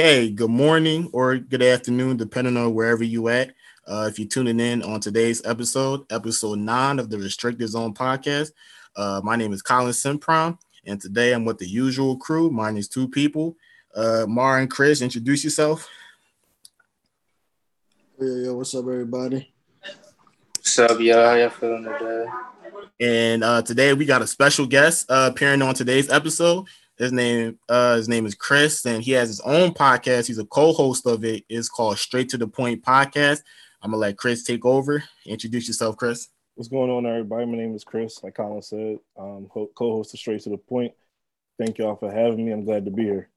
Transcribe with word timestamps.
Okay, 0.00 0.30
good 0.30 0.48
morning 0.48 1.10
or 1.12 1.36
good 1.36 1.62
afternoon, 1.62 2.16
depending 2.16 2.56
on 2.56 2.72
wherever 2.72 3.04
you 3.04 3.28
at. 3.28 3.52
Uh, 3.86 4.06
if 4.10 4.18
you're 4.18 4.26
tuning 4.26 4.58
in 4.58 4.82
on 4.82 4.98
today's 4.98 5.44
episode, 5.44 6.10
episode 6.10 6.58
nine 6.58 6.98
of 6.98 7.10
the 7.10 7.18
Restricted 7.18 7.68
Zone 7.68 7.92
podcast, 7.92 8.52
uh, 8.96 9.20
my 9.22 9.36
name 9.36 9.52
is 9.52 9.60
Colin 9.60 9.92
Simprom, 9.92 10.56
and 10.86 10.98
today 10.98 11.34
I'm 11.34 11.44
with 11.44 11.58
the 11.58 11.68
usual 11.68 12.16
crew. 12.16 12.48
Mine 12.48 12.78
is 12.78 12.88
two 12.88 13.08
people. 13.08 13.58
Uh, 13.94 14.24
Mar 14.26 14.60
and 14.60 14.70
Chris, 14.70 15.02
introduce 15.02 15.44
yourself. 15.44 15.86
Yeah, 18.18 18.44
yeah. 18.44 18.52
What's 18.52 18.74
up, 18.74 18.84
everybody? 18.86 19.52
What's 20.56 20.78
up, 20.78 20.98
y'all? 20.98 21.26
How 21.26 21.34
y'all 21.34 21.50
feeling 21.50 21.84
today? 21.84 22.24
And 23.00 23.44
uh, 23.44 23.60
today 23.60 23.92
we 23.92 24.06
got 24.06 24.22
a 24.22 24.26
special 24.26 24.64
guest 24.64 25.10
uh, 25.10 25.28
appearing 25.30 25.60
on 25.60 25.74
today's 25.74 26.10
episode. 26.10 26.68
His 27.00 27.12
name, 27.12 27.58
uh, 27.66 27.96
his 27.96 28.10
name 28.10 28.26
is 28.26 28.34
Chris, 28.34 28.84
and 28.84 29.02
he 29.02 29.12
has 29.12 29.28
his 29.30 29.40
own 29.40 29.72
podcast. 29.72 30.26
He's 30.26 30.36
a 30.36 30.44
co-host 30.44 31.06
of 31.06 31.24
it. 31.24 31.44
It's 31.48 31.70
called 31.70 31.96
Straight 31.96 32.28
to 32.28 32.36
the 32.36 32.46
Point 32.46 32.84
Podcast. 32.84 33.40
I'm 33.80 33.92
gonna 33.92 34.02
let 34.02 34.18
Chris 34.18 34.44
take 34.44 34.66
over. 34.66 35.02
Introduce 35.24 35.66
yourself, 35.66 35.96
Chris. 35.96 36.28
What's 36.56 36.68
going 36.68 36.90
on, 36.90 37.06
everybody? 37.06 37.46
My 37.46 37.56
name 37.56 37.74
is 37.74 37.84
Chris. 37.84 38.22
Like 38.22 38.34
Colin 38.34 38.60
said, 38.60 38.98
um, 39.16 39.48
co-host 39.50 40.12
of 40.12 40.20
Straight 40.20 40.42
to 40.42 40.50
the 40.50 40.58
Point. 40.58 40.92
Thank 41.58 41.78
y'all 41.78 41.96
for 41.96 42.12
having 42.12 42.44
me. 42.44 42.52
I'm 42.52 42.66
glad 42.66 42.84
to 42.84 42.90
be 42.90 43.04
here. 43.04 43.30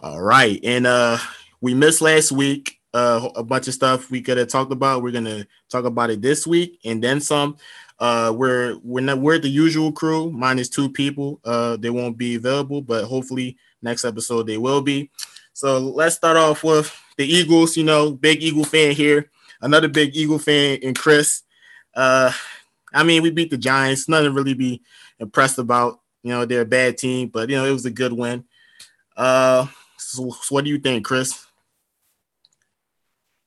All 0.00 0.20
right, 0.20 0.58
and 0.64 0.84
uh, 0.84 1.18
we 1.60 1.74
missed 1.74 2.00
last 2.00 2.32
week. 2.32 2.80
Uh, 2.92 3.28
a 3.36 3.44
bunch 3.44 3.68
of 3.68 3.74
stuff 3.74 4.10
we 4.10 4.20
could 4.20 4.38
have 4.38 4.48
talked 4.48 4.72
about. 4.72 5.04
We're 5.04 5.12
gonna 5.12 5.46
talk 5.70 5.84
about 5.84 6.10
it 6.10 6.22
this 6.22 6.44
week 6.44 6.80
and 6.84 7.04
then 7.04 7.20
some. 7.20 7.56
Uh, 7.98 8.32
we're 8.36 8.78
we're 8.82 9.00
not 9.00 9.18
we're 9.18 9.38
the 9.38 9.48
usual 9.48 9.90
crew 9.90 10.30
minus 10.30 10.68
two 10.68 10.90
people. 10.90 11.40
Uh, 11.44 11.76
they 11.76 11.90
won't 11.90 12.18
be 12.18 12.34
available, 12.34 12.82
but 12.82 13.04
hopefully 13.04 13.56
next 13.80 14.04
episode 14.04 14.46
they 14.46 14.58
will 14.58 14.82
be. 14.82 15.10
So 15.52 15.78
let's 15.78 16.16
start 16.16 16.36
off 16.36 16.62
with 16.62 16.94
the 17.16 17.24
Eagles. 17.24 17.76
You 17.76 17.84
know, 17.84 18.10
big 18.12 18.42
Eagle 18.42 18.64
fan 18.64 18.92
here. 18.92 19.30
Another 19.62 19.88
big 19.88 20.14
Eagle 20.14 20.38
fan 20.38 20.78
in 20.78 20.94
Chris. 20.94 21.42
Uh, 21.94 22.30
I 22.92 23.02
mean, 23.02 23.22
we 23.22 23.30
beat 23.30 23.50
the 23.50 23.56
Giants. 23.56 24.08
Nothing 24.08 24.26
to 24.26 24.32
really 24.32 24.54
be 24.54 24.82
impressed 25.18 25.58
about. 25.58 26.00
You 26.22 26.32
know, 26.32 26.44
they're 26.44 26.62
a 26.62 26.66
bad 26.66 26.98
team, 26.98 27.28
but 27.28 27.48
you 27.48 27.56
know 27.56 27.64
it 27.64 27.72
was 27.72 27.86
a 27.86 27.90
good 27.90 28.12
win. 28.12 28.44
Uh, 29.16 29.66
so, 29.96 30.30
so 30.30 30.54
what 30.54 30.64
do 30.64 30.70
you 30.70 30.78
think, 30.78 31.04
Chris? 31.06 31.46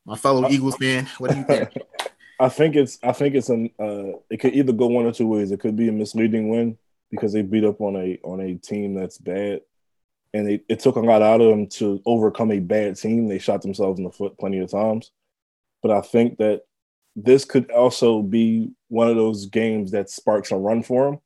My 0.06 0.16
fellow 0.16 0.50
Eagles 0.50 0.78
fan, 0.78 1.08
what 1.20 1.32
do 1.32 1.38
you 1.38 1.44
think? 1.44 1.70
I 2.40 2.50
think 2.50 2.76
it's 2.76 2.98
I 3.04 3.12
think 3.12 3.36
it's 3.36 3.50
an 3.50 3.70
uh, 3.80 4.18
it 4.30 4.40
could 4.40 4.56
either 4.56 4.72
go 4.72 4.88
one 4.88 5.06
or 5.06 5.12
two 5.12 5.28
ways. 5.28 5.52
It 5.52 5.60
could 5.60 5.76
be 5.76 5.90
a 5.90 5.92
misleading 5.92 6.50
win 6.50 6.78
because 7.12 7.34
they 7.34 7.42
beat 7.42 7.66
up 7.66 7.82
on 7.82 7.96
a 7.98 8.18
on 8.24 8.40
a 8.40 8.56
team 8.56 8.94
that's 8.94 9.18
bad, 9.18 9.62
and 10.34 10.48
they, 10.48 10.62
it 10.70 10.80
took 10.80 10.96
a 10.96 11.02
lot 11.02 11.22
out 11.22 11.42
of 11.42 11.50
them 11.50 11.68
to 11.68 12.02
overcome 12.06 12.52
a 12.52 12.60
bad 12.60 12.96
team. 12.96 13.28
They 13.28 13.40
shot 13.40 13.62
themselves 13.62 14.00
in 14.00 14.06
the 14.06 14.12
foot 14.12 14.38
plenty 14.40 14.60
of 14.60 14.72
times, 14.72 15.12
but 15.82 15.92
I 15.92 16.02
think 16.02 16.38
that 16.38 16.62
this 17.16 17.44
could 17.44 17.70
also 17.72 18.22
be 18.22 18.72
one 18.88 19.10
of 19.10 19.18
those 19.18 19.48
games 19.48 19.92
that 19.92 20.10
sparks 20.10 20.52
a 20.52 20.56
run 20.56 20.82
for 20.82 21.06
them. 21.06 21.20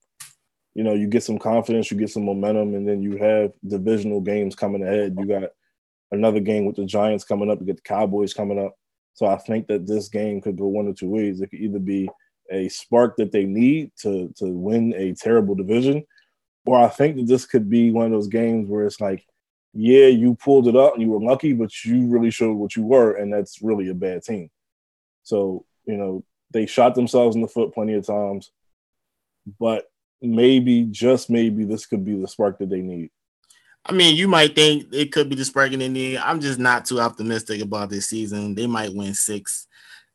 You 0.74 0.84
know, 0.84 0.94
you 0.94 1.08
get 1.08 1.24
some 1.24 1.38
confidence, 1.38 1.92
you 1.92 1.98
get 1.98 2.10
some 2.10 2.26
momentum, 2.26 2.74
and 2.74 2.88
then 2.88 3.04
you 3.04 3.18
have 3.18 3.52
divisional 3.68 4.22
games 4.22 4.56
coming 4.56 4.82
ahead. 4.82 5.16
You 5.20 5.28
got 5.28 5.50
another 6.12 6.40
game 6.40 6.66
with 6.66 6.78
the 6.78 6.86
Giants 6.86 7.24
coming 7.24 7.52
up. 7.52 7.60
You 7.60 7.68
get 7.68 7.76
the 7.76 7.84
Cowboys 7.84 8.34
coming 8.34 8.58
up. 8.58 8.76
So 9.14 9.28
I 9.28 9.38
think 9.38 9.68
that 9.68 9.86
this 9.86 10.10
game 10.10 10.42
could 10.42 10.58
go 10.58 10.68
one 10.68 10.88
or 10.88 10.94
two 10.94 11.10
ways. 11.10 11.40
It 11.42 11.48
could 11.48 11.60
either 11.60 11.80
be 11.80 12.10
a 12.52 12.68
spark 12.70 13.16
that 13.18 13.32
they 13.32 13.46
need 13.46 13.92
to 14.02 14.34
to 14.38 14.46
win 14.46 14.94
a 14.96 15.14
terrible 15.14 15.56
division, 15.56 16.04
or 16.66 16.80
I 16.80 16.88
think 16.90 17.18
that 17.18 17.28
this 17.28 17.46
could 17.46 17.70
be 17.70 17.92
one 17.92 18.08
of 18.08 18.12
those 18.12 18.28
games 18.28 18.70
where 18.70 18.86
it's 18.86 19.00
like, 19.00 19.26
yeah, 19.74 20.08
you 20.08 20.36
pulled 20.36 20.68
it 20.68 20.76
up 20.76 20.94
and 20.94 21.02
you 21.02 21.10
were 21.10 21.22
lucky, 21.22 21.54
but 21.54 21.72
you 21.84 22.08
really 22.08 22.32
showed 22.32 22.56
what 22.56 22.76
you 22.76 22.84
were, 22.84 23.14
and 23.14 23.32
that's 23.32 23.62
really 23.62 23.90
a 23.90 23.94
bad 23.94 24.24
team. 24.24 24.50
So 25.24 25.66
you 25.86 25.98
know 25.98 26.24
they 26.52 26.66
shot 26.66 26.96
themselves 26.96 27.36
in 27.36 27.42
the 27.42 27.48
foot 27.48 27.74
plenty 27.74 27.94
of 27.94 28.06
times, 28.06 28.52
but 29.60 29.86
maybe 30.22 30.84
just 30.84 31.30
maybe 31.30 31.66
this 31.66 31.86
could 31.86 32.06
be 32.06 32.16
the 32.20 32.28
spark 32.28 32.60
that 32.60 32.70
they 32.70 32.82
need. 32.82 33.12
I 33.86 33.92
mean, 33.92 34.16
you 34.16 34.28
might 34.28 34.56
think 34.56 34.88
it 34.94 35.12
could 35.12 35.30
be 35.30 35.36
the 35.36 35.44
spark 35.44 35.72
in 35.74 35.94
the. 35.94 36.18
I'm 36.18 36.40
just 36.40 36.58
not 36.58 36.86
too 36.86 37.02
optimistic 37.02 37.62
about 37.62 37.90
this 37.90 38.08
season. 38.08 38.56
They 38.56 38.66
might 38.66 38.94
win 38.94 39.14
six. 39.14 39.68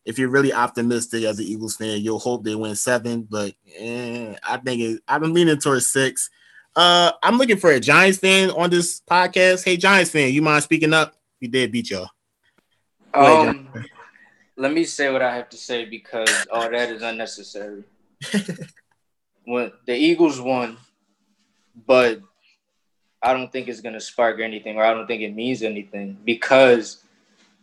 If 0.06 0.18
you're 0.18 0.30
really 0.30 0.54
optimistic 0.54 1.24
as 1.24 1.38
an 1.38 1.44
Eagles 1.44 1.76
fan, 1.76 2.00
you'll 2.00 2.18
hope 2.18 2.44
they 2.44 2.54
win 2.54 2.74
seven. 2.76 3.26
But 3.28 3.52
eh, 3.76 4.34
I 4.42 4.56
think 4.56 4.80
it, 4.80 5.02
I'm 5.06 5.34
leaning 5.34 5.58
towards 5.58 5.86
six. 5.86 6.30
Uh, 6.74 7.12
I'm 7.22 7.36
looking 7.36 7.58
for 7.58 7.70
a 7.70 7.80
Giants 7.80 8.18
fan 8.18 8.50
on 8.50 8.70
this 8.70 9.02
podcast. 9.02 9.64
Hey, 9.64 9.76
Giants 9.76 10.10
fan, 10.10 10.32
you 10.32 10.40
mind 10.40 10.62
speaking 10.62 10.94
up? 10.94 11.14
We 11.40 11.48
did 11.48 11.70
beat 11.70 11.90
y'all. 11.90 12.08
Um, 13.12 13.68
let 14.56 14.72
me 14.72 14.84
say 14.84 15.12
what 15.12 15.22
I 15.22 15.34
have 15.34 15.48
to 15.50 15.56
say 15.56 15.84
because 15.84 16.46
all 16.50 16.70
that 16.70 16.90
is 16.90 17.02
unnecessary. 17.02 17.84
when 19.44 19.72
the 19.86 19.94
Eagles 19.94 20.40
won, 20.40 20.76
but 21.86 22.20
I 23.22 23.32
don't 23.32 23.50
think 23.50 23.68
it's 23.68 23.80
gonna 23.80 24.00
spark 24.00 24.40
anything, 24.40 24.76
or 24.76 24.84
I 24.84 24.94
don't 24.94 25.06
think 25.06 25.22
it 25.22 25.34
means 25.34 25.62
anything 25.62 26.16
because 26.24 27.02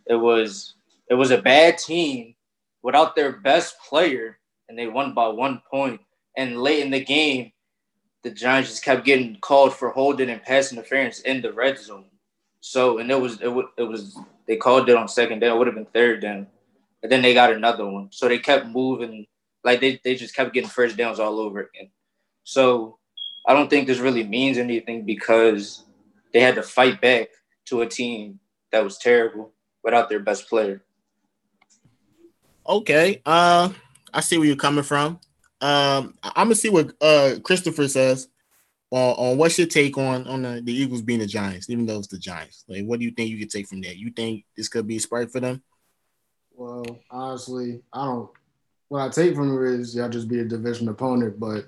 it 0.06 0.16
was 0.16 0.74
it 1.08 1.14
was 1.14 1.30
a 1.30 1.38
bad 1.42 1.78
team 1.78 2.34
without 2.82 3.16
their 3.16 3.32
best 3.32 3.76
player, 3.80 4.38
and 4.68 4.78
they 4.78 4.86
won 4.86 5.14
by 5.14 5.28
one 5.28 5.62
point. 5.70 6.00
And 6.36 6.62
late 6.62 6.84
in 6.84 6.90
the 6.90 7.02
game, 7.02 7.52
the 8.22 8.30
Giants 8.30 8.70
just 8.70 8.84
kept 8.84 9.04
getting 9.04 9.38
called 9.40 9.74
for 9.74 9.90
holding 9.90 10.30
and 10.30 10.42
pass 10.42 10.72
interference 10.72 11.20
in 11.20 11.40
the 11.40 11.52
red 11.52 11.78
zone. 11.78 12.04
So, 12.60 12.98
and 12.98 13.10
it 13.10 13.20
was 13.20 13.34
it, 13.34 13.44
w- 13.44 13.70
it 13.78 13.84
was 13.84 14.18
they 14.46 14.56
called 14.56 14.88
it 14.88 14.96
on 14.96 15.08
second 15.08 15.40
down. 15.40 15.54
It 15.54 15.58
would 15.58 15.68
have 15.68 15.76
been 15.76 15.86
third 15.86 16.20
down, 16.20 16.46
and 17.02 17.12
then 17.12 17.22
they 17.22 17.34
got 17.34 17.52
another 17.52 17.86
one. 17.86 18.08
So 18.10 18.28
they 18.28 18.38
kept 18.38 18.66
moving, 18.66 19.26
like 19.64 19.80
they 19.80 20.00
they 20.04 20.16
just 20.16 20.34
kept 20.34 20.52
getting 20.52 20.68
first 20.68 20.96
downs 20.96 21.20
all 21.20 21.38
over 21.38 21.60
again. 21.60 21.90
So 22.44 22.98
I 23.46 23.52
don't 23.52 23.70
think 23.70 23.86
this 23.86 23.98
really 23.98 24.24
means 24.24 24.58
anything 24.58 25.04
because 25.04 25.84
they 26.32 26.40
had 26.40 26.56
to 26.56 26.62
fight 26.62 27.00
back 27.00 27.28
to 27.66 27.82
a 27.82 27.86
team 27.86 28.40
that 28.72 28.82
was 28.82 28.98
terrible 28.98 29.52
without 29.84 30.08
their 30.08 30.20
best 30.20 30.48
player. 30.48 30.82
Okay. 32.68 33.22
Uh 33.24 33.70
I 34.12 34.20
see 34.20 34.38
where 34.38 34.46
you're 34.46 34.56
coming 34.56 34.84
from. 34.84 35.20
Um 35.60 36.14
I'm 36.22 36.46
gonna 36.46 36.56
see 36.56 36.70
what 36.70 36.92
uh 37.00 37.36
Christopher 37.42 37.86
says 37.88 38.28
on, 38.90 39.14
on 39.16 39.38
what's 39.38 39.58
your 39.58 39.66
take 39.68 39.96
on 39.96 40.26
on 40.26 40.42
the, 40.42 40.60
the 40.62 40.72
Eagles 40.72 41.02
being 41.02 41.20
the 41.20 41.26
Giants, 41.26 41.70
even 41.70 41.86
though 41.86 41.98
it's 41.98 42.08
the 42.08 42.18
Giants. 42.18 42.64
Like 42.68 42.84
what 42.84 42.98
do 42.98 43.04
you 43.04 43.12
think 43.12 43.30
you 43.30 43.38
could 43.38 43.50
take 43.50 43.68
from 43.68 43.80
that? 43.82 43.96
You 43.96 44.10
think 44.10 44.44
this 44.56 44.68
could 44.68 44.86
be 44.86 44.96
a 44.96 45.00
spark 45.00 45.30
for 45.30 45.40
them? 45.40 45.62
Well, 46.52 46.84
honestly, 47.10 47.82
I 47.92 48.04
don't 48.06 48.30
what 48.88 49.02
I 49.02 49.08
take 49.08 49.34
from 49.34 49.56
it 49.64 49.80
is 49.80 49.94
y'all 49.94 50.08
just 50.08 50.28
be 50.28 50.40
a 50.40 50.44
division 50.44 50.88
opponent, 50.88 51.38
but 51.38 51.66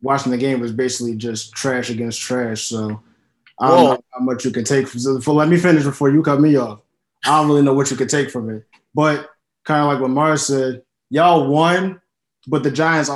watching 0.00 0.32
the 0.32 0.38
game 0.38 0.60
was 0.60 0.72
basically 0.72 1.16
just 1.16 1.52
trash 1.52 1.90
against 1.90 2.20
trash. 2.20 2.62
So 2.62 3.00
I 3.60 3.68
don't 3.68 3.78
Whoa. 3.78 3.94
know 3.94 4.04
how 4.12 4.20
much 4.20 4.44
you 4.44 4.50
can 4.50 4.64
take 4.64 4.88
from. 4.88 5.00
So 5.00 5.32
let 5.32 5.48
me 5.48 5.56
finish 5.56 5.84
before 5.84 6.10
you 6.10 6.22
cut 6.22 6.40
me 6.40 6.56
off. 6.56 6.80
I 7.24 7.38
don't 7.38 7.48
really 7.48 7.62
know 7.62 7.74
what 7.74 7.90
you 7.90 7.96
could 7.96 8.08
take 8.08 8.30
from 8.30 8.48
it, 8.50 8.64
but 8.94 9.28
kind 9.64 9.82
of 9.82 9.88
like 9.88 10.00
what 10.00 10.10
Mars 10.10 10.46
said, 10.46 10.82
y'all 11.10 11.48
won, 11.48 12.00
but 12.46 12.62
the 12.62 12.70
Giants. 12.70 13.10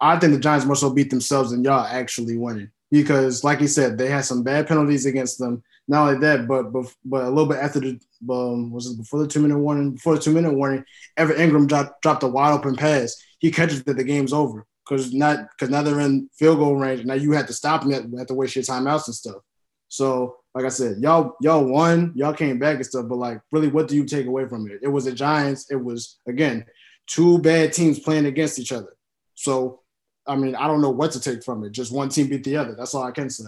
I 0.00 0.18
think 0.18 0.32
the 0.32 0.40
Giants 0.40 0.66
more 0.66 0.76
so 0.76 0.90
beat 0.90 1.10
themselves 1.10 1.50
than 1.50 1.64
y'all 1.64 1.84
actually 1.84 2.36
winning 2.36 2.70
because, 2.92 3.42
like 3.42 3.58
he 3.58 3.66
said, 3.66 3.98
they 3.98 4.08
had 4.08 4.24
some 4.24 4.44
bad 4.44 4.68
penalties 4.68 5.04
against 5.04 5.38
them. 5.38 5.62
Not 5.88 6.08
only 6.08 6.20
that, 6.20 6.46
but 6.46 6.72
but, 6.72 6.86
but 7.04 7.24
a 7.24 7.28
little 7.28 7.46
bit 7.46 7.58
after 7.58 7.80
the 7.80 7.98
um, 8.30 8.70
was 8.70 8.86
it 8.86 8.96
before 8.96 9.20
the 9.20 9.26
two 9.26 9.40
minute 9.40 9.58
warning? 9.58 9.92
Before 9.92 10.14
the 10.14 10.22
two 10.22 10.32
minute 10.32 10.54
warning, 10.54 10.84
Evan 11.16 11.36
Engram 11.36 11.66
dropped 11.66 12.02
dropped 12.02 12.22
a 12.22 12.28
wide 12.28 12.52
open 12.52 12.76
pass. 12.76 13.16
He 13.40 13.50
catches 13.50 13.82
that 13.82 13.96
the 13.96 14.04
game's 14.04 14.32
over 14.32 14.66
because 14.90 15.12
not 15.12 15.48
because 15.50 15.70
now 15.70 15.82
they're 15.82 16.00
in 16.00 16.28
field 16.34 16.58
goal 16.58 16.74
range. 16.74 17.04
Now 17.04 17.14
you 17.14 17.32
had 17.32 17.46
to 17.46 17.52
stop 17.52 17.82
them. 17.82 18.10
You 18.10 18.18
have 18.18 18.26
to 18.26 18.34
waste 18.34 18.56
your 18.56 18.64
timeouts 18.64 19.06
and 19.06 19.14
stuff. 19.14 19.36
So, 19.88 20.36
like 20.54 20.64
I 20.64 20.68
said, 20.68 20.98
y'all 20.98 21.36
y'all 21.40 21.64
won, 21.64 22.12
y'all 22.16 22.34
came 22.34 22.58
back 22.58 22.76
and 22.76 22.86
stuff. 22.86 23.06
But 23.08 23.16
like, 23.16 23.40
really, 23.52 23.68
what 23.68 23.86
do 23.86 23.94
you 23.94 24.04
take 24.04 24.26
away 24.26 24.48
from 24.48 24.68
it? 24.68 24.80
It 24.82 24.88
was 24.88 25.04
the 25.04 25.12
Giants. 25.12 25.70
It 25.70 25.76
was 25.76 26.18
again 26.28 26.64
two 27.06 27.38
bad 27.38 27.72
teams 27.72 28.00
playing 28.00 28.26
against 28.26 28.58
each 28.58 28.72
other. 28.72 28.96
So, 29.34 29.80
I 30.26 30.36
mean, 30.36 30.54
I 30.54 30.66
don't 30.66 30.80
know 30.80 30.90
what 30.90 31.12
to 31.12 31.20
take 31.20 31.44
from 31.44 31.64
it. 31.64 31.72
Just 31.72 31.92
one 31.92 32.08
team 32.08 32.28
beat 32.28 32.44
the 32.44 32.56
other. 32.56 32.74
That's 32.74 32.94
all 32.94 33.04
I 33.04 33.12
can 33.12 33.30
say. 33.30 33.44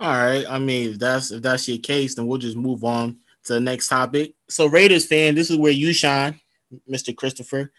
All 0.00 0.08
right. 0.08 0.46
I 0.48 0.58
mean, 0.58 0.90
if 0.90 0.98
that's 0.98 1.32
if 1.32 1.42
that's 1.42 1.68
your 1.68 1.78
case, 1.78 2.14
then 2.14 2.28
we'll 2.28 2.38
just 2.38 2.56
move 2.56 2.84
on 2.84 3.18
to 3.44 3.54
the 3.54 3.60
next 3.60 3.88
topic. 3.88 4.34
So, 4.48 4.66
Raiders 4.66 5.06
fan, 5.06 5.34
this 5.34 5.50
is 5.50 5.56
where 5.56 5.72
you 5.72 5.92
shine, 5.92 6.40
Mr. 6.88 7.14
Christopher. 7.16 7.72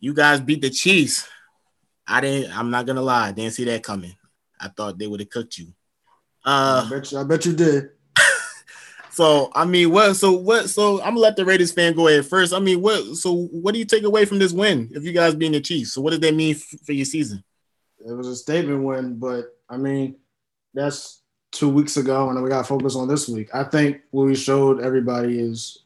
You 0.00 0.14
guys 0.14 0.40
beat 0.40 0.62
the 0.62 0.70
Chiefs 0.70 1.28
I 2.08 2.20
didn't. 2.20 2.56
I'm 2.56 2.70
not 2.70 2.86
gonna 2.86 3.02
lie. 3.02 3.28
I 3.28 3.32
didn't 3.32 3.52
see 3.52 3.64
that 3.64 3.82
coming. 3.82 4.14
I 4.58 4.68
thought 4.68 4.98
they 4.98 5.06
would 5.06 5.20
have 5.20 5.30
cooked 5.30 5.58
you. 5.58 5.66
Uh, 6.44 6.84
I 6.86 6.90
bet 6.90 7.12
you. 7.12 7.18
I 7.18 7.24
bet 7.24 7.44
you 7.44 7.52
did. 7.52 7.90
so 9.10 9.50
I 9.54 9.64
mean, 9.64 9.90
what? 9.90 10.14
So 10.14 10.32
what? 10.32 10.70
So 10.70 10.98
I'm 11.00 11.10
gonna 11.10 11.20
let 11.20 11.36
the 11.36 11.44
Raiders 11.44 11.72
fan 11.72 11.94
go 11.94 12.08
ahead 12.08 12.26
first. 12.26 12.54
I 12.54 12.58
mean, 12.58 12.80
what? 12.80 13.16
So 13.16 13.34
what 13.48 13.72
do 13.72 13.78
you 13.78 13.84
take 13.84 14.04
away 14.04 14.24
from 14.24 14.38
this 14.38 14.52
win? 14.52 14.88
If 14.92 15.04
you 15.04 15.12
guys 15.12 15.34
being 15.34 15.52
the 15.52 15.60
Chiefs, 15.60 15.92
so 15.92 16.00
what 16.00 16.10
does 16.10 16.20
that 16.20 16.34
mean 16.34 16.54
f- 16.54 16.80
for 16.84 16.92
your 16.92 17.04
season? 17.04 17.44
It 18.06 18.12
was 18.12 18.28
a 18.28 18.36
statement 18.36 18.82
win, 18.82 19.18
but 19.18 19.56
I 19.68 19.76
mean, 19.76 20.16
that's 20.72 21.22
two 21.50 21.68
weeks 21.68 21.96
ago, 21.96 22.30
and 22.30 22.42
we 22.42 22.48
got 22.48 22.66
focused 22.66 22.96
on 22.96 23.08
this 23.08 23.28
week. 23.28 23.48
I 23.54 23.64
think 23.64 24.00
what 24.10 24.24
we 24.24 24.34
showed 24.34 24.80
everybody 24.80 25.38
is 25.38 25.84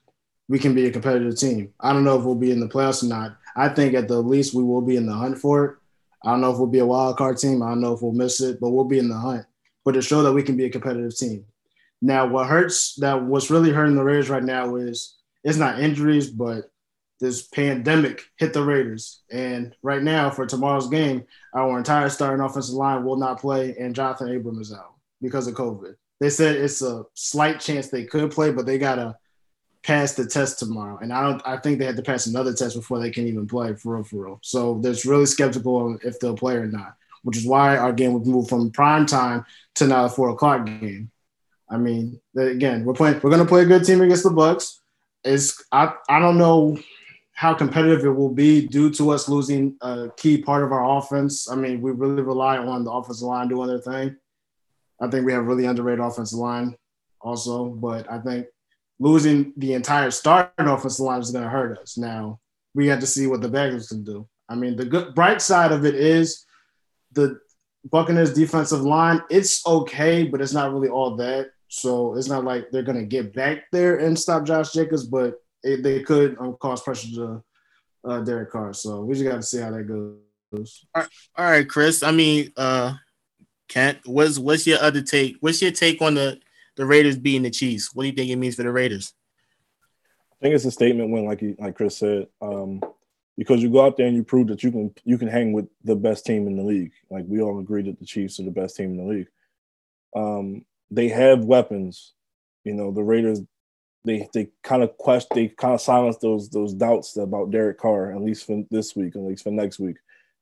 we 0.48 0.58
can 0.58 0.74
be 0.74 0.86
a 0.86 0.90
competitive 0.90 1.38
team. 1.38 1.72
I 1.80 1.92
don't 1.92 2.04
know 2.04 2.18
if 2.18 2.24
we'll 2.24 2.34
be 2.34 2.52
in 2.52 2.60
the 2.60 2.68
playoffs 2.68 3.02
or 3.02 3.06
not. 3.06 3.36
I 3.56 3.68
think 3.68 3.94
at 3.94 4.08
the 4.08 4.20
least 4.20 4.54
we 4.54 4.62
will 4.62 4.80
be 4.82 4.96
in 4.96 5.06
the 5.06 5.14
hunt 5.14 5.38
for 5.38 5.64
it. 5.64 5.76
I 6.24 6.30
don't 6.30 6.40
know 6.40 6.52
if 6.52 6.58
we'll 6.58 6.66
be 6.66 6.78
a 6.78 6.86
wild 6.86 7.16
card 7.16 7.38
team. 7.38 7.62
I 7.62 7.70
don't 7.70 7.80
know 7.80 7.92
if 7.92 8.02
we'll 8.02 8.12
miss 8.12 8.40
it, 8.40 8.60
but 8.60 8.70
we'll 8.70 8.84
be 8.84 8.98
in 8.98 9.08
the 9.08 9.16
hunt. 9.16 9.44
But 9.84 9.92
to 9.92 10.02
show 10.02 10.22
that 10.22 10.32
we 10.32 10.42
can 10.42 10.56
be 10.56 10.66
a 10.66 10.70
competitive 10.70 11.16
team. 11.16 11.44
Now, 12.00 12.26
what 12.26 12.46
hurts 12.48 12.94
that 12.96 13.22
what's 13.22 13.50
really 13.50 13.70
hurting 13.70 13.96
the 13.96 14.04
Raiders 14.04 14.30
right 14.30 14.42
now 14.42 14.76
is 14.76 15.16
it's 15.44 15.58
not 15.58 15.80
injuries, 15.80 16.30
but 16.30 16.70
this 17.20 17.46
pandemic 17.46 18.22
hit 18.36 18.52
the 18.52 18.62
Raiders. 18.62 19.22
And 19.30 19.74
right 19.82 20.02
now, 20.02 20.28
for 20.30 20.44
tomorrow's 20.44 20.88
game, 20.88 21.24
our 21.54 21.78
entire 21.78 22.08
starting 22.08 22.44
offensive 22.44 22.74
line 22.74 23.04
will 23.04 23.16
not 23.16 23.40
play, 23.40 23.76
and 23.78 23.94
Johnathan 23.94 24.36
Abram 24.36 24.60
is 24.60 24.72
out 24.72 24.94
because 25.20 25.46
of 25.46 25.54
COVID. 25.54 25.94
They 26.20 26.30
said 26.30 26.56
it's 26.56 26.82
a 26.82 27.04
slight 27.14 27.60
chance 27.60 27.88
they 27.88 28.04
could 28.04 28.32
play, 28.32 28.50
but 28.50 28.66
they 28.66 28.78
gotta 28.78 29.16
pass 29.82 30.14
the 30.14 30.26
test 30.26 30.58
tomorrow. 30.58 30.98
And 31.02 31.12
I 31.12 31.22
don't 31.22 31.42
I 31.44 31.56
think 31.56 31.78
they 31.78 31.84
had 31.84 31.96
to 31.96 32.02
pass 32.02 32.26
another 32.26 32.52
test 32.52 32.76
before 32.76 32.98
they 32.98 33.10
can 33.10 33.26
even 33.26 33.46
play 33.46 33.74
for 33.74 33.96
real 33.96 34.04
for 34.04 34.24
real. 34.24 34.38
So 34.42 34.78
there's 34.82 35.04
really 35.04 35.26
skeptical 35.26 35.98
if 36.04 36.20
they'll 36.20 36.36
play 36.36 36.54
or 36.54 36.66
not, 36.66 36.96
which 37.22 37.36
is 37.36 37.46
why 37.46 37.76
our 37.76 37.92
game 37.92 38.12
would 38.12 38.26
move 38.26 38.48
from 38.48 38.70
prime 38.70 39.06
time 39.06 39.44
to 39.76 39.86
now 39.86 40.04
the 40.04 40.10
four 40.10 40.30
o'clock 40.30 40.66
game. 40.66 41.10
I 41.68 41.78
mean, 41.78 42.20
again, 42.36 42.84
we're 42.84 42.94
playing 42.94 43.20
we're 43.22 43.30
gonna 43.30 43.46
play 43.46 43.62
a 43.62 43.66
good 43.66 43.84
team 43.84 44.00
against 44.02 44.24
the 44.24 44.30
Bucs. 44.30 44.78
It's 45.24 45.62
I 45.72 45.94
I 46.08 46.18
don't 46.18 46.38
know 46.38 46.78
how 47.34 47.54
competitive 47.54 48.04
it 48.04 48.10
will 48.10 48.28
be 48.28 48.68
due 48.68 48.90
to 48.90 49.10
us 49.10 49.28
losing 49.28 49.76
a 49.80 50.10
key 50.16 50.38
part 50.38 50.62
of 50.62 50.70
our 50.70 50.98
offense. 50.98 51.50
I 51.50 51.56
mean, 51.56 51.80
we 51.80 51.90
really 51.90 52.22
rely 52.22 52.58
on 52.58 52.84
the 52.84 52.90
offensive 52.90 53.26
line 53.26 53.48
doing 53.48 53.68
their 53.68 53.80
thing. 53.80 54.16
I 55.00 55.08
think 55.08 55.26
we 55.26 55.32
have 55.32 55.46
really 55.46 55.64
underrated 55.64 56.04
offensive 56.04 56.38
line 56.38 56.76
also, 57.20 57.64
but 57.66 58.08
I 58.10 58.20
think 58.20 58.46
losing 59.02 59.52
the 59.56 59.74
entire 59.74 60.12
starting 60.12 60.68
offensive 60.68 61.04
line 61.04 61.20
is 61.20 61.32
going 61.32 61.42
to 61.42 61.50
hurt 61.50 61.76
us. 61.78 61.98
Now 61.98 62.38
we 62.72 62.86
have 62.86 63.00
to 63.00 63.06
see 63.06 63.26
what 63.26 63.42
the 63.42 63.48
Bengals 63.48 63.88
can 63.88 64.04
do. 64.04 64.28
I 64.48 64.54
mean, 64.54 64.76
the 64.76 64.84
good 64.84 65.14
bright 65.14 65.42
side 65.42 65.72
of 65.72 65.84
it 65.84 65.96
is 65.96 66.46
the 67.12 67.40
Buccaneers 67.90 68.32
defensive 68.32 68.82
line. 68.82 69.20
It's 69.28 69.66
okay, 69.66 70.24
but 70.24 70.40
it's 70.40 70.52
not 70.52 70.72
really 70.72 70.88
all 70.88 71.16
that. 71.16 71.50
So 71.66 72.14
it's 72.14 72.28
not 72.28 72.44
like 72.44 72.70
they're 72.70 72.84
going 72.84 73.00
to 73.00 73.04
get 73.04 73.34
back 73.34 73.64
there 73.72 73.96
and 73.98 74.16
stop 74.16 74.44
Josh 74.44 74.72
Jacobs, 74.72 75.04
but 75.04 75.42
it, 75.64 75.82
they 75.82 76.02
could 76.02 76.36
um, 76.38 76.56
cause 76.60 76.80
pressure 76.82 77.08
to 77.14 77.44
uh, 78.04 78.20
Derek 78.20 78.52
Carr. 78.52 78.72
So 78.72 79.02
we 79.02 79.14
just 79.14 79.28
got 79.28 79.36
to 79.36 79.42
see 79.42 79.58
how 79.58 79.70
that 79.70 79.88
goes. 79.88 80.84
All 80.94 81.02
right, 81.02 81.08
all 81.36 81.46
right, 81.46 81.68
Chris. 81.68 82.02
I 82.02 82.12
mean, 82.12 82.52
uh, 82.56 82.94
Kent, 83.68 83.98
what's 84.04 84.38
what's 84.38 84.66
your 84.66 84.80
other 84.80 85.02
take? 85.02 85.36
What's 85.40 85.62
your 85.62 85.72
take 85.72 86.02
on 86.02 86.14
the 86.14 86.38
the 86.76 86.86
Raiders 86.86 87.18
beating 87.18 87.42
the 87.42 87.50
Chiefs? 87.50 87.94
What 87.94 88.04
do 88.04 88.08
you 88.08 88.14
think 88.14 88.30
it 88.30 88.36
means 88.36 88.56
for 88.56 88.62
the 88.62 88.72
Raiders? 88.72 89.12
I 90.32 90.36
think 90.42 90.54
it's 90.54 90.64
a 90.64 90.70
statement 90.70 91.10
when, 91.10 91.24
like 91.24 91.42
like 91.58 91.76
Chris 91.76 91.98
said, 91.98 92.26
um, 92.40 92.80
because 93.36 93.62
you 93.62 93.70
go 93.70 93.84
out 93.84 93.96
there 93.96 94.06
and 94.06 94.16
you 94.16 94.24
prove 94.24 94.48
that 94.48 94.62
you 94.62 94.70
can 94.70 94.94
you 95.04 95.18
can 95.18 95.28
hang 95.28 95.52
with 95.52 95.68
the 95.84 95.96
best 95.96 96.26
team 96.26 96.46
in 96.46 96.56
the 96.56 96.64
league. 96.64 96.92
Like 97.10 97.24
we 97.28 97.40
all 97.40 97.60
agree 97.60 97.82
that 97.82 97.98
the 97.98 98.06
Chiefs 98.06 98.40
are 98.40 98.44
the 98.44 98.50
best 98.50 98.76
team 98.76 98.92
in 98.92 98.96
the 98.96 99.12
league. 99.12 99.28
Um, 100.14 100.64
they 100.90 101.08
have 101.08 101.44
weapons. 101.44 102.12
You 102.64 102.74
know, 102.74 102.92
the 102.92 103.02
Raiders 103.02 103.40
they 104.04 104.28
they 104.34 104.48
kind 104.62 104.82
of 104.82 104.96
question 104.96 105.28
they 105.34 105.48
kind 105.48 105.74
of 105.74 105.80
silence 105.80 106.16
those 106.18 106.48
those 106.48 106.74
doubts 106.74 107.16
about 107.16 107.50
Derek 107.50 107.78
Carr 107.78 108.12
at 108.12 108.22
least 108.22 108.46
for 108.46 108.64
this 108.70 108.96
week, 108.96 109.14
at 109.14 109.22
least 109.22 109.44
for 109.44 109.50
next 109.50 109.78
week, 109.78 109.96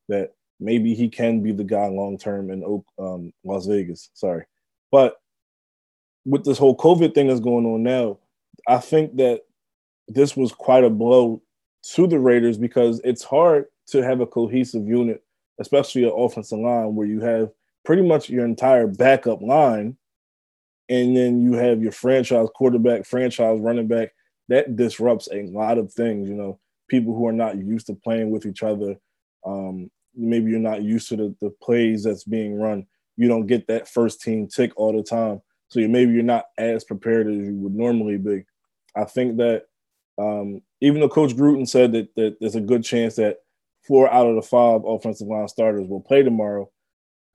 that 0.09 0.33
maybe 0.59 0.95
he 0.95 1.09
can 1.09 1.43
be 1.43 1.53
the 1.53 1.65
guy 1.65 1.87
long 1.89 2.19
term 2.19 2.51
in 2.51 2.65
Oak, 2.65 2.87
um, 2.99 3.33
Las 3.45 3.67
Vegas. 3.67 4.11
Sorry, 4.15 4.45
but 4.91 5.17
with 6.25 6.45
this 6.45 6.59
whole 6.59 6.77
COVID 6.77 7.15
thing 7.15 7.29
that's 7.29 7.41
going 7.41 7.67
on 7.67 7.83
now, 7.83 8.19
I 8.69 8.79
think 8.79 9.17
that 9.17 9.43
this 10.09 10.37
was 10.37 10.53
quite 10.53 10.85
a 10.85 10.91
blow 10.91 11.43
to 11.95 12.07
the 12.07 12.19
Raiders 12.19 12.59
because 12.59 13.01
it's 13.05 13.23
hard 13.23 13.67
to 13.89 14.03
have 14.03 14.21
a 14.21 14.27
cohesive 14.27 14.87
unit, 14.87 15.23
especially 15.59 16.05
an 16.05 16.13
offensive 16.15 16.59
line 16.59 16.95
where 16.95 17.07
you 17.07 17.21
have 17.21 17.51
pretty 17.85 18.03
much 18.03 18.29
your 18.29 18.45
entire 18.45 18.87
backup 18.87 19.41
line 19.41 19.97
and 20.89 21.17
then 21.17 21.41
you 21.41 21.55
have 21.55 21.83
your 21.83 21.93
franchise 21.93 22.49
quarterback, 22.55 23.07
franchise 23.07 23.61
running 23.61 23.87
back. 23.87 24.13
That 24.49 24.75
disrupts 24.75 25.29
a 25.33 25.47
lot 25.47 25.79
of 25.79 25.93
things. 25.93 26.29
You 26.29 26.35
know, 26.35 26.59
people 26.89 27.15
who 27.15 27.27
are 27.29 27.33
not 27.33 27.57
used 27.57 27.87
to 27.87 27.95
playing 27.95 28.31
with 28.31 28.45
each 28.45 28.65
other. 28.65 28.97
Um, 29.47 29.91
maybe 30.15 30.51
you're 30.51 30.59
not 30.59 30.83
used 30.83 31.09
to 31.11 31.17
the, 31.17 31.37
the 31.41 31.51
plays 31.63 32.03
that's 32.03 32.25
being 32.25 32.59
run. 32.59 32.87
You 33.17 33.29
don't 33.29 33.47
get 33.47 33.69
that 33.69 33.89
first 33.89 34.21
team 34.21 34.49
tick 34.49 34.73
all 34.77 34.93
the 34.93 35.05
time. 35.05 35.41
So 35.71 35.81
you, 35.81 35.89
maybe 35.89 36.13
you're 36.13 36.23
not 36.23 36.45
as 36.59 36.85
prepared 36.85 37.27
as 37.27 37.37
you 37.37 37.55
would 37.55 37.75
normally 37.75 38.19
be. 38.19 38.45
I 38.95 39.05
think 39.05 39.39
that 39.39 39.65
um, 40.19 40.63
even 40.81 41.01
though 41.01 41.09
Coach 41.09 41.35
Gruden 41.35 41.69
said 41.69 41.93
that, 41.93 42.15
that 42.17 42.37
there's 42.41 42.57
a 42.57 42.61
good 42.61 42.85
chance 42.85 43.17
that 43.17 43.39
four 43.87 44.13
out 44.13 44.27
of 44.27 44.37
the 44.37 44.43
five 44.43 44.83
offensive 44.85 45.27
line 45.27 45.49
starters 45.49 45.89
will 45.89 46.03
play 46.03 46.23
tomorrow, 46.23 46.71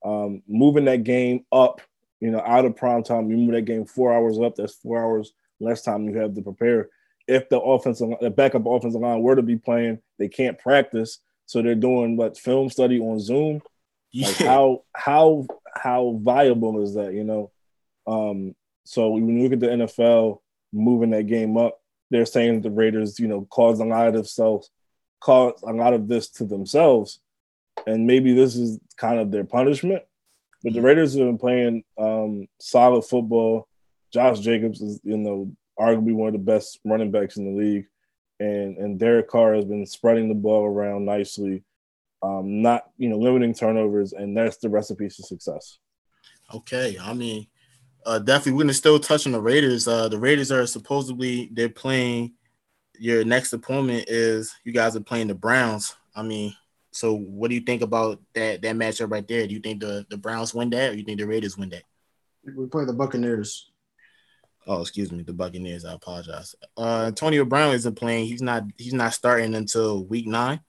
um, 0.06 0.44
moving 0.48 0.86
that 0.86 1.04
game 1.04 1.44
up– 1.52 1.82
you 2.22 2.32
know, 2.32 2.42
out 2.46 2.66
of 2.66 2.76
prime 2.78 3.04
time. 3.04 3.30
You 3.30 3.38
move 3.38 3.54
that 3.54 3.64
game 3.64 3.86
four 3.86 4.14
hours 4.14 4.40
up. 4.40 4.56
That's 4.56 4.74
four 4.74 5.04
hours 5.04 5.34
less 5.60 5.82
time 5.82 6.10
you 6.10 6.18
have 6.18 6.34
to 6.34 6.42
prepare. 6.42 6.90
If 7.28 7.50
the 7.50 7.60
offensive, 7.60 8.10
the 8.22 8.30
backup 8.30 8.66
offensive 8.66 9.02
line 9.02 9.22
were 9.22 9.36
to 9.36 9.42
be 9.42 9.58
playing, 9.58 10.00
they 10.18 10.30
can't 10.30 10.58
practice, 10.58 11.20
so 11.46 11.62
they're 11.62 11.76
doing 11.76 12.16
what 12.16 12.38
film 12.38 12.70
study 12.70 13.00
on 13.00 13.20
Zoom. 13.20 13.62
Yeah. 14.12 14.28
Like 14.28 14.38
how 14.38 14.84
how 14.94 15.46
how 15.76 16.20
viable 16.24 16.82
is 16.82 16.96
that? 16.96 17.14
You 17.14 17.26
know, 17.26 17.52
um, 18.08 18.56
so 18.84 19.10
when 19.10 19.28
you 19.28 19.44
look 19.44 19.54
at 19.54 19.60
the 19.60 19.68
NFL 19.68 20.40
moving 20.72 21.12
that 21.12 21.28
game 21.28 21.58
up, 21.58 21.80
they're 22.12 22.26
saying 22.26 22.62
the 22.62 22.72
Raiders, 22.72 23.20
you 23.20 23.28
know, 23.28 23.48
caused 23.50 23.82
a 23.82 23.86
lot 23.86 24.08
of 24.08 24.14
themselves, 24.14 24.70
caused 25.20 25.64
a 25.64 25.72
lot 25.72 25.94
of 25.94 26.08
this 26.08 26.30
to 26.30 26.46
themselves, 26.46 27.20
and 27.88 28.06
maybe 28.06 28.34
this 28.34 28.56
is 28.56 28.80
kind 28.98 29.20
of 29.20 29.32
their 29.32 29.44
punishment 29.44 30.04
but 30.66 30.74
the 30.74 30.82
Raiders 30.82 31.14
have 31.14 31.28
been 31.28 31.38
playing 31.38 31.84
um, 31.96 32.48
solid 32.60 33.04
football. 33.04 33.68
Josh 34.12 34.40
Jacobs 34.40 34.82
is, 34.82 35.00
you 35.04 35.16
know, 35.16 35.52
arguably 35.80 36.16
one 36.16 36.30
of 36.30 36.34
the 36.34 36.40
best 36.40 36.80
running 36.84 37.12
backs 37.12 37.38
in 37.38 37.46
the 37.46 37.62
league, 37.62 37.86
and 38.40 38.76
and 38.80 38.98
Derek 38.98 39.30
Carr 39.30 39.54
has 39.54 39.64
been 39.64 39.86
spreading 39.86 40.28
the 40.28 40.34
ball 40.34 40.66
around 40.66 41.06
nicely, 41.06 41.64
um, 42.24 42.64
not 42.64 42.90
you 42.98 43.10
know 43.10 43.18
limiting 43.20 43.54
turnovers, 43.54 44.14
and 44.14 44.36
that's 44.36 44.58
the 44.58 44.68
recipe 44.68 45.08
for 45.08 45.22
success. 45.22 45.78
Okay, 46.52 46.98
I 47.00 47.14
mean, 47.14 47.46
uh, 48.06 48.20
definitely 48.20 48.54
we're 48.54 48.64
gonna 48.64 48.74
still 48.74 49.00
touch 49.00 49.26
on 49.26 49.32
the 49.32 49.42
Raiders. 49.42 49.88
Uh, 49.88 50.08
the 50.08 50.20
Raiders 50.20 50.52
are 50.52 50.66
supposedly 50.68 51.50
they're 51.54 51.70
playing. 51.70 52.34
Your 52.98 53.26
next 53.26 53.52
opponent 53.52 54.06
is 54.08 54.56
you 54.64 54.72
guys 54.72 54.96
are 54.96 55.02
playing 55.02 55.28
the 55.28 55.36
Browns. 55.36 55.96
I 56.16 56.24
mean, 56.24 56.56
so 56.92 57.14
what 57.14 57.50
do 57.50 57.56
you 57.56 57.62
think 57.62 57.82
about 57.82 58.22
that 58.34 58.62
that 58.62 58.76
matchup 58.76 59.12
right 59.12 59.28
there? 59.28 59.46
Do 59.48 59.54
you 59.54 59.60
think 59.60 59.82
the, 59.82 60.06
the 60.10 60.18
Browns 60.18 60.54
win 60.54 60.70
that 60.70 60.92
or 60.92 60.96
you 60.96 61.04
think 61.04 61.20
the 61.20 61.28
Raiders 61.28 61.58
win 61.58 61.70
that? 61.70 61.84
We 62.44 62.68
play 62.68 62.86
the 62.86 62.94
Buccaneers. 62.94 63.70
Oh, 64.68 64.82
excuse 64.82 65.12
me, 65.12 65.24
the 65.24 65.34
Buccaneers. 65.34 65.84
I 65.84 65.94
apologize. 65.94 66.56
Uh 66.78 67.06
Antonio 67.08 67.44
Brown 67.44 67.74
isn't 67.74 67.96
playing. 67.96 68.28
He's 68.28 68.42
not 68.42 68.64
he's 68.78 68.94
not 68.94 69.14
starting 69.14 69.56
until 69.56 70.06
week 70.06 70.28
nine. 70.28 70.62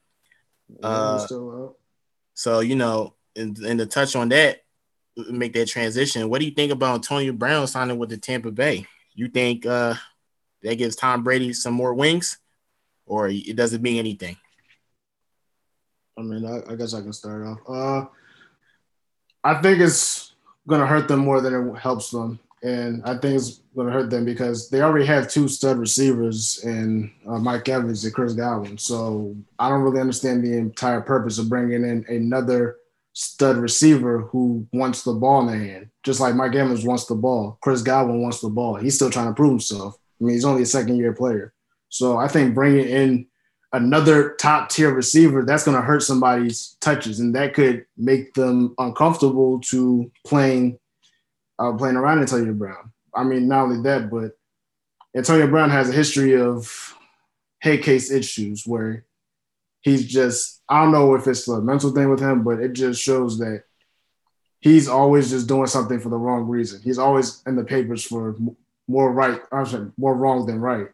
Uh, 0.82 1.26
so 2.34 2.60
you 2.60 2.76
know, 2.76 3.14
and, 3.36 3.56
and 3.58 3.78
to 3.78 3.86
touch 3.86 4.16
on 4.16 4.28
that, 4.30 4.62
make 5.30 5.52
that 5.54 5.68
transition. 5.68 6.28
What 6.28 6.40
do 6.40 6.44
you 6.44 6.52
think 6.52 6.72
about 6.72 6.96
Antonio 6.96 7.32
Brown 7.32 7.66
signing 7.66 7.98
with 7.98 8.10
the 8.10 8.16
Tampa 8.16 8.50
Bay? 8.50 8.86
You 9.14 9.28
think 9.28 9.66
uh 9.66 9.94
that 10.62 10.76
gives 10.76 10.96
Tom 10.96 11.22
Brady 11.22 11.52
some 11.52 11.74
more 11.74 11.94
wings, 11.94 12.38
or 13.06 13.28
it 13.28 13.56
doesn't 13.56 13.82
mean 13.82 13.98
anything? 13.98 14.36
I 16.18 16.22
mean, 16.22 16.44
I, 16.44 16.72
I 16.72 16.76
guess 16.76 16.94
I 16.94 17.02
can 17.02 17.12
start 17.12 17.46
off. 17.46 17.58
Uh, 17.68 18.06
I 19.44 19.60
think 19.60 19.80
it's 19.80 20.32
going 20.66 20.80
to 20.80 20.86
hurt 20.86 21.08
them 21.08 21.20
more 21.20 21.40
than 21.40 21.54
it 21.54 21.78
helps 21.78 22.10
them. 22.10 22.40
And 22.62 23.02
I 23.04 23.18
think 23.18 23.36
it's 23.36 23.60
going 23.74 23.86
to 23.86 23.92
hurt 23.92 24.10
them 24.10 24.24
because 24.24 24.70
they 24.70 24.80
already 24.80 25.04
have 25.06 25.28
two 25.28 25.46
stud 25.46 25.78
receivers 25.78 26.64
in 26.64 27.12
uh, 27.28 27.38
Mike 27.38 27.68
Evans 27.68 28.04
and 28.04 28.14
Chris 28.14 28.32
Godwin. 28.32 28.78
So 28.78 29.36
I 29.58 29.68
don't 29.68 29.82
really 29.82 30.00
understand 30.00 30.42
the 30.42 30.56
entire 30.56 31.02
purpose 31.02 31.38
of 31.38 31.48
bringing 31.48 31.84
in 31.84 32.04
another 32.08 32.78
stud 33.18 33.56
receiver 33.56 34.20
who 34.20 34.66
wants 34.74 35.02
the 35.02 35.12
ball 35.14 35.40
in 35.40 35.46
their 35.46 35.56
hand. 35.58 35.88
Just 36.04 36.20
like 36.20 36.34
Mike 36.34 36.54
Evans 36.54 36.84
wants 36.84 37.06
the 37.06 37.14
ball, 37.14 37.56
Chris 37.62 37.80
Godwin 37.80 38.20
wants 38.20 38.42
the 38.42 38.50
ball. 38.50 38.74
He's 38.74 38.94
still 38.94 39.08
trying 39.08 39.28
to 39.28 39.32
prove 39.32 39.52
himself. 39.52 39.96
I 40.20 40.24
mean, 40.24 40.34
he's 40.34 40.44
only 40.44 40.62
a 40.62 40.66
second 40.66 40.98
year 40.98 41.14
player. 41.14 41.54
So 41.88 42.18
I 42.18 42.28
think 42.28 42.54
bringing 42.54 42.86
in 42.86 43.26
another 43.72 44.34
top 44.34 44.68
tier 44.68 44.92
receiver, 44.92 45.46
that's 45.46 45.64
going 45.64 45.78
to 45.78 45.82
hurt 45.82 46.02
somebody's 46.02 46.76
touches, 46.82 47.18
and 47.18 47.34
that 47.34 47.54
could 47.54 47.86
make 47.96 48.34
them 48.34 48.74
uncomfortable 48.76 49.60
to 49.60 50.12
playing 50.26 50.78
uh, 51.58 51.72
playing 51.72 51.96
around 51.96 52.18
Antonio 52.18 52.52
Brown. 52.52 52.92
I 53.14 53.24
mean, 53.24 53.48
not 53.48 53.62
only 53.62 53.82
that, 53.84 54.10
but 54.10 54.32
Antonio 55.16 55.46
Brown 55.46 55.70
has 55.70 55.88
a 55.88 55.92
history 55.94 56.36
of 56.36 56.94
head 57.60 57.82
case 57.82 58.10
issues 58.10 58.66
where 58.66 59.05
he's 59.86 60.04
just 60.04 60.62
I 60.68 60.82
don't 60.82 60.92
know 60.92 61.14
if 61.14 61.28
it's 61.28 61.46
a 61.46 61.60
mental 61.60 61.92
thing 61.92 62.10
with 62.10 62.20
him, 62.20 62.42
but 62.42 62.58
it 62.58 62.72
just 62.72 63.00
shows 63.00 63.38
that 63.38 63.62
he's 64.58 64.88
always 64.88 65.30
just 65.30 65.46
doing 65.46 65.68
something 65.68 66.00
for 66.00 66.08
the 66.08 66.16
wrong 66.16 66.48
reason. 66.48 66.80
He's 66.82 66.98
always 66.98 67.40
in 67.46 67.54
the 67.54 67.62
papers 67.62 68.04
for 68.04 68.36
more 68.88 69.12
right, 69.12 69.40
I'm 69.52 69.64
sorry, 69.64 69.90
more 69.96 70.16
wrong 70.16 70.44
than 70.44 70.60
right, 70.60 70.88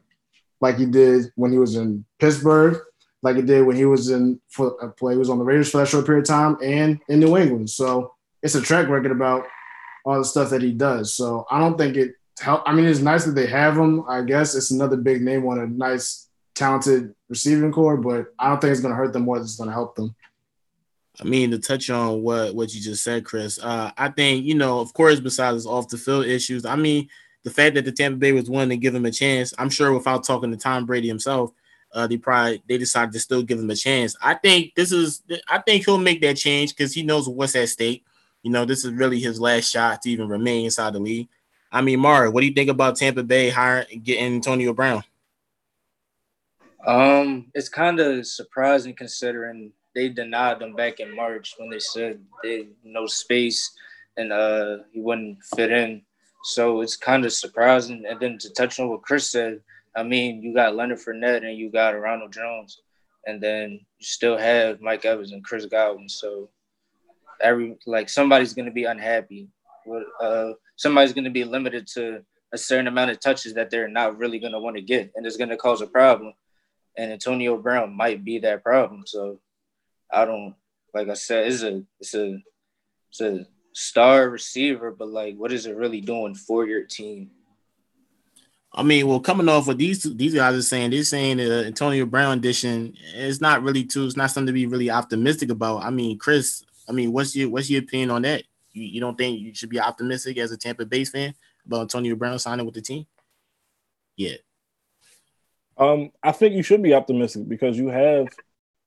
like 0.61 0.76
he 0.76 0.84
did 0.84 1.32
when 1.37 1.52
he 1.52 1.58
was 1.58 1.76
in 1.76 2.04
Pittsburgh, 2.18 2.82
like 3.22 3.37
he 3.37 3.42
did 3.42 3.66
when 3.66 3.76
he 3.76 3.87
was 3.87 4.11
in 4.11 4.38
for 4.50 4.82
uh, 4.82 4.88
a 4.88 4.90
play. 4.90 5.14
He 5.14 5.18
was 5.18 5.30
on 5.30 5.38
the 5.38 5.44
Raiders 5.44 5.70
for 5.70 5.78
that 5.78 5.88
short 5.88 6.04
period 6.04 6.22
of 6.22 6.28
time, 6.28 6.58
and 6.62 7.00
in 7.08 7.20
New 7.20 7.37
England. 7.38 7.70
So 7.70 8.14
it's 8.42 8.56
a 8.56 8.61
track 8.61 8.88
record 8.88 9.12
about 9.12 9.46
all 10.04 10.18
the 10.18 10.25
stuff 10.25 10.50
that 10.50 10.62
he 10.62 10.72
does. 10.72 11.14
So 11.14 11.46
I 11.50 11.58
don't 11.58 11.78
think 11.78 11.96
it 11.96 12.12
help. 12.40 12.62
I 12.66 12.75
mean, 12.75 12.84
it's 12.84 13.00
nice 13.00 13.25
that 13.25 13.32
they 13.32 13.46
have 13.46 13.78
him. 13.78 14.04
I 14.06 14.20
guess 14.22 14.54
it's 14.54 14.70
another 14.70 14.99
big 14.99 15.22
name 15.22 15.46
on 15.46 15.61
a 15.61 15.66
nice, 15.66 16.28
talented 16.54 17.14
receiving 17.28 17.73
core, 17.73 17.97
but 17.97 18.32
I 18.38 18.49
don't 18.49 18.61
think 18.61 18.73
it's 18.73 18.80
going 18.80 18.92
to 18.92 18.97
hurt 18.97 19.12
them 19.12 19.23
more 19.23 19.37
than 19.37 19.44
it's 19.44 19.56
going 19.56 19.68
to 19.68 19.75
help 19.75 19.97
them. 19.97 20.14
I 21.21 21.25
mean, 21.25 21.50
to 21.50 21.59
touch 21.59 21.90
on 21.90 22.23
what 22.23 22.54
what 22.54 22.75
you 22.75 22.80
just 22.80 23.04
said, 23.04 23.25
Chris, 23.25 23.59
uh, 23.62 23.90
I 23.99 24.09
think 24.09 24.44
you 24.44 24.54
know, 24.54 24.80
of 24.80 24.92
course, 24.94 25.21
besides 25.21 25.66
off 25.66 25.88
the 25.88 25.99
field 25.99 26.26
issues, 26.26 26.64
I 26.64 26.76
mean, 26.76 27.09
the 27.42 27.50
fact 27.50 27.75
that 27.75 27.85
the 27.85 27.92
Tampa 27.92 28.18
Bay 28.18 28.32
was 28.32 28.49
willing 28.49 28.71
to 28.71 28.76
give 28.76 28.94
him 28.94 29.04
a 29.04 29.11
chance, 29.11 29.52
I'm 29.59 29.68
sure 29.71 29.92
without 29.92 30.25
talking 30.25 30.50
to 30.50 30.56
Tom 30.56 30.87
Brady 30.87 31.09
himself, 31.09 31.52
uh, 31.92 32.06
they 32.06 32.16
probably 32.16 32.62
they 32.66 32.78
decided 32.78 33.12
to 33.12 33.21
still 33.21 33.42
give 33.42 33.59
him 33.59 33.71
a 33.71 33.76
chance. 33.76 34.16
I 34.23 34.35
think 34.35 34.75
this 34.75 34.90
is, 34.90 35.23
I 35.49 35.59
think 35.59 35.85
he'll 35.85 35.99
make 35.99 36.23
that 36.23 36.37
change 36.38 36.75
because 36.75 36.94
he 36.94 37.02
knows 37.02 37.28
what's 37.28 37.56
at 37.56 37.68
stake. 37.68 38.04
You 38.42 38.50
know, 38.50 38.64
this 38.64 38.85
is 38.85 38.92
really 38.92 39.21
his 39.21 39.40
last 39.40 39.71
shot 39.71 40.02
to 40.02 40.11
even 40.11 40.28
remain 40.28 40.64
inside 40.64 40.94
the 40.94 40.99
league. 40.99 41.28
I 41.71 41.82
mean, 41.82 42.00
Mara, 42.00 42.30
what 42.30 42.40
do 42.40 42.47
you 42.47 42.54
think 42.54 42.71
about 42.71 42.97
Tampa 42.97 43.23
Bay 43.23 43.50
hiring 43.50 44.00
getting 44.02 44.35
Antonio 44.35 44.73
Brown? 44.73 45.02
Um, 46.86 47.50
it's 47.54 47.68
kind 47.68 48.00
of 48.00 48.26
surprising 48.26 48.94
considering 48.94 49.72
they 49.94 50.08
denied 50.08 50.58
them 50.58 50.74
back 50.74 51.00
in 51.00 51.14
March 51.14 51.54
when 51.58 51.70
they 51.70 51.78
said 51.78 52.20
they 52.42 52.68
no 52.82 53.06
space 53.06 53.72
and 54.16 54.32
uh 54.32 54.78
he 54.92 55.00
wouldn't 55.00 55.42
fit 55.54 55.70
in. 55.70 56.02
So 56.44 56.80
it's 56.80 56.96
kind 56.96 57.24
of 57.24 57.32
surprising. 57.32 58.04
And 58.08 58.18
then 58.18 58.38
to 58.38 58.50
touch 58.50 58.80
on 58.80 58.88
what 58.88 59.02
Chris 59.02 59.30
said, 59.30 59.60
I 59.94 60.02
mean, 60.02 60.42
you 60.42 60.54
got 60.54 60.74
Leonard 60.74 60.98
Fournette 60.98 61.46
and 61.46 61.56
you 61.56 61.70
got 61.70 61.90
Ronald 61.90 62.32
Jones, 62.32 62.80
and 63.26 63.40
then 63.40 63.72
you 63.72 64.04
still 64.04 64.36
have 64.36 64.80
Mike 64.80 65.04
Evans 65.04 65.32
and 65.32 65.44
Chris 65.44 65.66
Godwin. 65.66 66.08
So 66.08 66.48
every 67.40 67.76
like 67.86 68.08
somebody's 68.08 68.54
gonna 68.54 68.72
be 68.72 68.84
unhappy. 68.84 69.48
Uh, 70.20 70.52
somebody's 70.76 71.12
gonna 71.12 71.30
be 71.30 71.44
limited 71.44 71.86
to 71.94 72.24
a 72.52 72.58
certain 72.58 72.88
amount 72.88 73.10
of 73.10 73.20
touches 73.20 73.54
that 73.54 73.70
they're 73.70 73.88
not 73.88 74.18
really 74.18 74.38
gonna 74.38 74.60
want 74.60 74.76
to 74.76 74.82
get, 74.82 75.12
and 75.14 75.26
it's 75.26 75.36
gonna 75.36 75.56
cause 75.56 75.80
a 75.80 75.86
problem. 75.86 76.32
And 76.96 77.12
Antonio 77.12 77.56
Brown 77.56 77.94
might 77.96 78.25
be 78.25 78.38
that 78.40 78.62
problem. 78.62 79.04
So 79.06 79.40
I 80.12 80.25
don't 80.25 80.54
like 80.94 81.08
I 81.08 81.14
said, 81.14 81.46
it's 81.46 81.62
a 81.62 81.82
it's 82.00 82.14
a 82.14 82.38
it's 83.11 83.20
a 83.20 83.46
star 83.72 84.28
receiver, 84.28 84.90
but 84.90 85.08
like 85.08 85.37
what 85.37 85.52
is 85.52 85.66
it 85.66 85.76
really 85.76 86.00
doing 86.00 86.34
for 86.34 86.66
your 86.66 86.84
team? 86.84 87.30
I 88.75 88.82
mean, 88.82 89.06
well, 89.06 89.20
coming 89.20 89.49
off 89.49 89.66
what 89.66 89.78
these 89.78 90.02
these 90.02 90.34
guys 90.34 90.54
are 90.54 90.62
saying, 90.62 90.90
they're 90.90 91.04
saying 91.04 91.37
the 91.38 91.66
Antonio 91.66 92.06
Brown 92.06 92.38
addition 92.38 92.96
is 93.14 93.40
not 93.40 93.62
really 93.62 93.84
too. 93.84 94.06
It's 94.06 94.16
not 94.16 94.30
something 94.30 94.46
to 94.46 94.52
be 94.52 94.66
really 94.66 94.90
optimistic 94.90 95.50
about. 95.50 95.82
I 95.82 95.90
mean, 95.90 96.18
Chris, 96.18 96.64
I 96.88 96.92
mean, 96.92 97.12
what's 97.12 97.37
your 97.37 97.50
what's 97.50 97.68
your 97.68 97.82
opinion 97.82 98.11
on 98.11 98.22
that? 98.22 98.44
You, 98.72 98.84
you 98.84 99.00
don't 99.00 99.16
think 99.16 99.40
you 99.40 99.54
should 99.54 99.68
be 99.68 99.80
optimistic 99.80 100.38
as 100.38 100.52
a 100.52 100.56
Tampa 100.56 100.87
Bay 100.87 101.04
fan 101.04 101.34
about 101.66 101.82
Antonio 101.82 102.16
Brown 102.16 102.38
signing 102.38 102.64
with 102.64 102.75
the 102.75 102.80
team? 102.80 103.06
Yeah. 104.16 104.37
Um, 105.79 106.11
I 106.23 106.33
think 106.33 106.55
you 106.55 106.62
should 106.62 106.83
be 106.83 106.95
optimistic 106.95 107.49
because 107.49 107.79
you 107.79 107.88
have 107.88 108.29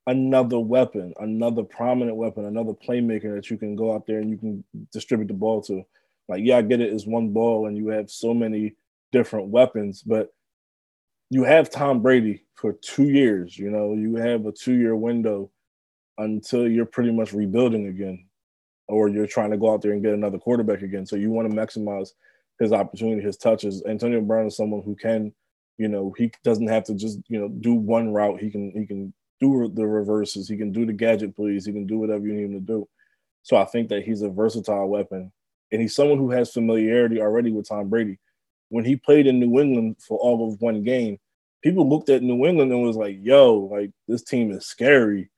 another 0.08 0.60
weapon, 0.60 1.13
another 1.20 1.63
prominent 1.63 2.15
weapon, 2.15 2.46
another 2.46 2.74
playmaker 2.74 3.36
that 3.36 3.50
you 3.50 3.58
can 3.58 3.75
go 3.75 3.94
out 3.94 4.06
there 4.06 4.20
and 4.20 4.30
you 4.30 4.38
can 4.38 4.63
distribute 4.92 5.27
the 5.27 5.34
ball 5.34 5.62
to. 5.63 5.84
Like, 6.27 6.42
yeah, 6.44 6.58
I 6.58 6.62
get 6.62 6.82
it, 6.82 6.94
it's 6.94 7.06
one 7.06 7.34
ball 7.34 7.68
and 7.68 7.77
you 7.77 7.89
have 7.89 8.10
so 8.10 8.34
many 8.34 8.75
different 9.12 9.48
weapons, 9.48 10.01
but 10.01 10.30
you 11.30 11.44
have 11.44 11.70
Tom 11.70 12.01
Brady 12.01 12.44
for 12.56 12.74
two 12.74 13.10
years. 13.10 13.58
You 13.58 13.72
know, 13.72 13.94
you 13.94 14.15
have 14.15 14.46
a 14.46 14.51
two 14.51 14.74
year 14.74 14.96
window 14.96 15.51
until 16.18 16.68
you're 16.68 16.86
pretty 16.86 17.12
much 17.12 17.34
rebuilding 17.34 17.88
again, 17.88 18.27
or 18.88 19.10
you're 19.10 19.27
trying 19.27 19.51
to 19.51 19.58
go 19.58 19.74
out 19.74 19.82
there 19.82 19.92
and 19.92 20.04
get 20.04 20.13
another 20.13 20.38
quarterback 20.38 20.82
again. 20.82 21.06
So 21.06 21.15
you 21.15 21.32
want 21.32 21.50
to 21.50 21.56
maximize 21.56 22.12
his 22.60 22.72
opportunity, 22.72 23.22
his 23.22 23.38
touches. 23.38 23.84
Antonio 23.86 24.22
Brown 24.22 24.48
is 24.48 24.56
someone 24.56 24.82
who 24.84 24.96
can, 24.96 25.34
you 25.77 25.88
know, 25.88 26.13
he 26.17 26.32
doesn't 26.44 26.67
have 26.67 26.84
to 26.86 26.96
just 26.96 27.20
you 27.27 27.39
know 27.39 27.50
do 27.50 27.74
one 27.74 28.13
route. 28.13 28.39
He 28.39 28.50
can 28.50 28.72
he 28.72 28.86
can 28.86 29.13
do 29.39 29.70
the 29.74 29.86
reverses. 29.86 30.48
He 30.48 30.58
can 30.58 30.72
do 30.72 30.86
the 30.86 30.94
gadget 30.94 31.36
plays. 31.36 31.65
He 31.65 31.74
can 31.74 31.86
do 31.86 31.98
whatever 31.98 32.25
you 32.25 32.34
need 32.34 32.46
him 32.46 32.53
to 32.53 32.60
do. 32.60 32.88
So 33.44 33.58
I 33.58 33.65
think 33.65 33.89
that 33.89 34.03
he's 34.03 34.22
a 34.22 34.29
versatile 34.29 34.88
weapon, 34.88 35.32
and 35.72 35.82
he's 35.82 35.96
someone 35.96 36.17
who 36.17 36.32
has 36.32 36.51
familiarity 36.51 37.22
already 37.22 37.51
with 37.51 37.67
Tom 37.67 37.89
Brady. 37.89 38.17
When 38.70 38.86
he 38.86 38.96
played 38.96 39.27
in 39.27 39.39
New 39.39 39.60
England 39.60 39.98
for 40.00 40.17
all 40.17 40.51
of 40.51 40.62
one 40.62 40.84
game, 40.84 41.20
people 41.62 41.88
looked 41.88 42.10
at 42.10 42.24
New 42.24 42.46
England 42.46 42.72
and 42.72 42.82
was 42.82 42.98
like, 42.98 43.17
"Yo, 43.22 43.70
like 43.72 43.91
this 44.08 44.24
team 44.24 44.51
is 44.51 44.65
scary." 44.65 45.29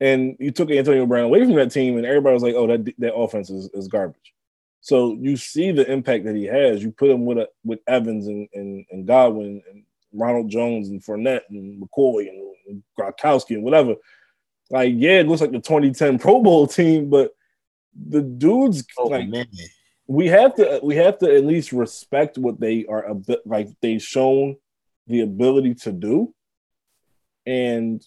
And 0.00 0.36
you 0.38 0.50
took 0.50 0.70
Antonio 0.70 1.06
Brown 1.06 1.24
away 1.24 1.44
from 1.44 1.54
that 1.54 1.72
team, 1.72 1.96
and 1.96 2.06
everybody 2.06 2.34
was 2.34 2.42
like, 2.42 2.54
"Oh, 2.54 2.66
that 2.66 2.84
that 2.98 3.14
offense 3.14 3.50
is, 3.50 3.70
is 3.74 3.88
garbage." 3.88 4.34
So 4.80 5.16
you 5.20 5.36
see 5.36 5.72
the 5.72 5.90
impact 5.90 6.24
that 6.24 6.36
he 6.36 6.44
has. 6.44 6.82
You 6.82 6.92
put 6.92 7.10
him 7.10 7.24
with 7.24 7.38
a, 7.38 7.48
with 7.64 7.80
Evans 7.86 8.26
and, 8.26 8.48
and, 8.54 8.86
and 8.90 9.06
Godwin 9.06 9.62
and 9.70 9.82
Ronald 10.12 10.48
Jones 10.48 10.88
and 10.88 11.02
Fournette 11.02 11.42
and 11.50 11.82
McCoy 11.82 12.28
and, 12.28 12.54
and 12.68 12.82
Gronkowski 12.98 13.50
and 13.50 13.62
whatever. 13.62 13.96
Like, 14.70 14.92
yeah, 14.96 15.20
it 15.20 15.28
looks 15.28 15.40
like 15.40 15.50
the 15.50 15.58
2010 15.58 16.18
Pro 16.18 16.42
Bowl 16.42 16.66
team, 16.66 17.10
but 17.10 17.32
the 17.94 18.22
dudes 18.22 18.84
oh, 18.98 19.06
like 19.06 19.28
man. 19.28 19.46
we 20.06 20.26
have 20.26 20.54
to 20.54 20.78
we 20.82 20.94
have 20.96 21.18
to 21.18 21.34
at 21.34 21.44
least 21.44 21.72
respect 21.72 22.38
what 22.38 22.60
they 22.60 22.86
are 22.86 23.04
a 23.04 23.14
bit 23.14 23.40
like 23.44 23.68
they've 23.80 24.02
shown 24.02 24.56
the 25.08 25.22
ability 25.22 25.74
to 25.74 25.92
do. 25.92 26.34
And 27.46 28.04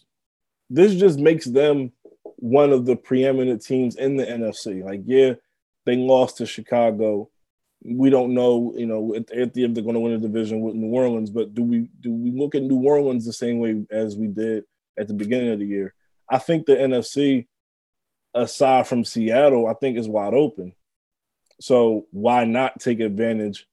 this 0.70 0.96
just 0.96 1.20
makes 1.20 1.46
them 1.46 1.92
one 2.24 2.72
of 2.72 2.86
the 2.86 2.96
preeminent 2.96 3.63
teams 3.63 3.96
in 3.96 4.16
the 4.16 4.25
NFC. 4.25 4.84
Like, 4.84 5.01
yeah, 5.06 5.34
they 5.86 5.96
lost 5.96 6.38
to 6.38 6.46
Chicago 6.46 7.30
we 7.84 8.10
don't 8.10 8.34
know, 8.34 8.74
you 8.76 8.86
know, 8.86 9.16
at, 9.16 9.28
the 9.54 9.64
end 9.64 9.76
they're 9.76 9.84
going 9.84 9.96
to 9.96 10.00
win 10.00 10.14
a 10.14 10.20
division 10.20 10.62
with 10.62 10.76
New 10.76 10.94
Orleans. 10.94 11.30
But 11.30 11.54
do 11.54 11.64
we 11.64 11.90
do 12.00 12.14
we 12.14 12.32
look 12.32 12.54
at 12.56 12.62
New 12.62 12.84
Orleans 12.84 13.26
the 13.26 13.34
same 13.34 13.60
way 13.60 13.84
as 13.90 14.16
we 14.16 14.28
did 14.28 14.66
at 14.98 15.08
the 15.08 15.14
beginning 15.14 15.52
of 15.52 15.60
the 15.60 15.66
year? 15.66 15.94
I 16.30 16.38
think 16.38 16.66
the 16.66 16.76
NFC, 16.76 17.48
aside 18.34 18.88
from 18.88 19.04
Seattle, 19.04 19.68
I 19.68 19.74
think 19.74 19.98
is 19.98 20.08
wide 20.08 20.34
open. 20.34 20.74
So 21.60 22.06
why 22.12 22.46
not 22.46 22.80
take 22.80 23.00
advantage 23.00 23.68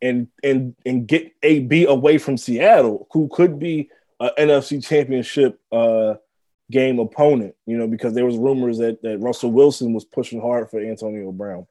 and 0.00 0.28
and 0.42 0.74
and 0.86 1.06
get 1.06 1.32
AB 1.42 1.84
away 1.84 2.18
from 2.18 2.38
Seattle, 2.38 3.08
who 3.12 3.28
could 3.28 3.58
be 3.58 3.90
an 4.20 4.30
NFC 4.38 4.84
Championship 4.84 5.60
uh, 5.70 6.14
game 6.70 6.98
opponent? 6.98 7.54
You 7.66 7.78
know, 7.78 7.86
because 7.86 8.14
there 8.14 8.26
was 8.26 8.36
rumors 8.36 8.78
that 8.78 9.02
that 9.02 9.18
Russell 9.18 9.52
Wilson 9.52 9.92
was 9.92 10.04
pushing 10.04 10.40
hard 10.40 10.70
for 10.70 10.80
Antonio 10.80 11.32
Brown. 11.32 11.66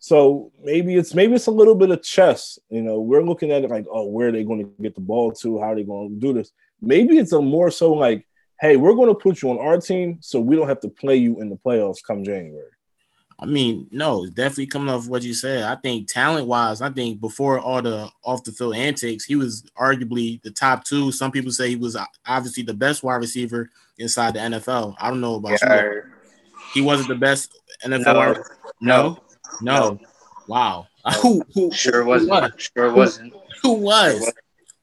So 0.00 0.52
maybe 0.62 0.94
it's 0.94 1.14
maybe 1.14 1.34
it's 1.34 1.46
a 1.46 1.52
little 1.52 1.74
bit 1.74 1.90
of 1.90 2.02
chess. 2.02 2.58
You 2.68 2.82
know, 2.82 3.00
we're 3.00 3.24
looking 3.24 3.50
at 3.50 3.64
it 3.64 3.70
like, 3.70 3.86
oh, 3.90 4.06
where 4.06 4.28
are 4.28 4.32
they 4.32 4.44
going 4.44 4.64
to 4.64 4.82
get 4.82 4.94
the 4.94 5.00
ball 5.00 5.32
to? 5.32 5.58
How 5.58 5.72
are 5.72 5.74
they 5.74 5.84
going 5.84 6.10
to 6.10 6.14
do 6.26 6.32
this? 6.32 6.52
Maybe 6.80 7.18
it's 7.18 7.32
a 7.32 7.42
more 7.42 7.70
so 7.70 7.92
like, 7.92 8.26
hey, 8.60 8.76
we're 8.76 8.94
going 8.94 9.08
to 9.08 9.14
put 9.14 9.42
you 9.42 9.50
on 9.50 9.58
our 9.58 9.80
team 9.80 10.18
so 10.20 10.40
we 10.40 10.54
don't 10.54 10.68
have 10.68 10.80
to 10.80 10.88
play 10.88 11.16
you 11.16 11.40
in 11.40 11.48
the 11.48 11.56
playoffs 11.56 12.02
come 12.04 12.22
January. 12.22 12.70
I 13.40 13.46
mean, 13.46 13.86
no, 13.92 14.26
definitely 14.26 14.66
coming 14.66 14.88
off 14.88 15.06
what 15.06 15.22
you 15.22 15.32
said. 15.32 15.62
I 15.62 15.76
think 15.76 16.08
talent 16.08 16.48
wise, 16.48 16.82
I 16.82 16.90
think 16.90 17.20
before 17.20 17.60
all 17.60 17.80
the 17.80 18.10
off 18.24 18.42
the 18.42 18.50
field 18.50 18.74
antics, 18.74 19.24
he 19.24 19.36
was 19.36 19.62
arguably 19.78 20.42
the 20.42 20.50
top 20.50 20.82
two. 20.82 21.12
Some 21.12 21.30
people 21.30 21.52
say 21.52 21.68
he 21.68 21.76
was 21.76 21.94
uh, 21.94 22.04
obviously 22.26 22.64
the 22.64 22.74
best 22.74 23.04
wide 23.04 23.16
receiver 23.16 23.70
inside 23.98 24.34
the 24.34 24.40
NFL. 24.40 24.96
I 24.98 25.08
don't 25.08 25.20
know 25.20 25.36
about 25.36 25.60
yeah. 25.62 25.82
you. 25.82 26.02
He 26.74 26.80
wasn't 26.80 27.08
the 27.08 27.14
best 27.14 27.56
NFL. 27.84 28.44
No. 28.80 29.18
no. 29.62 29.90
No. 29.90 29.98
Wow. 30.48 30.86
who, 31.22 31.42
who, 31.54 31.70
sure 31.70 32.04
wasn't. 32.04 32.32
Who 32.32 32.40
was? 32.40 32.52
Sure 32.56 32.92
wasn't. 32.92 33.34
Who 33.62 33.72
was? 33.74 34.32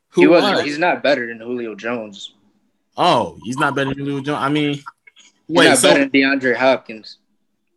Who 0.09 0.21
he 0.21 0.27
wasn't. 0.27 0.55
Was? 0.55 0.65
He's 0.65 0.79
not 0.79 1.03
better 1.03 1.27
than 1.27 1.39
Julio 1.39 1.75
Jones. 1.75 2.33
Oh, 2.95 3.37
he's 3.43 3.57
not 3.57 3.75
better 3.75 3.89
than 3.89 3.99
Julio 3.99 4.21
Jones. 4.21 4.39
I 4.39 4.47
mean, 4.47 4.73
he's 4.75 4.85
wait, 5.49 5.67
not 5.67 5.77
so, 5.77 5.89
better 5.89 5.99
than 6.01 6.09
DeAndre 6.11 6.55
Hopkins. 6.55 7.17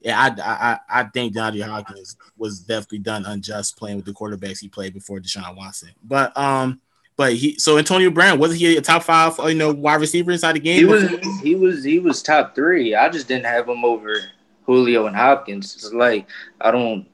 Yeah, 0.00 0.18
I, 0.18 0.40
I 0.40 1.00
I 1.00 1.04
think 1.04 1.34
DeAndre 1.34 1.62
Hopkins 1.62 2.16
was 2.36 2.60
definitely 2.60 3.00
done 3.00 3.26
unjust 3.26 3.76
playing 3.76 3.96
with 3.96 4.04
the 4.04 4.12
quarterbacks 4.12 4.60
he 4.60 4.68
played 4.68 4.94
before 4.94 5.18
Deshaun 5.18 5.56
Watson. 5.56 5.90
But 6.04 6.36
um, 6.36 6.80
but 7.16 7.32
he 7.32 7.58
so 7.58 7.78
Antonio 7.78 8.10
Brown 8.10 8.38
wasn't 8.38 8.60
he 8.60 8.76
a 8.76 8.80
top 8.80 9.02
five 9.02 9.34
you 9.40 9.54
know 9.54 9.72
wide 9.72 10.00
receiver 10.00 10.30
inside 10.30 10.54
the 10.54 10.60
game? 10.60 10.78
He 10.78 10.84
was 10.84 11.10
he 11.42 11.54
was 11.56 11.84
he 11.84 11.98
was 11.98 12.22
top 12.22 12.54
three. 12.54 12.94
I 12.94 13.08
just 13.08 13.26
didn't 13.26 13.46
have 13.46 13.68
him 13.68 13.84
over 13.84 14.14
Julio 14.66 15.06
and 15.06 15.16
Hopkins. 15.16 15.74
It's 15.74 15.92
like 15.92 16.28
I 16.60 16.70
don't 16.70 17.08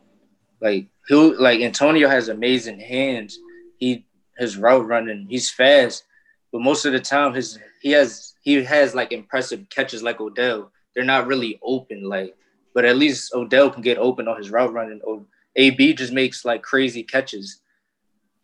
like 0.61 0.87
who 1.09 1.35
like 1.41 1.61
Antonio 1.61 2.09
has 2.09 2.29
amazing 2.29 2.81
hands. 2.81 3.39
He 3.79 4.05
his 4.37 4.59
route 4.59 4.87
running, 4.87 5.27
he's 5.29 5.51
fast, 5.51 6.05
but 6.53 6.61
most 6.61 6.85
of 6.85 6.93
the 6.93 7.01
time 7.01 7.33
his 7.33 7.59
he 7.81 7.93
has 7.93 8.35
he 8.43 8.63
has 8.63 8.95
like 8.95 9.13
impressive 9.13 9.67
catches 9.71 10.03
like 10.03 10.21
Odell. 10.21 10.71
They're 10.95 11.05
not 11.05 11.27
really 11.27 11.59
open 11.63 12.05
like 12.05 12.37
but 12.75 12.85
at 12.85 12.97
least 12.97 13.33
Odell 13.33 13.71
can 13.71 13.83
get 13.83 13.97
open 13.97 14.29
on 14.29 14.37
his 14.37 14.51
route 14.51 14.73
running. 14.73 15.01
Or 15.03 15.25
AB 15.57 15.95
just 15.95 16.13
makes 16.13 16.45
like 16.45 16.63
crazy 16.63 17.05
catches, 17.05 17.61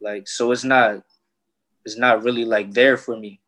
like 0.01 0.27
so 0.29 0.53
it's 0.53 0.65
not 0.65 1.03
it's 1.85 1.99
not 1.99 2.23
really 2.23 2.45
like 2.45 2.73
there 2.73 2.97
for 2.97 3.17
me. 3.17 3.41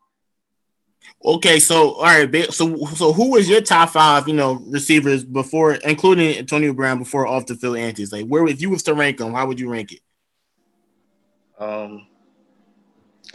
Okay, 1.25 1.61
so 1.61 1.93
all 1.93 2.05
right, 2.05 2.53
so 2.53 2.77
so 2.87 3.12
who 3.12 3.31
was 3.31 3.49
your 3.49 3.61
top 3.61 3.91
five, 3.91 4.27
you 4.27 4.35
know, 4.35 4.55
receivers 4.67 5.25
before, 5.25 5.75
including 5.75 6.37
Antonio 6.37 6.73
Brown 6.73 6.99
before 6.99 7.27
off 7.27 7.47
the 7.47 7.55
field 7.55 7.77
antics? 7.77 8.12
Like, 8.12 8.27
where 8.27 8.47
if 8.47 8.61
you 8.61 8.71
was 8.71 8.83
to 8.85 8.95
rank 8.95 9.19
them, 9.19 9.33
how 9.33 9.47
would 9.47 9.61
you 9.61 9.71
rank 9.71 9.93
it? 9.93 10.01
Um, 11.59 12.09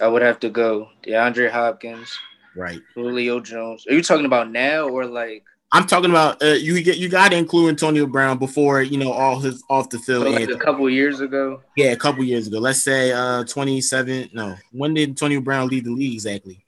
I 0.02 0.08
would 0.08 0.22
have 0.22 0.40
to 0.42 0.50
go 0.50 0.90
DeAndre 1.04 1.50
Hopkins, 1.50 2.18
right? 2.56 2.82
Julio 2.94 3.40
Jones. 3.40 3.86
Are 3.88 3.94
you 3.94 4.04
talking 4.04 4.26
about 4.26 4.52
now 4.52 4.90
or 4.90 5.06
like? 5.06 5.46
I'm 5.72 5.86
talking 5.86 6.10
about 6.10 6.42
uh, 6.42 6.54
you 6.54 6.82
get 6.82 6.98
you 6.98 7.10
got 7.10 7.32
to 7.32 7.38
include 7.38 7.70
Antonio 7.70 8.06
Brown 8.06 8.38
before 8.38 8.82
you 8.82 8.98
know 8.98 9.12
all 9.12 9.40
his 9.40 9.64
off 9.70 9.90
the 9.90 10.00
field. 10.00 10.26
So 10.26 10.32
like 10.32 10.50
a 10.50 10.58
couple 10.58 10.90
years 10.90 11.20
ago. 11.20 11.62
Yeah, 11.76 11.88
a 11.88 11.98
couple 11.98 12.24
years 12.24 12.48
ago. 12.48 12.60
Let's 12.60 12.82
say 12.82 13.12
uh 13.12 13.44
27. 13.44 14.30
No, 14.34 14.56
when 14.72 14.94
did 14.94 15.10
Antonio 15.10 15.42
Brown 15.42 15.68
lead 15.68 15.86
the 15.86 15.92
league 15.92 16.14
exactly? 16.14 16.64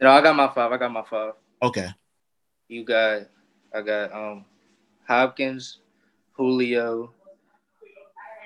No, 0.00 0.10
I 0.10 0.20
got 0.20 0.36
my 0.36 0.48
five. 0.48 0.70
I 0.70 0.76
got 0.76 0.92
my 0.92 1.02
five. 1.02 1.32
Okay. 1.62 1.88
You 2.68 2.84
got, 2.84 3.22
I 3.74 3.80
got 3.80 4.12
um, 4.12 4.44
Hopkins, 5.08 5.78
Julio, 6.32 7.12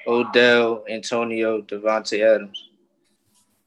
Odell, 0.07 0.85
Antonio, 0.89 1.63
Davante 1.63 2.23
Adams. 2.23 2.69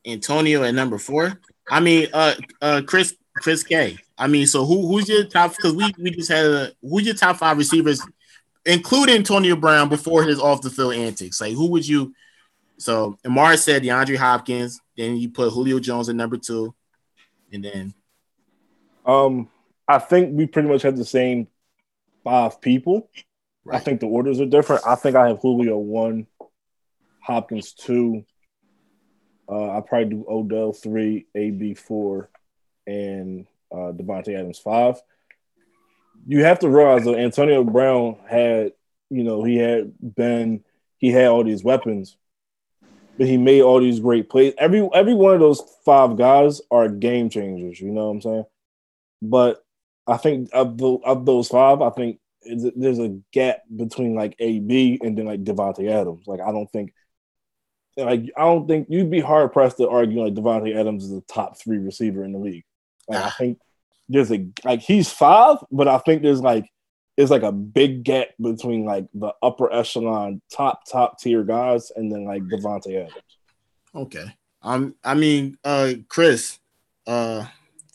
Antonio 0.06 0.64
at 0.64 0.74
number 0.74 0.98
four. 0.98 1.40
I 1.70 1.80
mean, 1.80 2.08
uh, 2.14 2.34
uh, 2.62 2.82
Chris, 2.86 3.16
Chris 3.36 3.64
K. 3.64 3.98
I 4.22 4.28
mean, 4.28 4.46
so 4.46 4.66
who 4.66 4.88
who's 4.88 5.10
your 5.10 5.24
top? 5.24 5.56
Because 5.56 5.74
we 5.74 5.92
we 5.98 6.12
just 6.12 6.30
had 6.30 6.46
a 6.46 6.72
who's 6.82 7.06
your 7.06 7.16
top 7.16 7.38
five 7.38 7.58
receivers, 7.58 8.02
including 8.66 9.16
Antonio 9.16 9.56
Brown 9.56 9.90
before 9.90 10.24
his 10.24 10.40
off 10.40 10.62
the 10.62 10.70
field 10.70 10.94
antics. 10.94 11.42
Like, 11.42 11.54
who 11.54 11.72
would 11.72 11.88
you? 11.88 12.14
So 12.78 13.18
Amar 13.26 13.58
said 13.58 13.84
DeAndre 13.84 14.18
Hopkins. 14.18 14.80
Then 14.96 15.18
you 15.18 15.30
put 15.30 15.52
Julio 15.52 15.80
Jones 15.80 16.10
at 16.10 16.16
number 16.16 16.38
two 16.38 16.74
and 17.52 17.64
then 17.64 17.94
um 19.06 19.50
I 19.88 20.00
think 20.00 20.38
we 20.38 20.48
pretty 20.48 20.70
much 20.70 20.84
have 20.84 20.98
the 20.98 21.06
same 21.06 21.48
five 22.24 22.62
people. 22.62 23.10
Right. 23.66 23.78
I 23.78 23.80
think 23.80 24.00
the 24.00 24.08
orders 24.08 24.40
are 24.40 24.46
different. 24.46 24.84
I 24.88 24.96
think 24.96 25.16
I 25.16 25.28
have 25.28 25.40
Julio 25.42 25.78
one, 25.78 26.28
Hopkins 27.20 27.74
two. 27.74 28.26
Uh, 29.50 29.78
I 29.78 29.82
probably 29.82 30.10
do 30.10 30.26
Odell 30.30 30.72
three, 30.72 31.28
AB 31.36 31.74
four, 31.74 32.30
and 32.88 33.46
uh, 33.72 33.92
Davante 33.92 34.38
Adams 34.38 34.60
five. 34.60 35.02
You 36.28 36.44
have 36.44 36.60
to 36.60 36.70
realize 36.70 37.04
that 37.06 37.18
Antonio 37.18 37.64
Brown 37.64 38.18
had, 38.28 38.74
you 39.10 39.24
know, 39.24 39.44
he 39.44 39.58
had 39.58 39.94
been, 40.00 40.64
he 40.98 41.10
had 41.10 41.28
all 41.28 41.44
these 41.44 41.64
weapons, 41.64 42.16
but 43.18 43.28
he 43.28 43.38
made 43.38 43.62
all 43.62 43.80
these 43.80 44.00
great 44.00 44.30
plays. 44.30 44.54
Every 44.58 44.88
every 44.94 45.14
one 45.14 45.34
of 45.34 45.40
those 45.40 45.62
five 45.84 46.18
guys 46.18 46.62
are 46.70 46.90
game 46.90 47.30
changers. 47.30 47.80
You 47.80 47.92
know 47.92 48.06
what 48.06 48.12
I'm 48.12 48.22
saying? 48.22 48.46
But 49.22 49.64
I 50.08 50.18
think 50.18 50.50
of 50.54 50.78
the 50.78 50.98
of 51.06 51.26
those 51.26 51.48
five, 51.48 51.82
I 51.82 51.90
think 51.90 52.20
there's 52.44 53.00
a 53.00 53.20
gap 53.32 53.62
between 53.74 54.16
like 54.16 54.36
AB 54.40 55.00
and 55.02 55.18
then 55.18 55.26
like 55.26 55.44
Davante 55.44 55.90
Adams. 55.90 56.26
Like 56.28 56.42
I 56.42 56.52
don't 56.52 56.72
think, 56.72 56.94
like 57.98 58.32
I 58.36 58.42
don't 58.42 58.68
think 58.68 58.88
you'd 58.90 59.12
be 59.12 59.20
hard 59.20 59.54
pressed 59.54 59.78
to 59.78 59.90
argue 59.90 60.24
like 60.24 60.34
Davante 60.34 60.76
Adams 60.76 61.06
is 61.06 61.12
a 61.12 61.22
top 61.22 61.60
three 61.60 61.78
receiver 61.78 62.24
in 62.24 62.34
the 62.34 62.40
league. 62.40 62.66
Like 63.08 63.24
I 63.24 63.30
think 63.32 63.60
there's 64.12 64.32
a 64.32 64.46
like 64.64 64.82
he's 64.82 65.12
five, 65.12 65.58
but 65.72 65.88
I 65.88 65.98
think 66.00 66.22
there's 66.22 66.42
like 66.42 66.70
it's 67.18 67.32
like 67.32 67.44
a 67.44 67.52
big 67.52 68.04
gap 68.04 68.28
between 68.40 68.86
like 68.86 69.06
the 69.14 69.34
upper 69.42 69.72
echelon 69.72 70.42
top 70.52 70.82
top 70.90 71.20
tier 71.20 71.44
guys 71.44 71.92
and 71.96 72.12
then 72.12 72.26
like 72.26 72.44
Davante 72.44 72.96
Adams. 72.98 73.16
Okay. 73.96 74.26
Um 74.62 74.96
I 75.04 75.16
mean 75.16 75.58
uh 75.64 75.94
Chris, 76.10 76.60
uh 77.08 77.46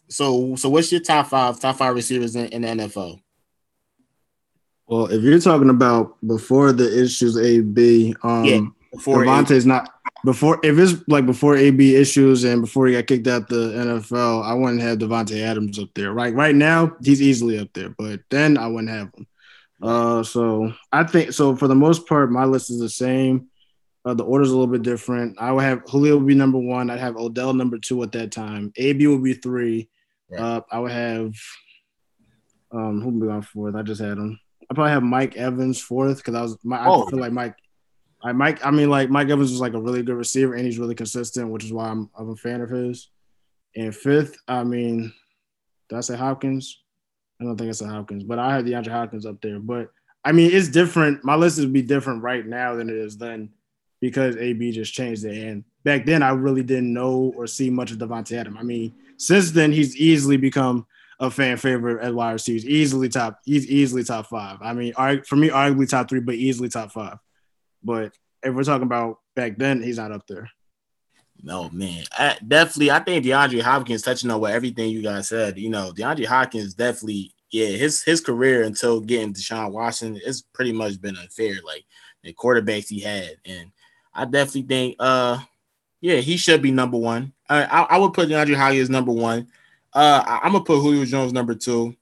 so 0.08 0.56
so 0.56 0.68
what's 0.68 0.90
your 0.90 1.00
top 1.00 1.28
five 1.28 1.60
top 1.60 1.76
five 1.76 1.94
receivers 1.94 2.34
in, 2.34 2.46
in 2.46 2.62
the 2.62 2.68
NFL? 2.68 3.20
Well, 4.86 5.06
if 5.06 5.22
you're 5.22 5.40
talking 5.40 5.70
about 5.70 6.16
before 6.26 6.72
the 6.72 7.02
issues 7.02 7.36
AB, 7.36 8.14
um 8.22 8.44
yeah, 8.44 8.60
before 8.92 9.24
Davante's 9.24 9.66
not 9.66 9.95
before 10.26 10.58
if 10.64 10.76
it's 10.76 11.02
like 11.08 11.24
before 11.24 11.56
AB 11.56 11.94
issues 11.94 12.42
and 12.42 12.60
before 12.60 12.86
he 12.88 12.94
got 12.94 13.06
kicked 13.06 13.28
out 13.28 13.48
the 13.48 13.72
NFL, 13.72 14.44
I 14.44 14.52
wouldn't 14.54 14.82
have 14.82 14.98
Davante 14.98 15.40
Adams 15.40 15.78
up 15.78 15.88
there. 15.94 16.12
Right, 16.12 16.34
right 16.34 16.54
now 16.54 16.96
he's 17.02 17.22
easily 17.22 17.58
up 17.58 17.68
there, 17.72 17.90
but 17.90 18.20
then 18.28 18.58
I 18.58 18.66
wouldn't 18.66 18.90
have 18.90 19.14
him. 19.14 19.26
Uh, 19.80 20.24
so 20.24 20.72
I 20.90 21.04
think 21.04 21.32
so. 21.32 21.54
For 21.54 21.68
the 21.68 21.76
most 21.76 22.06
part, 22.06 22.32
my 22.32 22.44
list 22.44 22.70
is 22.70 22.80
the 22.80 22.88
same. 22.88 23.46
Uh, 24.04 24.14
the 24.14 24.24
order's 24.24 24.50
a 24.50 24.52
little 24.58 24.72
bit 24.72 24.82
different. 24.82 25.40
I 25.40 25.52
would 25.52 25.62
have 25.62 25.82
Julio 25.86 26.16
would 26.16 26.26
be 26.26 26.34
number 26.34 26.58
one. 26.58 26.90
I'd 26.90 26.98
have 26.98 27.16
Odell 27.16 27.54
number 27.54 27.78
two 27.78 28.02
at 28.02 28.12
that 28.12 28.32
time. 28.32 28.72
AB 28.76 29.06
would 29.06 29.22
be 29.22 29.34
three. 29.34 29.88
Right. 30.28 30.40
Uh, 30.40 30.60
I 30.70 30.78
would 30.80 30.92
have 30.92 31.34
um 32.72 33.00
who 33.00 33.10
would 33.10 33.26
be 33.26 33.32
on 33.32 33.42
fourth? 33.42 33.76
I 33.76 33.82
just 33.82 34.00
had 34.00 34.18
him. 34.18 34.40
I 34.68 34.74
probably 34.74 34.90
have 34.90 35.04
Mike 35.04 35.36
Evans 35.36 35.80
fourth 35.80 36.16
because 36.16 36.34
I 36.34 36.42
was 36.42 36.58
my, 36.64 36.84
oh. 36.84 37.06
I 37.06 37.10
feel 37.10 37.20
like 37.20 37.32
Mike 37.32 37.54
I 38.26 38.32
Mike, 38.32 38.64
I 38.66 38.72
mean, 38.72 38.90
like 38.90 39.08
Mike 39.08 39.28
Evans 39.28 39.52
is 39.52 39.60
like 39.60 39.74
a 39.74 39.80
really 39.80 40.02
good 40.02 40.16
receiver 40.16 40.54
and 40.54 40.64
he's 40.64 40.78
really 40.78 40.96
consistent, 40.96 41.48
which 41.48 41.64
is 41.64 41.72
why 41.72 41.88
I'm, 41.88 42.10
I'm 42.18 42.30
a 42.30 42.36
fan 42.36 42.60
of 42.60 42.70
his. 42.70 43.08
And 43.76 43.94
fifth, 43.94 44.36
I 44.48 44.64
mean, 44.64 45.12
did 45.88 45.96
I 45.96 46.00
say 46.00 46.16
Hopkins? 46.16 46.82
I 47.40 47.44
don't 47.44 47.56
think 47.56 47.70
it's 47.70 47.82
a 47.82 47.86
Hopkins, 47.86 48.24
but 48.24 48.40
I 48.40 48.54
have 48.54 48.64
DeAndre 48.64 48.90
Hopkins 48.90 49.26
up 49.26 49.40
there. 49.40 49.60
But 49.60 49.90
I 50.24 50.32
mean, 50.32 50.50
it's 50.52 50.68
different. 50.68 51.22
My 51.24 51.36
list 51.36 51.60
would 51.60 51.72
be 51.72 51.82
different 51.82 52.24
right 52.24 52.44
now 52.44 52.74
than 52.74 52.88
it 52.88 52.96
is 52.96 53.16
then 53.16 53.50
because 54.00 54.36
AB 54.36 54.72
just 54.72 54.92
changed 54.92 55.24
it. 55.24 55.46
And 55.46 55.62
back 55.84 56.04
then, 56.04 56.22
I 56.22 56.30
really 56.30 56.64
didn't 56.64 56.92
know 56.92 57.32
or 57.36 57.46
see 57.46 57.70
much 57.70 57.92
of 57.92 57.98
Davante 57.98 58.36
Adams. 58.36 58.56
I 58.58 58.64
mean, 58.64 58.92
since 59.18 59.52
then, 59.52 59.70
he's 59.70 59.96
easily 59.96 60.36
become 60.36 60.86
a 61.20 61.30
fan 61.30 61.58
favorite 61.58 62.02
at 62.02 62.14
wide 62.14 62.32
receivers. 62.32 62.66
Easily 62.66 63.08
top. 63.08 63.38
He's 63.44 63.68
easily 63.68 64.02
top 64.02 64.26
five. 64.26 64.58
I 64.60 64.72
mean, 64.72 64.92
for 65.24 65.36
me, 65.36 65.48
arguably 65.48 65.88
top 65.88 66.08
three, 66.08 66.20
but 66.20 66.34
easily 66.34 66.68
top 66.68 66.90
five. 66.90 67.18
But 67.86 68.12
if 68.42 68.52
we're 68.52 68.64
talking 68.64 68.82
about 68.82 69.20
back 69.36 69.56
then, 69.56 69.80
he's 69.80 69.98
not 69.98 70.12
up 70.12 70.26
there. 70.26 70.50
No 71.42 71.70
man, 71.70 72.04
I, 72.18 72.36
definitely. 72.46 72.90
I 72.90 72.98
think 72.98 73.24
DeAndre 73.24 73.60
Hopkins 73.60 74.02
touching 74.02 74.30
on 74.30 74.40
what 74.40 74.52
everything 74.52 74.90
you 74.90 75.02
guys 75.02 75.28
said. 75.28 75.58
You 75.58 75.70
know, 75.70 75.92
DeAndre 75.96 76.26
Hopkins 76.26 76.74
definitely, 76.74 77.32
yeah, 77.50 77.66
his 77.66 78.02
his 78.02 78.20
career 78.20 78.62
until 78.64 79.00
getting 79.00 79.34
Deshaun 79.34 79.70
Watson, 79.70 80.18
it's 80.24 80.42
pretty 80.42 80.72
much 80.72 81.00
been 81.00 81.16
unfair. 81.16 81.56
Like 81.64 81.84
the 82.24 82.32
quarterbacks 82.32 82.88
he 82.88 83.00
had, 83.00 83.36
and 83.44 83.70
I 84.14 84.24
definitely 84.24 84.62
think, 84.62 84.96
uh, 84.98 85.38
yeah, 86.00 86.16
he 86.16 86.36
should 86.36 86.62
be 86.62 86.70
number 86.70 86.96
one. 86.96 87.32
I 87.48 87.64
I, 87.64 87.82
I 87.82 87.98
would 87.98 88.14
put 88.14 88.28
DeAndre 88.28 88.56
Hopkins 88.56 88.90
number 88.90 89.12
one. 89.12 89.46
Uh, 89.92 90.22
I, 90.26 90.46
am 90.46 90.52
gonna 90.52 90.64
put 90.64 90.80
Julio 90.80 91.04
Jones 91.04 91.32
number 91.32 91.54
two. 91.54 91.94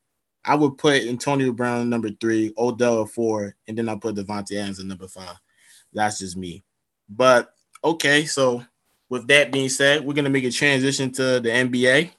I 0.45 0.55
would 0.55 0.79
put 0.79 1.03
Antonio 1.03 1.53
Brown 1.53 1.91
number 1.91 2.11
three, 2.11 2.53
Odell 2.57 3.05
four, 3.07 3.57
and 3.67 3.77
then 3.77 3.89
I 3.89 3.97
put 3.97 4.15
Davante 4.15 4.57
Adams 4.61 4.79
at 4.79 4.87
number 4.87 5.09
five. 5.09 5.37
That's 5.93 6.19
just 6.19 6.37
me. 6.37 6.65
But 7.09 7.53
okay, 7.83 8.25
so 8.25 8.65
with 9.09 9.27
that 9.29 9.53
being 9.53 9.69
said, 9.69 10.05
we're 10.05 10.15
gonna 10.15 10.31
make 10.31 10.45
a 10.45 10.51
transition 10.51 11.11
to 11.13 11.41
the 11.41 11.51
NBA. 11.51 12.11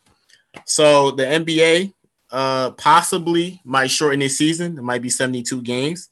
So 0.66 1.12
the 1.12 1.24
NBA 1.24 1.94
uh 2.32 2.72
possibly 2.72 3.62
might 3.64 3.92
shorten 3.92 4.20
this 4.20 4.38
season. 4.38 4.78
It 4.78 4.84
might 4.84 5.02
be 5.02 5.10
72 5.10 5.62
games. 5.62 6.10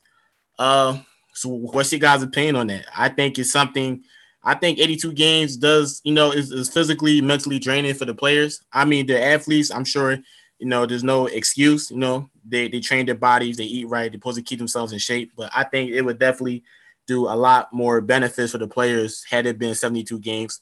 Uh 0.60 1.00
so 1.34 1.50
what's 1.50 1.92
your 1.92 2.00
guys' 2.00 2.24
opinion 2.24 2.56
on 2.56 2.68
that? 2.68 2.86
I 2.96 3.10
think 3.10 3.40
it's 3.40 3.52
something 3.52 4.04
I 4.44 4.56
think 4.56 4.80
82 4.80 5.14
games 5.14 5.56
does, 5.56 6.02
you 6.04 6.14
know, 6.14 6.32
is, 6.32 6.52
is 6.52 6.70
physically, 6.70 7.22
mentally 7.22 7.60
draining 7.60 7.94
for 7.94 8.06
the 8.06 8.14
players. 8.14 8.62
I 8.74 8.84
mean, 8.84 9.06
the 9.08 9.24
athletes, 9.24 9.72
I'm 9.72 9.86
sure, 9.86 10.20
you 10.60 10.68
know, 10.68 10.86
there's 10.86 11.04
no 11.04 11.28
excuse, 11.28 11.90
you 11.90 11.98
know, 11.98 12.30
they, 12.46 12.68
they 12.68 12.82
train 12.82 13.06
their 13.06 13.16
bodies, 13.16 13.56
they 13.56 13.64
eat 13.64 13.88
right, 13.88 14.12
they're 14.12 14.20
supposed 14.20 14.38
to 14.38 14.44
keep 14.44 14.60
themselves 14.60 14.92
in 14.92 15.00
shape. 15.00 15.32
But 15.38 15.50
I 15.56 15.64
think 15.64 15.92
it 15.92 16.02
would 16.02 16.20
definitely 16.20 16.64
do 17.08 17.28
a 17.28 17.36
lot 17.36 17.74
more 17.74 18.02
benefits 18.02 18.52
for 18.52 18.58
the 18.58 18.68
players 18.68 19.24
had 19.30 19.46
it 19.46 19.60
been 19.60 19.76
72 19.76 20.20
games. 20.20 20.60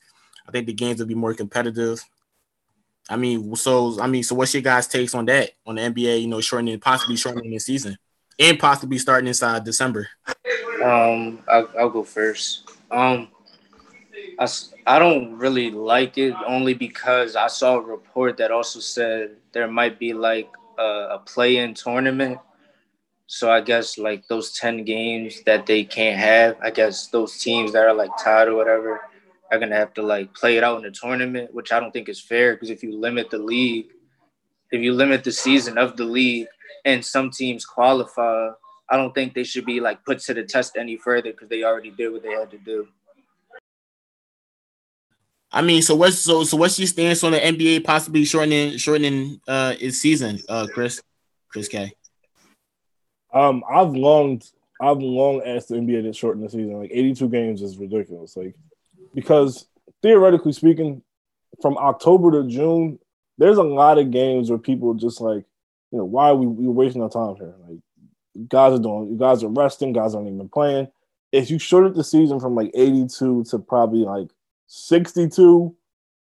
I 0.48 0.52
think 0.52 0.68
the 0.68 0.74
games 0.74 1.00
would 1.00 1.08
be 1.08 1.16
more 1.16 1.34
competitive. 1.34 2.04
I 3.10 3.18
mean, 3.18 3.56
so 3.56 4.00
I 4.02 4.08
mean, 4.08 4.24
so 4.24 4.36
what's 4.36 4.54
your 4.54 4.64
guys' 4.64 4.88
takes 4.88 5.14
on 5.14 5.26
that 5.26 5.52
on 5.66 5.76
the 5.76 5.82
NBA? 5.82 6.22
You 6.22 6.28
know, 6.28 6.42
shortening, 6.42 6.80
possibly 6.80 7.16
shortening 7.16 7.52
the 7.52 7.60
season, 7.60 7.98
and 8.40 8.60
possibly 8.60 8.98
starting 8.98 9.28
inside 9.28 9.64
December. 9.64 10.08
Um, 10.84 11.40
I'll, 11.48 11.70
I'll 11.78 11.90
go 11.90 12.04
first. 12.04 12.70
Um, 12.90 13.30
I, 14.40 14.48
I 14.88 15.00
don't 15.00 15.38
really 15.38 15.72
like 15.72 16.18
it 16.18 16.34
only 16.48 16.74
because 16.74 17.36
I 17.36 17.48
saw 17.48 17.78
a 17.78 17.82
report 17.82 18.38
that 18.38 18.52
also 18.52 18.80
said 18.80 19.36
there 19.52 19.68
might 19.68 20.00
be 20.00 20.14
like 20.14 20.50
a, 20.80 21.10
a 21.12 21.20
play-in 21.26 21.74
tournament 21.74 22.40
so 23.34 23.50
I 23.50 23.62
guess 23.62 23.98
like 23.98 24.28
those 24.28 24.52
10 24.60 24.84
games 24.84 25.42
that 25.46 25.66
they 25.66 25.86
can't 25.86 26.20
have, 26.20 26.58
I 26.62 26.70
guess 26.70 27.08
those 27.08 27.38
teams 27.40 27.72
that 27.72 27.86
are 27.86 27.94
like 27.94 28.10
tied 28.22 28.50
or 28.50 28.56
whatever 28.56 29.00
are 29.50 29.58
gonna 29.58 29.78
have 29.78 29.94
to 29.94 30.02
like 30.02 30.34
play 30.34 30.58
it 30.58 30.66
out 30.66 30.76
in 30.76 30.84
the 30.84 30.92
tournament, 30.92 31.54
which 31.54 31.72
I 31.72 31.80
don't 31.80 31.94
think 31.94 32.10
is 32.10 32.20
fair 32.20 32.56
because 32.56 32.70
if 32.70 32.84
you 32.84 32.94
limit 32.94 33.30
the 33.30 33.38
league, 33.38 33.86
if 34.74 34.82
you 34.82 34.92
limit 34.92 35.24
the 35.24 35.32
season 35.32 35.78
of 35.78 35.96
the 35.96 36.04
league 36.04 36.48
and 36.84 37.06
some 37.06 37.32
teams 37.32 37.66
qualify, 37.66 38.50
I 38.90 38.98
don't 38.98 39.16
think 39.16 39.34
they 39.34 39.46
should 39.46 39.66
be 39.66 39.80
like 39.80 40.04
put 40.04 40.20
to 40.20 40.34
the 40.34 40.44
test 40.44 40.76
any 40.76 40.98
further 40.98 41.32
because 41.32 41.48
they 41.48 41.64
already 41.64 41.92
did 41.92 42.12
what 42.12 42.24
they 42.24 42.34
had 42.34 42.52
to 42.52 42.58
do. 42.58 42.90
I 45.54 45.62
mean, 45.62 45.82
so 45.84 45.96
what's 45.96 46.18
so 46.18 46.44
so 46.44 46.58
what's 46.58 46.78
your 46.78 46.88
stance 46.90 47.24
on 47.24 47.32
the 47.32 47.40
NBA 47.40 47.86
possibly 47.86 48.26
shortening 48.26 48.76
shortening 48.76 49.40
uh 49.48 49.76
its 49.80 50.00
season, 50.00 50.40
uh 50.50 50.68
Chris? 50.74 51.02
Chris 51.48 51.70
K. 51.70 51.94
Um, 53.34 53.64
I've 53.70 53.92
long 53.92 54.42
I've 54.82 54.98
long 54.98 55.42
asked 55.46 55.70
the 55.70 55.76
NBA 55.76 56.04
to 56.04 56.14
shorten 56.14 56.42
the 56.42 56.50
season. 56.50 56.74
Like 56.74 56.92
82 56.92 57.30
games 57.30 57.62
is 57.62 57.78
ridiculous. 57.78 58.36
Like 58.36 58.56
because 59.14 59.68
theoretically 60.02 60.54
speaking, 60.54 61.04
from 61.62 61.78
October 61.78 62.32
to 62.32 62.48
June, 62.48 63.00
there's 63.38 63.58
a 63.58 63.64
lot 63.64 63.98
of 63.98 64.12
games 64.12 64.50
where 64.50 64.60
people 64.60 64.94
just 64.94 65.22
like, 65.22 65.46
you 65.92 65.98
know, 65.98 66.06
why 66.06 66.30
are 66.30 66.36
we 66.36 66.48
we 66.48 66.68
wasting 66.68 67.02
our 67.02 67.10
time 67.10 67.36
here? 67.36 67.54
Like 67.68 67.80
guys 68.48 68.74
are 68.74 68.82
doing 68.82 69.18
guys 69.18 69.44
are 69.44 69.50
resting, 69.50 69.94
guys 69.94 70.16
aren't 70.16 70.28
even 70.28 70.50
playing. 70.50 70.88
If 71.32 71.50
you 71.50 71.60
shorted 71.60 71.96
the 71.96 72.04
season 72.04 72.40
from 72.40 72.56
like 72.56 72.72
82 72.74 73.46
to 73.46 73.60
probably 73.60 74.00
like 74.00 74.28
62, 74.68 75.76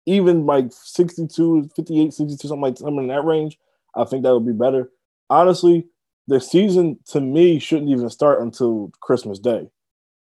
even 0.06 0.46
like 0.46 0.72
62, 0.72 1.70
58, 1.76 2.14
62, 2.14 2.48
something 2.48 2.62
like 2.62 2.78
something 2.78 3.04
in 3.04 3.08
that 3.08 3.24
range, 3.24 3.58
I 3.96 4.06
think 4.06 4.24
that 4.24 4.34
would 4.34 4.46
be 4.46 4.54
better. 4.54 4.92
Honestly, 5.30 5.88
the 6.30 6.40
season 6.40 7.00
to 7.08 7.20
me 7.20 7.58
shouldn't 7.58 7.90
even 7.90 8.10
start 8.10 8.42
until 8.42 8.92
Christmas 9.02 9.40
Day. 9.40 9.68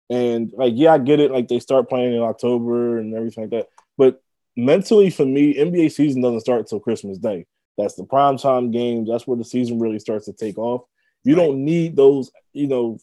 And 0.09 0.51
like, 0.53 0.73
yeah, 0.75 0.93
I 0.93 0.97
get 0.97 1.21
it. 1.21 1.31
Like 1.31 1.47
they 1.47 1.59
start 1.59 1.87
playing 1.87 2.13
in 2.13 2.21
October 2.21 2.99
and 2.99 3.13
everything 3.15 3.45
like 3.45 3.51
that. 3.51 3.67
But 3.97 4.21
mentally, 4.57 5.09
for 5.09 5.25
me, 5.25 5.55
NBA 5.55 5.93
season 5.93 6.21
doesn't 6.21 6.41
start 6.41 6.59
until 6.59 6.81
Christmas 6.81 7.17
Day. 7.17 7.45
That's 7.77 7.95
the 7.95 8.03
prime 8.03 8.37
time 8.37 8.71
games. 8.71 9.09
That's 9.09 9.25
where 9.25 9.37
the 9.37 9.45
season 9.45 9.79
really 9.79 9.99
starts 9.99 10.25
to 10.25 10.33
take 10.33 10.57
off. 10.57 10.81
You 11.23 11.37
right. 11.37 11.45
don't 11.45 11.63
need 11.63 11.95
those, 11.95 12.29
you 12.51 12.67
know, 12.67 12.99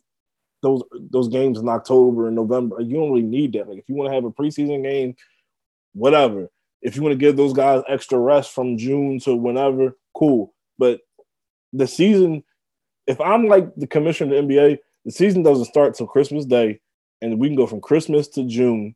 those 0.63 0.83
those 0.93 1.29
games 1.29 1.59
in 1.59 1.69
October 1.71 2.27
and 2.27 2.37
November. 2.37 2.79
You 2.81 2.97
don't 2.97 3.11
really 3.11 3.23
need 3.23 3.55
that. 3.55 3.69
Like 3.69 3.79
if 3.79 3.89
you 3.89 3.95
want 3.95 4.11
to 4.11 4.15
have 4.15 4.25
a 4.25 4.31
preseason 4.31 4.83
game, 4.85 5.17
whatever. 5.95 6.51
If 6.83 6.95
you 6.95 7.03
want 7.03 7.13
to 7.13 7.19
give 7.19 7.39
those 7.39 7.55
guys 7.55 7.83
extra 7.89 8.19
rest 8.19 8.53
from 8.53 8.77
June 8.77 9.19
to 9.21 9.35
whenever, 9.35 9.97
cool. 10.15 10.53
But 10.79 11.01
the 11.73 11.87
season, 11.87 12.45
if 13.07 13.21
I'm 13.21 13.47
like 13.47 13.75
the 13.77 13.87
commissioner 13.87 14.37
of 14.37 14.49
the 14.49 14.55
NBA, 14.55 14.79
the 15.05 15.11
season 15.11 15.43
doesn't 15.43 15.67
start 15.67 15.95
till 15.95 16.07
Christmas 16.07 16.45
Day, 16.45 16.81
and 17.21 17.39
we 17.39 17.49
can 17.49 17.57
go 17.57 17.67
from 17.67 17.81
Christmas 17.81 18.29
to 18.29 18.45
June. 18.45 18.95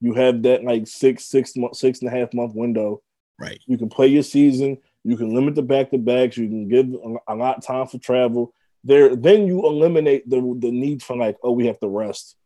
You 0.00 0.14
have 0.14 0.42
that 0.42 0.64
like 0.64 0.86
six, 0.86 1.26
six 1.26 1.56
month, 1.56 1.76
six 1.76 2.00
and 2.00 2.08
a 2.08 2.16
half 2.16 2.34
month 2.34 2.54
window. 2.54 3.02
Right. 3.38 3.60
You 3.66 3.78
can 3.78 3.88
play 3.88 4.06
your 4.08 4.22
season. 4.22 4.78
You 5.02 5.16
can 5.16 5.34
limit 5.34 5.54
the 5.54 5.62
back 5.62 5.90
to 5.90 5.98
backs. 5.98 6.36
You 6.36 6.48
can 6.48 6.68
give 6.68 6.86
a 7.26 7.34
lot 7.34 7.58
of 7.58 7.64
time 7.64 7.86
for 7.86 7.98
travel 7.98 8.54
there 8.84 9.16
then 9.16 9.46
you 9.46 9.66
eliminate 9.66 10.28
the 10.28 10.36
the 10.58 10.70
need 10.70 11.02
for 11.02 11.16
like 11.16 11.36
oh 11.42 11.52
we 11.52 11.66
have 11.66 11.80
to 11.80 11.88
rest 11.88 12.36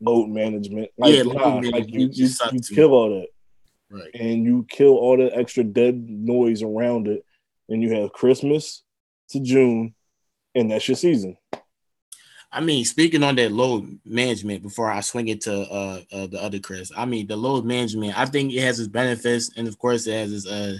load 0.00 0.28
management 0.28 0.90
like, 0.98 1.14
yeah, 1.14 1.22
nah, 1.22 1.56
like 1.56 1.88
you, 1.88 2.10
you, 2.12 2.28
you 2.52 2.60
kill 2.60 2.92
all 2.92 3.10
that 3.10 3.28
right 3.90 4.10
and 4.14 4.44
you 4.44 4.66
kill 4.68 4.96
all 4.96 5.16
the 5.16 5.34
extra 5.36 5.62
dead 5.62 6.08
noise 6.08 6.62
around 6.62 7.06
it 7.06 7.24
and 7.68 7.82
you 7.82 7.94
have 7.94 8.12
christmas 8.12 8.82
to 9.28 9.40
june 9.40 9.94
and 10.54 10.70
that's 10.70 10.88
your 10.88 10.96
season 10.96 11.36
I 12.52 12.60
mean, 12.60 12.84
speaking 12.84 13.22
on 13.22 13.36
that 13.36 13.52
load 13.52 14.00
management, 14.04 14.64
before 14.64 14.90
I 14.90 15.02
swing 15.02 15.28
it 15.28 15.40
to 15.42 15.60
uh, 15.70 16.00
uh, 16.12 16.26
the 16.26 16.42
other 16.42 16.58
Chris, 16.58 16.90
I 16.96 17.04
mean 17.04 17.28
the 17.28 17.36
load 17.36 17.64
management. 17.64 18.18
I 18.18 18.26
think 18.26 18.52
it 18.52 18.62
has 18.62 18.80
its 18.80 18.88
benefits, 18.88 19.52
and 19.56 19.68
of 19.68 19.78
course, 19.78 20.08
it 20.08 20.14
has 20.14 20.32
its 20.32 20.48
uh, 20.48 20.78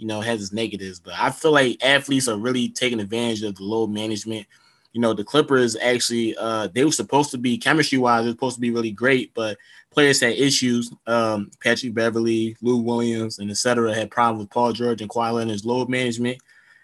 you 0.00 0.06
know, 0.06 0.22
has 0.22 0.40
its 0.40 0.52
negatives. 0.52 0.98
But 0.98 1.14
I 1.18 1.30
feel 1.30 1.52
like 1.52 1.84
athletes 1.84 2.26
are 2.26 2.38
really 2.38 2.70
taking 2.70 3.00
advantage 3.00 3.42
of 3.42 3.54
the 3.54 3.62
load 3.62 3.90
management. 3.90 4.46
You 4.92 5.00
know, 5.02 5.12
the 5.12 5.22
Clippers 5.22 5.76
actually 5.76 6.34
uh 6.36 6.68
they 6.68 6.84
were 6.84 6.90
supposed 6.90 7.30
to 7.32 7.38
be 7.38 7.58
chemistry 7.58 7.98
wise, 7.98 8.24
they're 8.24 8.32
supposed 8.32 8.56
to 8.56 8.60
be 8.60 8.70
really 8.70 8.90
great, 8.90 9.32
but 9.34 9.58
players 9.90 10.20
had 10.20 10.32
issues. 10.32 10.90
Um, 11.06 11.50
Patrick 11.62 11.92
Beverley, 11.92 12.56
Lou 12.62 12.78
Williams, 12.78 13.38
and 13.38 13.50
etc. 13.50 13.94
had 13.94 14.10
problems 14.10 14.44
with 14.44 14.50
Paul 14.50 14.72
George 14.72 15.02
and 15.02 15.10
Kawhi 15.10 15.34
Leonard's 15.34 15.66
load 15.66 15.90
management. 15.90 16.38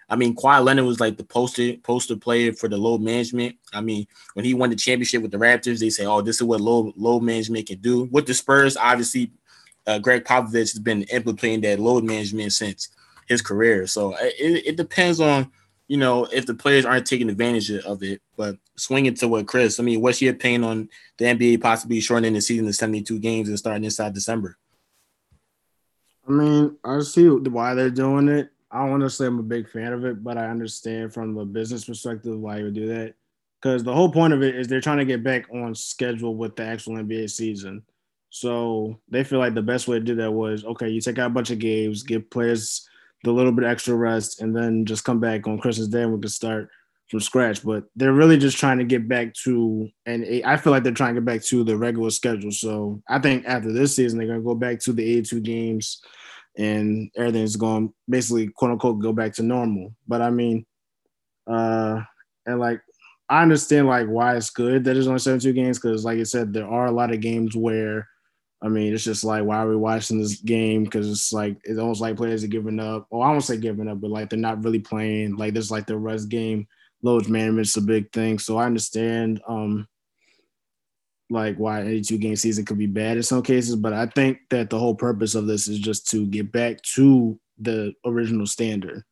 I 0.09 0.15
mean, 0.15 0.35
Kawhi 0.35 0.63
Leonard 0.63 0.85
was 0.85 0.99
like 0.99 1.17
the 1.17 1.23
poster 1.23 1.73
poster 1.83 2.15
player 2.15 2.53
for 2.53 2.69
the 2.69 2.77
load 2.77 3.01
management. 3.01 3.57
I 3.73 3.81
mean, 3.81 4.07
when 4.33 4.45
he 4.45 4.53
won 4.53 4.69
the 4.69 4.75
championship 4.75 5.21
with 5.21 5.31
the 5.31 5.37
Raptors, 5.37 5.79
they 5.79 5.89
say, 5.89 6.05
"Oh, 6.05 6.21
this 6.21 6.37
is 6.37 6.43
what 6.43 6.61
load 6.61 6.93
load 6.95 7.23
management 7.23 7.67
can 7.67 7.79
do." 7.79 8.05
With 8.05 8.25
the 8.25 8.33
Spurs, 8.33 8.77
obviously, 8.77 9.31
uh, 9.85 9.99
Gregg 9.99 10.23
Popovich 10.23 10.73
has 10.73 10.79
been 10.79 11.03
implementing 11.03 11.61
that 11.61 11.79
load 11.79 12.05
management 12.05 12.53
since 12.53 12.89
his 13.27 13.41
career. 13.41 13.85
So 13.87 14.15
it, 14.17 14.65
it 14.65 14.77
depends 14.77 15.19
on 15.19 15.51
you 15.89 15.97
know 15.97 16.25
if 16.25 16.45
the 16.45 16.53
players 16.53 16.85
aren't 16.85 17.05
taking 17.05 17.29
advantage 17.29 17.69
of 17.71 18.01
it. 18.01 18.21
But 18.37 18.55
swinging 18.77 19.15
to 19.15 19.27
what 19.27 19.47
Chris, 19.47 19.79
I 19.79 19.83
mean, 19.83 19.99
what's 19.99 20.21
your 20.21 20.33
opinion 20.33 20.63
on 20.63 20.89
the 21.17 21.25
NBA 21.25 21.61
possibly 21.61 21.99
shortening 21.99 22.33
the 22.33 22.41
season 22.41 22.65
to 22.65 22.73
72 22.73 23.19
games 23.19 23.49
and 23.49 23.59
starting 23.59 23.83
inside 23.83 24.13
December? 24.13 24.57
I 26.27 26.31
mean, 26.31 26.77
I 26.83 26.99
see 27.01 27.27
why 27.27 27.73
they're 27.73 27.89
doing 27.89 28.27
it. 28.29 28.51
I 28.71 29.07
say 29.07 29.25
I'm 29.25 29.39
a 29.39 29.43
big 29.43 29.69
fan 29.69 29.93
of 29.93 30.05
it, 30.05 30.23
but 30.23 30.37
I 30.37 30.47
understand 30.49 31.13
from 31.13 31.37
a 31.37 31.45
business 31.45 31.85
perspective 31.85 32.37
why 32.37 32.57
you 32.57 32.65
would 32.65 32.73
do 32.73 32.87
that. 32.87 33.15
Because 33.61 33.83
the 33.83 33.93
whole 33.93 34.11
point 34.11 34.33
of 34.33 34.43
it 34.43 34.55
is 34.55 34.67
they're 34.67 34.81
trying 34.81 34.97
to 34.97 35.05
get 35.05 35.23
back 35.23 35.45
on 35.53 35.73
schedule 35.73 36.35
with 36.35 36.55
the 36.55 36.63
actual 36.63 36.95
NBA 36.95 37.29
season. 37.29 37.83
So 38.29 38.99
they 39.09 39.23
feel 39.23 39.39
like 39.39 39.55
the 39.55 39.61
best 39.61 39.87
way 39.87 39.99
to 39.99 40.05
do 40.05 40.15
that 40.15 40.31
was 40.31 40.63
okay, 40.63 40.89
you 40.89 41.01
take 41.01 41.17
out 41.17 41.27
a 41.27 41.33
bunch 41.33 41.49
of 41.49 41.59
games, 41.59 42.03
give 42.03 42.29
players 42.29 42.87
the 43.23 43.31
little 43.31 43.51
bit 43.51 43.65
extra 43.65 43.95
rest, 43.95 44.41
and 44.41 44.55
then 44.55 44.85
just 44.85 45.05
come 45.05 45.19
back 45.19 45.47
on 45.47 45.57
Christmas 45.57 45.87
Day 45.87 46.03
and 46.03 46.13
we 46.13 46.19
can 46.19 46.29
start 46.29 46.69
from 47.09 47.19
scratch. 47.19 47.63
But 47.63 47.85
they're 47.95 48.13
really 48.13 48.37
just 48.37 48.57
trying 48.57 48.77
to 48.77 48.83
get 48.83 49.07
back 49.07 49.33
to, 49.45 49.89
and 50.05 50.43
I 50.45 50.57
feel 50.57 50.71
like 50.71 50.83
they're 50.83 50.91
trying 50.91 51.15
to 51.15 51.21
get 51.21 51.25
back 51.25 51.41
to 51.45 51.63
the 51.63 51.77
regular 51.77 52.11
schedule. 52.11 52.51
So 52.51 53.01
I 53.07 53.19
think 53.19 53.45
after 53.47 53.71
this 53.71 53.95
season, 53.95 54.19
they're 54.19 54.27
going 54.27 54.39
to 54.39 54.45
go 54.45 54.55
back 54.55 54.79
to 54.81 54.93
the 54.93 55.03
82 55.03 55.39
games 55.39 56.01
and 56.57 57.09
everything's 57.15 57.55
going 57.55 57.93
basically, 58.09 58.47
quote 58.47 58.71
unquote, 58.71 58.99
go 58.99 59.13
back 59.13 59.33
to 59.35 59.43
normal. 59.43 59.93
But 60.07 60.21
I 60.21 60.29
mean, 60.29 60.65
uh, 61.45 62.01
and 62.45 62.59
like, 62.59 62.81
I 63.29 63.41
understand 63.41 63.87
like 63.87 64.07
why 64.07 64.35
it's 64.35 64.49
good 64.49 64.83
that 64.85 64.97
it's 64.97 65.07
only 65.07 65.19
72 65.19 65.53
games 65.53 65.79
because, 65.79 66.05
like 66.05 66.19
I 66.19 66.23
said, 66.23 66.53
there 66.53 66.67
are 66.67 66.87
a 66.87 66.91
lot 66.91 67.13
of 67.13 67.21
games 67.21 67.55
where 67.55 68.07
I 68.61 68.69
mean, 68.69 68.93
it's 68.93 69.03
just 69.03 69.23
like, 69.23 69.43
why 69.43 69.57
are 69.57 69.69
we 69.69 69.75
watching 69.75 70.19
this 70.19 70.41
game? 70.41 70.83
Because 70.83 71.09
it's 71.09 71.31
like, 71.31 71.57
it's 71.63 71.77
almost 71.77 72.01
like 72.01 72.17
players 72.17 72.43
are 72.43 72.47
giving 72.47 72.79
up. 72.79 73.05
Well, 73.09 73.21
I 73.21 73.29
won't 73.29 73.43
say 73.43 73.57
giving 73.57 73.87
up, 73.87 74.01
but 74.01 74.09
like 74.09 74.29
they're 74.29 74.39
not 74.39 74.63
really 74.63 74.79
playing. 74.79 75.35
Like, 75.35 75.53
there's 75.53 75.69
like 75.69 75.85
the 75.85 75.97
rest 75.97 76.29
game, 76.29 76.67
load 77.03 77.29
management's 77.29 77.77
a 77.77 77.81
big 77.81 78.11
thing. 78.11 78.39
So 78.39 78.57
I 78.57 78.65
understand, 78.65 79.41
um, 79.47 79.87
like 81.29 81.57
why 81.57 81.81
82 81.81 82.17
game 82.17 82.35
season 82.35 82.65
could 82.65 82.77
be 82.77 82.87
bad 82.87 83.17
in 83.17 83.23
some 83.23 83.41
cases, 83.41 83.75
but 83.75 83.93
I 83.93 84.05
think 84.07 84.39
that 84.49 84.69
the 84.69 84.79
whole 84.79 84.95
purpose 84.95 85.35
of 85.35 85.47
this 85.47 85.67
is 85.67 85.79
just 85.79 86.09
to 86.11 86.25
get 86.25 86.51
back 86.51 86.81
to 86.93 87.39
the 87.59 87.93
original 88.05 88.45
standard. 88.45 89.03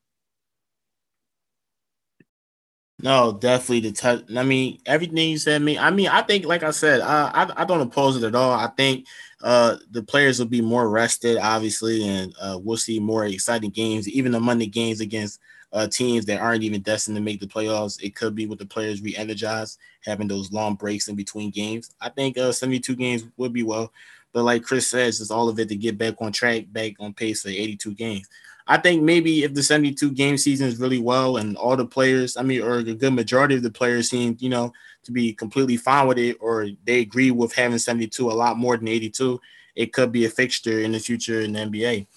No, 3.02 3.38
definitely 3.40 3.82
the 3.82 3.92
touch. 3.92 4.24
I 4.36 4.44
mean, 4.44 4.80
everything 4.86 5.18
you 5.18 5.38
said. 5.38 5.62
Me, 5.62 5.78
I 5.78 5.90
mean, 5.92 6.08
I 6.08 6.22
think, 6.22 6.46
like 6.46 6.64
I 6.64 6.72
said, 6.72 7.02
I, 7.02 7.30
I, 7.44 7.62
I 7.62 7.66
don't 7.66 7.82
oppose 7.82 8.16
it 8.16 8.26
at 8.26 8.36
all. 8.36 8.54
I 8.54 8.68
think 8.78 9.06
uh, 9.44 9.76
the 9.92 10.02
players 10.02 10.40
will 10.40 10.46
be 10.46 10.62
more 10.62 10.90
rested, 10.90 11.38
obviously, 11.38 12.08
and 12.08 12.34
uh, 12.40 12.58
we'll 12.62 12.78
see 12.78 13.00
more 13.00 13.26
exciting 13.26 13.72
games, 13.72 14.08
even 14.08 14.32
the 14.32 14.40
Monday 14.40 14.68
games 14.68 15.02
against 15.02 15.42
uh, 15.76 15.88
teams 15.88 16.26
that 16.26 16.40
aren't 16.40 16.64
even 16.64 16.82
destined 16.82 17.18
to 17.18 17.22
make 17.22 17.42
the 17.42 17.46
playoffs. 17.46 18.02
It 18.02 18.16
could 18.16 18.34
be 18.34 18.48
with 18.48 18.60
the 18.60 18.66
players 18.66 19.02
re-energized, 19.02 19.78
having 20.06 20.28
those 20.28 20.52
long 20.54 20.76
breaks 20.76 21.10
in 21.10 21.16
between 21.16 21.52
games. 21.52 21.94
I 22.00 22.10
think 22.10 22.38
uh, 22.38 22.54
72 22.54 22.96
games 22.96 23.26
would 23.36 23.52
be 23.52 23.64
well, 23.64 23.92
but 24.32 24.44
like 24.44 24.64
Chris 24.64 24.88
says, 24.88 25.20
it's 25.20 25.32
all 25.32 25.50
of 25.50 25.60
it 25.60 25.68
to 25.70 25.76
get 25.76 25.98
back 25.98 26.16
on 26.22 26.32
track, 26.32 26.66
back 26.72 26.94
on 27.02 27.14
pace 27.14 27.42
for 27.42 27.50
82 27.50 27.94
games. 27.94 28.28
I 28.68 28.78
think 28.78 29.04
maybe 29.04 29.44
if 29.44 29.54
the 29.54 29.62
72 29.62 30.12
game 30.12 30.38
season 30.38 30.68
is 30.68 30.80
really 30.80 30.98
well 30.98 31.38
and 31.38 31.58
all 31.58 31.76
the 31.76 31.86
players, 31.86 32.38
I 32.38 32.42
mean, 32.42 32.62
or 32.62 32.78
a 32.78 32.84
good 32.84 33.14
majority 33.14 33.56
of 33.56 33.62
the 33.62 33.70
players 33.70 34.10
seem, 34.10 34.38
you 34.40 34.50
know, 34.50 34.72
to 35.04 35.12
be 35.12 35.34
completely 35.34 35.78
fine 35.78 36.08
with 36.08 36.18
it, 36.18 36.38
or 36.40 36.70
they 36.86 37.02
agree 37.02 37.32
with 37.32 37.54
having 37.54 37.78
72 37.78 38.32
a 38.32 38.34
lot 38.34 38.58
more 38.58 38.78
than 38.78 38.88
82, 38.88 39.40
it 39.76 39.94
could 39.94 40.12
be 40.12 40.26
a 40.26 40.30
fixture 40.30 40.80
in 40.80 40.94
the 40.94 41.00
future 41.00 41.42
in 41.42 41.52
the 41.52 41.60
NBA. 41.60 42.08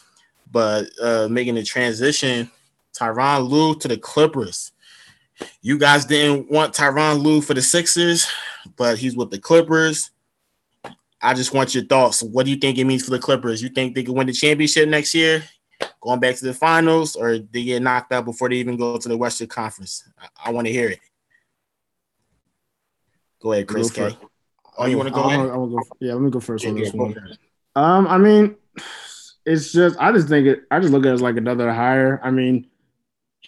But 0.50 0.88
uh, 1.02 1.28
making 1.28 1.56
the 1.56 1.64
transition, 1.64 2.50
Tyronn 2.98 3.48
Lue 3.48 3.74
to 3.76 3.88
the 3.88 3.96
Clippers. 3.96 4.72
You 5.62 5.78
guys 5.78 6.04
didn't 6.04 6.50
want 6.50 6.74
Tyronn 6.74 7.22
Lue 7.22 7.40
for 7.40 7.54
the 7.54 7.62
Sixers, 7.62 8.26
but 8.76 8.98
he's 8.98 9.16
with 9.16 9.30
the 9.30 9.38
Clippers. 9.38 10.11
I 11.20 11.34
just 11.34 11.52
want 11.52 11.74
your 11.74 11.84
thoughts. 11.84 12.22
What 12.22 12.44
do 12.44 12.50
you 12.50 12.56
think 12.56 12.78
it 12.78 12.84
means 12.84 13.04
for 13.04 13.11
the 13.11 13.18
Clippers? 13.18 13.62
You 13.62 13.68
think 13.68 13.94
they 13.94 14.02
can 14.02 14.14
win 14.14 14.26
the 14.26 14.32
championship 14.32 14.88
next 14.88 15.14
year? 15.14 15.42
going 16.00 16.20
back 16.20 16.37
to 16.37 16.44
the 16.44 16.54
finals, 16.54 17.16
or 17.16 17.38
they 17.38 17.64
get 17.64 17.82
knocked 17.82 18.12
out 18.12 18.24
before 18.24 18.48
they 18.48 18.56
even 18.56 18.76
go 18.76 18.96
to 18.96 19.08
the 19.08 19.16
Western 19.16 19.46
Conference? 19.46 20.08
I, 20.18 20.28
I 20.46 20.52
want 20.52 20.66
to 20.66 20.72
hear 20.72 20.90
it. 20.90 21.00
Go 23.40 23.52
ahead, 23.52 23.68
Chris 23.68 23.90
go 23.90 24.11
K. 24.11 24.18
Oh, 24.76 24.87
you 24.87 24.96
want 24.96 25.08
to 25.08 25.14
go 25.14 25.22
i 25.22 25.34
ahead? 25.34 25.48
go, 25.48 25.80
yeah, 26.00 26.14
let 26.14 26.22
me 26.22 26.30
go 26.30 26.40
first 26.40 26.64
yeah, 26.64 26.70
on 26.70 26.76
this 26.76 26.92
one. 26.92 27.14
Um, 27.74 28.06
I 28.06 28.18
mean, 28.18 28.56
it's 29.44 29.72
just 29.72 29.96
I 29.98 30.12
just 30.12 30.28
think 30.28 30.46
it. 30.46 30.62
I 30.70 30.80
just 30.80 30.92
look 30.92 31.04
at 31.04 31.11
it 31.11 31.14
as 31.14 31.22
like 31.22 31.37
another 31.37 31.72
hire. 31.72 32.20
I 32.22 32.30
mean, 32.30 32.68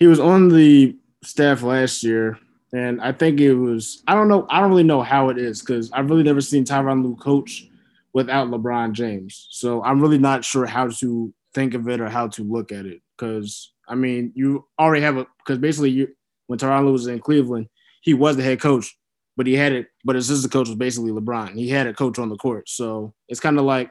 he 0.01 0.07
was 0.07 0.19
on 0.19 0.49
the 0.49 0.97
staff 1.23 1.63
last 1.63 2.03
year, 2.03 2.39
And 2.73 3.01
I 3.01 3.13
think 3.13 3.41
it 3.41 3.55
was, 3.55 4.03
I 4.07 4.15
don't 4.15 4.29
know, 4.29 4.47
I 4.49 4.61
don't 4.61 4.71
really 4.71 4.85
know 4.85 5.03
how 5.03 5.29
it 5.29 5.39
is 5.39 5.61
because 5.61 5.91
I've 5.93 6.09
really 6.09 6.23
never 6.23 6.41
seen 6.41 6.65
Tyronn 6.65 7.03
Lue 7.03 7.17
coach 7.17 7.69
without 8.13 8.49
LeBron 8.49 8.93
James. 8.93 9.49
So 9.51 9.83
I'm 9.83 10.01
really 10.01 10.19
not 10.19 10.45
sure 10.45 10.67
how 10.67 10.89
to 10.89 11.35
think 11.53 11.75
of 11.75 11.89
it 11.89 12.01
or 12.01 12.09
how 12.09 12.29
to 12.29 12.43
look 12.45 12.71
at 12.71 12.87
it. 12.87 13.01
Because, 13.17 13.73
I 13.89 13.97
mean, 13.97 14.33
you 14.35 14.67
already 14.79 15.03
have 15.03 15.17
a, 15.17 15.27
because 15.39 15.59
basically, 15.59 15.91
you, 15.91 16.09
when 16.47 16.59
Tyronn 16.59 16.85
Lue 16.85 16.93
was 16.93 17.07
in 17.07 17.19
Cleveland, 17.19 17.69
he 18.03 18.15
was 18.15 18.37
the 18.37 18.43
head 18.43 18.61
coach, 18.61 18.97
but 19.37 19.47
he 19.47 19.55
had 19.55 19.73
it, 19.73 19.89
but 20.05 20.17
his 20.17 20.31
assistant 20.31 20.53
coach 20.53 20.69
was 20.69 20.77
basically 20.77 21.11
LeBron. 21.11 21.55
He 21.55 21.69
had 21.69 21.87
a 21.87 21.93
coach 21.93 22.19
on 22.19 22.29
the 22.29 22.37
court. 22.37 22.69
So 22.69 23.15
it's 23.29 23.41
kind 23.41 23.59
of 23.59 23.65
like, 23.65 23.91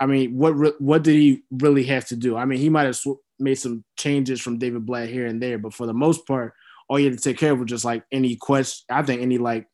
I 0.00 0.06
mean, 0.06 0.36
what 0.36 0.80
what 0.80 1.02
did 1.02 1.16
he 1.16 1.42
really 1.50 1.84
have 1.84 2.06
to 2.06 2.16
do? 2.16 2.36
I 2.36 2.44
mean, 2.44 2.58
he 2.58 2.68
might 2.68 2.84
have 2.84 2.96
sw- 2.96 3.20
made 3.42 3.56
some 3.56 3.84
changes 3.96 4.40
from 4.40 4.58
David 4.58 4.86
Blatt 4.86 5.08
here 5.08 5.26
and 5.26 5.42
there, 5.42 5.58
but 5.58 5.74
for 5.74 5.86
the 5.86 5.92
most 5.92 6.26
part, 6.26 6.54
all 6.88 6.98
you 6.98 7.08
had 7.10 7.18
to 7.18 7.22
take 7.22 7.38
care 7.38 7.52
of 7.52 7.58
was 7.58 7.68
just 7.68 7.84
like 7.84 8.04
any 8.12 8.36
question. 8.36 8.84
I 8.90 9.02
think 9.02 9.22
any 9.22 9.38
like 9.38 9.66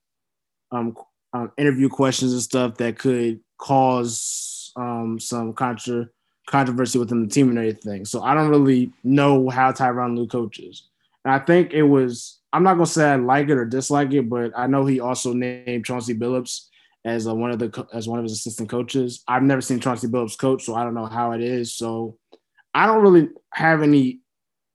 um, 0.72 0.96
um 1.32 1.52
interview 1.56 1.88
questions 1.88 2.32
and 2.32 2.42
stuff 2.42 2.76
that 2.76 2.98
could 2.98 3.40
cause 3.58 4.72
um 4.76 5.18
some 5.18 5.52
contra- 5.52 6.08
controversy 6.46 6.98
within 6.98 7.22
the 7.22 7.32
team 7.32 7.48
and 7.48 7.58
everything. 7.58 8.04
So 8.04 8.22
I 8.22 8.34
don't 8.34 8.50
really 8.50 8.92
know 9.04 9.48
how 9.48 9.72
Tyronn 9.72 10.16
Lue 10.16 10.26
coaches. 10.26 10.88
And 11.24 11.32
I 11.32 11.38
think 11.38 11.72
it 11.72 11.82
was 11.82 12.40
I'm 12.52 12.62
not 12.62 12.74
gonna 12.74 12.86
say 12.86 13.10
I 13.10 13.16
like 13.16 13.48
it 13.48 13.58
or 13.58 13.64
dislike 13.64 14.12
it, 14.12 14.28
but 14.28 14.52
I 14.56 14.66
know 14.66 14.86
he 14.86 15.00
also 15.00 15.32
named 15.32 15.84
Chauncey 15.84 16.14
Billups 16.14 16.66
as 17.04 17.26
a, 17.26 17.34
one 17.34 17.50
of 17.50 17.58
the 17.58 17.86
as 17.92 18.08
one 18.08 18.18
of 18.18 18.24
his 18.24 18.32
assistant 18.32 18.68
coaches. 18.68 19.22
I've 19.28 19.42
never 19.42 19.60
seen 19.60 19.80
Chauncey 19.80 20.06
Billups 20.06 20.38
coach, 20.38 20.64
so 20.64 20.74
I 20.74 20.84
don't 20.84 20.94
know 20.94 21.06
how 21.06 21.32
it 21.32 21.42
is. 21.42 21.74
So 21.74 22.16
I 22.74 22.86
don't 22.86 23.02
really 23.02 23.28
have 23.52 23.82
any 23.82 24.20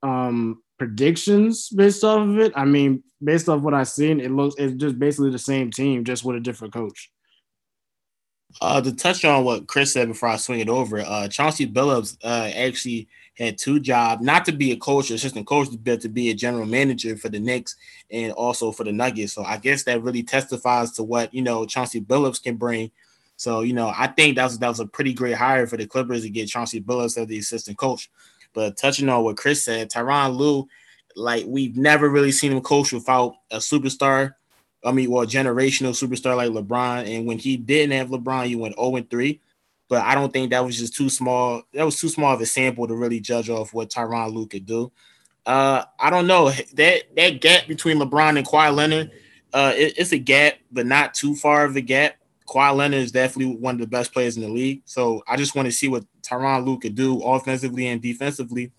um, 0.02 0.62
predictions 0.78 1.68
based 1.70 2.04
off 2.04 2.28
of 2.28 2.38
it. 2.38 2.52
I 2.54 2.64
mean, 2.64 3.02
based 3.22 3.48
off 3.48 3.62
what 3.62 3.74
I've 3.74 3.88
seen, 3.88 4.20
it 4.20 4.30
looks 4.30 4.54
it's 4.58 4.74
just 4.74 4.98
basically 4.98 5.30
the 5.30 5.38
same 5.38 5.70
team, 5.70 6.04
just 6.04 6.24
with 6.24 6.36
a 6.36 6.40
different 6.40 6.74
coach. 6.74 7.10
Uh, 8.60 8.80
to 8.80 8.94
touch 8.94 9.24
on 9.24 9.44
what 9.44 9.66
Chris 9.66 9.92
said 9.92 10.08
before 10.08 10.28
I 10.28 10.36
swing 10.36 10.60
it 10.60 10.68
over, 10.68 11.00
uh, 11.00 11.26
Chauncey 11.28 11.66
Billups 11.66 12.16
uh, 12.22 12.50
actually 12.54 13.08
had 13.36 13.58
two 13.58 13.80
jobs, 13.80 14.22
not 14.22 14.44
to 14.44 14.52
be 14.52 14.70
a 14.70 14.76
coach 14.76 15.10
or 15.10 15.14
assistant 15.14 15.46
coach, 15.46 15.68
but 15.82 16.00
to 16.02 16.08
be 16.08 16.30
a 16.30 16.34
general 16.34 16.66
manager 16.66 17.16
for 17.16 17.28
the 17.28 17.40
Knicks 17.40 17.74
and 18.10 18.32
also 18.32 18.70
for 18.70 18.84
the 18.84 18.92
Nuggets. 18.92 19.32
So 19.32 19.42
I 19.42 19.56
guess 19.56 19.82
that 19.84 20.02
really 20.02 20.22
testifies 20.22 20.92
to 20.92 21.02
what 21.02 21.34
you 21.34 21.42
know 21.42 21.66
Chauncey 21.66 22.00
Billups 22.00 22.42
can 22.42 22.56
bring. 22.56 22.90
So 23.44 23.60
you 23.60 23.72
know, 23.72 23.92
I 23.96 24.08
think 24.08 24.36
that 24.36 24.44
was 24.44 24.58
that 24.58 24.68
was 24.68 24.80
a 24.80 24.86
pretty 24.86 25.12
great 25.12 25.36
hire 25.36 25.66
for 25.66 25.76
the 25.76 25.86
Clippers 25.86 26.22
to 26.22 26.30
get 26.30 26.48
Chauncey 26.48 26.80
Billups 26.80 27.18
as 27.18 27.28
the 27.28 27.38
assistant 27.38 27.78
coach. 27.78 28.10
But 28.52 28.76
touching 28.76 29.08
on 29.08 29.22
what 29.24 29.36
Chris 29.36 29.64
said, 29.64 29.90
Tyronn 29.90 30.36
Lue, 30.36 30.68
like 31.14 31.44
we've 31.46 31.76
never 31.76 32.08
really 32.08 32.32
seen 32.32 32.52
him 32.52 32.60
coach 32.60 32.92
without 32.92 33.36
a 33.50 33.58
superstar. 33.58 34.34
I 34.84 34.92
mean, 34.92 35.10
well, 35.10 35.26
generational 35.26 35.90
superstar 35.90 36.36
like 36.36 36.50
LeBron. 36.50 37.08
And 37.16 37.26
when 37.26 37.38
he 37.38 37.56
didn't 37.56 37.96
have 37.96 38.08
LeBron, 38.08 38.46
he 38.46 38.56
went 38.56 38.76
0 38.76 39.00
3 39.08 39.40
but 39.88 40.02
I 40.02 40.14
don't 40.14 40.32
think 40.32 40.50
that 40.50 40.64
was 40.64 40.78
just 40.78 40.94
too 40.94 41.08
small. 41.08 41.62
That 41.72 41.84
was 41.84 41.98
too 41.98 42.08
small 42.08 42.34
of 42.34 42.40
a 42.40 42.46
sample 42.46 42.88
to 42.88 42.94
really 42.94 43.20
judge 43.20 43.50
off 43.50 43.74
what 43.74 43.90
Tyronn 43.90 44.32
Lue 44.32 44.46
could 44.46 44.66
do. 44.66 44.90
Uh, 45.46 45.84
I 46.00 46.10
don't 46.10 46.26
know 46.26 46.50
that 46.50 47.14
that 47.16 47.40
gap 47.40 47.66
between 47.66 47.98
LeBron 47.98 48.38
and 48.38 48.46
Kawhi 48.46 48.74
Leonard. 48.74 49.10
Uh, 49.52 49.72
it, 49.76 49.98
it's 49.98 50.12
a 50.12 50.18
gap, 50.18 50.54
but 50.72 50.86
not 50.86 51.14
too 51.14 51.36
far 51.36 51.64
of 51.64 51.76
a 51.76 51.80
gap. 51.80 52.16
Kawhi 52.46 52.76
Leonard 52.76 53.00
is 53.00 53.12
definitely 53.12 53.56
one 53.56 53.74
of 53.74 53.80
the 53.80 53.86
best 53.86 54.12
players 54.12 54.36
in 54.36 54.42
the 54.42 54.48
league. 54.48 54.82
So 54.84 55.22
I 55.26 55.36
just 55.36 55.54
want 55.54 55.66
to 55.66 55.72
see 55.72 55.88
what 55.88 56.04
Tyronn 56.22 56.64
Lue 56.64 56.78
could 56.78 56.94
do 56.94 57.22
offensively 57.22 57.86
and 57.88 58.02
defensively, 58.02 58.72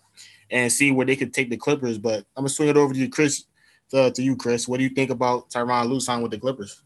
and 0.50 0.70
see 0.72 0.92
where 0.92 1.06
they 1.06 1.16
could 1.16 1.34
take 1.34 1.50
the 1.50 1.56
Clippers. 1.56 1.98
But 1.98 2.18
I'm 2.36 2.42
gonna 2.42 2.48
swing 2.48 2.68
it 2.68 2.76
over 2.76 2.92
to 2.94 2.98
you, 2.98 3.08
Chris. 3.08 3.44
To, 3.90 4.10
to 4.10 4.22
you, 4.22 4.34
Chris. 4.34 4.66
What 4.66 4.78
do 4.78 4.82
you 4.82 4.90
think 4.90 5.10
about 5.10 5.48
Tyronn 5.50 5.88
Lue 5.88 6.00
signing 6.00 6.22
with 6.22 6.32
the 6.32 6.40
Clippers? 6.40 6.82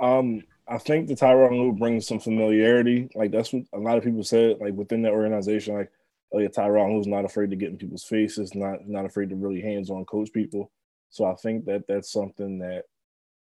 Um, 0.00 0.42
I 0.68 0.78
think 0.78 1.08
the 1.08 1.14
Tyronn 1.14 1.50
Lue 1.50 1.72
brings 1.72 2.06
some 2.06 2.20
familiarity. 2.20 3.08
Like 3.14 3.30
that's 3.30 3.52
what 3.52 3.64
a 3.72 3.78
lot 3.78 3.98
of 3.98 4.04
people 4.04 4.22
said. 4.24 4.58
Like 4.60 4.74
within 4.74 5.02
the 5.02 5.10
organization, 5.10 5.74
like 5.74 5.90
oh 6.32 6.38
yeah, 6.38 6.48
Tyronn 6.48 6.94
Lue's 6.94 7.06
not 7.06 7.24
afraid 7.24 7.50
to 7.50 7.56
get 7.56 7.70
in 7.70 7.78
people's 7.78 8.04
faces, 8.04 8.54
not 8.54 8.86
not 8.88 9.04
afraid 9.04 9.30
to 9.30 9.36
really 9.36 9.60
hands 9.60 9.90
on 9.90 10.04
coach 10.04 10.32
people. 10.32 10.70
So 11.10 11.24
I 11.24 11.34
think 11.36 11.64
that 11.66 11.86
that's 11.86 12.12
something 12.12 12.58
that 12.58 12.84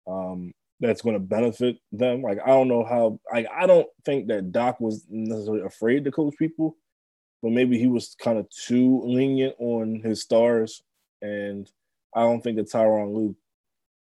um 0.06 0.52
that's 0.82 1.00
going 1.00 1.14
to 1.14 1.20
benefit 1.20 1.78
them. 1.92 2.22
Like 2.22 2.38
I 2.44 2.48
don't 2.48 2.68
know 2.68 2.84
how. 2.84 3.20
Like 3.32 3.46
I 3.54 3.66
don't 3.66 3.86
think 4.04 4.26
that 4.26 4.52
Doc 4.52 4.80
was 4.80 5.06
necessarily 5.08 5.62
afraid 5.62 6.04
to 6.04 6.10
coach 6.10 6.34
people, 6.38 6.76
but 7.42 7.52
maybe 7.52 7.78
he 7.78 7.86
was 7.86 8.16
kind 8.18 8.38
of 8.38 8.50
too 8.50 9.02
lenient 9.04 9.54
on 9.58 10.00
his 10.04 10.20
stars, 10.20 10.82
and 11.22 11.70
I 12.14 12.22
don't 12.22 12.42
think 12.42 12.56
that 12.56 12.70
Tyronn 12.70 13.14
Lue 13.14 13.36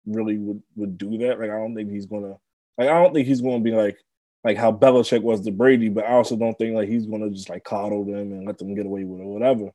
really 0.08 0.38
would 0.38 0.64
would 0.76 0.98
do 0.98 1.20
that. 1.20 1.40
Like 1.40 1.52
I 1.52 1.58
don't 1.58 1.76
think 1.76 1.92
he's 1.92 2.08
gonna 2.08 2.36
like 2.78 2.90
I 2.90 3.02
don't 3.02 3.14
think 3.14 3.28
he's 3.28 3.42
to 3.42 3.60
be 3.60 3.72
like 3.72 3.98
like 4.44 4.58
how 4.58 4.72
Belichick 4.72 5.22
was 5.22 5.42
to 5.42 5.52
Brady, 5.52 5.90
but 5.90 6.06
I 6.06 6.14
also 6.14 6.36
don't 6.36 6.58
think 6.58 6.76
like 6.76 6.90
he's 6.90 7.06
to 7.06 7.30
just 7.30 7.50
like 7.50 7.64
coddle 7.64 8.04
them 8.04 8.34
and 8.34 8.48
let 8.48 8.58
them 8.58 8.74
get 8.74 8.88
away 8.88 9.04
with 9.04 9.22
it 9.22 9.24
or 9.24 9.34
whatever. 9.34 9.70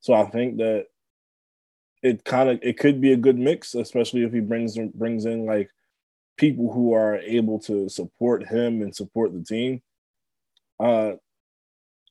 So 0.00 0.12
I 0.12 0.24
think 0.24 0.56
that 0.56 0.86
it 2.02 2.24
kind 2.24 2.48
of 2.48 2.58
it 2.62 2.78
could 2.78 3.00
be 3.00 3.12
a 3.12 3.16
good 3.16 3.38
mix, 3.38 3.76
especially 3.76 4.24
if 4.24 4.32
he 4.32 4.40
brings 4.40 4.76
brings 4.76 5.24
in 5.24 5.46
like 5.46 5.70
people 6.42 6.72
who 6.72 6.92
are 6.92 7.18
able 7.18 7.60
to 7.60 7.88
support 7.88 8.44
him 8.44 8.82
and 8.82 8.92
support 8.92 9.32
the 9.32 9.44
team. 9.44 9.80
Uh, 10.80 11.12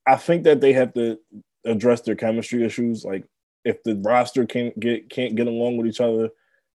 I 0.08 0.16
think 0.16 0.46
that 0.46 0.62
they 0.62 0.72
have 0.72 0.94
to 0.94 1.20
address 1.66 2.00
their 2.00 2.16
chemistry 2.16 2.64
issues. 2.64 3.04
Like 3.04 3.26
if 3.66 3.84
the 3.84 3.96
roster 3.98 4.46
can't 4.46 4.80
get 4.80 5.10
can't 5.10 5.36
get 5.36 5.48
along 5.48 5.76
with 5.76 5.88
each 5.88 6.00
other, 6.00 6.30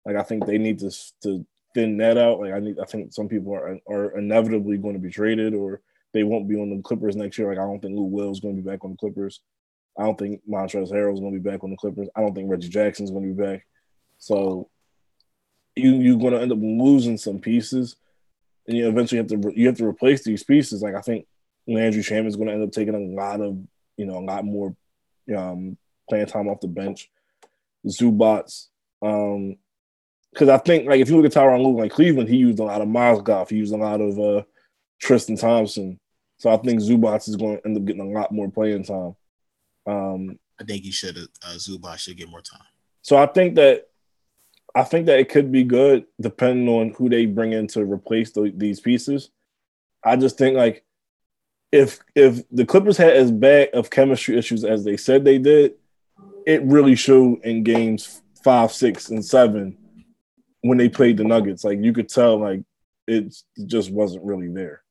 like 0.05 0.17
I 0.17 0.23
think 0.23 0.45
they 0.45 0.57
need 0.57 0.79
to 0.79 0.91
to 1.23 1.45
thin 1.73 1.95
that 1.97 2.17
out. 2.17 2.41
Like 2.41 2.51
I 2.51 2.59
need, 2.59 2.77
I 2.77 2.83
think 2.83 3.13
some 3.13 3.29
people 3.29 3.53
are 3.53 3.79
are 3.87 4.17
inevitably 4.19 4.77
going 4.77 4.95
to 4.95 4.99
be 4.99 5.09
traded 5.09 5.53
or 5.53 5.79
they 6.13 6.23
won't 6.23 6.49
be 6.49 6.59
on 6.59 6.69
the 6.69 6.81
Clippers 6.81 7.15
next 7.15 7.37
year. 7.37 7.47
Like 7.47 7.57
I 7.57 7.61
don't 7.61 7.79
think 7.79 7.95
Lou 7.95 8.03
Will 8.03 8.31
is 8.31 8.41
going 8.41 8.57
to 8.57 8.61
be 8.61 8.69
back 8.69 8.83
on 8.83 8.91
the 8.91 8.97
Clippers. 8.97 9.39
I 9.97 10.03
don't 10.03 10.19
think 10.19 10.41
Montrezl 10.45 10.91
Harrell 10.91 11.13
is 11.13 11.21
going 11.21 11.33
to 11.33 11.39
be 11.39 11.49
back 11.49 11.63
on 11.63 11.69
the 11.69 11.77
Clippers. 11.77 12.09
I 12.17 12.19
don't 12.19 12.35
think 12.35 12.51
Reggie 12.51 12.67
Jackson 12.67 13.05
is 13.05 13.11
going 13.11 13.29
to 13.29 13.33
be 13.33 13.41
back. 13.41 13.65
So 14.17 14.69
you 15.75 15.91
you're 15.95 16.17
going 16.17 16.33
to 16.33 16.41
end 16.41 16.51
up 16.51 16.59
losing 16.61 17.17
some 17.17 17.39
pieces, 17.39 17.95
and 18.67 18.77
you 18.77 18.88
eventually 18.88 19.17
have 19.17 19.27
to 19.27 19.53
you 19.55 19.67
have 19.67 19.77
to 19.77 19.85
replace 19.85 20.23
these 20.23 20.43
pieces. 20.43 20.81
Like 20.81 20.95
I 20.95 21.01
think 21.01 21.27
Landry 21.67 22.01
Shamet 22.01 22.27
is 22.27 22.35
going 22.35 22.47
to 22.47 22.53
end 22.53 22.63
up 22.63 22.71
taking 22.71 22.95
a 22.95 22.99
lot 22.99 23.41
of 23.41 23.57
you 23.97 24.05
know 24.05 24.17
a 24.17 24.25
lot 24.25 24.45
more 24.45 24.75
um, 25.35 25.77
playing 26.09 26.27
time 26.27 26.47
off 26.47 26.61
the 26.61 26.67
bench. 26.67 27.09
Zubac, 27.88 28.67
um, 29.01 29.57
because 30.31 30.49
I 30.49 30.57
think 30.57 30.88
like 30.88 30.99
if 30.99 31.09
you 31.09 31.17
look 31.17 31.25
at 31.25 31.31
Tyronn 31.31 31.63
Lue, 31.63 31.77
like 31.77 31.91
Cleveland, 31.91 32.29
he 32.29 32.38
used 32.38 32.59
a 32.59 32.63
lot 32.63 32.81
of 32.81 32.88
Mozgov, 32.88 33.49
he 33.49 33.57
used 33.57 33.73
a 33.73 33.77
lot 33.77 34.01
of 34.01 34.19
uh, 34.19 34.43
Tristan 34.99 35.38
Thompson. 35.38 35.99
So 36.38 36.49
I 36.49 36.57
think 36.57 36.81
Zubac 36.81 37.27
is 37.27 37.35
going 37.35 37.57
to 37.57 37.65
end 37.65 37.77
up 37.77 37.85
getting 37.85 38.01
a 38.01 38.19
lot 38.19 38.31
more 38.31 38.49
playing 38.49 38.83
time. 38.83 39.15
Um, 39.88 40.39
I 40.59 40.63
think 40.63 40.83
he 40.83 40.91
should. 40.91 41.17
Uh, 41.17 41.55
Zubac 41.55 41.99
should 41.99 42.17
get 42.17 42.29
more 42.29 42.41
time. 42.41 42.65
So 43.01 43.17
I 43.17 43.27
think 43.27 43.55
that 43.55 43.88
I 44.75 44.83
think 44.83 45.05
that 45.05 45.19
it 45.19 45.29
could 45.29 45.51
be 45.51 45.63
good 45.63 46.05
depending 46.19 46.67
on 46.67 46.89
who 46.91 47.07
they 47.07 47.25
bring 47.25 47.53
in 47.53 47.67
to 47.67 47.85
replace 47.85 48.31
the, 48.31 48.51
these 48.55 48.81
pieces. 48.81 49.29
I 50.03 50.17
just 50.17 50.38
think 50.38 50.57
like 50.57 50.83
if 51.71 51.99
if 52.13 52.43
the 52.51 52.65
Clippers 52.65 52.97
had 52.97 53.15
as 53.15 53.31
bad 53.31 53.69
of 53.69 53.89
chemistry 53.89 54.38
issues 54.38 54.65
as 54.65 54.83
they 54.83 54.97
said 54.97 55.23
they 55.23 55.38
did, 55.38 55.75
it 56.45 56.61
really 56.63 56.95
showed 56.95 57.43
in 57.43 57.63
games 57.63 58.21
five, 58.43 58.71
six, 58.71 59.09
and 59.09 59.23
seven 59.23 59.77
when 60.61 60.77
they 60.77 60.89
played 60.89 61.17
the 61.17 61.23
Nuggets. 61.23 61.63
Like 61.63 61.79
you 61.81 61.93
could 61.93 62.09
tell, 62.09 62.38
like 62.38 62.61
it 63.07 63.35
just 63.65 63.91
wasn't 63.91 64.25
really 64.25 64.49
there. 64.49 64.83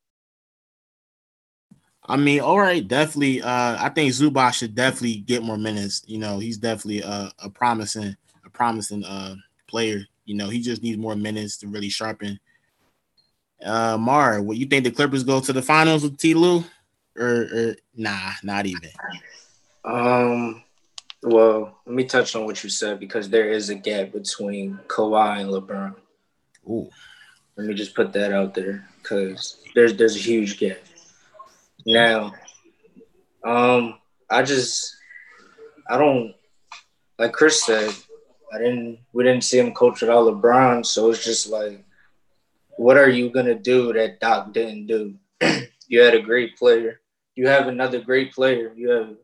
I 2.06 2.16
mean, 2.16 2.40
all 2.40 2.58
right, 2.58 2.86
definitely. 2.86 3.40
Uh, 3.40 3.76
I 3.78 3.88
think 3.88 4.12
Zubac 4.12 4.54
should 4.54 4.74
definitely 4.74 5.16
get 5.16 5.42
more 5.42 5.56
minutes. 5.56 6.02
You 6.06 6.18
know, 6.18 6.38
he's 6.38 6.58
definitely 6.58 7.00
a, 7.00 7.32
a 7.38 7.48
promising, 7.48 8.16
a 8.44 8.50
promising 8.50 9.04
uh, 9.04 9.36
player. 9.74 10.06
You 10.24 10.36
know, 10.36 10.48
he 10.48 10.60
just 10.60 10.84
needs 10.84 10.98
more 10.98 11.16
minutes 11.16 11.56
to 11.58 11.66
really 11.66 11.88
sharpen. 11.88 12.38
Uh, 13.64 13.98
Mar, 13.98 14.40
what 14.40 14.56
you 14.56 14.66
think 14.66 14.84
the 14.84 14.92
Clippers 14.92 15.24
go 15.24 15.40
to 15.40 15.52
the 15.52 15.62
finals 15.62 16.04
with 16.04 16.16
T. 16.16 16.32
Lue, 16.32 16.62
or, 17.18 17.48
or 17.52 17.76
nah, 17.96 18.30
not 18.44 18.66
even. 18.66 18.90
Um, 19.84 20.62
well, 21.24 21.80
let 21.86 21.96
me 21.96 22.04
touch 22.04 22.36
on 22.36 22.44
what 22.44 22.62
you 22.62 22.70
said 22.70 23.00
because 23.00 23.28
there 23.28 23.50
is 23.50 23.68
a 23.68 23.74
gap 23.74 24.12
between 24.12 24.78
Kawhi 24.86 25.40
and 25.40 25.50
LeBron. 25.50 25.96
Ooh. 26.68 26.88
Let 27.56 27.66
me 27.66 27.74
just 27.74 27.96
put 27.96 28.12
that 28.12 28.32
out 28.32 28.54
there 28.54 28.88
because 29.02 29.58
there's 29.74 29.96
there's 29.96 30.14
a 30.14 30.20
huge 30.20 30.58
gap. 30.58 30.78
Now, 31.84 32.32
um, 33.44 33.98
I 34.30 34.42
just 34.42 34.94
I 35.90 35.98
don't 35.98 36.32
like 37.18 37.32
Chris 37.32 37.64
said, 37.64 37.92
I 38.54 38.58
didn't 38.58 38.98
we 39.12 39.24
didn't 39.24 39.44
see 39.44 39.58
him 39.58 39.74
coach 39.74 40.00
without 40.00 40.26
LeBron, 40.26 40.86
so 40.86 41.10
it's 41.10 41.24
just 41.24 41.48
like, 41.48 41.84
what 42.76 42.96
are 42.96 43.08
you 43.08 43.30
gonna 43.30 43.54
do 43.54 43.92
that 43.92 44.20
Doc 44.20 44.52
didn't 44.52 44.86
do? 44.86 45.14
you 45.88 46.00
had 46.00 46.14
a 46.14 46.22
great 46.22 46.56
player. 46.56 47.00
You 47.34 47.48
have 47.48 47.66
another 47.66 48.00
great 48.00 48.32
player. 48.32 48.72
You 48.76 48.90
have 48.90 49.16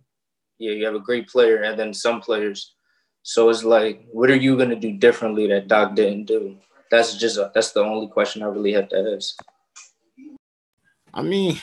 yeah, 0.58 0.72
you 0.72 0.84
have 0.84 0.94
a 0.94 1.00
great 1.00 1.28
player, 1.28 1.62
and 1.62 1.78
then 1.78 1.94
some 1.94 2.20
players 2.20 2.74
So 3.22 3.48
it's 3.50 3.64
like, 3.64 4.06
what 4.12 4.30
are 4.30 4.36
you 4.36 4.56
gonna 4.56 4.76
do 4.76 4.92
differently 4.92 5.46
that 5.48 5.68
Doc 5.68 5.94
didn't 5.94 6.24
do? 6.24 6.56
That's 6.90 7.16
just 7.16 7.38
a, 7.38 7.52
that's 7.54 7.70
the 7.70 7.80
only 7.80 8.08
question 8.08 8.42
I 8.42 8.46
really 8.46 8.72
have 8.72 8.88
to 8.88 9.14
ask. 9.16 9.36
I 11.14 11.22
mean, 11.22 11.56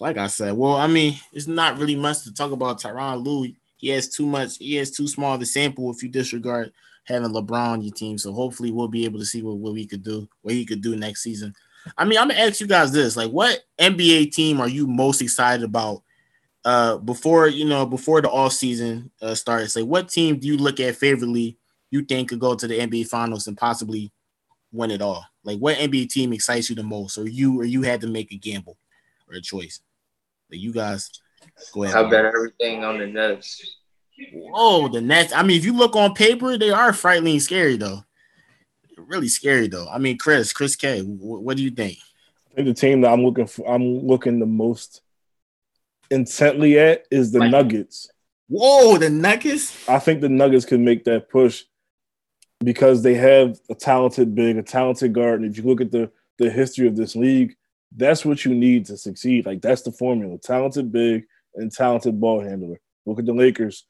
like 0.00 0.16
I 0.16 0.28
said, 0.28 0.54
well, 0.54 0.76
I 0.76 0.86
mean, 0.86 1.18
it's 1.32 1.46
not 1.46 1.78
really 1.78 1.96
much 1.96 2.22
to 2.22 2.32
talk 2.32 2.52
about 2.52 2.80
Tyronn 2.80 3.24
Lue. 3.24 3.52
He 3.76 3.88
has 3.88 4.08
too 4.08 4.26
much, 4.26 4.56
he 4.58 4.76
has 4.76 4.90
too 4.90 5.06
small 5.06 5.34
of 5.34 5.42
a 5.42 5.46
sample 5.46 5.90
if 5.90 6.02
you 6.02 6.08
disregard 6.08 6.72
having 7.04 7.30
LeBron 7.30 7.68
on 7.68 7.82
your 7.82 7.94
team. 7.94 8.18
So 8.18 8.32
hopefully 8.32 8.70
we'll 8.70 8.88
be 8.88 9.04
able 9.04 9.18
to 9.18 9.26
see 9.26 9.42
what, 9.42 9.56
what 9.56 9.74
we 9.74 9.86
could 9.86 10.02
do, 10.02 10.28
what 10.42 10.54
he 10.54 10.64
could 10.64 10.82
do 10.82 10.96
next 10.96 11.22
season. 11.22 11.54
I 11.98 12.04
mean, 12.04 12.18
I'm 12.18 12.28
gonna 12.28 12.40
ask 12.40 12.60
you 12.60 12.66
guys 12.66 12.92
this: 12.92 13.16
like, 13.16 13.30
what 13.30 13.60
NBA 13.78 14.32
team 14.32 14.60
are 14.60 14.68
you 14.68 14.86
most 14.86 15.20
excited 15.20 15.64
about? 15.64 16.02
Uh, 16.64 16.96
before 16.96 17.46
you 17.46 17.66
know, 17.66 17.84
before 17.84 18.22
the 18.22 18.30
off 18.30 18.52
season 18.52 19.10
uh, 19.20 19.34
starts, 19.34 19.76
like, 19.76 19.84
what 19.84 20.08
team 20.08 20.38
do 20.38 20.46
you 20.46 20.56
look 20.56 20.80
at 20.80 20.96
favorably? 20.96 21.58
You 21.90 22.02
think 22.02 22.30
could 22.30 22.40
go 22.40 22.54
to 22.54 22.66
the 22.66 22.78
NBA 22.78 23.08
Finals 23.08 23.46
and 23.46 23.56
possibly 23.56 24.10
win 24.72 24.90
it 24.90 25.02
all? 25.02 25.24
Like, 25.44 25.58
what 25.58 25.76
NBA 25.76 26.08
team 26.08 26.32
excites 26.32 26.70
you 26.70 26.76
the 26.76 26.82
most, 26.82 27.18
or 27.18 27.28
you, 27.28 27.60
or 27.60 27.64
you 27.64 27.82
had 27.82 28.00
to 28.00 28.06
make 28.06 28.32
a 28.32 28.36
gamble 28.36 28.78
or 29.28 29.36
a 29.36 29.42
choice? 29.42 29.80
Like, 30.50 30.60
you 30.60 30.72
guys 30.72 31.10
go 31.72 31.82
ahead. 31.82 31.94
How 31.94 32.06
about 32.06 32.24
everything 32.24 32.82
on 32.82 32.98
the 32.98 33.06
Nets? 33.06 33.76
Whoa, 34.32 34.88
the 34.88 35.00
Nets. 35.00 35.32
I 35.32 35.42
mean, 35.42 35.58
if 35.58 35.64
you 35.64 35.72
look 35.72 35.96
on 35.96 36.14
paper, 36.14 36.56
they 36.56 36.70
are 36.70 36.92
frightening 36.92 37.40
scary 37.40 37.76
though 37.76 38.04
really 39.06 39.28
scary 39.28 39.68
though. 39.68 39.88
I 39.88 39.98
mean, 39.98 40.18
Chris, 40.18 40.52
Chris 40.52 40.76
K, 40.76 41.00
what 41.02 41.56
do 41.56 41.62
you 41.62 41.70
think? 41.70 41.98
I 42.50 42.54
think 42.54 42.68
the 42.68 42.74
team 42.74 43.00
that 43.02 43.12
I'm 43.12 43.24
looking 43.24 43.46
for, 43.46 43.68
I'm 43.68 43.98
looking 44.06 44.38
the 44.38 44.46
most 44.46 45.02
intently 46.10 46.78
at 46.78 47.04
is 47.10 47.32
the 47.32 47.40
like, 47.40 47.50
Nuggets. 47.50 48.08
Whoa, 48.48 48.98
the 48.98 49.10
Nuggets! 49.10 49.88
I 49.88 49.98
think 49.98 50.20
the 50.20 50.28
Nuggets 50.28 50.64
can 50.64 50.84
make 50.84 51.04
that 51.04 51.28
push 51.28 51.64
because 52.60 53.02
they 53.02 53.14
have 53.14 53.58
a 53.70 53.74
talented 53.74 54.34
big, 54.34 54.56
a 54.56 54.62
talented 54.62 55.12
guard. 55.12 55.40
And 55.40 55.50
if 55.50 55.58
you 55.58 55.64
look 55.64 55.80
at 55.80 55.90
the 55.90 56.10
the 56.38 56.50
history 56.50 56.86
of 56.86 56.96
this 56.96 57.16
league, 57.16 57.56
that's 57.96 58.24
what 58.24 58.44
you 58.44 58.54
need 58.54 58.86
to 58.86 58.96
succeed. 58.96 59.46
Like 59.46 59.60
that's 59.60 59.82
the 59.82 59.92
formula: 59.92 60.38
talented 60.38 60.92
big 60.92 61.24
and 61.56 61.72
talented 61.72 62.20
ball 62.20 62.40
handler. 62.40 62.80
Look 63.06 63.18
at 63.18 63.26
the 63.26 63.34
Lakers. 63.34 63.84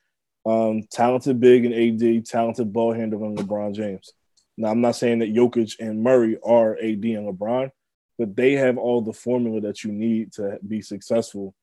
Um, 0.46 0.82
talented 0.90 1.40
big 1.40 1.64
and 1.64 1.74
AD, 1.74 2.26
talented 2.26 2.72
ball 2.72 2.92
handler 2.92 3.24
and 3.26 3.38
LeBron 3.38 3.74
James. 3.74 4.12
Now, 4.56 4.68
I'm 4.68 4.80
not 4.80 4.96
saying 4.96 5.20
that 5.20 5.34
Jokic 5.34 5.80
and 5.80 6.02
Murray 6.02 6.38
are 6.44 6.76
AD 6.76 7.04
and 7.04 7.28
LeBron, 7.28 7.70
but 8.18 8.36
they 8.36 8.52
have 8.52 8.78
all 8.78 9.00
the 9.00 9.12
formula 9.12 9.60
that 9.62 9.84
you 9.84 9.92
need 9.92 10.32
to 10.34 10.58
be 10.66 10.80
successful 10.80 11.54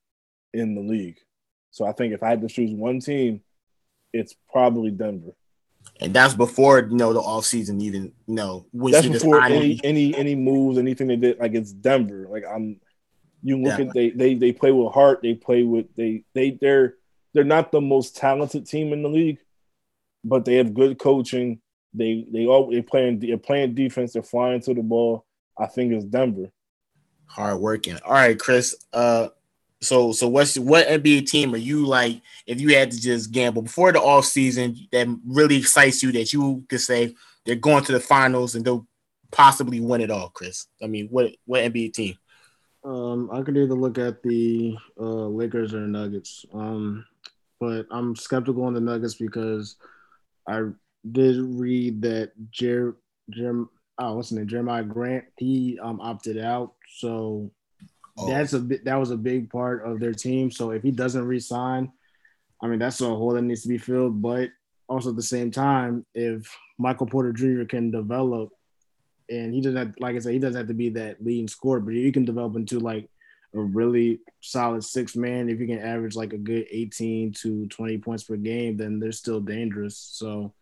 in 0.54 0.76
the 0.76 0.82
league. 0.82 1.20
So 1.72 1.86
I 1.86 1.94
think 1.94 2.13
if 2.13 2.22
I 2.22 2.30
had 2.30 2.41
to 2.41 2.48
choose 2.48 2.72
one 2.72 3.00
team, 3.00 3.41
it's 4.12 4.36
probably 4.52 4.91
Denver. 4.91 5.32
And 6.00 6.13
that's 6.13 6.34
before 6.34 6.80
you 6.80 6.96
know 6.96 7.13
the 7.13 7.22
offseason 7.22 7.82
even 7.82 8.12
you 8.28 8.36
know 8.36 8.65
that's 8.72 9.08
before 9.08 9.41
any 9.41 9.80
any 9.84 10.15
any 10.15 10.36
moves, 10.36 10.78
anything 10.78 11.08
they 11.08 11.15
did. 11.15 11.39
Like 11.39 11.54
it's 11.54 11.72
Denver. 11.72 12.28
Like 12.30 12.44
I'm 12.52 12.80
you 13.41 13.58
look 13.58 13.80
at 13.80 13.94
they 13.94 14.12
they 14.12 14.36
they 14.36 14.52
play 14.52 14.72
with 14.72 14.94
heart, 14.94 15.22
they 15.24 15.34
play 15.34 15.63
with 15.63 15.88
they 15.96 16.24
they 16.34 16.52
they're 16.52 16.96
they're 17.34 17.44
not 17.44 17.72
the 17.72 17.82
most 17.82 18.15
talented 18.15 18.65
team 18.65 18.94
in 18.94 19.04
the 19.04 19.10
league, 19.10 19.39
but 20.24 20.46
they 20.46 20.56
have 20.56 20.74
good 20.74 21.00
coaching 21.00 21.62
they 21.94 22.26
they 22.32 22.46
all 22.46 22.70
they 22.70 22.82
playing 22.82 23.20
they're 23.20 23.38
playing 23.38 23.76
defense. 23.76 24.13
They're 24.13 24.24
flying 24.24 24.62
to 24.62 24.74
the 24.74 24.82
ball. 24.82 25.26
I 25.58 25.67
think 25.67 25.94
it's 25.94 26.06
Denver. 26.06 26.52
Hard 27.26 27.60
working. 27.60 27.98
All 28.06 28.13
right, 28.13 28.39
Chris. 28.39 28.76
Uh, 28.94 29.30
so 29.82 30.12
so 30.12 30.28
what's 30.28 30.58
what 30.58 30.88
NBA 30.88 31.28
team 31.28 31.54
are 31.54 31.58
you 31.58 31.86
like? 31.86 32.22
If 32.46 32.62
you 32.62 32.76
had 32.76 32.91
to 32.91 33.02
just 33.02 33.32
gamble 33.32 33.63
before 33.63 33.91
the 33.91 34.00
off 34.00 34.26
season, 34.26 34.78
that 34.91 35.08
really 35.26 35.58
excites 35.58 36.02
you 36.04 36.12
that 36.13 36.32
you 36.32 36.63
could 36.70 36.82
say 36.82 37.15
they're 37.46 37.56
going 37.56 37.84
to 37.86 37.91
the 37.91 38.00
finals 38.00 38.56
and 38.56 38.63
they'll 38.63 38.88
possibly 39.32 39.80
win 39.80 40.02
it 40.02 40.12
all, 40.12 40.30
Chris. 40.30 40.67
I 40.82 40.88
mean, 40.88 41.08
what 41.10 41.32
what 41.46 41.62
NBA 41.62 41.94
team? 41.94 42.17
Um, 42.84 43.30
I 43.32 43.41
could 43.44 43.58
either 43.58 43.76
look 43.76 43.98
at 43.98 44.24
the 44.24 44.76
uh, 45.00 45.28
Lakers 45.28 45.74
or 45.74 45.82
Nuggets. 45.82 46.46
Um, 46.54 47.06
but 47.62 47.86
I'm 47.91 48.15
skeptical 48.15 48.63
on 48.63 48.74
the 48.74 48.82
Nuggets 48.82 49.13
because 49.13 49.76
I 50.50 50.63
did 51.10 51.38
read 51.39 52.02
that 52.02 52.32
Jer, 52.50 52.97
Jer 53.30 53.65
oh, 54.00 54.15
what's 54.15 54.30
his 54.30 54.39
name? 54.39 54.47
Jeremiah 54.47 54.84
Grant, 54.84 55.26
he 55.38 55.80
um 55.82 56.02
opted 56.02 56.39
out. 56.39 56.74
So 56.97 57.52
oh. 58.17 58.28
that's 58.28 58.54
a 58.54 58.60
bit 58.60 58.84
that 58.86 58.95
was 58.95 59.12
a 59.12 59.17
big 59.17 59.52
part 59.52 59.86
of 59.86 60.00
their 60.00 60.13
team. 60.13 60.50
So 60.50 60.71
if 60.71 60.82
he 60.82 60.89
doesn't 60.89 61.24
resign, 61.26 61.91
I 62.62 62.67
mean 62.67 62.80
that's 62.80 63.00
a 63.00 63.06
hole 63.06 63.34
that 63.34 63.43
needs 63.43 63.62
to 63.62 63.69
be 63.69 63.78
filled. 63.78 64.24
But 64.24 64.50
also 64.89 65.12
at 65.12 65.15
the 65.15 65.21
same 65.21 65.52
time, 65.52 66.04
if 66.15 66.52
Michael 66.80 67.08
Porter 67.08 67.32
Jr. 67.32 67.65
can 67.65 67.91
develop 67.91 68.50
and 69.30 69.54
he 69.54 69.62
doesn't 69.62 69.78
have, 69.78 69.93
like 70.00 70.15
I 70.15 70.19
said, 70.19 70.34
he 70.34 70.39
doesn't 70.39 70.58
have 70.58 70.67
to 70.67 70.74
be 70.74 70.89
that 70.89 71.24
leading 71.24 71.47
scorer, 71.47 71.80
but 71.80 71.93
he 71.93 72.12
can 72.12 72.26
develop 72.26 72.56
into 72.56 72.80
like 72.80 73.08
a 73.54 73.60
really 73.60 74.20
solid 74.40 74.84
six 74.84 75.16
man. 75.16 75.50
If 75.50 75.60
you 75.60 75.68
can 75.68 75.80
average 75.80 76.16
like 76.16 76.34
a 76.34 76.38
good 76.38 76.68
18 76.70 77.34
to 77.42 77.68
20 77.68 77.98
points 78.00 78.24
per 78.24 78.36
game, 78.36 78.78
then 78.78 79.00
they're 79.00 79.12
still 79.12 79.40
dangerous. 79.40 79.98
So 79.98 80.54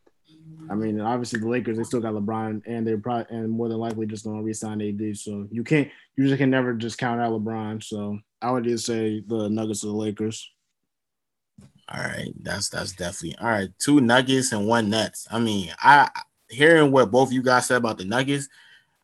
I 0.69 0.75
mean, 0.75 0.99
obviously 0.99 1.39
the 1.39 1.47
Lakers 1.47 1.77
they 1.77 1.83
still 1.83 1.99
got 1.99 2.13
LeBron, 2.13 2.61
and 2.65 2.85
they're 2.85 2.97
probably 2.97 3.35
and 3.35 3.49
more 3.49 3.69
than 3.69 3.77
likely 3.77 4.05
just 4.05 4.23
going 4.23 4.37
to 4.37 4.43
resign 4.43 4.81
AD. 4.81 5.17
So 5.17 5.47
you 5.51 5.63
can't 5.63 5.89
you 6.15 6.27
just 6.27 6.37
can 6.37 6.49
never 6.49 6.73
just 6.73 6.97
count 6.97 7.21
out 7.21 7.31
LeBron. 7.31 7.83
So 7.83 8.19
I 8.41 8.51
would 8.51 8.63
just 8.63 8.85
say 8.85 9.23
the 9.25 9.49
Nuggets 9.49 9.83
or 9.83 9.87
the 9.87 9.93
Lakers. 9.93 10.49
All 11.91 12.03
right, 12.03 12.31
that's 12.41 12.69
that's 12.69 12.91
definitely 12.91 13.37
all 13.39 13.47
right. 13.47 13.69
Two 13.79 13.99
Nuggets 13.99 14.51
and 14.51 14.67
one 14.67 14.89
Nets. 14.89 15.27
I 15.31 15.39
mean, 15.39 15.71
I 15.79 16.09
hearing 16.49 16.91
what 16.91 17.11
both 17.11 17.31
you 17.31 17.41
guys 17.41 17.65
said 17.67 17.77
about 17.77 17.97
the 17.97 18.05
Nuggets. 18.05 18.47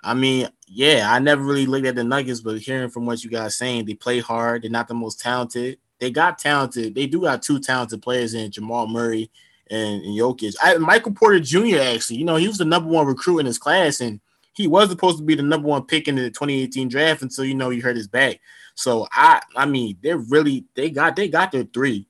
I 0.05 0.13
mean, 0.13 0.47
yeah, 0.67 1.07
I 1.11 1.17
never 1.17 1.43
really 1.43 1.65
looked 1.65 1.87
at 1.87 1.95
the 1.95 2.03
Nuggets, 2.03 2.39
but 2.39 2.59
hearing 2.59 2.89
from 2.89 3.07
what 3.07 3.23
you 3.23 3.29
guys 3.29 3.57
saying, 3.57 3.85
they 3.85 3.95
play 3.95 4.19
hard. 4.19 4.61
They're 4.61 4.69
not 4.69 4.87
the 4.87 4.93
most 4.93 5.19
talented. 5.19 5.79
They 5.99 6.11
got 6.11 6.37
talented. 6.37 6.93
They 6.93 7.07
do 7.07 7.21
got 7.21 7.41
two 7.41 7.59
talented 7.59 8.03
players 8.03 8.35
in 8.35 8.51
Jamal 8.51 8.87
Murray 8.87 9.31
and, 9.71 10.03
and 10.03 10.13
Jokic. 10.13 10.55
I, 10.61 10.77
Michael 10.77 11.13
Porter 11.13 11.39
Jr. 11.39 11.79
actually, 11.79 12.17
you 12.17 12.25
know, 12.25 12.35
he 12.35 12.47
was 12.47 12.59
the 12.59 12.65
number 12.65 12.89
one 12.89 13.07
recruit 13.07 13.39
in 13.39 13.47
his 13.47 13.57
class, 13.57 13.99
and 13.99 14.19
he 14.53 14.67
was 14.67 14.89
supposed 14.89 15.17
to 15.17 15.23
be 15.23 15.35
the 15.35 15.41
number 15.41 15.67
one 15.67 15.85
pick 15.85 16.07
in 16.07 16.15
the 16.15 16.29
2018 16.29 16.87
draft 16.87 17.23
until 17.23 17.45
you 17.45 17.55
know 17.55 17.71
he 17.71 17.79
hurt 17.79 17.97
his 17.97 18.07
back. 18.07 18.39
So 18.75 19.07
I, 19.11 19.41
I 19.55 19.65
mean, 19.65 19.97
they're 20.03 20.17
really 20.17 20.65
they 20.75 20.91
got 20.91 21.15
they 21.15 21.29
got 21.29 21.51
their 21.51 21.63
three. 21.63 22.07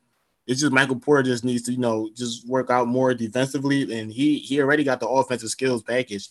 It's 0.47 0.59
just 0.59 0.73
Michael 0.73 0.99
Porter 0.99 1.23
just 1.23 1.45
needs 1.45 1.63
to 1.63 1.71
you 1.71 1.79
know 1.79 2.09
just 2.13 2.47
work 2.47 2.69
out 2.69 2.87
more 2.87 3.13
defensively, 3.13 3.97
and 3.97 4.11
he 4.11 4.39
he 4.39 4.61
already 4.61 4.83
got 4.83 4.99
the 4.99 5.07
offensive 5.07 5.49
skills 5.49 5.81
package. 5.81 6.29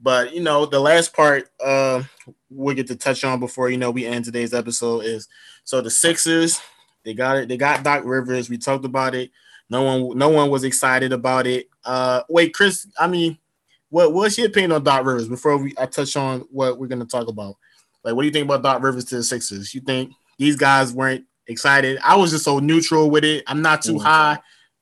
But 0.00 0.34
you 0.34 0.40
know, 0.42 0.66
the 0.66 0.80
last 0.80 1.14
part 1.14 1.50
uh 1.64 2.02
we'll 2.50 2.76
get 2.76 2.86
to 2.88 2.96
touch 2.96 3.24
on 3.24 3.40
before 3.40 3.70
you 3.70 3.76
know 3.76 3.90
we 3.90 4.06
end 4.06 4.24
today's 4.24 4.54
episode 4.54 5.04
is 5.04 5.28
so 5.64 5.80
the 5.80 5.90
Sixers 5.90 6.60
they 7.08 7.14
got 7.14 7.38
it. 7.38 7.48
They 7.48 7.56
got 7.56 7.82
Doc 7.82 8.02
Rivers. 8.04 8.50
We 8.50 8.58
talked 8.58 8.84
about 8.84 9.14
it. 9.14 9.30
No 9.70 9.82
one, 9.82 10.18
no 10.18 10.28
one 10.28 10.50
was 10.50 10.64
excited 10.64 11.12
about 11.12 11.46
it. 11.46 11.68
Uh, 11.82 12.22
wait, 12.28 12.52
Chris. 12.52 12.86
I 12.98 13.06
mean, 13.06 13.38
what 13.88 14.12
what's 14.12 14.36
your 14.36 14.48
opinion 14.48 14.72
on 14.72 14.84
Doc 14.84 15.06
Rivers 15.06 15.26
before 15.26 15.56
we 15.56 15.74
I 15.78 15.86
touch 15.86 16.16
on 16.16 16.40
what 16.50 16.78
we're 16.78 16.86
gonna 16.86 17.06
talk 17.06 17.28
about? 17.28 17.56
Like, 18.04 18.14
what 18.14 18.22
do 18.22 18.26
you 18.26 18.32
think 18.32 18.44
about 18.44 18.62
Doc 18.62 18.82
Rivers 18.82 19.06
to 19.06 19.16
the 19.16 19.22
Sixers? 19.22 19.74
You 19.74 19.80
think 19.80 20.12
these 20.38 20.56
guys 20.56 20.92
weren't 20.92 21.24
excited? 21.46 21.98
I 22.04 22.16
was 22.16 22.30
just 22.30 22.44
so 22.44 22.58
neutral 22.58 23.10
with 23.10 23.24
it. 23.24 23.44
I'm 23.46 23.62
not 23.62 23.80
too 23.80 23.94
mm-hmm. 23.94 24.06
high. 24.06 24.38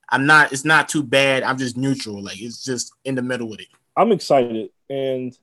I'm 0.08 0.26
not. 0.26 0.52
It's 0.52 0.64
not 0.64 0.88
too 0.88 1.02
bad. 1.04 1.42
I'm 1.42 1.58
just 1.58 1.76
neutral. 1.76 2.22
Like 2.22 2.40
it's 2.40 2.64
just 2.64 2.92
in 3.04 3.14
the 3.14 3.22
middle 3.22 3.48
with 3.48 3.60
it. 3.60 3.68
I'm 3.96 4.12
excited, 4.12 4.70
and 4.88 5.36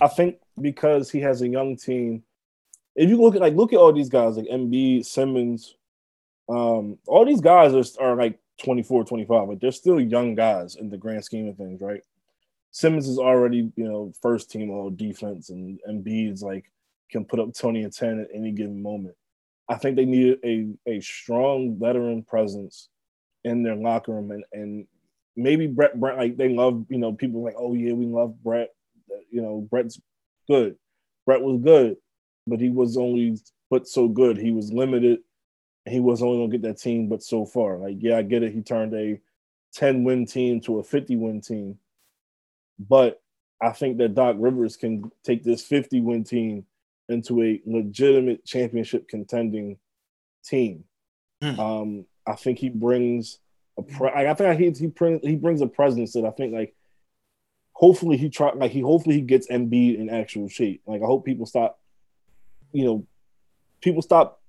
I 0.00 0.08
think 0.08 0.38
because 0.60 1.10
he 1.10 1.20
has 1.20 1.42
a 1.42 1.48
young 1.48 1.76
team. 1.76 2.22
If 2.94 3.08
you 3.08 3.20
look 3.20 3.34
at 3.34 3.40
like 3.40 3.54
look 3.54 3.72
at 3.72 3.78
all 3.78 3.92
these 3.92 4.08
guys 4.08 4.36
like 4.36 4.46
Embiid, 4.46 5.04
Simmons, 5.04 5.76
um, 6.48 6.98
all 7.06 7.24
these 7.24 7.40
guys 7.40 7.72
are, 7.74 8.04
are 8.04 8.16
like 8.16 8.38
24, 8.62 9.04
25. 9.04 9.48
Like 9.48 9.60
they're 9.60 9.72
still 9.72 10.00
young 10.00 10.34
guys 10.34 10.76
in 10.76 10.90
the 10.90 10.98
grand 10.98 11.24
scheme 11.24 11.48
of 11.48 11.56
things, 11.56 11.80
right? 11.80 12.02
Simmons 12.70 13.08
is 13.08 13.18
already, 13.18 13.70
you 13.76 13.84
know, 13.84 14.12
first 14.20 14.50
team 14.50 14.70
all 14.70 14.90
defense, 14.90 15.50
and 15.50 15.78
Embiid's 15.88 16.42
like 16.42 16.70
can 17.10 17.24
put 17.24 17.40
up 17.40 17.54
20 17.54 17.82
and 17.82 17.92
10 17.92 18.20
at 18.20 18.28
any 18.34 18.52
given 18.52 18.82
moment. 18.82 19.14
I 19.68 19.76
think 19.76 19.96
they 19.96 20.04
need 20.04 20.38
a, 20.44 20.68
a 20.86 21.00
strong 21.00 21.78
veteran 21.78 22.22
presence 22.22 22.88
in 23.44 23.62
their 23.62 23.76
locker 23.76 24.12
room 24.12 24.30
and, 24.30 24.44
and 24.52 24.86
maybe 25.36 25.66
Brett 25.66 25.98
Brett 25.98 26.16
like 26.16 26.36
they 26.36 26.48
love, 26.48 26.86
you 26.88 26.98
know, 26.98 27.12
people 27.12 27.42
like, 27.42 27.56
oh 27.58 27.74
yeah, 27.74 27.92
we 27.92 28.06
love 28.06 28.42
Brett. 28.42 28.70
You 29.30 29.42
know, 29.42 29.66
Brett's 29.70 30.00
good. 30.48 30.76
Brett 31.26 31.40
was 31.40 31.60
good, 31.62 31.96
but 32.46 32.60
he 32.60 32.70
was 32.70 32.96
only 32.96 33.38
but 33.70 33.88
so 33.88 34.08
good. 34.08 34.36
He 34.36 34.50
was 34.50 34.72
limited 34.72 35.20
he 35.88 36.00
was 36.00 36.22
only 36.22 36.38
gonna 36.38 36.52
get 36.52 36.62
that 36.62 36.80
team, 36.80 37.08
but 37.08 37.22
so 37.22 37.44
far, 37.44 37.78
like 37.78 37.96
yeah, 37.98 38.18
I 38.18 38.22
get 38.22 38.42
it. 38.42 38.52
He 38.52 38.62
turned 38.62 38.94
a 38.94 39.20
10 39.74 40.04
win 40.04 40.26
team 40.26 40.60
to 40.62 40.78
a 40.78 40.84
50 40.84 41.16
win 41.16 41.40
team, 41.40 41.78
but 42.78 43.20
I 43.60 43.70
think 43.70 43.98
that 43.98 44.14
Doc 44.14 44.36
Rivers 44.38 44.76
can 44.76 45.10
take 45.24 45.42
this 45.42 45.62
50 45.62 46.00
win 46.00 46.24
team 46.24 46.66
into 47.08 47.42
a 47.42 47.60
legitimate 47.66 48.44
championship 48.44 49.08
contending 49.08 49.78
team. 50.44 50.84
Mm. 51.42 51.58
Um, 51.58 52.06
I 52.26 52.34
think 52.34 52.58
he 52.58 52.68
brings 52.68 53.38
a 53.78 53.82
pre- 53.82 54.10
I 54.10 54.34
think 54.34 54.58
he 54.58 54.70
he 54.70 55.18
he 55.22 55.36
brings 55.36 55.60
a 55.60 55.66
presence 55.66 56.12
that 56.12 56.24
I 56.24 56.30
think 56.30 56.52
like 56.52 56.74
hopefully 57.72 58.16
he 58.16 58.28
try 58.28 58.52
like 58.52 58.70
he 58.70 58.80
hopefully 58.80 59.16
he 59.16 59.22
gets 59.22 59.48
Embiid 59.48 59.98
in 59.98 60.10
actual 60.10 60.48
shape. 60.48 60.82
Like 60.86 61.02
I 61.02 61.06
hope 61.06 61.24
people 61.24 61.46
stop, 61.46 61.80
you 62.72 62.84
know, 62.84 63.06
people 63.80 64.02
stop, 64.02 64.40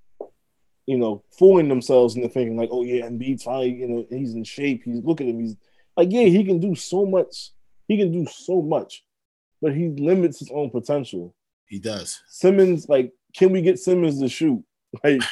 you 0.85 0.97
know, 0.97 1.23
fooling 1.37 1.69
themselves 1.69 2.15
into 2.15 2.29
thinking 2.29 2.57
like, 2.57 2.69
oh 2.71 2.83
yeah, 2.83 3.07
Embiid's 3.07 3.43
fine, 3.43 3.77
you 3.77 3.87
know, 3.87 4.05
he's 4.09 4.33
in 4.33 4.43
shape. 4.43 4.83
He's 4.83 5.03
look 5.03 5.21
at 5.21 5.27
him. 5.27 5.39
He's 5.39 5.55
like, 5.95 6.09
yeah, 6.11 6.25
he 6.25 6.43
can 6.43 6.59
do 6.59 6.75
so 6.75 7.05
much. 7.05 7.51
He 7.87 7.97
can 7.97 8.11
do 8.11 8.25
so 8.25 8.61
much, 8.61 9.03
but 9.61 9.75
he 9.75 9.89
limits 9.89 10.39
his 10.39 10.51
own 10.51 10.69
potential. 10.69 11.35
He 11.65 11.79
does. 11.79 12.21
Simmons, 12.27 12.87
like, 12.87 13.11
can 13.35 13.51
we 13.51 13.61
get 13.61 13.79
Simmons 13.79 14.19
to 14.19 14.29
shoot? 14.29 14.63
Like, 15.03 15.23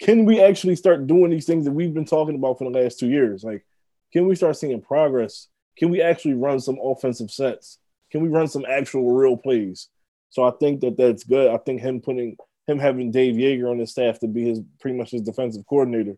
can 0.00 0.24
we 0.24 0.42
actually 0.42 0.76
start 0.76 1.06
doing 1.06 1.30
these 1.30 1.46
things 1.46 1.66
that 1.66 1.72
we've 1.72 1.92
been 1.92 2.06
talking 2.06 2.34
about 2.34 2.58
for 2.58 2.64
the 2.70 2.78
last 2.78 2.98
two 2.98 3.08
years? 3.08 3.44
Like, 3.44 3.64
can 4.12 4.26
we 4.26 4.34
start 4.34 4.56
seeing 4.56 4.80
progress? 4.80 5.48
Can 5.76 5.90
we 5.90 6.00
actually 6.00 6.34
run 6.34 6.58
some 6.58 6.78
offensive 6.82 7.30
sets? 7.30 7.78
Can 8.10 8.22
we 8.22 8.28
run 8.28 8.48
some 8.48 8.64
actual 8.68 9.12
real 9.12 9.36
plays? 9.36 9.88
So 10.30 10.42
I 10.42 10.52
think 10.52 10.80
that 10.80 10.96
that's 10.96 11.24
good. 11.24 11.50
I 11.50 11.58
think 11.58 11.80
him 11.80 12.00
putting 12.00 12.36
him 12.66 12.78
having 12.78 13.10
Dave 13.10 13.34
Joerger 13.34 13.70
on 13.70 13.78
his 13.78 13.90
staff 13.90 14.18
to 14.20 14.26
be 14.26 14.48
his 14.48 14.60
pretty 14.80 14.96
much 14.96 15.10
his 15.10 15.22
defensive 15.22 15.66
coordinator. 15.66 16.16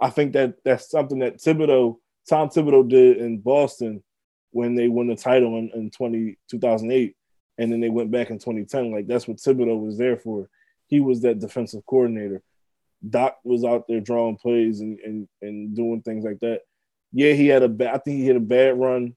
I 0.00 0.10
think 0.10 0.32
that 0.34 0.56
that's 0.64 0.90
something 0.90 1.18
that 1.20 1.38
Thibodeau, 1.38 1.96
Tom 2.28 2.48
Thibodeau 2.48 2.88
did 2.88 3.18
in 3.18 3.38
Boston 3.38 4.02
when 4.50 4.74
they 4.74 4.88
won 4.88 5.08
the 5.08 5.16
title 5.16 5.58
in, 5.58 5.70
in 5.74 5.90
20, 5.90 6.36
2008. 6.48 7.16
And 7.58 7.72
then 7.72 7.80
they 7.80 7.88
went 7.88 8.10
back 8.10 8.30
in 8.30 8.38
2010. 8.38 8.92
Like 8.92 9.06
that's 9.06 9.26
what 9.26 9.38
Thibodeau 9.38 9.80
was 9.80 9.98
there 9.98 10.16
for. 10.16 10.48
He 10.86 11.00
was 11.00 11.22
that 11.22 11.38
defensive 11.38 11.84
coordinator. 11.86 12.42
Doc 13.08 13.38
was 13.44 13.64
out 13.64 13.86
there 13.88 14.00
drawing 14.00 14.36
plays 14.36 14.80
and, 14.80 14.98
and, 15.00 15.28
and 15.42 15.76
doing 15.76 16.02
things 16.02 16.24
like 16.24 16.40
that. 16.40 16.60
Yeah, 17.12 17.32
he 17.32 17.46
had 17.46 17.62
a 17.62 17.68
bad, 17.68 17.94
I 17.94 17.98
think 17.98 18.18
he 18.18 18.26
had 18.26 18.36
a 18.36 18.40
bad 18.40 18.78
run. 18.78 19.14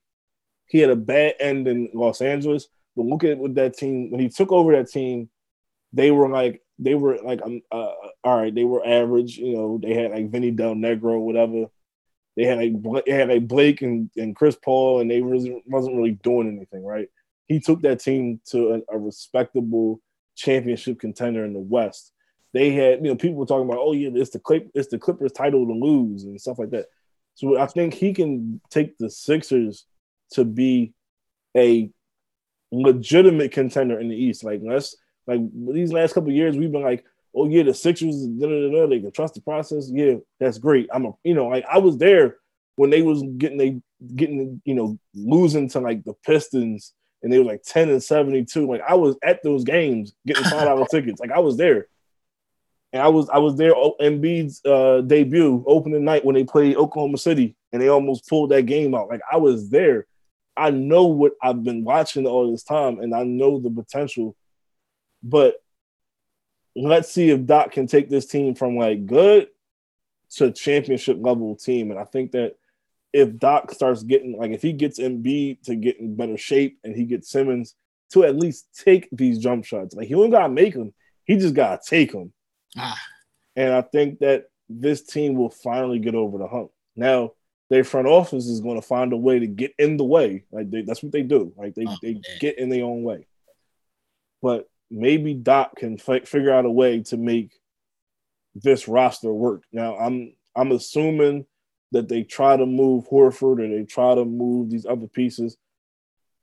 He 0.67 0.79
had 0.79 0.89
a 0.89 0.95
bad 0.95 1.35
end 1.39 1.67
in 1.67 1.89
Los 1.93 2.21
Angeles. 2.21 2.67
But 2.95 3.05
look 3.05 3.23
at 3.23 3.37
what 3.37 3.55
that 3.55 3.77
team, 3.77 4.11
when 4.11 4.19
he 4.19 4.29
took 4.29 4.51
over 4.51 4.75
that 4.75 4.89
team, 4.89 5.29
they 5.93 6.11
were 6.11 6.29
like, 6.29 6.61
they 6.79 6.95
were 6.95 7.17
like, 7.23 7.41
um, 7.41 7.61
uh, 7.71 7.93
all 8.23 8.37
right, 8.37 8.53
they 8.53 8.63
were 8.63 8.85
average. 8.85 9.37
You 9.37 9.53
know, 9.53 9.79
they 9.81 9.93
had 9.93 10.11
like 10.11 10.29
Vinny 10.29 10.51
Del 10.51 10.75
Negro, 10.75 11.19
whatever. 11.19 11.65
They 12.35 12.43
had 12.43 12.59
like 12.59 13.05
they 13.05 13.13
had 13.13 13.29
like 13.29 13.47
Blake 13.47 13.81
and, 13.81 14.09
and 14.15 14.35
Chris 14.35 14.55
Paul, 14.55 15.01
and 15.01 15.09
they 15.09 15.21
really 15.21 15.63
wasn't 15.65 15.95
really 15.95 16.19
doing 16.21 16.47
anything, 16.47 16.85
right? 16.85 17.07
He 17.47 17.59
took 17.59 17.81
that 17.81 17.99
team 17.99 18.41
to 18.49 18.83
a, 18.89 18.95
a 18.95 18.99
respectable 18.99 20.01
championship 20.35 20.99
contender 20.99 21.45
in 21.45 21.53
the 21.53 21.59
West. 21.59 22.11
They 22.53 22.71
had, 22.71 22.99
you 23.03 23.09
know, 23.09 23.15
people 23.15 23.37
were 23.37 23.45
talking 23.45 23.67
about, 23.67 23.79
oh 23.81 23.93
yeah, 23.93 24.09
it's 24.13 24.31
the 24.31 24.39
Clip, 24.39 24.69
it's 24.73 24.87
the 24.87 24.99
Clippers 24.99 25.31
title 25.31 25.65
to 25.65 25.73
lose 25.73 26.23
and 26.23 26.39
stuff 26.39 26.59
like 26.59 26.71
that. 26.71 26.87
So 27.35 27.59
I 27.59 27.67
think 27.67 27.93
he 27.93 28.13
can 28.13 28.61
take 28.69 28.97
the 28.97 29.09
Sixers 29.09 29.85
to 30.31 30.43
be 30.43 30.93
a 31.55 31.89
legitimate 32.71 33.51
contender 33.51 33.99
in 33.99 34.09
the 34.09 34.15
East. 34.15 34.43
Like 34.43 34.61
let's 34.63 34.95
like 35.27 35.41
these 35.53 35.93
last 35.93 36.13
couple 36.13 36.31
years, 36.31 36.57
we've 36.57 36.71
been 36.71 36.83
like, 36.83 37.05
oh 37.35 37.47
yeah, 37.47 37.63
the 37.63 37.73
Sixers, 37.73 38.25
da, 38.25 38.47
da, 38.47 38.71
da, 38.71 38.87
they 38.87 38.99
can 38.99 39.11
trust 39.11 39.35
the 39.35 39.41
process. 39.41 39.89
Yeah, 39.91 40.15
that's 40.39 40.57
great. 40.57 40.89
I'm 40.91 41.05
a, 41.05 41.11
you 41.23 41.33
know, 41.33 41.47
like 41.47 41.65
I 41.69 41.77
was 41.77 41.97
there 41.97 42.37
when 42.75 42.89
they 42.89 43.01
was 43.01 43.23
getting 43.37 43.57
they 43.57 43.81
getting 44.15 44.61
you 44.65 44.75
know 44.75 44.97
losing 45.13 45.67
to 45.69 45.79
like 45.79 46.03
the 46.05 46.13
Pistons 46.25 46.93
and 47.21 47.31
they 47.31 47.39
were 47.39 47.45
like 47.45 47.63
10 47.63 47.89
and 47.89 48.01
72. 48.01 48.67
Like 48.67 48.81
I 48.87 48.93
was 48.93 49.15
at 49.23 49.43
those 49.43 49.63
games 49.63 50.13
getting 50.25 50.43
five 50.43 50.65
dollar 50.65 50.85
tickets. 50.91 51.19
Like 51.19 51.31
I 51.31 51.39
was 51.39 51.57
there. 51.57 51.87
And 52.93 53.01
I 53.01 53.09
was 53.09 53.29
I 53.29 53.37
was 53.37 53.55
there 53.55 53.73
Embiid's 53.73 54.63
uh, 54.65 55.01
debut 55.01 55.63
opening 55.67 56.05
night 56.05 56.23
when 56.23 56.35
they 56.35 56.43
played 56.43 56.77
Oklahoma 56.77 57.17
City 57.17 57.55
and 57.71 57.81
they 57.81 57.89
almost 57.89 58.27
pulled 58.27 58.51
that 58.51 58.63
game 58.63 58.95
out. 58.95 59.09
Like 59.09 59.21
I 59.31 59.37
was 59.37 59.69
there. 59.69 60.07
I 60.55 60.71
know 60.71 61.05
what 61.05 61.33
I've 61.41 61.63
been 61.63 61.83
watching 61.83 62.25
all 62.25 62.49
this 62.49 62.63
time 62.63 62.99
and 62.99 63.13
I 63.13 63.23
know 63.23 63.59
the 63.59 63.69
potential. 63.69 64.35
But 65.21 65.55
let's 66.75 67.11
see 67.11 67.29
if 67.29 67.45
Doc 67.45 67.71
can 67.71 67.87
take 67.87 68.09
this 68.09 68.25
team 68.25 68.55
from 68.55 68.77
like 68.77 69.05
good 69.05 69.47
to 70.31 70.51
championship 70.51 71.17
level 71.19 71.55
team. 71.55 71.91
And 71.91 71.99
I 71.99 72.05
think 72.05 72.31
that 72.31 72.55
if 73.13 73.37
Doc 73.37 73.71
starts 73.71 74.03
getting 74.03 74.37
like 74.37 74.51
if 74.51 74.61
he 74.61 74.73
gets 74.73 74.99
Embiid 74.99 75.63
to 75.63 75.75
get 75.75 75.99
in 75.99 76.15
better 76.15 76.37
shape 76.37 76.79
and 76.83 76.95
he 76.95 77.05
gets 77.05 77.31
Simmons 77.31 77.75
to 78.11 78.23
at 78.23 78.35
least 78.35 78.67
take 78.85 79.09
these 79.11 79.39
jump 79.39 79.65
shots, 79.65 79.95
like 79.95 80.07
he 80.07 80.13
don't 80.13 80.29
gotta 80.29 80.49
make 80.49 80.73
them, 80.73 80.93
he 81.25 81.35
just 81.35 81.53
gotta 81.53 81.81
take 81.85 82.11
them. 82.11 82.31
Ah. 82.75 82.99
And 83.55 83.73
I 83.73 83.81
think 83.81 84.19
that 84.19 84.45
this 84.69 85.03
team 85.03 85.35
will 85.35 85.49
finally 85.49 85.99
get 85.99 86.15
over 86.15 86.37
the 86.37 86.47
hump. 86.47 86.71
Now, 86.95 87.33
their 87.69 87.83
front 87.83 88.07
office 88.07 88.45
is 88.45 88.61
going 88.61 88.79
to 88.79 88.87
find 88.87 89.13
a 89.13 89.17
way 89.17 89.39
to 89.39 89.47
get 89.47 89.73
in 89.77 89.97
the 89.97 90.03
way. 90.03 90.45
Like 90.51 90.69
they, 90.69 90.81
that's 90.81 91.03
what 91.03 91.11
they 91.11 91.23
do. 91.23 91.53
Like 91.57 91.75
they, 91.75 91.85
oh, 91.87 91.97
they 92.01 92.13
man. 92.13 92.23
get 92.39 92.57
in 92.57 92.69
their 92.69 92.83
own 92.85 93.03
way. 93.03 93.27
But 94.41 94.69
maybe 94.89 95.33
Doc 95.33 95.75
can 95.77 95.97
figure 95.97 96.53
out 96.53 96.65
a 96.65 96.71
way 96.71 97.03
to 97.03 97.17
make 97.17 97.51
this 98.55 98.87
roster 98.87 99.33
work. 99.33 99.63
Now, 99.71 99.97
I'm 99.97 100.33
I'm 100.55 100.71
assuming 100.71 101.45
that 101.91 102.09
they 102.09 102.23
try 102.23 102.57
to 102.57 102.65
move 102.65 103.07
Horford 103.09 103.63
or 103.63 103.67
they 103.67 103.83
try 103.83 104.15
to 104.15 104.25
move 104.25 104.69
these 104.69 104.85
other 104.85 105.07
pieces. 105.07 105.57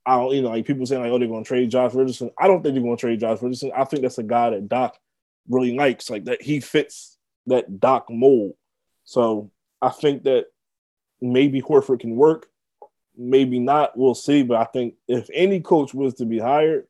I 0.05 0.17
don't, 0.17 0.33
you 0.35 0.41
know, 0.41 0.49
like 0.49 0.65
people 0.65 0.85
saying 0.85 1.01
like, 1.01 1.11
oh, 1.11 1.19
they're 1.19 1.27
going 1.27 1.43
to 1.43 1.47
trade 1.47 1.69
Josh 1.71 1.93
Richardson. 1.93 2.31
I 2.37 2.47
don't 2.47 2.61
think 2.61 2.75
they're 2.75 2.83
going 2.83 2.95
to 2.95 3.01
trade 3.01 3.19
Josh 3.19 3.41
Richardson. 3.41 3.71
I 3.75 3.83
think 3.85 4.03
that's 4.03 4.17
a 4.17 4.23
guy 4.23 4.51
that 4.51 4.67
Doc 4.67 4.97
really 5.49 5.75
likes, 5.75 6.09
like 6.09 6.25
that 6.25 6.41
he 6.41 6.59
fits 6.59 7.17
that 7.47 7.79
Doc 7.79 8.07
mold. 8.09 8.53
So 9.03 9.51
I 9.81 9.89
think 9.89 10.23
that 10.23 10.47
maybe 11.21 11.61
Horford 11.61 11.99
can 11.99 12.15
work, 12.15 12.47
maybe 13.17 13.59
not. 13.59 13.97
We'll 13.97 14.15
see. 14.15 14.43
But 14.43 14.57
I 14.57 14.65
think 14.65 14.95
if 15.07 15.29
any 15.33 15.59
coach 15.59 15.93
was 15.93 16.15
to 16.15 16.25
be 16.25 16.39
hired, 16.39 16.87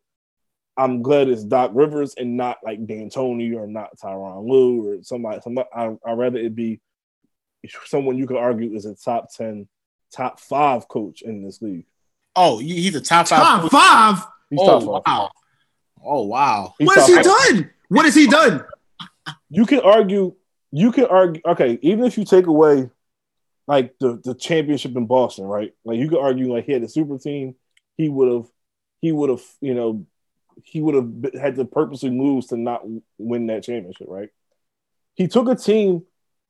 I'm 0.78 1.01
glad 1.01 1.30
it's 1.30 1.43
Doc 1.43 1.72
Rivers 1.74 2.16
and 2.18 2.36
not 2.36 2.58
like 2.64 2.86
D'Antoni 2.86 3.56
or 3.56 3.68
not 3.68 3.97
Tyronn 3.97 4.47
Lue 4.47 4.89
or 4.89 5.03
somebody. 5.03 5.39
somebody 5.41 5.70
I, 5.74 5.95
I'd 6.06 6.18
rather 6.18 6.38
it 6.38 6.53
be 6.53 6.82
someone 7.86 8.18
you 8.18 8.28
could 8.28 8.38
argue 8.38 8.74
is 8.74 8.86
a 8.86 8.95
top 8.95 9.34
10, 9.34 9.68
top 10.12 10.39
five 10.39 10.88
coach 10.88 11.22
in 11.22 11.43
this 11.43 11.62
league. 11.62 11.86
Oh, 12.36 12.60
he's 12.60 12.93
a 12.95 13.01
top 13.01 13.28
five. 13.28 13.39
Top 13.39 13.72
five? 13.72 14.16
Oh, 14.20 14.32
he's 14.49 14.60
oh, 14.62 14.80
top 14.80 15.06
five. 15.06 15.14
wow. 15.14 15.32
Oh, 16.03 16.24
wow. 16.24 16.74
He's 16.78 16.88
what 16.88 16.97
has 16.97 17.08
he 17.08 17.16
five. 17.16 17.24
done? 17.24 17.72
What 17.90 18.06
has 18.06 18.16
he 18.16 18.28
done? 18.28 18.64
You 19.50 19.66
can 19.66 19.80
argue, 19.80 20.36
you 20.72 20.92
can 20.92 21.06
argue, 21.06 21.42
okay, 21.46 21.80
even 21.82 22.06
if 22.06 22.18
you 22.18 22.26
take 22.26 22.48
away 22.48 22.90
like 23.68 23.96
the, 24.00 24.20
the 24.24 24.36
championship 24.36 24.96
in 24.96 25.06
Boston, 25.08 25.46
right? 25.46 25.74
Like 25.84 25.98
you 25.98 26.10
could 26.10 26.20
argue 26.20 26.54
like 26.54 26.66
he 26.66 26.74
had 26.74 26.84
a 26.84 26.90
super 26.90 27.18
team, 27.18 27.56
he 27.98 28.10
would 28.10 28.32
have, 28.32 28.46
he 29.02 29.12
would 29.12 29.30
have, 29.30 29.44
you 29.62 29.74
know, 29.74 30.06
he 30.64 30.82
would 30.82 30.96
have 30.96 31.34
had 31.42 31.56
to 31.56 31.66
purposely 31.66 32.10
lose 32.10 32.48
to 32.48 32.58
not 32.58 32.84
win 33.18 33.48
that 33.48 33.64
championship, 33.64 34.08
right? 34.10 34.30
He 35.16 35.28
took 35.28 35.48
a 35.50 35.56
team 35.56 36.04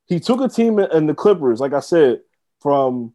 he 0.07 0.19
took 0.19 0.41
a 0.41 0.47
team 0.47 0.79
and 0.79 1.09
the 1.09 1.15
Clippers, 1.15 1.59
like 1.59 1.73
I 1.73 1.79
said, 1.79 2.21
from 2.61 3.13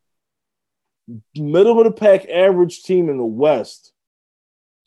middle 1.34 1.78
of 1.78 1.84
the 1.84 1.92
pack 1.92 2.28
average 2.28 2.82
team 2.82 3.08
in 3.08 3.16
the 3.16 3.24
West 3.24 3.92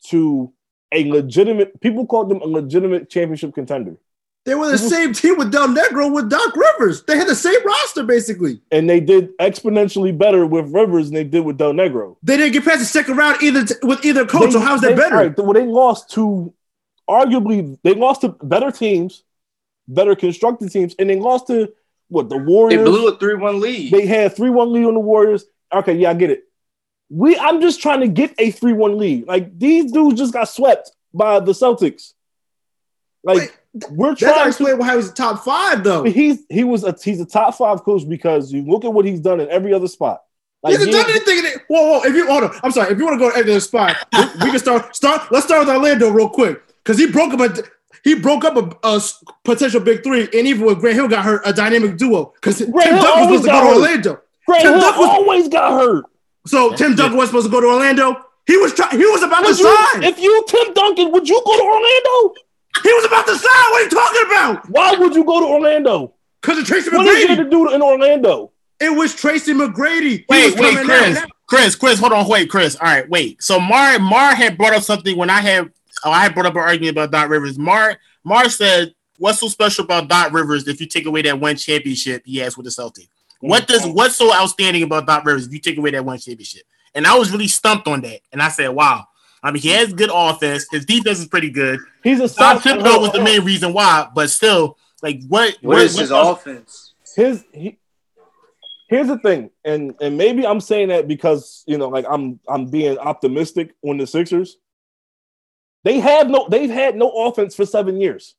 to 0.08 0.52
a 0.94 1.10
legitimate. 1.10 1.80
People 1.80 2.06
called 2.06 2.30
them 2.30 2.40
a 2.40 2.46
legitimate 2.46 3.10
championship 3.10 3.54
contender. 3.54 3.96
They 4.44 4.54
were 4.54 4.66
the 4.66 4.76
people, 4.76 4.90
same 4.90 5.12
team 5.14 5.38
with 5.38 5.50
Del 5.50 5.68
Negro 5.68 6.12
with 6.12 6.28
Doc 6.28 6.54
Rivers. 6.54 7.02
They 7.04 7.16
had 7.16 7.26
the 7.26 7.34
same 7.34 7.64
roster 7.64 8.04
basically, 8.04 8.60
and 8.70 8.88
they 8.88 9.00
did 9.00 9.36
exponentially 9.38 10.16
better 10.16 10.44
with 10.46 10.70
Rivers 10.70 11.06
than 11.06 11.14
they 11.14 11.24
did 11.24 11.40
with 11.40 11.56
Del 11.56 11.72
Negro. 11.72 12.16
They 12.22 12.36
didn't 12.36 12.52
get 12.52 12.64
past 12.64 12.80
the 12.80 12.84
second 12.84 13.16
round 13.16 13.42
either 13.42 13.64
t- 13.64 13.74
with 13.82 14.04
either 14.04 14.26
coach. 14.26 14.46
They, 14.46 14.50
so 14.52 14.60
how's 14.60 14.82
that 14.82 14.96
better? 14.96 15.16
Right, 15.16 15.38
well, 15.38 15.54
they 15.54 15.64
lost 15.64 16.10
to 16.12 16.52
arguably 17.08 17.78
they 17.82 17.94
lost 17.94 18.20
to 18.20 18.28
better 18.42 18.70
teams, 18.70 19.24
better 19.88 20.14
constructed 20.14 20.70
teams, 20.70 20.94
and 20.98 21.08
they 21.08 21.18
lost 21.18 21.46
to 21.46 21.72
what 22.08 22.28
the 22.28 22.36
Warriors? 22.36 22.84
They 22.84 22.84
blew 22.84 23.08
a 23.08 23.16
three-one 23.16 23.60
lead. 23.60 23.92
They 23.92 24.04
had 24.04 24.36
three-one 24.36 24.72
lead 24.72 24.84
on 24.84 24.94
the 24.94 25.00
Warriors. 25.00 25.46
Okay, 25.72 25.94
yeah, 25.94 26.10
I 26.10 26.14
get 26.14 26.30
it. 26.30 26.44
We, 27.10 27.36
I'm 27.36 27.60
just 27.60 27.80
trying 27.80 28.00
to 28.00 28.08
get 28.08 28.34
a 28.38 28.50
three-one 28.50 28.98
lead. 28.98 29.26
Like 29.26 29.58
these 29.58 29.92
dudes 29.92 30.18
just 30.18 30.32
got 30.32 30.48
swept 30.48 30.90
by 31.12 31.40
the 31.40 31.52
Celtics. 31.52 32.14
Like 33.22 33.38
Wait, 33.74 33.90
we're 33.90 34.14
trying 34.14 34.42
to 34.42 34.48
explain 34.48 34.78
why 34.78 34.90
he 34.90 34.96
was 34.96 35.12
top 35.12 35.44
five 35.44 35.82
though. 35.82 36.04
He's 36.04 36.44
he 36.48 36.64
was 36.64 36.84
a 36.84 36.96
he's 37.02 37.20
a 37.20 37.26
top 37.26 37.54
five 37.54 37.82
coach 37.82 38.08
because 38.08 38.52
you 38.52 38.62
look 38.62 38.84
at 38.84 38.92
what 38.92 39.04
he's 39.04 39.20
done 39.20 39.40
in 39.40 39.48
every 39.50 39.72
other 39.72 39.88
spot. 39.88 40.22
Like, 40.62 40.72
he 40.72 40.78
hasn't 40.78 40.92
done 40.92 41.10
anything. 41.10 41.38
In 41.38 41.44
it. 41.46 41.62
Whoa, 41.68 41.82
whoa! 41.82 42.00
If 42.04 42.14
you 42.14 42.26
hold 42.26 42.44
on, 42.44 42.58
I'm 42.62 42.70
sorry. 42.70 42.92
If 42.92 42.98
you 42.98 43.04
want 43.04 43.14
to 43.14 43.18
go 43.18 43.30
to 43.30 43.36
every 43.36 43.52
other 43.52 43.60
spot, 43.60 43.96
we, 44.12 44.24
we, 44.44 44.50
can 44.50 44.58
start. 44.58 44.96
Start. 44.96 45.30
Let's 45.30 45.46
start 45.46 45.66
with 45.66 45.74
Orlando 45.74 46.10
real 46.10 46.28
quick 46.28 46.62
because 46.78 46.98
he 46.98 47.10
broke 47.10 47.34
up 47.34 47.40
a 47.40 47.62
he 48.02 48.14
broke 48.14 48.44
up 48.44 48.56
a, 48.56 48.86
a, 48.86 49.00
potential 49.44 49.80
big 49.80 50.02
three, 50.02 50.22
and 50.22 50.46
even 50.46 50.66
with 50.66 50.80
Grant 50.80 50.96
Hill 50.96 51.08
got 51.08 51.24
hurt, 51.24 51.42
a 51.44 51.52
dynamic 51.52 51.96
duo 51.96 52.32
because 52.34 52.58
Tim 52.58 52.70
Duncan 52.70 52.94
was 52.94 53.42
supposed 53.42 53.44
to 53.44 53.50
go 53.50 53.60
to 53.60 53.66
Orlando. 53.66 54.20
Grant 54.46 54.62
Tim 54.62 54.72
Hill 54.72 54.80
was, 54.80 55.08
always 55.08 55.48
got 55.48 55.72
hurt. 55.72 56.04
So 56.46 56.70
That's 56.70 56.82
Tim 56.82 56.94
Duncan 56.94 57.16
was 57.16 57.28
supposed 57.28 57.46
to 57.46 57.50
go 57.50 57.60
to 57.60 57.66
Orlando. 57.66 58.24
He 58.46 58.56
was 58.56 58.74
trying. 58.74 58.98
He 58.98 59.06
was 59.06 59.22
about 59.22 59.44
would 59.44 59.56
to 59.56 59.62
you, 59.62 59.76
sign. 59.92 60.02
If 60.02 60.18
you 60.18 60.44
Tim 60.46 60.74
Duncan, 60.74 61.12
would 61.12 61.28
you 61.28 61.42
go 61.44 61.56
to 61.56 61.62
Orlando? 61.62 62.34
He 62.82 62.92
was 62.92 63.04
about 63.04 63.26
to 63.26 63.36
sign. 63.36 63.70
What 63.70 63.80
are 63.80 63.84
you 63.84 63.90
talking 63.90 64.22
about? 64.26 64.70
Why 64.70 64.94
would 64.98 65.14
you 65.14 65.24
go 65.24 65.40
to 65.40 65.46
Orlando? 65.46 66.12
Because 66.42 66.58
of 66.58 66.66
Tracy 66.66 66.90
McGrady. 66.90 66.96
What 66.96 67.16
is 67.16 67.26
there 67.26 67.36
to 67.36 67.50
do 67.50 67.72
in 67.72 67.80
Orlando? 67.80 68.52
It 68.80 68.94
was 68.94 69.14
Tracy 69.14 69.54
McGrady. 69.54 70.24
Wait, 70.28 70.58
wait, 70.58 70.84
Chris, 70.84 71.24
Chris, 71.46 71.76
Chris, 71.76 71.98
hold 71.98 72.12
on, 72.12 72.28
wait, 72.28 72.50
Chris. 72.50 72.76
All 72.76 72.86
right, 72.86 73.08
wait. 73.08 73.42
So 73.42 73.58
Mar 73.58 73.98
Mar 73.98 74.34
had 74.34 74.58
brought 74.58 74.74
up 74.74 74.82
something 74.82 75.16
when 75.16 75.30
I 75.30 75.40
had 75.40 75.70
oh, 76.04 76.10
I 76.10 76.24
had 76.24 76.34
brought 76.34 76.46
up 76.46 76.54
an 76.54 76.60
argument 76.60 76.98
about 76.98 77.10
Doc 77.10 77.30
Rivers. 77.30 77.58
Mar 77.58 77.96
Mar 78.24 78.50
said, 78.50 78.94
"What's 79.16 79.40
so 79.40 79.48
special 79.48 79.84
about 79.84 80.08
Doc 80.08 80.32
Rivers 80.32 80.68
if 80.68 80.80
you 80.80 80.86
take 80.86 81.06
away 81.06 81.22
that 81.22 81.40
one 81.40 81.56
championship 81.56 82.22
he 82.26 82.38
has 82.38 82.58
with 82.58 82.64
the 82.64 82.70
Celtics? 82.70 83.08
What 83.40 83.66
does 83.66 83.86
what's 83.86 84.16
so 84.16 84.32
outstanding 84.32 84.82
about 84.82 85.06
Doc 85.06 85.24
Rivers 85.24 85.46
if 85.46 85.52
you 85.52 85.58
take 85.58 85.78
away 85.78 85.90
that 85.90 86.04
one 86.04 86.18
championship?" 86.18 86.62
And 86.94 87.06
I 87.06 87.16
was 87.18 87.30
really 87.30 87.48
stumped 87.48 87.88
on 87.88 88.00
that, 88.02 88.20
and 88.32 88.40
I 88.40 88.48
said, 88.48 88.68
"Wow." 88.68 89.06
I 89.42 89.50
mean, 89.50 89.62
he 89.62 89.68
has 89.70 89.92
good 89.92 90.10
offense. 90.12 90.66
His 90.70 90.86
defense 90.86 91.18
is 91.18 91.26
pretty 91.26 91.50
good. 91.50 91.78
He's 92.02 92.18
a 92.18 92.28
Tom 92.28 92.58
Thibodeau 92.58 92.98
was 93.00 93.12
the 93.12 93.22
main 93.22 93.44
reason 93.44 93.74
why, 93.74 94.08
but 94.14 94.30
still, 94.30 94.78
like, 95.02 95.20
what? 95.28 95.58
What 95.60 95.82
is 95.82 95.98
his 95.98 96.10
offense? 96.10 96.94
His 97.14 97.44
he, 97.52 97.78
here's 98.88 99.08
the 99.08 99.18
thing, 99.18 99.50
and 99.62 99.94
and 100.00 100.16
maybe 100.16 100.46
I'm 100.46 100.60
saying 100.60 100.88
that 100.88 101.06
because 101.06 101.62
you 101.66 101.76
know, 101.76 101.88
like 101.88 102.06
I'm 102.08 102.40
I'm 102.48 102.70
being 102.70 102.96
optimistic 102.96 103.74
on 103.82 103.98
the 103.98 104.06
Sixers. 104.06 104.56
They 105.84 106.00
have 106.00 106.30
no, 106.30 106.48
they've 106.48 106.70
had 106.70 106.96
no 106.96 107.10
offense 107.10 107.54
for 107.54 107.66
seven 107.66 108.00
years. 108.00 108.34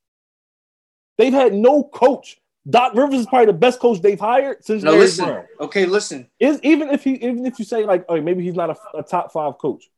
They've 1.20 1.32
had 1.32 1.54
no 1.54 1.84
coach. 1.84 2.42
Doc 2.68 2.94
Rivers 2.96 3.22
is 3.22 3.26
probably 3.28 3.46
the 3.48 3.54
best 3.54 3.80
coach 3.80 4.02
they've 4.02 4.20
hired 4.20 4.64
since 4.66 4.82
No, 4.84 4.92
Larry 4.92 5.04
listen. 5.04 5.26
Brown. 5.26 5.46
Okay, 5.60 5.86
listen. 5.86 6.28
Is 6.40 6.60
even 6.64 6.90
if 6.90 7.04
he 7.04 7.14
even 7.16 7.46
if 7.46 7.60
you 7.60 7.66
say 7.66 7.86
like, 7.86 8.06
oh, 8.10 8.20
maybe 8.20 8.44
he's 8.44 8.56
not 8.56 8.72
a, 8.72 8.98
a 8.98 9.04
top 9.04 9.32
five 9.32 9.58
coach. 9.60 9.90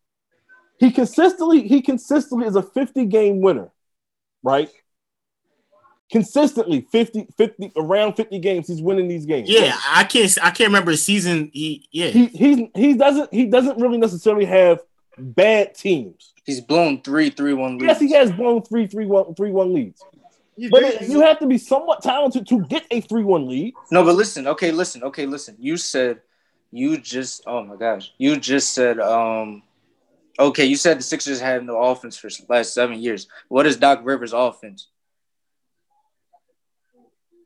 He 0.80 0.92
consistently 0.92 1.68
he 1.68 1.82
consistently 1.82 2.46
is 2.46 2.56
a 2.56 2.62
50 2.62 3.06
game 3.06 3.42
winner, 3.42 3.70
right? 4.44 4.70
Consistently 6.12 6.88
50 6.92 7.28
50 7.38 7.72
around 7.78 8.14
50 8.14 8.40
games 8.40 8.68
he's 8.68 8.82
winning 8.82 9.08
these 9.08 9.26
games. 9.26 9.50
Yeah, 9.50 9.76
I 9.90 10.04
can't. 10.04 10.38
I 10.42 10.52
can't 10.52 10.70
remember 10.70 10.92
a 10.92 10.98
season. 10.98 11.50
He, 11.54 11.88
yeah, 11.92 12.08
He 12.08 12.28
he's 12.28 12.60
he 12.76 12.94
doesn't 12.94 13.34
he 13.34 13.46
doesn't 13.46 13.80
really 13.80 13.98
necessarily 13.98 14.46
have 14.46 14.80
bad 15.18 15.74
teams. 15.74 16.34
He's 16.46 16.62
blown 16.62 17.02
three, 17.02 17.30
three, 17.30 17.54
one 17.54 17.78
leads. 17.78 17.86
Yes, 17.88 18.00
he 18.00 18.12
has 18.14 18.32
blown 18.32 18.62
three 18.62 18.88
three 18.88 19.06
one 19.06 19.36
three 19.36 19.52
one 19.52 19.74
leads. 19.74 20.02
But 20.72 20.84
it- 20.84 21.02
you 21.10 21.22
have 21.22 21.40
to 21.40 21.46
be 21.46 21.58
somewhat 21.58 22.02
talented 22.02 22.48
to 22.48 22.62
get 22.66 22.86
a 22.92 23.02
3-1 23.02 23.48
lead. 23.48 23.74
No, 23.92 24.04
but 24.04 24.16
listen. 24.16 24.48
Okay, 24.48 24.72
listen. 24.72 25.04
Okay, 25.04 25.26
listen. 25.26 25.56
You 25.60 25.78
said 25.78 26.22
you 26.72 26.98
just. 26.98 27.44
Oh 27.48 27.64
my 27.64 27.76
gosh. 27.76 28.12
You 28.18 28.38
just 28.38 28.74
said. 28.74 29.00
Um. 29.00 29.64
Okay, 30.40 30.66
you 30.66 30.76
said 30.76 31.00
the 31.00 31.04
Sixers 31.04 31.40
have 31.40 31.64
no 31.64 31.78
offense 31.82 32.16
for 32.18 32.30
the 32.30 32.46
last 32.50 32.74
seven 32.74 33.00
years. 33.00 33.28
What 33.50 33.66
is 33.66 33.78
Doc 33.78 34.02
Rivers' 34.04 34.34
offense? 34.34 34.88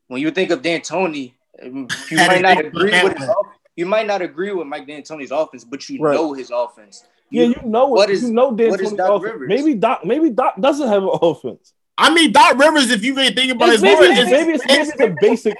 When 0.08 0.20
you 0.20 0.30
think 0.30 0.50
of 0.50 0.60
D'Antoni, 0.62 1.32
um, 1.62 1.88
you 2.10 2.16
might 2.18 2.42
not 2.42 2.58
agree 2.58 2.90
with 3.02 3.16
his 3.16 3.28
one. 3.28 3.30
off- 3.36 3.46
you 3.76 3.86
might 3.86 4.06
not 4.06 4.20
agree 4.20 4.52
with 4.52 4.66
Mike 4.66 4.86
D'Antoni's 4.86 5.30
offense, 5.30 5.64
but 5.64 5.88
you 5.88 5.98
Right. 6.02 6.14
know 6.14 6.34
his 6.34 6.50
offense. 6.50 7.02
Yeah, 7.30 7.44
you 7.44 7.62
know 7.64 7.86
what 7.86 8.10
is- 8.10 8.22
you 8.24 8.32
know 8.32 8.48
what 8.50 8.60
is 8.60 8.90
D'Antoni's 8.90 8.92
Doc 8.92 9.10
offense. 9.10 9.32
Rivers? 9.32 9.48
Maybe 9.48 9.74
Doc 9.74 10.04
maybe 10.04 10.28
Doc 10.30 10.54
doesn't 10.60 10.88
have 10.88 11.02
an 11.02 11.10
offense. 11.22 11.72
I 11.98 12.12
mean 12.12 12.32
Doc 12.32 12.58
Rivers. 12.58 12.90
If 12.90 13.04
you 13.04 13.14
really 13.14 13.34
think 13.34 13.52
about 13.52 13.68
It's 13.70 13.82
his 13.82 13.82
maybe, 13.82 14.06
it's, 14.06 14.30
maybe 14.30 14.52
it's 14.52 14.66
maybe 14.66 14.82
it's 14.88 15.00
a 15.00 15.14
basic. 15.20 15.56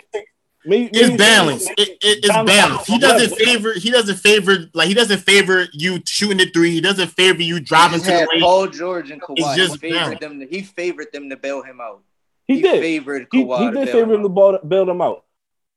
Maybe, 0.65 0.87
it's 0.93 1.01
maybe 1.09 1.17
balanced. 1.17 1.71
It, 1.73 1.89
it, 1.89 1.99
it's 2.03 2.29
Balance. 2.29 2.47
balanced. 2.51 2.87
He 2.87 2.99
doesn't 3.01 3.37
favor. 3.37 3.73
He 3.73 3.91
doesn't 3.91 4.17
favor. 4.17 4.59
Like 4.75 4.87
he 4.87 4.95
doesn't 4.95 5.19
favor 5.19 5.67
you 5.73 6.01
shooting 6.07 6.39
the 6.39 6.47
three. 6.47 6.71
He 6.71 6.81
doesn't 6.81 7.09
favor 7.09 7.43
you 7.43 7.59
driving 7.59 7.99
to 7.99 8.07
the 8.07 8.13
had 8.13 8.29
lane. 8.29 8.41
Paul 8.43 8.69
George 8.69 9.11
and 9.11 9.21
Kawhi. 9.21 9.57
just 9.57 9.73
He 9.73 9.79
favored 9.91 9.99
balanced. 9.99 10.21
them. 10.21 10.41
To, 10.41 10.47
he 10.47 10.63
favored 10.63 11.07
them 11.13 11.29
to 11.31 11.37
bail 11.37 11.63
him 11.63 11.81
out. 11.81 12.03
He, 12.47 12.63
did. 12.63 12.81
favored 12.81 13.29
Kawhi. 13.29 13.59
he 13.59 13.65
to 13.67 13.73
did 13.73 13.85
bail 13.87 13.93
favor 13.93 14.15
him 14.15 14.21
out. 14.21 14.23
to 14.23 14.29
ball, 14.29 14.59
bail 14.67 14.87
them 14.87 15.01
out. 15.03 15.25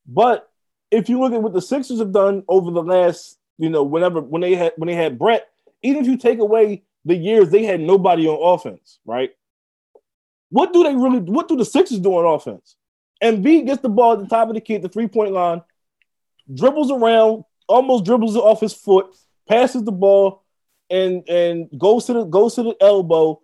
But 0.08 0.47
if 0.91 1.10
you 1.10 1.20
look 1.20 1.34
at 1.34 1.41
what 1.41 1.53
the 1.53 1.62
Sixers 1.64 1.97
have 1.97 2.12
done 2.12 2.43
over 2.47 2.70
the 2.70 2.84
last, 2.84 3.39
you 3.58 3.70
know, 3.70 3.82
whenever 3.84 4.22
when 4.22 4.41
they 4.43 4.53
had 4.53 4.74
when 4.78 4.86
they 4.88 4.95
had 4.95 5.18
Brett, 5.18 5.47
even 5.82 6.01
if 6.03 6.08
you 6.08 6.18
take 6.18 6.38
away 6.38 6.84
the 7.06 7.16
years 7.16 7.49
they 7.49 7.64
had 7.64 7.80
nobody 7.80 8.28
on 8.28 8.53
offense, 8.53 8.99
right? 9.03 9.32
What 10.56 10.72
do 10.72 10.84
they 10.84 10.95
really? 10.95 11.20
What 11.20 11.49
do 11.49 11.58
the 11.58 11.66
Sixers 11.66 11.99
do 11.99 12.14
on 12.14 12.34
offense? 12.34 12.78
Embiid 13.22 13.66
gets 13.66 13.82
the 13.82 13.89
ball 13.89 14.14
at 14.14 14.20
the 14.20 14.28
top 14.28 14.47
of 14.47 14.56
the 14.56 14.62
key 14.62 14.76
at 14.76 14.82
the 14.82 14.88
three 14.88 15.10
point 15.10 15.34
line, 15.34 15.62
dribbles 16.53 16.91
around, 16.91 17.43
almost 17.68 18.06
dribbles 18.06 18.38
it 18.38 18.39
off 18.39 18.62
his 18.62 18.74
foot, 18.74 19.08
passes 19.49 19.84
the 19.84 19.91
ball, 19.91 20.45
and 20.89 21.28
and 21.28 21.70
goes 21.78 22.06
to 22.06 22.14
the 22.14 22.24
goes 22.24 22.56
to 22.56 22.64
the 22.64 22.76
elbow, 22.80 23.41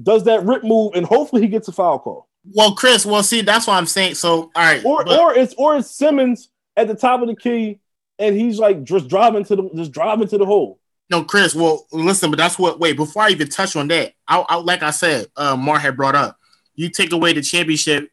does 0.00 0.22
that 0.26 0.44
rip 0.44 0.62
move, 0.62 0.92
and 0.94 1.04
hopefully 1.04 1.42
he 1.42 1.48
gets 1.48 1.66
a 1.66 1.72
foul 1.72 1.98
call. 1.98 2.28
Well, 2.54 2.76
Chris. 2.76 3.04
Well, 3.04 3.24
see, 3.24 3.40
that's 3.40 3.66
what 3.66 3.74
I'm 3.74 3.86
saying. 3.86 4.14
So, 4.14 4.52
all 4.54 4.62
right. 4.62 4.84
Or 4.84 5.04
but- 5.04 5.18
or 5.18 5.34
it's 5.34 5.54
or 5.58 5.76
it's 5.76 5.90
Simmons 5.90 6.50
at 6.76 6.86
the 6.86 6.94
top 6.94 7.20
of 7.20 7.26
the 7.26 7.34
key, 7.34 7.80
and 8.20 8.36
he's 8.36 8.60
like 8.60 8.84
just 8.84 9.08
driving 9.08 9.42
to 9.46 9.56
the 9.56 9.70
just 9.74 9.90
driving 9.90 10.28
to 10.28 10.38
the 10.38 10.46
hole. 10.46 10.78
No, 11.10 11.24
Chris. 11.24 11.54
Well, 11.54 11.86
listen, 11.92 12.30
but 12.30 12.36
that's 12.36 12.58
what. 12.58 12.78
Wait, 12.78 12.96
before 12.96 13.22
I 13.22 13.30
even 13.30 13.48
touch 13.48 13.76
on 13.76 13.88
that, 13.88 14.12
I, 14.26 14.44
I 14.48 14.56
like 14.56 14.82
I 14.82 14.90
said, 14.90 15.26
uh, 15.36 15.56
Mar 15.56 15.78
had 15.78 15.96
brought 15.96 16.14
up. 16.14 16.36
You 16.74 16.90
take 16.90 17.12
away 17.12 17.32
the 17.32 17.42
championship 17.42 18.10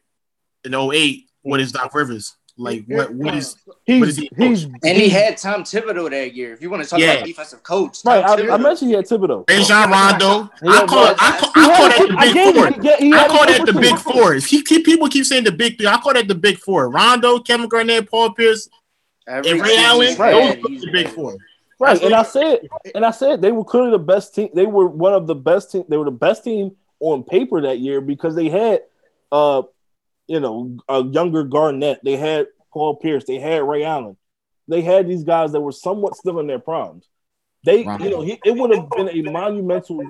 in 0.64 0.74
08, 0.74 1.24
What 1.42 1.60
is 1.60 1.72
Doc 1.72 1.94
Rivers? 1.94 2.34
Like, 2.58 2.84
what? 2.88 3.12
What 3.12 3.34
is? 3.34 3.54
He's 3.84 4.00
What 4.00 4.08
is 4.08 4.16
he- 4.16 4.30
he's 4.38 4.64
And 4.64 4.82
he 4.82 5.10
had 5.10 5.36
Tom 5.36 5.62
Thibodeau 5.62 6.08
that 6.08 6.34
year. 6.34 6.54
If 6.54 6.62
you 6.62 6.70
want 6.70 6.82
to 6.82 6.88
talk 6.88 6.98
Yeah. 6.98 7.12
about 7.12 7.26
defensive 7.26 7.62
coach, 7.62 8.02
Tom 8.02 8.14
right. 8.24 8.24
I, 8.50 8.54
I 8.54 8.56
mentioned 8.56 8.90
he 8.90 8.96
had 8.96 9.04
Thibodeau. 9.04 9.46
Rajon 9.48 9.90
Rondo. 9.90 10.50
I 10.66 10.86
call, 10.86 11.04
but- 11.04 11.16
I 11.20 11.38
call, 11.38 11.50
He 11.52 11.60
I 11.60 11.68
call 11.68 11.88
that 11.90 12.06
the 12.06 12.32
big 12.32 12.54
four. 12.54 12.68
you- 12.70 12.82
yeah, 12.82 12.96
he 12.96 13.12
I 13.12 13.28
call 13.28 13.46
that 13.46 13.66
the 13.66 13.72
big 13.78 13.98
four. 13.98 14.34
He 14.36 14.62
keep 14.62 14.86
people 14.86 15.06
keep 15.10 15.26
saying 15.26 15.44
the 15.44 15.52
big 15.52 15.76
three. 15.76 15.86
I 15.86 15.98
call 15.98 16.14
that 16.14 16.28
the 16.28 16.34
big 16.34 16.56
four. 16.58 16.88
Rondo, 16.88 17.40
Kevin 17.40 17.68
Garnett, 17.68 18.10
Paul 18.10 18.30
Pierce, 18.32 18.70
Every 19.28 19.50
and 19.50 19.60
Ray 19.60 19.76
Allen. 19.76 20.16
Right. 20.16 20.62
Those 20.62 20.82
are 20.82 20.86
the 20.86 20.92
big 20.92 21.08
four. 21.08 21.36
Right, 21.78 22.02
and 22.02 22.14
I 22.14 22.22
said, 22.22 22.60
and 22.94 23.04
I 23.04 23.10
said 23.10 23.42
they 23.42 23.52
were 23.52 23.64
clearly 23.64 23.90
the 23.90 23.98
best 23.98 24.34
team. 24.34 24.48
They 24.54 24.66
were 24.66 24.86
one 24.86 25.12
of 25.12 25.26
the 25.26 25.34
best 25.34 25.72
team. 25.72 25.84
They 25.88 25.98
were 25.98 26.06
the 26.06 26.10
best 26.10 26.42
team 26.42 26.76
on 27.00 27.22
paper 27.22 27.60
that 27.62 27.80
year 27.80 28.00
because 28.00 28.34
they 28.34 28.48
had, 28.48 28.82
uh, 29.30 29.62
you 30.26 30.40
know, 30.40 30.78
a 30.88 31.04
younger 31.04 31.44
Garnett. 31.44 32.00
They 32.02 32.16
had 32.16 32.46
Paul 32.72 32.96
Pierce. 32.96 33.24
They 33.24 33.38
had 33.38 33.62
Ray 33.62 33.84
Allen. 33.84 34.16
They 34.68 34.80
had 34.80 35.06
these 35.06 35.22
guys 35.24 35.52
that 35.52 35.60
were 35.60 35.72
somewhat 35.72 36.16
still 36.16 36.40
in 36.40 36.46
their 36.46 36.58
primes. 36.58 37.08
They, 37.64 37.84
Right. 37.84 38.00
you 38.00 38.10
know, 38.10 38.22
he, 38.22 38.40
it 38.44 38.52
would 38.56 38.74
have 38.74 38.88
been 38.90 39.08
a 39.08 39.30
monumental 39.30 40.02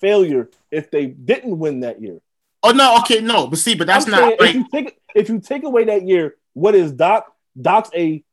failure 0.00 0.50
if 0.70 0.90
they 0.90 1.06
didn't 1.06 1.58
win 1.58 1.80
that 1.80 2.00
year. 2.00 2.20
Oh 2.62 2.72
no, 2.72 2.98
okay, 3.00 3.20
no, 3.20 3.46
but 3.46 3.58
see, 3.58 3.74
but 3.74 3.86
that's 3.86 4.06
I'm 4.06 4.10
not 4.10 4.20
saying 4.20 4.36
like 4.40 4.48
if 4.50 4.54
you 4.54 4.66
take 4.72 5.00
if 5.14 5.28
you 5.28 5.38
take 5.38 5.64
away 5.64 5.84
that 5.84 6.06
year, 6.08 6.36
what 6.54 6.74
is 6.74 6.92
Doc? 6.92 7.26
Doc's 7.60 7.90
a 7.94 8.24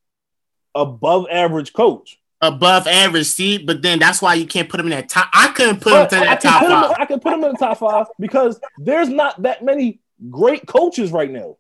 above 0.74 1.28
average 1.30 1.74
coach. 1.74 2.21
Above 2.44 2.88
average. 2.88 3.28
See, 3.28 3.60
but 3.60 3.82
then 3.84 4.00
that's 4.00 4.22
why 4.22 4.34
you 4.34 4.46
can't 4.48 4.68
put 4.68 4.80
him 4.80 4.88
in 4.88 4.92
that 4.92 5.10
top. 5.10 5.30
I 5.32 5.50
couldn't 5.50 5.80
put 5.80 5.94
him 5.94 6.00
But 6.00 6.10
to 6.10 6.16
that 6.16 6.42
top 6.42 6.62
put 6.62 6.72
him- 6.72 6.82
five. 6.82 6.96
I 7.00 7.06
can 7.06 7.20
put 7.20 7.34
him 7.34 7.44
in 7.44 7.52
the 7.52 7.58
top 7.58 7.78
five 7.78 8.08
because 8.20 8.60
there's 8.80 9.10
not 9.10 9.40
that 9.44 9.64
many 9.64 10.00
great 10.30 10.66
coaches 10.66 11.12
right 11.12 11.30
now. 11.30 11.58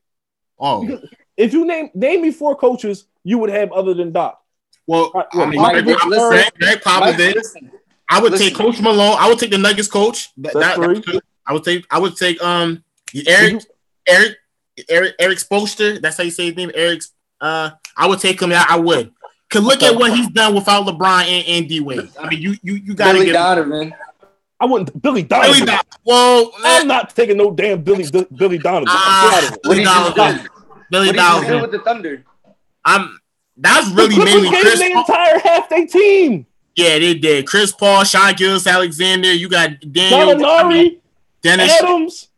Oh, 0.59 0.99
If 1.37 1.53
you 1.53 1.65
name 1.65 1.89
name 1.93 2.21
me 2.21 2.31
four 2.31 2.55
coaches 2.55 3.05
you 3.23 3.37
would 3.37 3.49
have 3.51 3.71
other 3.71 3.93
than 3.93 4.11
Doc. 4.11 4.41
well, 4.87 5.11
Right, 5.13 5.25
I 5.33 5.37
well, 5.37 5.47
mean, 5.47 5.61
Mike, 5.61 5.83
Greg, 5.83 5.85
listen, 6.07 6.09
Greg, 6.29 6.51
Greg 6.59 6.81
Mike, 6.85 7.15
Popovich. 7.15 7.35
listen, 7.35 7.71
I 8.09 8.19
would 8.19 8.31
listen. 8.31 8.47
take 8.47 8.57
Coach 8.57 8.81
Malone. 8.81 9.15
I 9.19 9.29
would 9.29 9.37
take 9.39 9.51
the 9.51 9.57
Nuggets 9.59 9.87
coach. 9.87 10.29
That, 10.37 10.53
That's 10.53 10.77
that- 10.77 10.83
three. 10.83 11.01
two. 11.01 11.19
I 11.45 11.53
would 11.53 11.63
take. 11.63 11.85
I 11.91 11.99
would 11.99 12.15
take 12.17 12.41
um 12.43 12.83
Erik, 13.27 13.63
Erik, 14.07 14.37
Erik, 14.89 15.15
Erik 15.19 15.37
Spoelstra. 15.37 16.01
That's 16.01 16.17
how 16.17 16.23
you 16.23 16.31
say 16.31 16.45
his 16.47 16.55
name. 16.55 16.71
Erik. 16.73 17.01
Uh, 17.39 17.71
I 17.97 18.07
would 18.07 18.19
take 18.19 18.41
him. 18.41 18.51
I, 18.51 18.65
I 18.69 18.77
would. 18.79 19.11
Cause 19.51 19.63
look 19.63 19.83
at 19.83 19.95
what 19.95 20.13
he's 20.15 20.29
done 20.29 20.55
without 20.55 20.85
LeBron 20.87 21.23
and, 21.23 21.47
and 21.47 21.69
D 21.69 21.79
Wade. 21.81 22.09
I 22.19 22.29
mean, 22.29 22.41
you 22.41 22.55
you 22.63 22.73
you 22.75 22.93
gotta 22.95 23.13
get 23.13 23.19
Billy 23.19 23.25
get 23.27 23.33
Donovan. 23.33 23.93
I 24.59 24.65
wouldn't 24.65 25.01
Billy 25.01 25.23
Billy 25.23 25.23
Donovan. 25.23 25.65
Don- 25.67 25.79
Well, 26.05 26.45
uh, 26.55 26.61
I'm 26.63 26.87
not 26.87 27.15
taking 27.15 27.35
no 27.37 27.51
damn 27.51 27.83
Billy 27.83 28.05
Billy 28.35 28.57
Donovan. 28.57 28.87
Ah, 28.89 29.29
get 29.29 29.43
out 29.43 29.49
of 29.49 29.55
it. 29.55 29.63
Billy 29.63 29.77
he 29.79 29.83
Donovan. 29.83 30.49
Billy 30.89 31.07
What 31.07 31.13
did 31.13 31.15
he 31.15 31.21
just 31.21 31.41
do 31.41 31.47
Donovan. 31.47 31.61
with 31.61 31.71
the 31.71 31.79
Thunder? 31.79 32.23
I'm. 32.85 33.19
That's 33.57 33.89
really 33.91 34.15
Clippers 34.15 34.33
mainly 34.33 34.49
Chris. 34.49 34.79
the 34.79 34.85
entire 34.91 35.39
half 35.39 35.69
their 35.69 35.85
team. 35.85 36.45
Yeah, 36.75 36.97
they 36.99 37.13
did. 37.15 37.45
Chris 37.47 37.71
Paul, 37.73 38.03
Sean 38.05 38.33
Gillis, 38.33 38.65
Alexander. 38.65 39.31
You 39.33 39.49
got 39.49 39.71
Daniel, 39.91 40.35
Gallinari, 40.39 40.99
Dennis. 41.43 41.71
Adams. 41.81 42.29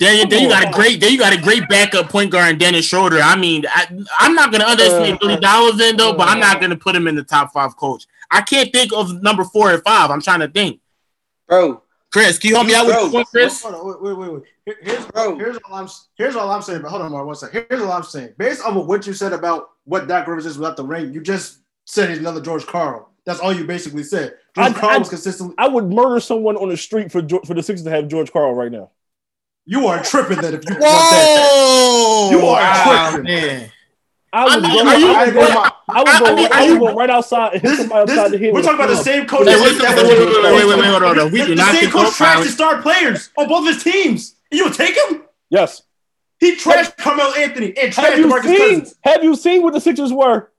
Then, 0.00 0.28
then 0.28 0.42
you 0.42 0.48
got 0.48 0.68
a 0.68 0.72
great, 0.72 1.00
then 1.00 1.12
you 1.12 1.18
got 1.18 1.32
a 1.32 1.40
great 1.40 1.68
backup 1.68 2.08
point 2.08 2.30
guard 2.32 2.50
in 2.52 2.58
Dennis 2.58 2.84
Schroeder. 2.86 3.20
I 3.20 3.36
mean, 3.36 3.64
I, 3.68 3.86
I'm 4.18 4.34
not 4.34 4.50
gonna 4.50 4.64
underestimate 4.64 5.14
Uh, 5.14 5.18
Billy 5.20 5.36
Donovan 5.36 5.96
though, 5.96 6.14
but 6.14 6.28
I'm 6.28 6.40
not 6.40 6.60
gonna 6.60 6.76
put 6.76 6.96
him 6.96 7.06
in 7.06 7.14
the 7.14 7.22
top 7.22 7.52
five 7.52 7.76
coach. 7.76 8.06
I 8.30 8.40
can't 8.42 8.72
think 8.72 8.92
of 8.92 9.22
number 9.22 9.44
four 9.44 9.70
and 9.72 9.82
five. 9.84 10.10
I'm 10.10 10.20
trying 10.20 10.40
to 10.40 10.48
think. 10.48 10.80
Bro, 11.48 11.82
Chris, 12.12 12.38
can 12.38 12.50
you 12.50 12.56
help 12.56 12.66
me 12.66 12.74
out 12.74 12.86
with 12.86 12.94
Bro, 12.96 13.04
this 13.04 13.12
one, 13.12 13.24
Chris? 13.26 13.62
Hold 13.62 13.74
on, 13.74 13.86
wait, 13.86 14.00
wait, 14.00 14.16
wait, 14.18 14.32
wait. 14.32 14.42
Here- 14.66 14.76
Here's, 14.82 15.06
Bro. 15.06 15.36
here's 15.38 15.56
all 15.58 15.74
I'm 15.76 15.88
here's 16.16 16.36
all 16.36 16.50
I'm 16.50 16.62
saying. 16.62 16.82
But 16.82 16.88
hold 16.90 17.02
on, 17.02 17.12
Mark, 17.12 17.26
one 17.26 17.34
second. 17.36 17.66
Here's 17.68 17.82
all 17.82 17.92
I'm 17.92 18.02
saying. 18.02 18.30
Based 18.36 18.64
on 18.64 18.86
what 18.86 19.06
you 19.06 19.12
said 19.12 19.32
about 19.32 19.70
what 19.84 20.08
Doc 20.08 20.26
Rivers 20.26 20.46
is 20.46 20.58
without 20.58 20.76
the 20.76 20.84
ring, 20.84 21.12
you 21.14 21.20
just 21.20 21.58
said 21.84 22.08
he's 22.08 22.18
another 22.18 22.40
George 22.40 22.66
Karl. 22.66 23.10
That's 23.26 23.40
all 23.40 23.52
you 23.52 23.64
basically 23.64 24.02
said. 24.02 24.34
George 24.56 24.70
I- 24.70 24.72
Karl 24.72 24.90
I- 24.94 24.98
was 24.98 25.08
consistently. 25.08 25.54
I 25.58 25.68
would 25.68 25.88
murder 25.90 26.18
someone 26.18 26.56
on 26.56 26.68
the 26.68 26.76
street 26.76 27.12
for 27.12 27.22
for 27.46 27.54
the 27.54 27.62
Sixers 27.62 27.84
to 27.84 27.90
have 27.90 28.08
George 28.08 28.32
Karl 28.32 28.54
right 28.54 28.72
now. 28.72 28.90
You 29.66 29.86
are 29.86 30.02
tripping 30.02 30.40
then 30.40 30.54
if 30.54 30.64
you 30.68 30.70
want 30.74 30.80
that. 30.82 31.50
Whoa! 31.52 32.30
You 32.30 32.38
are 32.46 32.60
wow, 32.60 33.10
tripping. 33.12 33.24
man. 33.24 33.70
I 34.32 34.44
would 34.56 34.64
I 34.64 34.68
mean, 34.68 34.84
go, 34.84 34.96
you- 34.96 35.14
I 35.14 35.24
would 35.26 35.34
go, 35.34 35.40
I- 35.42 35.70
I 35.88 35.98
would 36.02 36.06
go, 36.06 36.26
I 36.26 36.34
mean, 36.34 36.48
I 36.52 36.68
are 36.70 36.80
would 36.80 36.96
right 36.96 37.08
outside 37.10 37.52
and 37.54 37.62
hit 37.62 37.68
This, 37.68 37.78
somebody 37.78 38.06
this, 38.06 38.18
outside 38.18 38.30
the 38.32 38.38
head. 38.38 38.52
we're 38.52 38.62
talking 38.62 38.74
about 38.80 38.88
the 38.88 38.96
same 38.96 39.26
coach. 39.26 39.46
Hey, 39.46 39.54
that- 39.54 39.62
wait, 39.62 39.78
that 39.78 39.96
wait, 39.96 40.18
was- 40.18 40.36
wait, 40.36 40.42
wait, 40.42 40.52
wait, 40.52 40.66
wait, 40.66 40.78
wait, 40.78 40.86
hold 40.88 41.02
on, 41.02 41.16
hold 41.16 41.18
on. 41.26 41.32
We 41.32 41.40
the, 41.40 41.46
do 41.46 41.54
the 41.54 41.72
same 41.72 41.90
coach 41.90 42.04
Coach 42.04 42.12
trashed 42.14 42.18
Brown- 42.18 42.42
his 42.42 42.54
star 42.54 42.82
players 42.82 43.30
on 43.38 43.48
both 43.48 43.66
his 43.66 43.82
teams. 43.82 44.34
You 44.50 44.64
would 44.64 44.74
take 44.74 44.96
him? 44.96 45.22
Yes. 45.50 45.82
He 46.40 46.56
trashed 46.56 46.96
Carmelo 46.96 47.32
Anthony 47.34 47.68
and 47.78 47.94
Have 47.94 48.12
trashed 48.14 48.16
you 48.18 48.26
DeMarcus 48.26 48.44
seen? 48.44 48.58
Cousins. 48.80 48.94
Have 49.02 49.24
you 49.24 49.36
seen 49.36 49.62
what 49.62 49.72
the 49.72 49.80
Sixers 49.80 50.12
were 50.12 50.50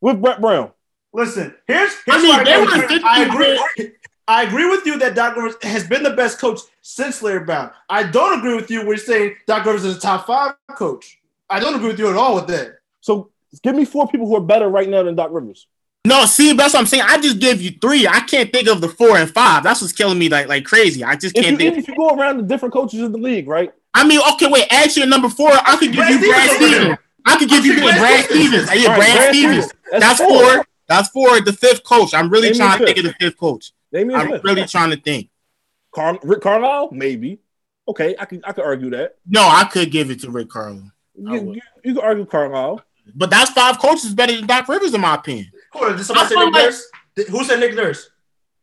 with 0.00 0.20
Brett 0.20 0.40
Brown? 0.40 0.72
Listen, 1.14 1.54
here's 1.68 1.92
I 2.08 2.18
mean, 2.20 2.28
why 2.28 2.44
they 2.44 2.54
I, 2.54 2.58
were 2.60 3.06
I 3.06 3.22
agree. 3.24 3.92
I 4.26 4.42
agree 4.44 4.68
with 4.68 4.84
you 4.84 4.98
that 4.98 5.14
Doc 5.14 5.36
Rivers 5.36 5.54
has 5.62 5.86
been 5.86 6.02
the 6.02 6.10
best 6.10 6.38
coach 6.40 6.58
since 6.82 7.22
Larry 7.22 7.44
Brown. 7.44 7.70
I 7.88 8.02
don't 8.02 8.38
agree 8.38 8.54
with 8.54 8.70
you 8.70 8.78
when 8.80 8.88
you're 8.88 8.96
saying 8.98 9.36
Doc 9.46 9.64
Rivers 9.64 9.84
is 9.84 9.96
a 9.96 10.00
top 10.00 10.26
five 10.26 10.54
coach. 10.76 11.18
I 11.48 11.60
don't 11.60 11.74
agree 11.74 11.88
with 11.88 11.98
you 11.98 12.08
at 12.10 12.16
all 12.16 12.34
with 12.34 12.46
that. 12.48 12.76
So 13.00 13.30
give 13.62 13.74
me 13.74 13.84
four 13.84 14.08
people 14.08 14.26
who 14.26 14.36
are 14.36 14.40
better 14.40 14.68
right 14.68 14.88
now 14.88 15.02
than 15.02 15.14
Doc 15.14 15.30
Rivers. 15.32 15.66
No, 16.04 16.24
see, 16.26 16.52
that's 16.52 16.74
what 16.74 16.80
I'm 16.80 16.86
saying. 16.86 17.04
I 17.06 17.20
just 17.20 17.38
gave 17.38 17.62
you 17.62 17.70
three. 17.80 18.08
I 18.08 18.20
can't 18.20 18.52
think 18.52 18.68
of 18.68 18.80
the 18.80 18.88
four 18.88 19.16
and 19.18 19.30
five. 19.30 19.62
That's 19.62 19.80
what's 19.80 19.92
killing 19.92 20.18
me 20.18 20.28
like 20.28 20.48
like 20.48 20.64
crazy. 20.64 21.04
I 21.04 21.14
just 21.14 21.34
can't 21.34 21.46
even 21.46 21.58
think. 21.58 21.78
if 21.78 21.86
you 21.88 21.94
go 21.96 22.16
around 22.16 22.38
the 22.38 22.42
different 22.42 22.74
coaches 22.74 23.00
in 23.00 23.12
the 23.12 23.18
league, 23.18 23.46
right? 23.46 23.72
I 23.94 24.04
mean, 24.06 24.20
okay, 24.32 24.48
wait. 24.50 24.66
Actually, 24.70 25.06
number 25.06 25.28
four, 25.28 25.50
I 25.52 25.76
could 25.76 25.92
give 25.92 25.96
Brad 25.98 26.10
you 26.20 26.28
Brad 26.28 26.50
Stevens. 26.50 26.74
Stevens. 26.76 26.98
I 27.24 27.36
could 27.38 27.48
give 27.48 27.64
you 27.66 27.74
Brad 27.80 27.98
Brad 27.98 28.24
Stevens. 28.24 28.66
Stevens. 28.68 28.82
Yeah, 28.82 28.90
All 28.90 28.98
right, 28.98 28.98
Brad 28.98 29.16
Brad 29.16 29.34
Stevens. 29.34 29.64
Stevens. 29.66 30.00
That's 30.00 30.20
four. 30.20 30.66
That's 30.88 31.08
four. 31.10 31.40
The 31.40 31.52
fifth 31.52 31.84
coach. 31.84 32.14
I'm 32.14 32.28
really 32.30 32.48
Name 32.48 32.56
trying 32.56 32.78
to 32.80 32.86
fifth. 32.86 32.86
think 32.96 33.06
of 33.06 33.12
the 33.12 33.24
fifth 33.24 33.38
coach. 33.38 33.72
Name 33.92 34.08
me 34.08 34.14
a 34.14 34.16
I'm 34.16 34.30
fifth. 34.30 34.44
really 34.44 34.64
trying 34.64 34.90
to 34.90 34.96
think. 34.96 35.28
Car- 35.94 36.18
Rick 36.22 36.40
Carlisle, 36.40 36.90
maybe. 36.92 37.38
Okay, 37.88 38.14
I 38.18 38.24
can 38.24 38.40
I 38.44 38.52
can 38.52 38.64
argue 38.64 38.90
that. 38.90 39.16
No, 39.26 39.42
I 39.42 39.64
could 39.64 39.90
give 39.90 40.10
it 40.10 40.20
to 40.20 40.30
Rick 40.30 40.48
Carlisle. 40.50 40.90
You, 41.14 41.30
would. 41.42 41.56
you, 41.56 41.62
you 41.84 41.94
can 41.94 42.02
argue 42.04 42.24
Carlisle. 42.26 42.80
But 43.14 43.30
that's 43.30 43.50
five 43.50 43.78
coaches 43.78 44.14
better 44.14 44.34
than 44.34 44.46
Doc 44.46 44.68
Rivers, 44.68 44.94
in 44.94 45.00
my 45.00 45.16
opinion. 45.16 45.50
Hold 45.72 45.90
on, 45.90 45.96
did 45.96 46.04
somebody 46.04 46.26
I 46.26 46.28
say 46.28 46.34
Nick 46.44 46.54
like- 46.54 46.64
Nurse? 46.64 46.86
Who 47.30 47.44
said 47.44 47.60
Nick 47.60 47.74
Nurse? 47.74 48.08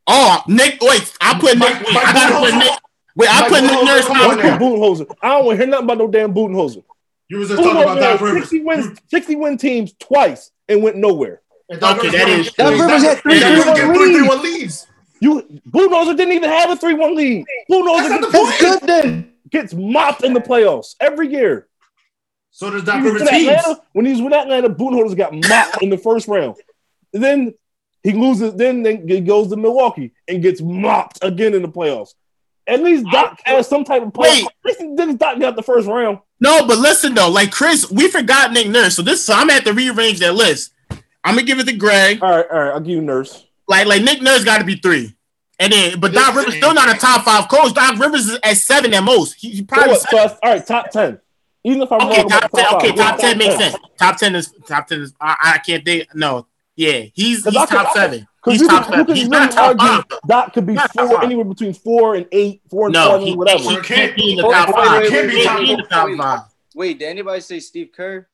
Oh, 0.07 0.41
Nick. 0.47 0.77
Wait, 0.81 1.13
I 1.21 1.37
put 1.39 1.57
Mike- 1.57 1.75
Nick. 1.79 1.85
Wait, 1.87 1.93
Mike 1.93 2.05
I 2.07 2.13
gotta 2.13 2.39
put 2.45 2.55
Nick. 2.57 2.79
Wait, 3.15 3.29
I 3.29 3.41
Mike 3.41 3.49
put 3.51 3.61
Nick 3.61 3.83
Nurse. 3.85 4.09
on 4.09 4.15
Don't 4.17 4.41
put 4.41 4.51
Budenholzer. 4.61 5.15
I 5.21 5.27
don't 5.29 5.45
want 5.45 5.59
to 5.59 5.63
hear 5.63 5.69
nothing 5.69 5.83
about 5.85 5.97
no 5.97 6.07
damn 6.07 6.33
Budenholzer. 6.33 6.83
You 7.27 7.37
was 7.37 7.49
just 7.49 7.61
talking 7.61 7.81
about 7.83 7.99
Doc 7.99 8.21
Rivers. 8.21 8.43
60 8.49 8.61
wins, 8.63 8.97
60 9.09 9.35
win 9.35 9.57
teams 9.57 9.93
twice 9.99 10.49
and 10.67 10.81
went 10.81 10.95
nowhere. 10.95 11.41
And 11.69 11.79
Doc 11.79 11.97
Okay, 11.99 12.09
Rivers 12.09 12.51
that 12.55 12.63
won- 12.63 12.73
is 12.73 12.79
Doc. 12.79 12.87
Rivers 12.87 13.03
had 13.03 13.17
three 13.19 13.39
That 13.39 13.51
is 13.51 13.63
three-one 13.63 13.77
true. 13.77 13.93
leads. 13.99 14.17
three 14.17 14.27
one 14.27 14.41
leads. 14.41 14.87
You 15.21 15.61
Budenholzer 15.69 16.15
didn't 16.15 16.33
even 16.33 16.49
have 16.49 16.69
a 16.69 16.75
3-1 16.75 17.15
lead. 17.15 17.45
Budenholzer 17.69 18.09
That's 18.09 18.21
not 18.21 18.31
gets, 18.31 18.59
the. 18.59 18.65
Good 18.65 18.81
then. 18.87 19.33
gets 19.49 19.73
mopped 19.73 20.23
in 20.23 20.33
the 20.33 20.39
playoffs 20.39 20.95
every 20.99 21.31
year. 21.31 21.67
So 22.51 22.69
does 22.69 22.83
Doc 22.83 22.95
When 22.95 23.05
he 23.05 23.11
was 23.11 23.21
Rivers 23.21 23.21
with 23.21 23.39
teams. 23.39 23.49
Atlanta, 23.49 23.81
when 23.93 24.05
he 24.05 24.11
was 24.11 24.21
with 24.21 24.33
Atlanta, 24.33 24.69
Budenholzer 24.69 25.17
got 25.17 25.33
mopped 25.33 25.81
in 25.81 25.89
the 25.89 25.97
first 25.97 26.27
round. 26.27 26.55
And 27.13 27.23
then 27.23 27.53
he 28.03 28.13
loses. 28.13 28.53
Then, 28.55 28.83
then 28.83 29.07
he 29.07 29.21
goes 29.21 29.49
to 29.49 29.55
Milwaukee 29.55 30.13
and 30.27 30.41
gets 30.41 30.61
mopped 30.61 31.19
again 31.21 31.53
in 31.53 31.61
the 31.61 31.69
playoffs. 31.69 32.13
At 32.67 32.83
least 32.83 33.05
Doc 33.11 33.39
has 33.45 33.67
some 33.67 33.83
type 33.83 34.03
of 34.03 34.13
play. 34.13 34.29
Wait. 34.29 34.45
At 34.45 34.51
least 34.63 34.81
he 34.81 34.95
didn't 34.95 35.17
Doc 35.17 35.39
got 35.39 35.55
the 35.55 35.63
first 35.63 35.87
round. 35.87 36.19
No, 36.39 36.65
but 36.67 36.77
listen 36.77 37.13
though, 37.15 37.29
like 37.29 37.51
Chris, 37.51 37.89
we 37.91 38.07
forgot 38.09 38.51
Nick 38.51 38.67
Nurse. 38.69 38.95
So 38.95 39.01
this, 39.01 39.25
so 39.25 39.33
I'm 39.33 39.49
at 39.49 39.65
to 39.65 39.73
rearrange 39.73 40.19
that 40.19 40.35
list. 40.35 40.71
I'm 41.23 41.35
gonna 41.35 41.43
give 41.43 41.59
it 41.59 41.65
to 41.65 41.73
Greg. 41.73 42.21
All 42.21 42.29
right, 42.29 42.45
all 42.49 42.59
right. 42.59 42.71
I'll 42.71 42.79
give 42.79 42.91
you 42.91 43.01
Nurse. 43.01 43.45
Like, 43.69 43.85
like 43.87 44.01
Nick 44.03 44.21
Nurse 44.21 44.43
got 44.43 44.57
to 44.57 44.65
be 44.65 44.75
three, 44.75 45.15
and 45.59 45.71
then, 45.71 45.99
but 45.99 46.11
Doc 46.11 46.35
Rivers 46.35 46.55
still 46.57 46.73
not 46.73 46.93
a 46.93 46.97
top 46.99 47.23
five 47.23 47.47
coach. 47.47 47.73
Doc 47.73 47.97
Rivers 47.99 48.27
is 48.27 48.39
at 48.43 48.57
seven 48.57 48.93
at 48.93 49.03
most. 49.03 49.35
He, 49.35 49.51
he 49.51 49.57
So 49.59 49.63
probably 49.65 49.91
what? 49.93 50.01
So 50.09 50.17
all 50.43 50.51
right, 50.53 50.65
top 50.65 50.89
ten. 50.89 51.19
Even 51.63 51.81
if 51.83 51.91
I'm 51.91 52.01
okay. 52.09 52.21
wrong 52.21 52.29
Top 52.29 52.43
about 52.45 52.51
ten. 52.55 52.65
top 52.65 52.73
Okay, 52.83 52.87
five, 52.89 52.97
top 52.97 53.19
ten 53.19 53.37
makes 53.37 53.55
10. 53.57 53.71
sense. 53.71 53.83
Top 53.97 54.17
ten 54.17 54.35
is 54.35 54.53
top 54.67 54.87
ten 54.87 55.01
is. 55.01 55.13
I, 55.21 55.53
I 55.55 55.57
can't 55.59 55.85
think. 55.85 56.07
No, 56.15 56.47
yeah, 56.75 57.01
he's, 57.13 57.43
he's 57.45 57.47
I 57.47 57.51
could- 57.65 57.69
top 57.69 57.93
could- 57.93 58.01
seven. 58.01 58.27
He's 58.45 58.65
top 58.65 58.85
can, 58.85 58.93
seven. 58.93 59.15
He's 59.15 59.25
really 59.27 59.39
not 59.45 59.51
top 59.51 59.67
argue 59.79 59.85
five. 60.09 60.19
Doc 60.27 60.53
could 60.53 60.65
be 60.65 60.73
Not 60.73 60.91
four, 60.93 61.09
five. 61.09 61.23
anywhere 61.25 61.43
between 61.45 61.73
four 61.73 62.15
and 62.15 62.25
eight, 62.31 62.61
four 62.69 62.87
and 62.87 62.93
No, 62.93 63.09
seven, 63.11 63.27
he, 63.27 63.35
whatever. 63.35 63.63
he 63.63 63.77
can't 63.81 64.15
be 64.15 64.31
in 64.31 64.37
the 64.37 64.43
top 64.43 64.69
five. 64.73 65.01
wait, 65.01 65.03
He 65.03 65.43
can't 65.43 65.59
be 65.59 65.71
in 65.73 65.77
the 65.77 65.83
top 65.83 66.09
five. 66.17 66.39
Wait, 66.73 66.97
did 66.99 67.09
anybody 67.09 67.41
say 67.41 67.59
Steve 67.59 67.89
Kerr? 67.95 68.25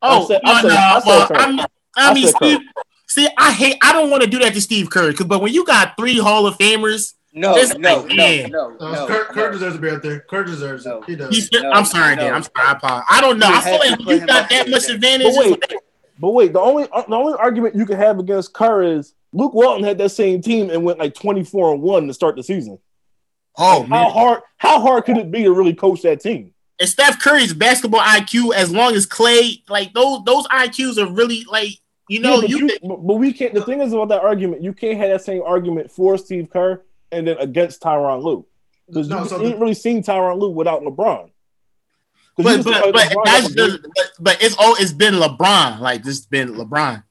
Oh, 0.00 0.22
I 0.24 0.26
said- 0.28 0.40
no, 0.44 0.52
I 0.52 0.60
said- 0.62 0.68
no. 0.68 0.74
I 0.76 1.00
said 1.00 1.06
well, 1.06 1.28
I 1.32 1.50
mean, 1.50 1.60
I 1.60 1.66
I 2.10 2.14
mean. 2.14 2.28
Steve. 2.28 2.58
See, 3.14 3.28
I 3.38 3.52
hate. 3.52 3.76
I 3.82 3.92
don't 3.92 4.10
want 4.10 4.22
to 4.24 4.28
do 4.28 4.40
that 4.40 4.54
to 4.54 4.60
Steve 4.60 4.90
Kerr, 4.90 5.12
'cause- 5.12 5.26
but 5.26 5.40
when 5.40 5.52
you 5.52 5.64
got 5.64 5.96
three 5.96 6.18
Hall 6.18 6.46
of 6.46 6.58
Famers, 6.58 7.12
No, 7.36 7.56
It's 7.56 7.76
no, 7.76 7.96
like, 7.96 8.06
no, 8.10 8.14
man. 8.14 8.50
no, 8.52 8.76
Uh, 8.78 8.92
no, 8.92 9.06
Kurt, 9.08 9.28
Kurt 9.30 9.36
no. 9.50 9.58
deserves 9.58 9.74
to 9.74 9.80
be 9.82 9.90
out 9.90 10.02
there. 10.04 10.20
Kurt 10.30 10.46
deserves 10.46 10.86
No. 10.86 10.98
it. 10.98 11.04
He 11.06 11.16
does. 11.16 11.34
he's. 11.34 11.50
No, 11.52 11.68
I'm 11.72 11.84
sorry, 11.84 12.14
Dan. 12.14 12.28
no. 12.28 12.34
I'm 12.34 12.42
sorry. 12.44 12.68
I 12.68 12.72
apologize. 12.72 13.06
I 13.10 13.20
don't 13.20 13.38
know. 13.40 13.48
You 13.48 13.52
I 13.52 13.56
have 13.56 13.64
feel 13.64 13.78
like 13.90 13.98
you 14.00 14.04
got 14.20 14.30
up 14.44 14.48
that 14.50 14.64
there. 14.66 14.68
much 14.68 14.88
advantage. 14.88 15.34
But 15.34 15.44
wait, 15.50 15.64
but 16.20 16.30
wait, 16.30 16.52
the 16.52 16.60
only 16.60 16.84
the 16.84 17.14
only 17.16 17.34
argument 17.36 17.74
you 17.74 17.86
can 17.86 17.96
have 17.96 18.20
against 18.20 18.52
Kerr 18.52 18.84
is 18.84 19.14
Luke 19.32 19.52
Walton 19.52 19.82
had 19.82 19.98
that 19.98 20.10
same 20.10 20.42
team 20.42 20.70
and 20.70 20.84
went 20.84 21.00
like 21.00 21.14
24 21.14 21.72
and 21.74 21.82
1 21.82 22.06
to 22.06 22.14
start 22.14 22.36
the 22.36 22.42
season. 22.44 22.78
Oh 23.58 23.82
How 23.82 23.86
man, 23.88 24.10
hard 24.12 24.40
how 24.58 24.80
hard 24.80 25.04
could 25.04 25.18
it 25.18 25.32
be 25.32 25.42
to 25.42 25.52
really 25.52 25.74
coach 25.74 26.02
that 26.02 26.20
team? 26.20 26.52
and 26.78 26.88
Steph 26.88 27.20
Curry's 27.20 27.52
basketball 27.52 28.00
IQ, 28.00 28.52
as 28.54 28.70
long 28.72 28.94
as 28.94 29.06
Clay, 29.06 29.60
like 29.68 29.92
those 29.92 30.20
those 30.24 30.46
IQs 30.52 30.98
are 30.98 31.06
really 31.12 31.44
like 31.50 31.78
you 32.08 32.20
know 32.20 32.34
Yeah, 32.36 32.40
but, 32.42 32.50
you. 32.50 32.58
you- 32.68 32.78
but 32.82 32.96
but 33.06 33.14
we 33.14 33.32
can't 33.32 33.54
the 33.54 33.62
thing 33.64 33.80
is 33.80 33.92
about 33.92 34.08
that 34.08 34.22
argument, 34.22 34.62
you 34.62 34.72
can't 34.72 34.98
have 34.98 35.10
that 35.10 35.22
same 35.24 35.42
argument 35.42 35.90
for 35.90 36.16
Steve 36.18 36.48
Kerr 36.50 36.82
and 37.12 37.26
then 37.26 37.36
against 37.38 37.80
Tyronn 37.82 38.22
Lue. 38.22 38.46
Because 38.86 39.08
No, 39.08 39.22
you 39.22 39.28
so 39.28 39.40
ain't 39.42 39.54
the- 39.54 39.60
really 39.60 39.74
seen 39.74 40.02
Tyronn 40.02 40.38
Lue 40.40 40.50
without 40.50 40.82
LeBron. 40.82 41.30
'Cause 42.36 42.56
you 42.56 42.62
But 42.64 42.64
but 42.64 42.92
but 42.92 43.08
LeBron 43.12 43.48
the- 43.48 43.54
just, 43.54 43.82
but, 43.82 44.10
but 44.20 44.42
it's 44.42 44.56
all 44.58 44.74
it's 44.76 44.92
been 44.92 45.14
LeBron. 45.14 45.80
Like 45.80 46.02
this 46.02 46.16
has 46.18 46.26
been 46.26 46.54
LeBron. 46.54 47.04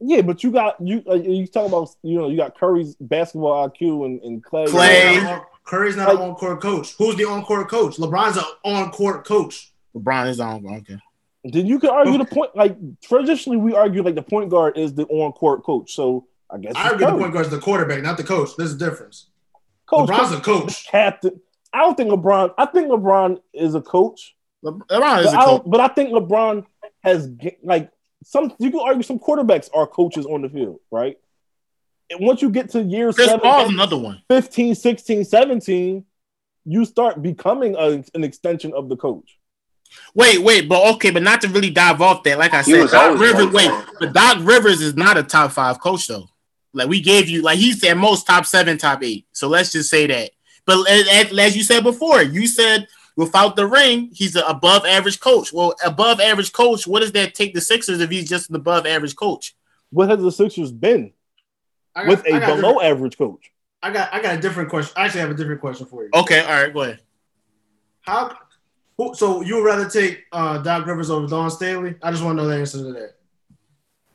Yeah, 0.00 0.22
but 0.22 0.42
you 0.42 0.50
got 0.50 0.76
you 0.80 1.02
uh, 1.08 1.14
you 1.14 1.46
talk 1.46 1.68
about 1.68 1.90
you 2.02 2.18
know 2.18 2.28
you 2.28 2.36
got 2.36 2.58
Curry's 2.58 2.96
basketball 2.96 3.68
IQ 3.70 4.06
and, 4.06 4.20
and 4.22 4.42
Clay. 4.42 4.66
Clay. 4.66 5.38
Curry's 5.64 5.94
not 5.96 6.10
an 6.10 6.16
on-court 6.16 6.60
coach. 6.60 6.94
Who's 6.96 7.14
the 7.16 7.24
on-court 7.26 7.68
coach? 7.68 7.96
LeBron's 7.98 8.36
an 8.38 8.44
on-court 8.64 9.24
coach. 9.24 9.72
LeBron 9.94 10.28
is 10.28 10.40
on. 10.40 10.66
Okay. 10.66 10.96
Then 11.44 11.66
you 11.66 11.78
can 11.78 11.90
argue 11.90 12.18
the 12.18 12.24
point 12.26 12.54
like 12.54 12.76
traditionally 13.02 13.56
we 13.56 13.74
argue 13.74 14.02
like 14.02 14.14
the 14.14 14.22
point 14.22 14.50
guard 14.50 14.76
is 14.76 14.94
the 14.94 15.06
on 15.06 15.32
court 15.32 15.64
coach. 15.64 15.92
So 15.92 16.26
I 16.50 16.58
guess 16.58 16.72
I 16.76 16.82
it's 16.82 16.92
argue 16.92 17.06
the 17.06 17.12
Curry. 17.12 17.20
point 17.20 17.32
guard's 17.32 17.48
the 17.50 17.58
quarterback, 17.58 18.02
not 18.02 18.16
the 18.18 18.24
coach. 18.24 18.50
There's 18.56 18.74
a 18.74 18.78
difference. 18.78 19.28
coach, 19.86 20.08
LeBron's 20.08 20.32
a 20.32 20.40
coach. 20.40 20.86
captain. 20.90 21.40
I 21.72 21.78
don't 21.78 21.96
think 21.96 22.10
LeBron. 22.10 22.52
I 22.58 22.66
think 22.66 22.88
LeBron 22.88 23.40
is 23.54 23.74
a 23.74 23.80
coach, 23.80 24.36
LeBron 24.64 24.80
is 24.80 24.86
but 24.88 25.02
a 25.34 25.38
I, 25.38 25.44
coach. 25.44 25.62
don't, 25.62 25.70
but 25.70 25.80
I 25.80 25.88
think 25.88 26.10
LeBron 26.10 26.66
has 27.02 27.30
like 27.62 27.90
some. 28.24 28.52
You 28.58 28.70
can 28.70 28.80
argue 28.80 29.02
some 29.02 29.18
quarterbacks 29.18 29.70
are 29.72 29.86
coaches 29.86 30.26
on 30.26 30.42
the 30.42 30.48
field, 30.50 30.80
right? 30.90 31.16
And 32.10 32.26
once 32.26 32.42
you 32.42 32.50
get 32.50 32.70
to 32.70 32.82
year 32.82 33.12
Chris 33.12 33.28
seven, 33.28 33.40
Paul's 33.40 33.70
another 33.70 33.96
one. 33.96 34.20
15, 34.28 34.74
16, 34.74 35.24
17, 35.24 36.04
you 36.64 36.84
start 36.84 37.22
becoming 37.22 37.76
a, 37.76 38.02
an 38.14 38.24
extension 38.24 38.72
of 38.74 38.88
the 38.88 38.96
coach. 38.96 39.38
Wait, 40.14 40.38
wait, 40.42 40.68
but 40.68 40.94
okay, 40.94 41.10
but 41.10 41.22
not 41.22 41.40
to 41.42 41.48
really 41.48 41.70
dive 41.70 42.00
off 42.00 42.22
that. 42.24 42.38
Like 42.38 42.52
I 42.54 42.62
He 42.62 42.72
said, 42.72 42.90
Doc 42.90 43.18
Rivers. 43.18 43.52
Wait, 43.52 43.70
but 43.98 44.12
Doc 44.12 44.38
Rivers 44.40 44.80
is 44.80 44.96
not 44.96 45.16
a 45.16 45.22
top 45.22 45.52
five 45.52 45.80
coach 45.80 46.06
though. 46.08 46.28
Like 46.72 46.88
we 46.88 47.00
gave 47.00 47.28
you, 47.28 47.42
like 47.42 47.58
he 47.58 47.72
said, 47.72 47.94
most 47.94 48.26
top 48.26 48.46
seven, 48.46 48.78
top 48.78 49.02
eight. 49.02 49.26
So 49.32 49.48
let's 49.48 49.72
just 49.72 49.90
say 49.90 50.06
that. 50.06 50.30
But 50.66 50.88
as, 50.88 51.08
as- 51.08 51.38
as 51.38 51.56
you 51.56 51.62
said 51.62 51.82
before, 51.82 52.22
you 52.22 52.46
said 52.46 52.86
without 53.16 53.56
the 53.56 53.66
ring, 53.66 54.10
he's 54.12 54.36
an 54.36 54.44
above 54.46 54.86
average 54.86 55.20
coach. 55.20 55.52
Well, 55.52 55.74
above 55.84 56.20
average 56.20 56.52
coach, 56.52 56.86
what 56.86 57.00
does 57.00 57.12
that 57.12 57.34
take 57.34 57.54
the 57.54 57.60
Sixers 57.60 58.00
if 58.00 58.10
he's 58.10 58.28
just 58.28 58.50
an 58.50 58.56
above 58.56 58.86
average 58.86 59.16
coach? 59.16 59.54
What 59.90 60.08
has 60.08 60.20
the 60.22 60.30
Sixers 60.32 60.70
been 60.72 61.12
got, 61.96 62.06
with 62.06 62.20
a 62.26 62.38
below 62.40 62.54
different- 62.56 62.82
average 62.82 63.18
coach? 63.18 63.50
I 63.82 63.90
got 63.90 64.12
I 64.12 64.20
got 64.20 64.36
a 64.36 64.40
different 64.40 64.68
question. 64.68 64.92
I 64.96 65.06
actually 65.06 65.22
have 65.22 65.30
a 65.30 65.34
different 65.34 65.60
question 65.60 65.86
for 65.86 66.04
you. 66.04 66.10
Okay, 66.14 66.40
all 66.40 66.52
right, 66.52 66.72
go 66.72 66.82
ahead. 66.82 67.00
How? 68.02 68.36
Who, 69.00 69.14
so 69.14 69.40
you 69.40 69.56
would 69.56 69.64
rather 69.64 69.88
take 69.88 70.24
uh, 70.30 70.58
Doc 70.58 70.84
Rivers 70.86 71.10
over 71.10 71.26
Dawn 71.26 71.50
Staley? 71.50 71.94
I 72.02 72.10
just 72.10 72.22
want 72.22 72.36
to 72.38 72.42
know 72.42 72.48
the 72.50 72.56
answer 72.58 72.78
to 72.78 72.92
that. 72.92 73.14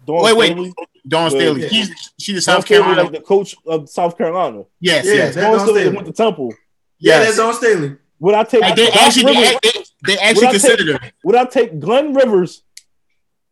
Dawn 0.06 0.24
Wait, 0.24 0.38
wait. 0.38 0.52
Staley? 0.52 0.74
Dawn 1.08 1.24
Yeah. 1.24 1.30
Staley. 1.40 1.68
He's 1.68 2.12
she's 2.20 2.46
the 2.46 2.52
Dawn 2.52 2.58
South 2.62 2.66
Staley, 2.68 2.84
Carolina. 2.84 3.04
like 3.04 3.12
the 3.14 3.22
coach 3.22 3.56
of 3.66 3.90
South 3.90 4.16
Carolina. 4.18 4.64
yes, 4.80 5.06
Yeah, 5.08 5.14
yes. 5.14 5.36
that- 5.36 5.42
Dawn 5.42 5.52
Dawn 5.58 5.60
Staley 5.66 5.80
Staley. 5.82 5.96
went 5.96 6.08
to 6.08 6.14
Temple. 6.14 6.54
Yeah, 7.00 7.14
Yes. 7.18 7.26
that's 7.26 7.38
Dawn 7.38 7.54
Staley. 7.56 7.96
Would 8.20 8.36
I 8.36 8.44
take? 8.44 8.62
Like, 8.62 8.76
they 8.76 8.86
Doc 8.86 8.96
actually 8.98 9.26
Rivers- 9.26 9.60
they, 9.64 9.70
they, 9.72 9.84
they 10.06 10.18
actually 10.20 10.36
Would 10.36 10.50
I 10.50 10.52
take- 10.52 10.62
considered 10.62 10.88
him. 11.02 11.12
would 11.24 11.36
I 11.36 11.46
take 11.46 11.80
Glenn 11.80 12.14
Rivers, 12.14 12.62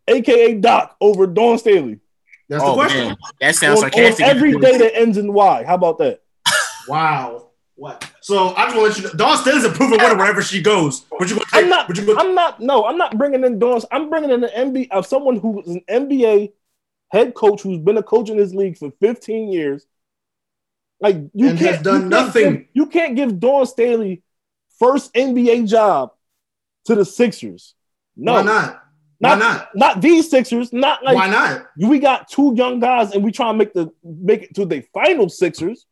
aka 0.08 0.54
Doc, 0.56 0.96
over 1.02 1.26
Dawn 1.26 1.58
Staley 1.58 2.00
That's 2.48 2.62
the 2.64 2.70
Oh 2.70 2.74
question. 2.76 3.08
man, 3.08 3.18
that 3.42 3.56
sounds 3.56 3.80
on, 3.80 3.86
on 3.86 3.92
sarcastic. 3.92 4.26
every 4.28 4.58
day 4.60 4.78
that 4.78 4.96
ends 4.96 5.18
in 5.18 5.34
Y? 5.34 5.64
How 5.66 5.76
about 5.76 5.98
that? 5.98 6.22
Wow. 6.88 7.48
What? 7.84 8.10
So 8.22 8.56
I 8.56 8.64
just 8.68 8.78
want 8.78 8.78
to 8.78 8.82
let 8.82 8.98
you 8.98 9.04
know, 9.04 9.10
Dawn 9.16 9.38
Staley's 9.40 9.66
a 9.66 9.70
proven 9.70 9.98
winner 10.00 10.16
wherever 10.16 10.42
she 10.42 10.62
goes. 10.62 11.06
You 11.20 11.28
take? 11.28 11.44
I'm 11.52 11.68
not. 11.70 11.98
You? 11.98 12.18
I'm 12.18 12.34
not. 12.34 12.62
No, 12.62 12.86
I'm 12.86 12.98
not 12.98 13.18
bringing 13.18 13.44
in 13.44 13.60
Dawn. 13.60 13.82
I'm 13.92 14.10
bringing 14.10 14.30
in 14.30 14.42
an 14.46 14.72
NBA 14.74 14.88
of 14.92 15.06
someone 15.06 15.36
who 15.36 15.60
is 15.64 15.68
an 15.76 15.82
NBA 15.90 16.54
head 17.12 17.34
coach 17.34 17.62
who's 17.62 17.80
been 17.80 17.98
a 17.98 18.04
coach 18.04 18.30
in 18.30 18.38
this 18.38 18.54
league 18.54 18.78
for 18.78 18.90
15 19.02 19.52
years. 19.52 19.86
Like 21.02 21.18
you 21.34 21.50
And 21.50 21.60
can't 21.60 21.84
done 21.84 21.94
you 21.96 22.00
can't 22.00 22.10
nothing. 22.10 22.54
give- 22.54 22.66
you 22.74 22.86
can't 22.86 23.16
give 23.18 23.38
Dawn 23.42 23.66
Staley 23.66 24.24
first 24.80 25.14
NBA 25.14 25.68
job 25.68 26.12
to 26.86 26.96
the 26.96 27.04
Sixers. 27.04 27.76
No, 28.16 28.32
Why 28.36 28.44
not? 28.44 28.84
Why 29.20 29.30
Not, 29.36 29.40
not? 29.40 29.70
not 29.76 30.02
these 30.02 30.30
Sixers. 30.30 30.72
Not 30.72 31.04
like 31.04 31.16
Why 31.18 31.28
not? 31.30 31.66
we 31.78 32.00
got 32.00 32.30
two 32.30 32.54
young 32.56 32.80
guys 32.80 33.12
and 33.14 33.26
we 33.26 33.34
try 33.34 33.52
to 33.52 33.58
make 33.58 33.74
the 33.74 33.92
make 34.06 34.44
it 34.44 34.56
to 34.56 34.66
the 34.66 34.86
final 34.94 35.28
Sixers. 35.28 35.86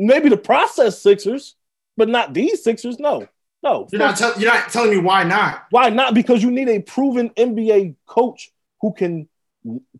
Maybe 0.00 0.28
the 0.30 0.36
process 0.36 1.00
Sixers, 1.00 1.56
but 1.96 2.08
not 2.08 2.32
these 2.32 2.64
Sixers. 2.64 2.98
No, 2.98 3.28
no. 3.62 3.86
You're 3.92 3.98
not, 3.98 4.16
tell, 4.16 4.40
you're 4.40 4.52
not 4.52 4.70
telling 4.70 4.90
me 4.90 4.98
why 4.98 5.24
not. 5.24 5.64
Why 5.70 5.90
not? 5.90 6.14
Because 6.14 6.42
you 6.42 6.50
need 6.50 6.68
a 6.68 6.80
proven 6.80 7.30
NBA 7.30 7.96
coach 8.06 8.50
who 8.80 8.92
can 8.94 9.28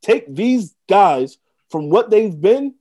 take 0.01 0.35
these 0.35 0.75
guys 0.89 1.37
from 1.71 1.91
what 1.91 2.11
they've 2.11 2.39
been 2.41 2.75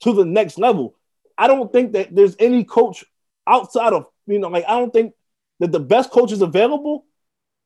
to 0.00 0.12
the 0.14 0.24
next 0.24 0.58
level. 0.58 0.96
I 1.36 1.46
don't 1.46 1.70
think 1.70 1.92
that 1.92 2.14
there's 2.14 2.34
any 2.38 2.64
coach 2.64 3.04
outside 3.46 3.92
of, 3.92 4.06
you 4.26 4.38
know, 4.38 4.48
like, 4.48 4.64
I 4.66 4.78
don't 4.78 4.92
think 4.92 5.12
that 5.60 5.72
the 5.72 5.80
best 5.80 6.10
coach 6.10 6.32
is 6.32 6.40
available. 6.40 7.04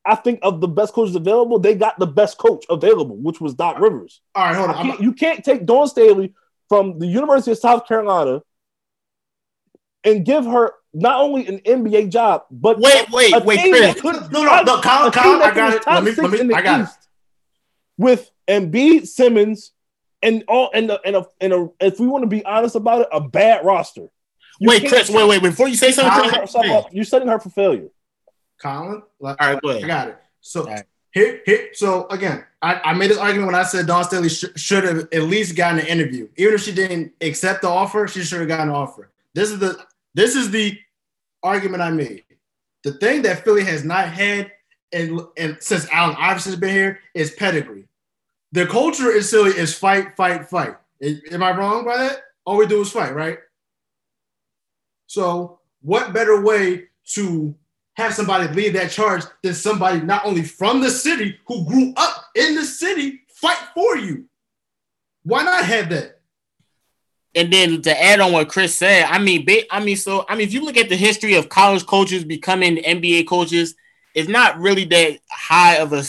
I 0.05 0.17
think 0.17 0.41
of 0.43 0.61
the 0.61 0.67
best 0.69 0.95
coaches 0.95 1.15
available, 1.15 1.59
they 1.61 1.75
got 1.77 1.99
the 1.99 2.07
best 2.07 2.39
coach 2.39 2.65
available, 2.69 3.17
which 3.17 3.41
was 3.41 3.55
Doc 3.55 3.79
Rivers. 3.79 4.21
All 4.35 4.45
right, 4.45 4.57
hold 4.57 4.71
on. 4.71 4.87
can't- 4.87 5.01
you 5.01 5.13
can't 5.13 5.45
take 5.45 5.65
Dawn 5.67 5.87
Staley 5.87 6.35
from 6.69 6.99
the 6.99 7.07
University 7.07 7.53
of 7.53 7.59
South 7.59 7.87
Carolina 7.87 8.43
and 10.05 10.25
give 10.25 10.45
her 10.45 10.73
not 10.93 11.21
only 11.21 11.47
an 11.47 11.59
NBA 11.61 12.11
job, 12.11 12.45
but 12.51 12.79
Wait, 12.81 13.07
wait, 13.11 13.35
a 13.35 13.41
wait, 13.41 13.61
team 13.61 13.75
Chris. 13.75 13.95
that 13.95 14.33
No, 14.33 14.43
no, 14.45 14.63
no, 14.63 14.81
Colin, 14.81 15.13
Colin, 15.13 15.43
I 15.43 15.55
got 15.55 15.75
it. 15.75 15.83
Let 15.87 16.05
me, 16.05 16.13
let 16.13 16.47
me, 16.47 16.55
I 16.55 16.63
got 16.63 16.81
it. 16.83 16.89
With 17.97 18.31
Embiid, 18.49 19.07
Simmons, 19.07 19.73
and 20.23 20.43
all 20.49 20.71
and 20.75 20.91
a, 20.91 21.01
and 21.07 21.17
a, 21.17 21.27
and 21.41 21.53
a 21.53 21.69
if 21.81 22.01
we 22.01 22.07
want 22.07 22.23
to 22.23 22.29
be 22.29 22.45
honest 22.45 22.75
about 22.75 23.03
it, 23.03 23.09
a 23.13 23.21
bad 23.21 23.65
roster. 23.65 24.09
You 24.59 24.69
Wait, 24.69 24.87
Chris, 24.89 25.09
wait, 25.11 25.27
wait. 25.29 25.43
Before 25.43 25.69
you 25.69 25.77
say 25.77 25.93
something, 25.93 26.13
Colin, 26.13 26.31
You're 26.31 26.39
Chris, 26.41 26.53
setting 26.53 26.71
her 26.71 26.77
up- 26.79 26.89
You're 26.93 27.05
setting 27.05 27.29
her 27.29 27.39
for 27.41 27.51
failure. 27.51 27.89
Colin, 28.61 29.03
like, 29.21 29.41
All 29.41 29.53
right, 29.55 29.63
go 29.63 29.71
ahead. 29.71 29.85
I 29.85 29.87
got 29.87 30.09
it. 30.09 30.19
So 30.41 30.63
All 30.63 30.67
right. 30.75 30.85
here, 31.13 31.41
here. 31.47 31.69
So 31.73 32.07
again, 32.09 32.45
I, 32.61 32.75
I 32.85 32.93
made 32.95 33.11
this 33.11 33.17
argument 33.19 33.47
when 33.47 33.55
I 33.55 33.63
said 33.63 33.87
Dawn 33.87 34.05
Staley 34.05 34.29
sh- 34.29 34.45
should 34.57 34.85
have 34.85 35.09
at 35.13 35.23
least 35.23 35.57
gotten 35.57 35.79
an 35.81 35.87
interview, 35.87 36.29
even 36.37 36.55
if 36.55 36.63
she 36.63 36.73
didn't 36.73 37.13
accept 37.23 37.63
the 37.63 37.69
offer. 37.69 38.07
She 38.09 38.23
should 38.23 38.41
have 38.41 38.49
gotten 38.49 38.69
an 38.69 38.75
offer. 38.75 39.11
This 39.35 39.51
is 39.51 39.59
the 39.59 39.85
this 40.15 40.35
is 40.35 40.51
the 40.51 40.79
argument 41.43 41.83
I 41.83 41.91
made. 41.91 42.25
The 42.83 42.93
thing 42.95 43.23
that 43.23 43.45
Philly 43.45 43.65
has 43.65 43.85
not 43.85 44.09
had, 44.09 44.51
and 44.93 45.21
and 45.37 45.57
since 45.61 45.89
Allen 45.93 46.17
Iverson's 46.19 46.57
been 46.57 46.75
here, 46.75 47.01
is 47.15 47.33
pedigree. 47.33 47.87
The 48.53 48.67
culture 48.67 49.13
in 49.13 49.23
Philly 49.23 49.51
is 49.51 49.77
fight, 49.77 50.17
fight, 50.17 50.49
fight. 50.49 50.75
Am 51.31 51.43
I 51.43 51.57
wrong 51.57 51.85
by 51.85 51.97
that? 51.99 52.23
All 52.45 52.57
we 52.57 52.67
do 52.67 52.81
is 52.81 52.91
fight, 52.91 53.15
right? 53.15 53.39
So, 55.07 55.61
what 55.83 56.13
better 56.13 56.41
way 56.41 56.85
to 57.13 57.55
have 57.95 58.15
somebody 58.15 58.53
lead 58.55 58.75
that 58.75 58.91
charge 58.91 59.23
than 59.43 59.55
somebody 59.55 60.01
not 60.01 60.25
only 60.25 60.43
from 60.43 60.81
the 60.81 60.91
city 60.91 61.39
who 61.47 61.65
grew 61.67 61.93
up 61.97 62.27
in 62.35 62.55
the 62.55 62.65
city 62.65 63.21
fight 63.29 63.59
for 63.75 63.97
you? 63.97 64.25
Why 65.23 65.43
not 65.43 65.65
have 65.65 65.91
that? 65.91 66.20
And 67.35 67.53
then 67.53 67.83
to 67.83 68.03
add 68.03 68.21
on 68.21 68.33
what 68.33 68.49
Chris 68.49 68.75
said, 68.75 69.05
I 69.05 69.19
mean, 69.19 69.47
I 69.71 69.83
mean, 69.83 69.97
so 69.97 70.25
I 70.29 70.35
mean, 70.35 70.47
if 70.47 70.53
you 70.53 70.65
look 70.65 70.77
at 70.77 70.89
the 70.89 70.97
history 70.97 71.35
of 71.35 71.49
college 71.49 71.87
coaches 71.87 72.25
becoming 72.25 72.77
NBA 72.77 73.29
coaches, 73.29 73.75
it's 74.15 74.29
not 74.29 74.59
really 74.59 74.85
that 74.87 75.19
high 75.31 75.77
of 75.77 75.93
a 75.93 76.03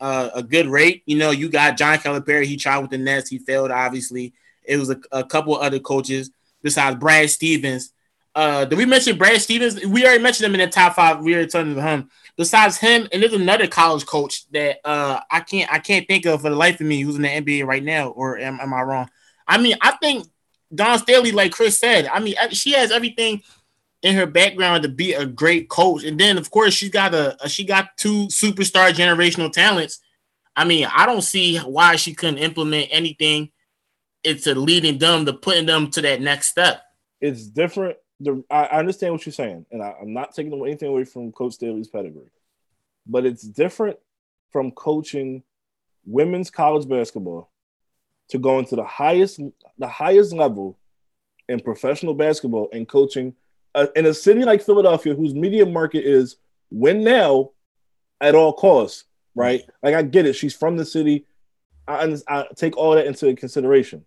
uh, 0.00 0.30
a 0.34 0.42
good 0.42 0.66
rate. 0.66 1.02
You 1.06 1.18
know, 1.18 1.32
you 1.32 1.48
got 1.48 1.76
John 1.76 1.98
Calipari. 1.98 2.44
He 2.44 2.56
tried 2.56 2.78
with 2.78 2.90
the 2.90 2.98
Nets. 2.98 3.30
He 3.30 3.38
failed. 3.38 3.72
Obviously, 3.72 4.32
it 4.62 4.76
was 4.76 4.90
a, 4.90 5.00
a 5.10 5.24
couple 5.24 5.56
other 5.56 5.80
coaches 5.80 6.30
besides 6.62 6.96
Brad 6.96 7.30
Stevens. 7.30 7.92
Uh, 8.34 8.64
did 8.64 8.76
we 8.76 8.84
mention 8.84 9.16
Brad 9.16 9.40
Stevens? 9.40 9.84
We 9.84 10.04
already 10.04 10.22
mentioned 10.22 10.46
him 10.46 10.54
in 10.54 10.60
the 10.60 10.72
top 10.72 10.94
five. 10.94 11.20
We 11.20 11.34
already 11.34 11.48
talking 11.48 11.72
about 11.72 11.88
him. 11.88 12.10
Besides 12.36 12.78
him, 12.78 13.08
and 13.12 13.22
there's 13.22 13.32
another 13.32 13.68
college 13.68 14.06
coach 14.06 14.50
that 14.50 14.78
uh, 14.84 15.20
I 15.30 15.40
can't 15.40 15.72
I 15.72 15.78
can't 15.78 16.06
think 16.06 16.26
of 16.26 16.42
for 16.42 16.50
the 16.50 16.56
life 16.56 16.80
of 16.80 16.86
me 16.86 17.00
who's 17.00 17.16
in 17.16 17.22
the 17.22 17.28
NBA 17.28 17.64
right 17.64 17.82
now. 17.82 18.08
Or 18.08 18.38
am, 18.38 18.58
am 18.60 18.74
I 18.74 18.82
wrong? 18.82 19.08
I 19.46 19.58
mean, 19.58 19.76
I 19.80 19.92
think 19.92 20.26
Dawn 20.74 20.98
Staley, 20.98 21.32
like 21.32 21.52
Chris 21.52 21.78
said, 21.78 22.06
I 22.06 22.20
mean, 22.20 22.34
she 22.50 22.72
has 22.72 22.90
everything 22.90 23.42
in 24.02 24.14
her 24.14 24.26
background 24.26 24.82
to 24.82 24.88
be 24.88 25.14
a 25.14 25.24
great 25.24 25.68
coach. 25.68 26.04
And 26.04 26.18
then, 26.18 26.36
of 26.36 26.50
course, 26.50 26.74
she's 26.74 26.90
got 26.90 27.14
a, 27.14 27.36
she 27.48 27.64
got 27.64 27.96
two 27.96 28.26
superstar 28.26 28.90
generational 28.92 29.50
talents. 29.52 30.00
I 30.56 30.64
mean, 30.64 30.86
I 30.94 31.06
don't 31.06 31.22
see 31.22 31.58
why 31.58 31.96
she 31.96 32.14
couldn't 32.14 32.38
implement 32.38 32.88
anything 32.90 33.50
into 34.22 34.54
leading 34.54 34.98
them 34.98 35.26
to 35.26 35.32
putting 35.32 35.66
them 35.66 35.90
to 35.92 36.02
that 36.02 36.20
next 36.20 36.48
step. 36.48 36.82
It's 37.20 37.46
different. 37.46 37.96
The 38.20 38.44
I 38.50 38.66
understand 38.66 39.12
what 39.12 39.26
you're 39.26 39.32
saying, 39.32 39.66
and 39.72 39.82
I, 39.82 39.94
I'm 40.00 40.12
not 40.12 40.34
taking 40.34 40.52
anything 40.64 40.88
away 40.88 41.04
from 41.04 41.32
Coach 41.32 41.54
Staley's 41.54 41.88
pedigree, 41.88 42.30
but 43.06 43.26
it's 43.26 43.42
different 43.42 43.98
from 44.50 44.70
coaching 44.70 45.42
women's 46.06 46.50
college 46.50 46.88
basketball 46.88 47.50
to 48.34 48.38
go 48.40 48.58
into 48.58 48.74
the 48.74 48.82
highest 48.84 49.40
the 49.78 49.86
highest 49.86 50.32
level 50.32 50.76
in 51.48 51.60
professional 51.60 52.14
basketball 52.14 52.68
and 52.72 52.88
coaching 52.88 53.32
uh, 53.76 53.86
in 53.94 54.06
a 54.06 54.12
city 54.14 54.42
like 54.44 54.60
Philadelphia, 54.60 55.14
whose 55.14 55.34
media 55.34 55.64
market 55.64 56.04
is 56.04 56.36
win 56.70 57.04
now 57.04 57.50
at 58.20 58.34
all 58.34 58.52
costs, 58.52 59.04
right? 59.36 59.62
Like 59.84 59.94
I 59.94 60.02
get 60.02 60.26
it, 60.26 60.32
she's 60.34 60.54
from 60.54 60.76
the 60.76 60.84
city. 60.84 61.26
I, 61.86 62.16
I 62.28 62.46
take 62.56 62.76
all 62.76 62.96
that 62.96 63.06
into 63.06 63.32
consideration, 63.36 64.04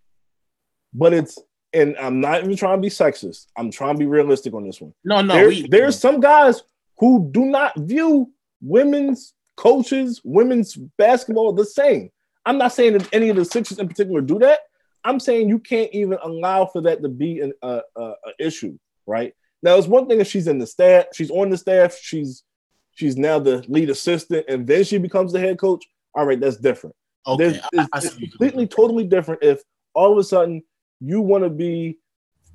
but 0.93 1.13
it's 1.13 1.39
and 1.73 1.95
I'm 1.97 2.19
not 2.19 2.43
even 2.43 2.55
trying 2.57 2.77
to 2.77 2.81
be 2.81 2.89
sexist. 2.89 3.47
I'm 3.57 3.71
trying 3.71 3.95
to 3.95 3.99
be 3.99 4.07
realistic 4.07 4.53
on 4.53 4.65
this 4.65 4.81
one. 4.81 4.93
No, 5.05 5.21
no, 5.21 5.35
There- 5.35 5.47
we, 5.47 5.67
there's 5.69 5.97
some 5.97 6.19
guys 6.19 6.63
who 6.97 7.29
do 7.31 7.45
not 7.45 7.77
view 7.77 8.29
women's 8.61 9.33
coaches, 9.55 10.19
women's 10.25 10.75
basketball 10.75 11.53
the 11.53 11.65
same. 11.65 12.09
I'm 12.47 12.57
not 12.57 12.71
saying 12.71 12.93
that 12.93 13.13
any 13.13 13.27
of 13.29 13.35
the 13.35 13.43
Sixers 13.43 13.77
in 13.77 13.87
particular 13.89 14.21
do 14.21 14.39
that. 14.39 14.61
I'm 15.03 15.19
saying 15.19 15.49
you 15.49 15.59
can't 15.59 15.91
even 15.93 16.17
allow 16.23 16.65
for 16.65 16.81
that 16.81 17.01
to 17.03 17.09
be 17.09 17.41
an 17.41 17.51
uh, 17.61 17.81
uh, 17.95 18.13
issue, 18.39 18.77
right? 19.05 19.33
Now, 19.61 19.75
it's 19.75 19.87
one 19.87 20.07
thing 20.07 20.21
if 20.21 20.27
she's 20.27 20.47
in 20.47 20.57
the 20.57 20.65
staff, 20.65 21.07
she's 21.13 21.29
on 21.29 21.49
the 21.49 21.57
staff, 21.57 21.97
she's 22.01 22.43
she's 22.95 23.17
now 23.17 23.37
the 23.37 23.63
lead 23.67 23.89
assistant, 23.89 24.45
and 24.47 24.65
then 24.65 24.83
she 24.85 24.97
becomes 24.97 25.33
the 25.33 25.39
head 25.39 25.59
coach. 25.59 25.85
All 26.15 26.25
right, 26.25 26.39
that's 26.39 26.57
different. 26.57 26.95
okay. 27.27 27.59
I- 27.77 27.87
it's, 27.97 28.05
it's 28.05 28.15
completely, 28.15 28.65
totally 28.65 29.03
different 29.03 29.43
if 29.43 29.61
all 29.93 30.11
of 30.13 30.17
a 30.17 30.23
sudden 30.23 30.63
you 31.01 31.19
want 31.21 31.43
to 31.43 31.49
be, 31.49 31.97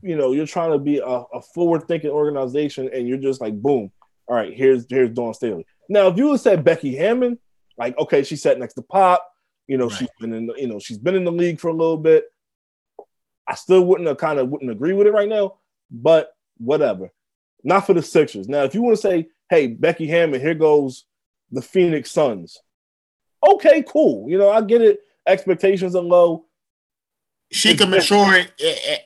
you 0.01 0.17
know, 0.17 0.33
you're 0.33 0.47
trying 0.47 0.73
to 0.73 0.79
be 0.79 0.99
a, 0.99 1.05
a 1.05 1.43
forward-thinking 1.55 2.11
organization, 2.11 2.89
and 2.95 3.07
you're 3.07 3.19
just 3.19 3.41
like, 3.43 3.61
boom, 3.61 3.93
all 4.27 4.37
right, 4.37 4.55
here's 4.55 4.87
here's 4.89 5.11
Dawn 5.11 5.35
Staley. 5.35 5.67
Now, 5.91 6.09
if 6.09 6.17
you 6.17 6.29
would 6.29 6.41
said 6.41 6.65
Becky 6.65 6.97
Hammon, 6.97 7.39
like, 7.77 7.99
okay, 7.99 8.23
she 8.23 8.37
sat 8.37 8.59
next 8.59 8.75
to 8.75 8.83
Pop, 8.83 9.29
you 9.69 9.77
know, 9.79 9.89
Right. 9.89 9.99
she's 9.99 10.09
been 10.21 10.33
in, 10.33 10.47
the, 10.47 10.55
you 10.55 10.67
know, 10.69 10.79
she's 10.79 10.99
been 10.99 11.15
in 11.15 11.25
the 11.25 11.33
league 11.33 11.61
for 11.61 11.69
a 11.69 11.73
little 11.73 11.97
bit. 11.97 12.25
I 13.47 13.55
still 13.55 13.85
wouldn't 13.85 14.09
have 14.09 14.19
kind 14.19 14.39
of 14.39 14.49
wouldn't 14.49 14.71
agree 14.71 14.93
with 14.93 15.07
it 15.07 15.13
right 15.13 15.29
now, 15.29 15.55
but 15.91 16.35
whatever. 16.59 17.11
Not 17.65 17.87
for 17.87 17.95
the 17.95 18.03
Sixers. 18.03 18.49
Now, 18.49 18.63
if 18.65 18.75
you 18.75 18.83
want 18.83 18.97
to 18.97 19.03
say, 19.03 19.29
hey, 19.51 19.67
Becky 19.69 20.07
Hammon, 20.07 20.41
here 20.41 20.55
goes 20.55 21.05
the 21.51 21.63
Phoenix 21.63 22.11
Suns. 22.11 22.59
Okay, 23.45 23.83
cool. 23.87 24.29
You 24.31 24.39
know, 24.39 24.51
I 24.51 24.61
get 24.63 24.81
it. 24.83 25.01
Expectations 25.27 25.95
are 25.95 26.03
low. 26.03 26.47
she 27.51 27.77
can 27.77 27.91
mature 27.91 28.35
at, 28.35 28.51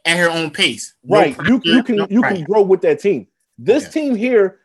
at, 0.04 0.16
her 0.18 0.30
own 0.30 0.50
pace. 0.50 0.94
No 1.02 1.18
Right. 1.18 1.36
You, 1.46 1.60
you 1.64 1.82
can 1.82 2.06
you 2.10 2.20
right. 2.20 2.36
can 2.36 2.44
grow 2.44 2.62
with 2.62 2.80
that 2.82 3.00
team. 3.00 3.26
This 3.58 3.84
Okay. 3.84 3.92
team 4.00 4.14
here, 4.14 4.60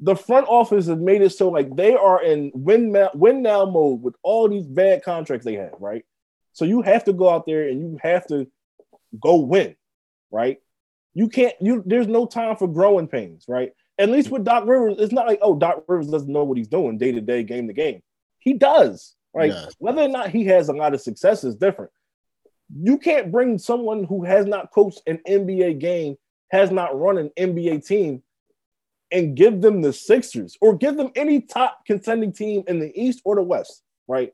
the 0.00 0.14
front 0.14 0.46
office 0.48 0.86
has 0.86 0.98
made 0.98 1.22
it 1.22 1.30
so 1.30 1.48
like 1.48 1.74
they 1.74 1.94
are 1.94 2.22
in 2.22 2.52
win 2.54 2.92
now, 2.92 3.10
win 3.14 3.42
now 3.42 3.64
mode 3.64 4.02
with 4.02 4.14
all 4.22 4.48
these 4.48 4.66
bad 4.66 5.02
contracts 5.02 5.44
they 5.44 5.54
have, 5.54 5.74
right? 5.80 6.04
So 6.52 6.64
you 6.64 6.82
have 6.82 7.04
to 7.04 7.12
go 7.12 7.28
out 7.28 7.46
there 7.46 7.68
and 7.68 7.80
you 7.80 7.98
have 8.02 8.26
to 8.28 8.46
go 9.20 9.36
win, 9.36 9.76
right? 10.30 10.58
You 11.14 11.28
can't 11.28 11.54
you 11.60 11.82
there's 11.84 12.06
no 12.06 12.26
time 12.26 12.56
for 12.56 12.68
growing 12.68 13.08
pains, 13.08 13.44
right? 13.48 13.72
At 13.98 14.10
least 14.10 14.30
with 14.30 14.44
Doc 14.44 14.64
Rivers, 14.66 14.96
it's 14.98 15.12
not 15.12 15.26
like, 15.26 15.40
oh, 15.42 15.56
Doc 15.56 15.82
Rivers 15.88 16.08
doesn't 16.08 16.32
know 16.32 16.44
what 16.44 16.56
he's 16.56 16.68
doing 16.68 16.98
day 16.98 17.10
to 17.10 17.20
day, 17.20 17.42
game 17.42 17.66
to 17.66 17.72
game. 17.72 18.00
He 18.38 18.54
does. 18.54 19.16
Right. 19.34 19.50
does. 19.50 19.74
Whether 19.78 20.02
or 20.02 20.08
not 20.08 20.30
he 20.30 20.44
has 20.46 20.68
a 20.68 20.72
lot 20.72 20.94
of 20.94 21.00
success 21.00 21.42
is 21.42 21.56
different. 21.56 21.90
You 22.80 22.98
can't 22.98 23.32
bring 23.32 23.58
someone 23.58 24.04
who 24.04 24.24
has 24.24 24.46
not 24.46 24.70
coached 24.72 25.02
an 25.06 25.18
NBA 25.28 25.80
game, 25.80 26.16
has 26.50 26.70
not 26.70 26.98
run 26.98 27.18
an 27.18 27.30
NBA 27.36 27.84
team, 27.86 28.22
and 29.10 29.36
give 29.36 29.60
them 29.60 29.80
the 29.80 29.92
Sixers 29.92 30.56
or 30.60 30.76
give 30.76 30.96
them 30.96 31.10
any 31.14 31.40
top 31.40 31.84
contending 31.86 32.32
team 32.32 32.64
in 32.66 32.78
the 32.78 32.92
East 33.00 33.20
or 33.24 33.36
the 33.36 33.42
West, 33.42 33.82
right? 34.06 34.32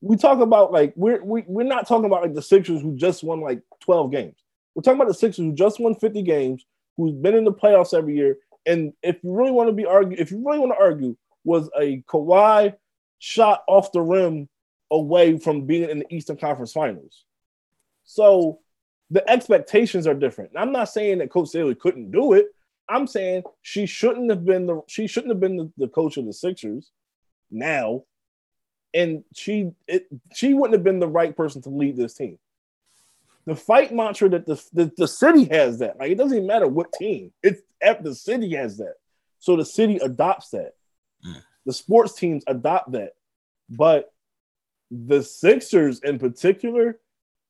We 0.00 0.16
talk 0.16 0.40
about 0.40 0.72
like 0.72 0.92
we're 0.96 1.22
we, 1.22 1.44
we're 1.46 1.62
not 1.62 1.86
talking 1.86 2.06
about 2.06 2.22
like 2.22 2.34
the 2.34 2.42
Sixers 2.42 2.80
who 2.80 2.96
just 2.96 3.22
won 3.22 3.40
like 3.40 3.62
12 3.80 4.10
games. 4.10 4.36
We're 4.74 4.82
talking 4.82 5.00
about 5.00 5.08
the 5.08 5.14
Sixers 5.14 5.44
who 5.44 5.52
just 5.52 5.78
won 5.78 5.94
50 5.94 6.22
games, 6.22 6.64
who's 6.96 7.12
been 7.12 7.34
in 7.34 7.44
the 7.44 7.52
playoffs 7.52 7.96
every 7.96 8.16
year. 8.16 8.38
And 8.66 8.92
if 9.02 9.22
you 9.22 9.32
really 9.32 9.52
want 9.52 9.68
to 9.68 9.72
be 9.72 9.86
argue, 9.86 10.16
if 10.18 10.30
you 10.30 10.42
really 10.44 10.58
want 10.58 10.72
to 10.72 10.82
argue, 10.82 11.16
was 11.44 11.70
a 11.78 12.02
Kawhi 12.02 12.74
shot 13.18 13.62
off 13.66 13.92
the 13.92 14.00
rim 14.00 14.48
away 14.90 15.38
from 15.38 15.66
being 15.66 15.88
in 15.88 16.00
the 16.00 16.14
Eastern 16.14 16.36
Conference 16.36 16.72
Finals. 16.72 17.24
So 18.04 18.58
the 19.10 19.28
expectations 19.30 20.06
are 20.06 20.14
different. 20.14 20.50
And 20.50 20.60
I'm 20.60 20.72
not 20.72 20.88
saying 20.88 21.18
that 21.18 21.30
Coach 21.30 21.48
Staley 21.48 21.74
couldn't 21.74 22.10
do 22.10 22.32
it. 22.32 22.46
I'm 22.90 23.06
saying 23.06 23.44
she 23.62 23.86
shouldn't 23.86 24.30
have 24.30 24.44
been 24.44 24.66
the 24.66 24.82
she 24.88 25.06
shouldn't 25.06 25.32
have 25.32 25.40
been 25.40 25.56
the, 25.56 25.72
the 25.78 25.88
coach 25.88 26.16
of 26.16 26.26
the 26.26 26.32
Sixers. 26.32 26.90
now, 27.50 28.04
and 28.92 29.24
she 29.34 29.70
it, 29.86 30.06
she 30.34 30.54
wouldn't 30.54 30.74
have 30.74 30.84
been 30.84 30.98
the 30.98 31.08
right 31.08 31.36
person 31.36 31.62
to 31.62 31.70
lead 31.70 31.96
this 31.96 32.14
team. 32.14 32.38
The 33.46 33.56
fight 33.56 33.92
mantra 33.92 34.28
that 34.30 34.46
the, 34.46 34.62
the, 34.72 34.92
the 34.96 35.08
city 35.08 35.44
has 35.44 35.78
that. 35.78 35.98
Like 35.98 36.10
it 36.10 36.18
doesn't 36.18 36.36
even 36.36 36.46
matter 36.46 36.66
what 36.66 36.92
team. 36.92 37.32
It's 37.42 37.62
the 37.80 38.14
city 38.14 38.54
has 38.54 38.76
that. 38.78 38.94
So 39.38 39.56
the 39.56 39.64
city 39.64 39.96
adopts 39.96 40.50
that. 40.50 40.74
Mm. 41.26 41.42
The 41.64 41.72
sports 41.72 42.14
teams 42.14 42.44
adopt 42.46 42.92
that. 42.92 43.14
But 43.68 44.12
the 44.90 45.22
Sixers 45.22 46.00
in 46.00 46.18
particular 46.18 46.98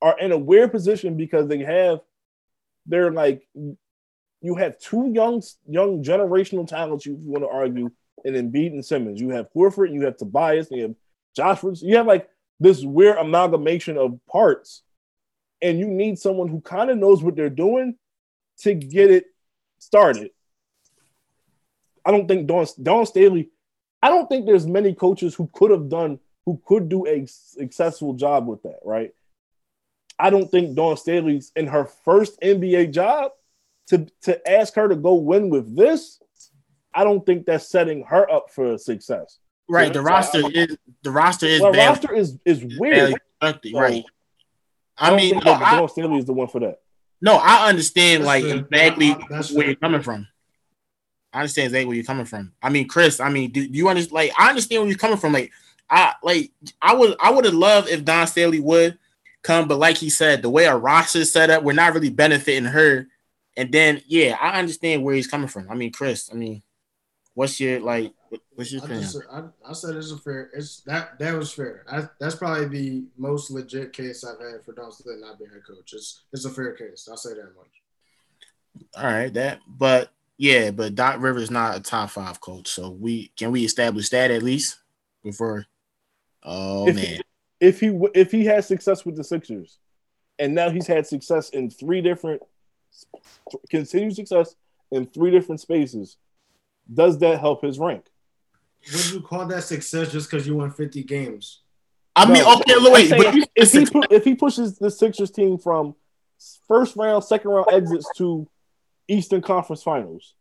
are 0.01 0.17
in 0.19 0.31
a 0.31 0.37
weird 0.37 0.71
position 0.71 1.17
because 1.17 1.47
they 1.47 1.59
have 1.59 1.99
they're 2.85 3.11
like 3.11 3.47
you 4.41 4.55
have 4.55 4.79
two 4.79 5.11
young 5.13 5.41
young 5.67 6.03
generational 6.03 6.67
talents 6.67 7.05
you 7.05 7.15
want 7.19 7.43
to 7.43 7.49
argue 7.49 7.91
and 8.25 8.35
Embiid 8.35 8.71
and 8.71 8.85
Simmons. 8.85 9.21
You 9.21 9.29
have 9.29 9.51
Horford, 9.55 9.93
you 9.93 10.01
have 10.05 10.17
Tobias, 10.17 10.67
you 10.71 10.83
have 10.83 10.95
Joshua. 11.35 11.73
You 11.75 11.97
have 11.97 12.07
like 12.07 12.27
this 12.59 12.83
weird 12.83 13.17
amalgamation 13.17 13.97
of 13.97 14.19
parts, 14.29 14.83
and 15.61 15.79
you 15.79 15.87
need 15.87 16.19
someone 16.19 16.47
who 16.47 16.61
kind 16.61 16.89
of 16.89 16.97
knows 16.97 17.23
what 17.23 17.35
they're 17.35 17.49
doing 17.49 17.95
to 18.59 18.73
get 18.73 19.09
it 19.09 19.25
started. 19.79 20.31
I 22.05 22.11
don't 22.11 22.27
think 22.27 22.47
Dawn, 22.47 22.65
Dawn 22.81 23.05
Staley. 23.05 23.49
I 24.01 24.09
don't 24.09 24.27
think 24.27 24.45
there's 24.45 24.65
many 24.65 24.93
coaches 24.93 25.35
who 25.35 25.49
could 25.53 25.71
have 25.71 25.89
done 25.89 26.19
who 26.45 26.59
could 26.65 26.89
do 26.89 27.05
a 27.05 27.25
successful 27.27 28.13
job 28.13 28.47
with 28.47 28.63
that, 28.63 28.79
right? 28.83 29.11
I 30.17 30.31
don't 30.31 30.49
think 30.49 30.75
Dawn 30.75 30.97
Staley's 30.97 31.51
in 31.55 31.67
her 31.67 31.85
first 31.85 32.39
NBA 32.41 32.91
job 32.93 33.31
to 33.91 34.07
to 34.21 34.49
ask 34.49 34.73
her 34.75 34.87
to 34.87 34.95
go 34.95 35.15
win 35.15 35.49
with 35.49 35.75
this. 35.75 36.21
I 36.93 37.03
don't 37.03 37.25
think 37.25 37.45
that's 37.45 37.69
setting 37.69 38.03
her 38.05 38.29
up 38.31 38.49
for 38.49 38.77
success. 38.77 39.37
Right. 39.69 39.93
the 39.93 40.01
roster 40.01 40.41
is 40.53 40.77
the 41.03 41.11
roster 41.11 41.45
is 41.45 41.61
well, 41.61 41.71
the 41.71 41.77
roster 41.77 42.13
is 42.13 42.37
is 42.45 42.65
weird. 42.77 43.15
So, 43.41 43.53
right. 43.73 44.03
I, 44.97 45.11
I 45.11 45.15
mean, 45.15 45.35
no, 45.35 45.41
Dawn 45.41 45.89
Staley 45.89 46.17
is 46.17 46.25
the 46.25 46.33
one 46.33 46.47
for 46.47 46.59
that. 46.59 46.81
No, 47.21 47.35
I 47.35 47.69
understand 47.69 48.23
like 48.23 48.43
exactly 48.43 49.11
where 49.53 49.67
you're 49.67 49.75
coming 49.75 50.01
from. 50.01 50.27
I 51.33 51.39
understand 51.39 51.67
exactly 51.67 51.85
where 51.85 51.95
you're 51.95 52.05
coming 52.05 52.25
from. 52.25 52.53
I 52.61 52.69
mean, 52.69 52.87
Chris. 52.87 53.19
I 53.19 53.29
mean, 53.29 53.51
do, 53.51 53.67
do 53.67 53.77
you 53.77 53.89
understand? 53.89 54.13
Like, 54.13 54.31
I 54.37 54.49
understand 54.49 54.81
where 54.81 54.89
you're 54.89 54.97
coming 54.97 55.17
from. 55.17 55.33
Like, 55.33 55.51
I 55.89 56.13
like 56.23 56.51
I 56.81 56.95
would 56.95 57.15
I 57.19 57.31
would 57.31 57.45
have 57.45 57.53
loved 57.53 57.89
if 57.89 58.05
Dawn 58.05 58.27
Staley 58.27 58.59
would 58.59 58.97
come, 59.43 59.67
but 59.67 59.79
like 59.79 59.97
he 59.97 60.09
said, 60.09 60.41
the 60.41 60.49
way 60.49 60.65
our 60.65 60.77
roster 60.77 61.19
is 61.19 61.31
set 61.31 61.49
up, 61.49 61.63
we're 61.63 61.73
not 61.73 61.93
really 61.93 62.09
benefiting 62.09 62.65
her. 62.65 63.07
And 63.57 63.71
then 63.71 64.01
yeah, 64.07 64.37
I 64.39 64.59
understand 64.59 65.03
where 65.03 65.15
he's 65.15 65.27
coming 65.27 65.47
from. 65.47 65.69
I 65.69 65.75
mean, 65.75 65.91
Chris, 65.91 66.29
I 66.31 66.35
mean, 66.35 66.63
what's 67.33 67.59
your 67.59 67.79
like 67.79 68.13
what's 68.55 68.71
your 68.71 68.83
I, 68.83 68.87
just, 68.87 69.17
I, 69.31 69.43
I, 69.67 69.73
said 69.73 69.95
it's 69.95 70.11
a 70.11 70.17
fair 70.17 70.49
it's 70.53 70.81
that 70.81 71.19
that 71.19 71.35
was 71.35 71.51
fair. 71.51 71.83
I, 71.91 72.07
that's 72.19 72.35
probably 72.35 72.67
the 72.67 73.05
most 73.17 73.51
legit 73.51 73.93
case 73.93 74.23
I've 74.23 74.39
had 74.39 74.63
for 74.63 74.73
Dawn 74.73 74.91
Staley 74.91 75.19
not 75.19 75.37
being 75.37 75.51
head 75.51 75.63
coach. 75.67 75.93
It's 75.93 76.23
it's 76.31 76.45
a 76.45 76.49
fair 76.49 76.73
case. 76.73 77.07
I'll 77.09 77.17
say 77.17 77.33
that 77.33 77.55
much. 77.55 78.87
All 78.95 79.03
right, 79.03 79.33
that 79.33 79.59
but 79.67 80.11
yeah, 80.37 80.71
but 80.71 80.95
Doc 80.95 81.17
Rivers 81.19 81.51
not 81.51 81.77
a 81.77 81.81
top 81.81 82.09
five 82.11 82.39
coach. 82.39 82.69
So 82.69 82.89
we 82.89 83.31
can 83.35 83.51
we 83.51 83.65
establish 83.65 84.09
that 84.09 84.31
at 84.31 84.43
least 84.43 84.79
before 85.23 85.65
Oh 86.43 86.87
if 86.87 86.95
man. 86.95 87.05
He, 87.05 87.21
if 87.59 87.79
he 87.79 87.99
if 88.15 88.31
he 88.31 88.45
has 88.45 88.67
success 88.67 89.05
with 89.05 89.15
the 89.15 89.23
Sixers, 89.23 89.77
and 90.39 90.55
now 90.55 90.69
he's 90.69 90.87
had 90.87 91.05
success 91.05 91.49
in 91.49 91.69
three 91.69 92.01
different 92.01 92.41
continued 93.69 94.15
success 94.15 94.55
in 94.91 95.05
three 95.05 95.31
different 95.31 95.61
spaces, 95.61 96.17
does 96.91 97.17
that 97.19 97.39
help 97.39 97.63
his 97.63 97.79
rank? 97.79 98.05
Would 98.91 99.11
you 99.11 99.21
call 99.21 99.45
that 99.47 99.63
success 99.63 100.11
just 100.11 100.29
because 100.29 100.47
you 100.47 100.55
won 100.55 100.71
50 100.71 101.03
games? 101.03 101.61
I 102.15 102.25
mean, 102.25 102.43
okay, 102.43 102.73
wait, 102.77 103.09
but 103.09 103.19
if 103.55 103.71
he 103.71 103.89
if 104.11 104.23
he 104.25 104.35
pushes 104.35 104.77
the 104.77 104.91
Sixers 104.91 105.31
team 105.31 105.57
from 105.57 105.95
first 106.67 106.97
round, 106.97 107.23
second 107.23 107.51
round 107.51 107.67
exits 107.71 108.05
to 108.17 108.49
Eastern 109.07 109.41
Conference 109.41 109.81
Finals, 109.81 110.33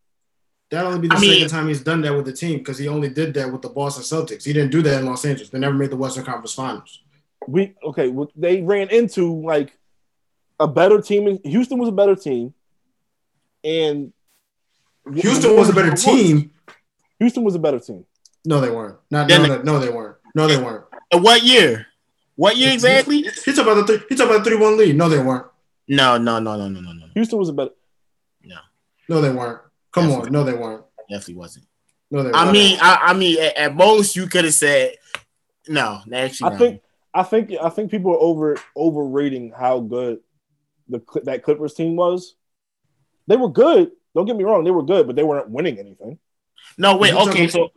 That'll 0.71 0.93
only 0.93 1.01
be 1.01 1.09
the 1.09 1.15
I 1.15 1.19
second 1.19 1.35
mean, 1.35 1.49
time 1.49 1.69
he's 1.69 1.83
done 1.83 2.01
that 2.03 2.15
with 2.15 2.27
the 2.27 2.33
team 2.33 2.59
because 2.59 2.79
he 2.79 2.87
only 2.87 3.09
did 3.09 3.35
that 3.35 3.51
with 3.51 3.61
the 3.61 3.69
Boston 3.69 4.05
Celtics. 4.05 4.45
He 4.45 4.53
didn't 4.53 4.71
do 4.71 4.83
that 4.83 5.01
in 5.01 5.07
Los 5.07 5.25
Angeles. 5.25 5.51
They 5.51 5.59
never 5.59 5.75
made 5.75 5.91
the 5.91 5.97
Western 5.97 6.25
Conference 6.25 6.55
Finals. 6.55 7.03
We 7.49 7.75
okay. 7.83 8.09
Well, 8.09 8.31
they 8.37 8.63
ran 8.63 8.89
into 8.91 9.43
like 9.43 9.77
a 10.61 10.69
better 10.69 11.01
team. 11.01 11.27
In, 11.27 11.41
Houston 11.43 11.79
was 11.79 11.89
a 11.89 11.93
better 11.93 12.15
team, 12.15 12.55
and 13.65 14.13
Houston 15.13 15.57
was 15.57 15.71
a 15.71 15.73
better 15.73 15.97
team. 15.97 16.53
Houston 17.19 17.43
was 17.43 17.55
a 17.55 17.59
better 17.59 17.81
team. 17.81 18.05
No, 18.45 18.61
they 18.61 18.71
weren't. 18.71 18.97
Not, 19.11 19.29
no, 19.29 19.45
no, 19.45 19.63
no, 19.63 19.79
they 19.79 19.91
weren't. 19.91 20.17
No, 20.35 20.47
they 20.47 20.63
weren't. 20.63 20.85
Uh, 21.13 21.19
what 21.19 21.43
year? 21.43 21.87
What 22.37 22.57
year 22.57 22.73
exactly? 22.73 23.23
He's 23.23 23.57
talking 23.57 23.73
about 23.73 23.87
the 23.87 23.99
three. 23.99 24.07
He's 24.09 24.19
talking 24.19 24.35
about 24.35 24.45
the 24.45 24.51
three-one 24.51 24.79
lead. 24.79 24.97
No, 24.97 25.09
they 25.09 25.23
weren't. 25.23 25.47
No, 25.89 26.17
no, 26.19 26.39
no, 26.39 26.57
no, 26.57 26.69
no, 26.69 26.81
no, 26.81 26.93
no. 26.93 27.07
Houston 27.15 27.39
was 27.39 27.49
a 27.49 27.53
better. 27.53 27.73
No. 28.43 28.57
No, 29.09 29.21
they 29.21 29.31
weren't. 29.31 29.61
Come 29.93 30.05
definitely, 30.05 30.27
on, 30.29 30.33
no, 30.33 30.45
they 30.45 30.55
weren't. 30.55 30.85
Definitely 31.11 31.35
wasn't. 31.35 31.67
No, 32.11 32.23
they. 32.23 32.31
I 32.31 32.45
weren't. 32.45 32.53
mean, 32.53 32.79
I, 32.81 32.99
I 33.03 33.13
mean, 33.15 33.41
at, 33.41 33.57
at, 33.57 33.75
most 33.75 34.17
you 34.17 34.27
could 34.27 34.45
have 34.45 34.55
said 34.55 34.95
no. 35.69 36.01
Actually, 36.13 36.55
I 36.55 36.57
think, 36.59 36.83
I 37.13 37.23
think, 37.25 37.53
I 37.63 37.69
think 37.71 37.91
people 37.91 38.13
are 38.13 38.21
over 38.21 38.57
overrating 38.77 39.53
how 39.55 39.81
good 39.81 40.21
the 40.91 41.21
that 41.25 41.43
Clippers 41.43 41.75
team 41.75 41.97
was. 41.97 42.35
They 43.27 43.37
were 43.37 43.49
good. 43.49 43.93
Don't 44.15 44.27
get 44.27 44.37
me 44.37 44.45
wrong, 44.45 44.65
they 44.65 44.71
were 44.71 44.83
good, 44.83 45.07
but 45.07 45.17
they 45.17 45.23
weren't 45.23 45.51
winning 45.51 45.79
anything. 45.79 46.19
No, 46.77 46.97
wait. 46.97 47.15
Okay, 47.15 47.49
so 47.49 47.71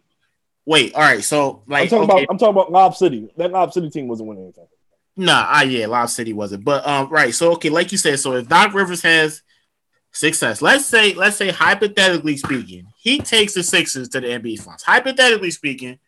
wait. 0.65 0.93
All 0.95 1.01
right, 1.01 1.23
so 1.23 1.63
like 1.67 1.83
I'm 1.83 1.89
talking 1.89 2.11
okay. 2.11 2.23
about 2.23 2.31
I'm 2.31 2.37
talking 2.37 2.55
about 2.55 2.71
Lob 2.71 2.95
City. 2.95 3.29
That 3.37 3.51
Lob 3.51 3.73
City 3.73 3.89
team 3.89 4.07
wasn't 4.07 4.29
winning 4.29 4.43
anything. 4.45 4.67
Nah, 5.15 5.45
ah, 5.47 5.61
yeah, 5.61 5.85
Lob 5.85 6.09
City 6.09 6.33
wasn't. 6.33 6.65
But 6.65 6.87
um, 6.87 7.09
right. 7.09 7.33
So 7.33 7.51
okay, 7.53 7.69
like 7.69 7.91
you 7.91 7.97
said, 7.97 8.19
so 8.19 8.33
if 8.33 8.47
Doc 8.47 8.73
Rivers 8.73 9.03
has 9.03 9.43
success. 10.13 10.61
Let's 10.61 10.85
say, 10.85 11.13
let's 11.13 11.35
say, 11.35 11.49
hypothetically 11.49 12.37
speaking, 12.37 12.87
he 12.97 13.19
takes 13.19 13.53
the 13.53 13.63
Sixers 13.63 14.07
to 14.09 14.21
the 14.21 14.27
NBA 14.27 14.61
Finals. 14.61 14.83
Hypothetically 14.83 15.51
speaking, 15.51 15.99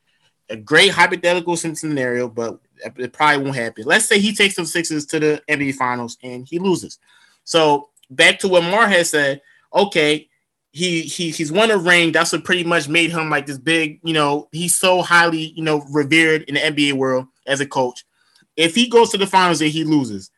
a 0.50 0.56
great 0.56 0.92
hypothetical 0.92 1.58
scenario, 1.58 2.30
but 2.30 2.60
it 2.98 3.14
probably 3.14 3.44
won't 3.44 3.56
happen. 3.56 3.86
Let's 3.86 4.06
say 4.06 4.20
he 4.20 4.34
takes 4.34 4.56
the 4.56 4.66
Sixers 4.66 5.06
to 5.08 5.20
the 5.20 5.44
NBA 5.50 5.76
Finals 5.76 6.18
and 6.24 6.48
he 6.48 6.60
loses. 6.60 7.00
So 7.44 7.90
back 8.10 8.40
to 8.40 8.48
what 8.48 8.64
Mar 8.64 8.88
has 8.88 9.10
said. 9.10 9.42
Okay, 9.74 10.28
he 10.72 11.02
he 11.02 11.32
he's 11.32 11.52
won 11.52 11.72
a 11.72 11.78
ring. 11.78 12.12
That's 12.12 12.32
what 12.32 12.44
pretty 12.44 12.64
much 12.64 12.88
made 12.88 13.12
him 13.12 13.30
like 13.30 13.46
this 13.46 13.58
big. 13.58 14.00
You 14.04 14.14
know, 14.14 14.50
he's 14.52 14.76
so 14.76 15.02
highly 15.02 15.54
you 15.56 15.64
know 15.64 15.86
revered 15.92 16.44
in 16.44 16.56
the 16.56 16.62
NBA 16.62 16.94
world 16.94 17.28
as 17.48 17.62
a 17.62 17.66
coach. 17.66 18.06
If 18.56 18.76
he 18.76 18.90
goes 18.90 19.10
to 19.12 19.18
the 19.18 19.28
finals 19.28 19.62
and 19.62 19.72
he 19.72 19.84
loses, 19.84 20.32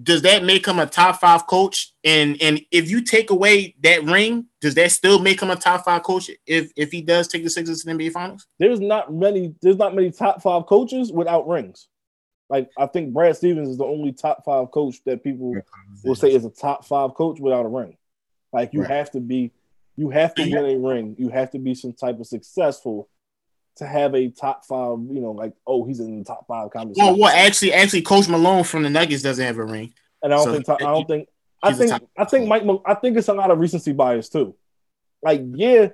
does 0.00 0.22
that 0.22 0.44
make 0.44 0.66
him 0.66 0.78
a 0.78 0.86
top 0.86 1.20
five 1.20 1.46
coach? 1.46 1.92
And 2.04 2.40
and 2.40 2.60
if 2.70 2.90
you 2.90 3.02
take 3.02 3.30
away 3.30 3.74
that 3.82 4.04
ring, 4.04 4.46
does 4.60 4.74
that 4.76 4.92
still 4.92 5.18
make 5.18 5.40
him 5.40 5.50
a 5.50 5.56
top 5.56 5.84
five 5.84 6.02
coach 6.02 6.30
if 6.46 6.72
if 6.76 6.90
he 6.90 7.02
does 7.02 7.28
take 7.28 7.44
the 7.44 7.50
Sixers 7.50 7.82
to 7.82 7.86
the 7.86 7.92
NBA 7.92 8.12
Finals? 8.12 8.46
There's 8.58 8.80
not 8.80 9.12
many. 9.12 9.54
There's 9.60 9.76
not 9.76 9.94
many 9.94 10.10
top 10.10 10.42
five 10.42 10.66
coaches 10.66 11.12
without 11.12 11.46
rings. 11.46 11.88
Like 12.48 12.70
I 12.78 12.86
think 12.86 13.12
Brad 13.12 13.36
Stevens 13.36 13.68
is 13.68 13.78
the 13.78 13.84
only 13.84 14.12
top 14.12 14.44
five 14.44 14.70
coach 14.70 14.96
that 15.06 15.24
people 15.24 15.54
will 16.04 16.14
say 16.14 16.32
is 16.32 16.44
a 16.44 16.50
top 16.50 16.84
five 16.84 17.14
coach 17.14 17.40
without 17.40 17.66
a 17.66 17.68
ring. 17.68 17.96
Like 18.52 18.72
you 18.72 18.82
right. 18.82 18.90
have 18.90 19.10
to 19.12 19.20
be, 19.20 19.52
you 19.96 20.10
have 20.10 20.34
to 20.34 20.42
win 20.42 20.64
a 20.64 20.78
ring. 20.78 21.16
You 21.18 21.30
have 21.30 21.50
to 21.52 21.58
be 21.58 21.74
some 21.74 21.92
type 21.92 22.20
of 22.20 22.26
successful 22.26 23.08
to 23.76 23.86
have 23.86 24.14
a 24.14 24.28
top 24.28 24.64
five, 24.64 24.98
you 25.10 25.20
know, 25.20 25.32
like 25.32 25.52
oh 25.66 25.84
he's 25.84 26.00
in 26.00 26.18
the 26.18 26.24
top 26.24 26.46
five 26.46 26.70
conversation. 26.70 27.06
Well, 27.06 27.18
well, 27.18 27.34
actually, 27.34 27.72
actually, 27.72 28.02
Coach 28.02 28.28
Malone 28.28 28.64
from 28.64 28.82
the 28.82 28.90
Nuggets 28.90 29.22
doesn't 29.22 29.44
have 29.44 29.58
a 29.58 29.64
ring, 29.64 29.94
and 30.22 30.32
I 30.32 30.36
don't 30.36 30.44
so 30.44 30.52
think 30.52 30.68
I 30.68 30.84
don't 30.84 31.08
think 31.08 31.28
I 31.62 31.72
think 31.72 31.92
I 32.18 32.24
think 32.24 32.48
Mike 32.48 32.64
I 32.84 32.94
think 32.94 33.16
it's 33.16 33.28
a 33.28 33.34
lot 33.34 33.50
of 33.50 33.58
recency 33.58 33.92
bias 33.92 34.28
too. 34.28 34.54
Like, 35.22 35.42
yeah, 35.54 35.88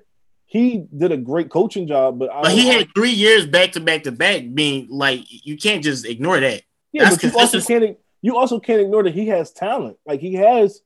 he 0.46 0.84
did 0.96 1.12
a 1.12 1.16
great 1.16 1.50
coaching 1.50 1.86
job, 1.86 2.18
but 2.18 2.30
but 2.42 2.52
he 2.52 2.68
had 2.68 2.88
three 2.94 3.10
years 3.10 3.46
back 3.46 3.72
to 3.72 3.80
back 3.80 4.04
to 4.04 4.12
back 4.12 4.42
being 4.54 4.88
like 4.90 5.24
you 5.28 5.56
can't 5.56 5.84
just 5.84 6.06
ignore 6.06 6.40
that. 6.40 6.62
Yeah, 6.92 7.04
That's 7.04 7.16
but 7.16 7.32
you 7.32 7.38
also 7.38 7.60
can't 7.60 7.98
you 8.22 8.36
also 8.36 8.58
can't 8.58 8.80
ignore 8.80 9.02
that 9.02 9.14
he 9.14 9.28
has 9.28 9.52
talent. 9.52 9.98
Like 10.06 10.20
he 10.20 10.34
has 10.34 10.80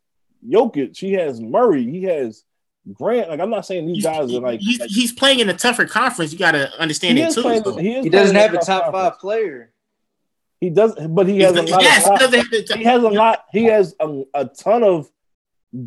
Jokic, 0.46 0.96
he 0.96 1.12
has 1.12 1.40
Murray, 1.40 1.88
he 1.88 2.02
has 2.02 2.44
Grant, 2.92 3.28
like 3.28 3.38
I'm 3.38 3.50
not 3.50 3.64
saying 3.64 3.86
these 3.86 3.96
he's, 3.96 4.04
guys 4.04 4.32
are 4.34 4.40
like 4.40 4.60
he's, 4.60 4.80
like, 4.80 4.90
he's 4.90 5.12
playing 5.12 5.38
in 5.38 5.48
a 5.48 5.54
tougher 5.54 5.84
conference. 5.84 6.32
You 6.32 6.38
got 6.38 6.52
to 6.52 6.68
understand 6.80 7.16
it 7.18 7.32
too. 7.32 7.42
Playing, 7.42 7.78
he, 7.78 8.02
he 8.02 8.08
doesn't 8.08 8.34
have 8.34 8.54
a 8.54 8.58
top 8.58 8.84
conference. 8.84 8.92
five 8.92 9.18
player. 9.20 9.72
He 10.60 10.70
does, 10.70 10.94
but 11.08 11.28
he 11.28 11.40
has 11.40 11.56
a 11.56 11.62
lot. 11.62 11.82
Yes, 11.82 12.08
of 12.08 12.18
top, 12.18 12.78
he 12.78 12.84
has 12.84 13.02
a 13.02 13.08
lot. 13.08 13.44
He 13.52 13.64
has 13.64 13.94
a, 14.00 14.22
a 14.34 14.44
ton 14.46 14.82
of 14.82 15.10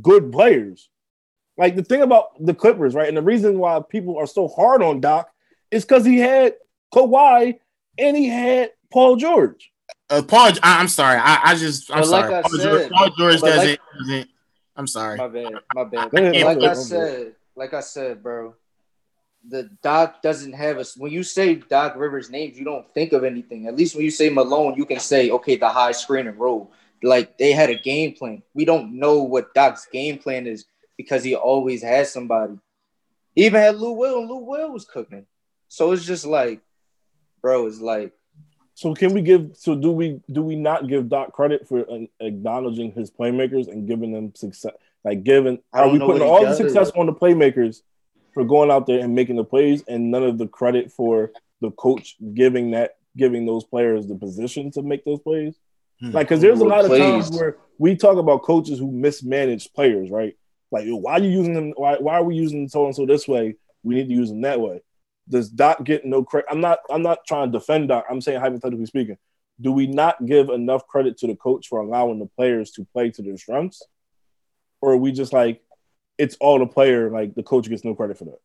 good 0.02 0.32
players. 0.32 0.90
Like 1.58 1.76
the 1.76 1.84
thing 1.84 2.02
about 2.02 2.28
the 2.44 2.54
Clippers, 2.54 2.94
right? 2.96 3.08
And 3.08 3.18
the 3.18 3.22
reason 3.22 3.60
why 3.60 3.82
people 3.88 4.18
are 4.18 4.28
so 4.28 4.48
hard 4.48 4.82
on 4.82 5.02
Doc 5.02 5.30
is 5.72 5.86
because 5.86 6.06
he 6.06 6.20
had 6.20 6.56
Kawhi 6.94 7.60
and 7.98 8.18
he 8.18 8.28
had 8.28 8.72
Paul 8.92 9.16
George. 9.18 9.72
Uh, 10.10 10.22
Paul, 10.22 10.52
I, 10.62 10.80
am 10.82 10.88
sorry. 10.88 11.20
I, 11.20 11.40
I 11.44 11.56
just, 11.56 11.92
I'm 11.92 12.02
but 12.02 12.08
sorry. 12.08 12.32
Like 12.32 12.44
Paul, 12.44 12.52
said, 12.52 12.64
George, 12.64 12.92
Paul 12.92 13.10
George 13.18 13.42
doesn't, 13.42 13.68
like, 13.70 13.80
doesn't 14.00 14.30
I'm 14.76 14.88
sorry. 14.88 15.18
My 15.18 15.28
bad. 15.28 15.54
My 15.74 15.84
bad. 15.86 16.14
like 16.14 16.62
I 16.62 16.74
said, 16.74 17.36
like 17.56 17.74
I 17.74 17.80
said, 17.80 18.22
bro. 18.22 18.56
the 19.48 19.70
Doc 19.82 20.22
doesn't 20.22 20.54
have 20.54 20.78
us. 20.78 20.98
When 20.98 21.12
you 21.12 21.24
say 21.24 21.56
Doc 21.56 21.96
Rivers 21.96 22.30
names, 22.30 22.58
you 22.58 22.66
don't 22.66 22.90
think 22.94 23.14
of 23.14 23.24
anything. 23.24 23.68
At 23.68 23.76
least 23.76 23.96
when 23.96 24.04
you 24.04 24.12
say 24.12 24.30
Malone, 24.30 24.76
you 24.76 24.86
can 24.86 25.00
say, 25.00 25.30
okay, 25.32 25.56
the 25.56 25.70
high 25.70 25.92
screen 25.92 26.28
and 26.28 26.40
roll. 26.40 26.72
Like 27.04 27.38
they 27.38 27.52
had 27.52 27.70
a 27.70 27.76
game 27.76 28.14
plan. 28.14 28.42
We 28.54 28.66
don't 28.66 28.94
know 29.00 29.24
what 29.24 29.54
Doc's 29.54 29.86
game 29.86 30.18
plan 30.18 30.48
is 30.48 30.66
because 30.98 31.24
he 31.24 31.36
always 31.36 31.84
has 31.84 32.12
somebody. 32.12 32.58
He 33.36 33.46
even 33.46 33.62
had 33.62 33.76
Lou 33.76 33.92
Will, 33.92 34.20
and 34.20 34.30
Lou 34.30 34.38
Will 34.38 34.72
was 34.72 34.86
cooking. 34.86 35.26
So 35.68 35.92
it's 35.92 36.06
just 36.06 36.26
like, 36.26 36.62
bro, 37.42 37.68
it's 37.68 37.80
like. 37.80 38.14
So 38.76 38.94
can 38.94 39.14
we 39.14 39.22
give? 39.22 39.52
So 39.54 39.74
do 39.74 39.92
we? 39.92 40.20
Do 40.32 40.42
we 40.42 40.56
not 40.56 40.88
give 40.88 41.10
Doc 41.10 41.32
credit 41.32 41.68
for 41.68 41.90
uh, 41.90 42.00
acknowledging 42.20 42.92
his 42.92 43.10
playmakers 43.10 43.70
and 43.70 43.88
giving 43.88 44.12
them 44.12 44.36
success? 44.36 44.74
Like 45.04 45.24
giving, 45.24 45.60
are 45.72 45.88
we 45.88 46.00
putting 46.00 46.24
all 46.24 46.44
the 46.44 46.56
success 46.56 46.92
on 46.92 47.06
the 47.06 47.14
playmakers 47.14 47.82
for 48.34 48.44
going 48.44 48.72
out 48.72 48.88
there 48.88 49.00
and 49.00 49.16
making 49.16 49.38
the 49.38 49.44
plays, 49.44 49.84
and 49.88 50.12
none 50.12 50.24
of 50.24 50.38
the 50.38 50.48
credit 50.48 50.92
for 50.92 51.32
the 51.62 51.72
coach 51.72 52.18
giving 52.34 52.72
that 52.72 52.98
giving 53.16 53.46
those 53.46 53.64
players 53.64 54.08
the 54.08 54.16
position 54.16 54.72
to 54.72 54.82
make 54.82 55.06
those 55.06 55.20
plays? 55.20 55.56
Hmm. 56.02 56.12
Like, 56.12 56.28
because 56.28 56.42
there's 56.42 56.60
a 56.60 56.66
lot 56.66 56.84
of 56.84 56.92
times 56.92 57.32
where 57.32 57.58
we 57.78 57.96
talk 57.96 58.18
about 58.18 58.44
coaches 58.44 58.80
who 58.80 58.92
mismanage 58.92 59.72
players, 59.74 60.10
right? 60.10 60.36
Like, 60.72 60.86
why 60.88 61.14
are 61.14 61.20
you 61.20 61.30
using 61.30 61.54
them? 61.54 61.74
Why, 61.78 61.96
why 61.96 62.16
are 62.16 62.24
we 62.24 62.36
using 62.36 62.68
so 62.68 62.86
and 62.86 62.96
so 62.96 63.06
this 63.06 63.26
way? 63.26 63.56
We 63.84 63.96
need 63.96 64.10
to 64.10 64.14
use 64.14 64.30
them 64.30 64.42
that 64.42 64.60
way. 64.60 64.82
Does 65.28 65.50
Doc 65.50 65.84
get 65.84 66.06
no 66.06 66.24
credit? 66.24 66.48
I'm 66.52 66.62
not. 66.62 66.80
I'm 66.90 67.02
not 67.02 67.26
trying 67.28 67.52
to 67.52 67.60
defend 67.60 67.90
Doc. 67.90 68.06
I'm 68.10 68.22
saying 68.22 68.40
hypothetically 68.40 68.86
speaking, 68.86 69.18
do 69.60 69.72
we 69.72 69.88
not 69.88 70.26
give 70.26 70.50
enough 70.50 70.88
credit 70.88 71.18
to 71.20 71.28
the 71.28 71.36
coach 71.36 71.68
for 71.68 71.80
allowing 71.80 72.20
the 72.20 72.28
players 72.28 72.72
to 72.72 72.86
play 72.94 73.10
to 73.12 73.22
their 73.22 73.38
strengths, 73.38 73.82
or 74.82 74.94
are 74.94 74.98
we 74.98 75.12
just 75.12 75.34
like 75.34 75.62
it's 76.18 76.38
all 76.40 76.60
the 76.60 76.68
player? 76.68 77.10
Like 77.10 77.36
the 77.36 77.44
coach 77.44 77.68
gets 77.70 77.84
no 77.84 77.96
credit 77.96 78.18
for 78.18 78.26
that. 78.26 78.40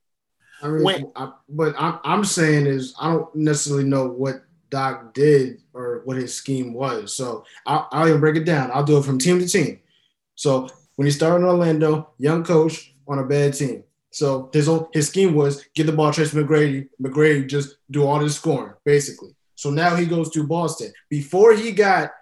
I 0.63 0.69
mean, 0.69 0.85
when, 0.85 1.13
I, 1.17 1.33
but 1.49 1.75
I'm, 1.79 1.99
I'm 2.05 2.25
saying 2.25 2.67
is 2.67 2.95
I 3.01 3.13
don't 3.13 3.35
necessarily 3.35 3.85
know 3.85 4.09
what 4.09 4.43
Doc 4.71 5.15
did 5.15 5.61
or 5.75 6.03
what 6.05 6.17
his 6.17 6.35
scheme 6.35 6.73
was. 6.73 7.15
So 7.15 7.45
I'll, 7.67 7.89
I'll 7.93 8.09
even 8.09 8.21
break 8.21 8.37
it 8.37 8.45
down. 8.45 8.71
I'll 8.73 8.85
do 8.85 8.99
it 8.99 9.05
from 9.05 9.19
team 9.19 9.39
to 9.39 9.49
team. 9.49 9.81
So 10.35 10.69
when 10.97 11.07
he 11.07 11.13
started 11.13 11.45
in 11.45 11.51
Orlando, 11.51 12.11
young 12.19 12.45
coach 12.45 12.95
on 13.09 13.19
a 13.19 13.25
bad 13.25 13.55
team. 13.55 13.85
So 14.11 14.51
his 14.53 14.69
his 14.93 15.09
scheme 15.09 15.35
was 15.35 15.65
get 15.75 15.87
the 15.87 15.93
ball, 15.93 16.13
Tracy 16.13 16.37
McGrady. 16.37 16.89
McGrady 17.01 17.49
just 17.49 17.77
do 17.91 18.05
all 18.05 18.19
this 18.19 18.37
scoring, 18.37 18.75
basically. 18.85 19.31
So 19.55 19.71
now 19.71 19.95
he 19.95 20.07
goes 20.07 20.31
to 20.31 20.47
Boston. 20.47 20.93
Before 21.09 21.55
he 21.55 21.73
got 21.73 22.13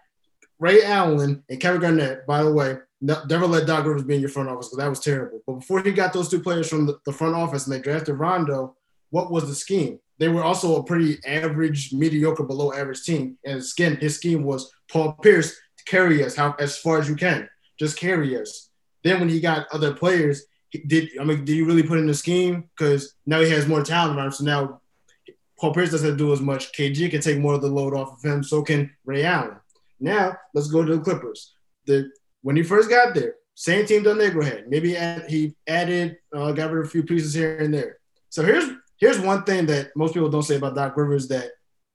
Ray 0.58 0.82
Allen 0.82 1.42
and 1.48 1.60
Kevin 1.60 1.80
Garnett, 1.80 2.26
by 2.26 2.42
the 2.42 2.52
way, 2.52 2.78
never 3.00 3.46
let 3.46 3.66
Doc 3.66 3.86
Rivers 3.86 4.02
be 4.02 4.16
in 4.16 4.20
your 4.20 4.28
front 4.28 4.48
office 4.48 4.68
because 4.68 4.78
that 4.78 4.90
was 4.90 5.00
terrible. 5.00 5.40
But 5.46 5.60
before 5.60 5.80
he 5.80 5.92
got 5.92 6.12
those 6.12 6.28
two 6.28 6.40
players 6.40 6.68
from 6.68 6.86
the, 6.86 6.98
the 7.06 7.12
front 7.12 7.34
office 7.34 7.66
and 7.66 7.74
they 7.74 7.80
drafted 7.80 8.18
Rondo, 8.18 8.76
what 9.10 9.30
was 9.30 9.46
the 9.48 9.54
scheme? 9.54 10.00
They 10.18 10.28
were 10.28 10.42
also 10.42 10.76
a 10.76 10.82
pretty 10.82 11.18
average, 11.24 11.92
mediocre, 11.92 12.42
below 12.42 12.72
average 12.72 13.04
team. 13.04 13.38
And 13.44 13.62
again, 13.62 13.96
his 13.96 14.16
scheme 14.16 14.42
was 14.42 14.72
Paul 14.90 15.12
Pierce 15.12 15.52
to 15.52 15.84
carry 15.84 16.24
us 16.24 16.34
how, 16.34 16.56
as 16.58 16.76
far 16.76 16.98
as 16.98 17.08
you 17.08 17.14
can. 17.14 17.48
Just 17.78 17.96
carry 17.96 18.36
us. 18.36 18.70
Then 19.04 19.20
when 19.20 19.28
he 19.28 19.40
got 19.40 19.68
other 19.72 19.94
players, 19.94 20.44
did 20.86 21.10
I 21.20 21.24
mean, 21.24 21.44
did 21.44 21.56
you 21.56 21.64
really 21.64 21.82
put 21.82 21.98
in 21.98 22.06
the 22.06 22.14
scheme? 22.14 22.68
Because 22.76 23.14
now 23.26 23.40
he 23.40 23.50
has 23.50 23.66
more 23.66 23.82
talent 23.82 24.18
around. 24.18 24.32
So 24.32 24.44
now 24.44 24.80
Paul 25.58 25.74
Pierce 25.74 25.90
doesn't 25.90 26.16
do 26.16 26.32
as 26.32 26.40
much. 26.40 26.72
KG 26.72 27.10
can 27.10 27.20
take 27.20 27.38
more 27.38 27.54
of 27.54 27.62
the 27.62 27.68
load 27.68 27.94
off 27.94 28.12
of 28.12 28.30
him. 28.30 28.42
So 28.42 28.62
can 28.62 28.90
Ray 29.04 29.24
Allen. 29.24 29.56
Now 30.00 30.36
let's 30.54 30.68
go 30.68 30.84
to 30.84 30.96
the 30.96 31.02
Clippers. 31.02 31.54
The 31.86 32.10
when 32.42 32.56
he 32.56 32.62
first 32.62 32.88
got 32.88 33.14
there, 33.14 33.34
same 33.54 33.86
team 33.86 34.04
Del 34.04 34.14
Negro 34.14 34.44
had. 34.44 34.68
Maybe 34.68 34.94
he 35.28 35.56
added, 35.66 36.16
uh, 36.34 36.52
got 36.52 36.70
rid 36.70 36.82
of 36.82 36.86
a 36.86 36.90
few 36.90 37.02
pieces 37.02 37.34
here 37.34 37.58
and 37.58 37.74
there. 37.74 37.98
So 38.28 38.44
here's 38.44 38.70
here's 38.98 39.18
one 39.18 39.44
thing 39.44 39.66
that 39.66 39.90
most 39.96 40.14
people 40.14 40.28
don't 40.28 40.42
say 40.42 40.56
about 40.56 40.76
Doc 40.76 40.96
Rivers 40.96 41.28
that 41.28 41.50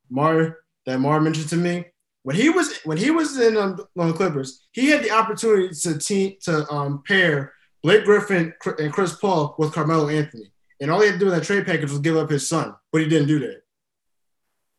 Mar 0.09 0.57
that 0.85 0.99
Mar 0.99 1.21
mentioned 1.21 1.49
to 1.49 1.57
me. 1.57 1.85
When 2.23 2.35
he 2.35 2.49
was 2.49 2.79
when 2.83 2.97
he 2.97 3.11
was 3.11 3.39
in 3.39 3.55
um, 3.55 3.77
on 3.97 4.09
the 4.09 4.13
Clippers, 4.13 4.67
he 4.71 4.89
had 4.89 5.03
the 5.03 5.11
opportunity 5.11 5.69
to 5.73 5.97
team 5.97 6.35
to 6.41 6.69
um, 6.69 7.03
pair 7.05 7.53
Blake 7.83 8.05
Griffin 8.05 8.53
and 8.79 8.93
Chris 8.93 9.15
Paul 9.15 9.55
with 9.59 9.73
Carmelo 9.73 10.07
Anthony, 10.07 10.51
and 10.79 10.89
all 10.89 11.01
he 11.01 11.07
had 11.07 11.13
to 11.13 11.19
do 11.19 11.25
in 11.25 11.37
that 11.37 11.43
trade 11.43 11.65
package 11.65 11.91
was 11.91 11.99
give 11.99 12.15
up 12.15 12.29
his 12.29 12.47
son, 12.47 12.73
but 12.91 13.01
he 13.01 13.09
didn't 13.09 13.27
do 13.27 13.39
that. 13.39 13.61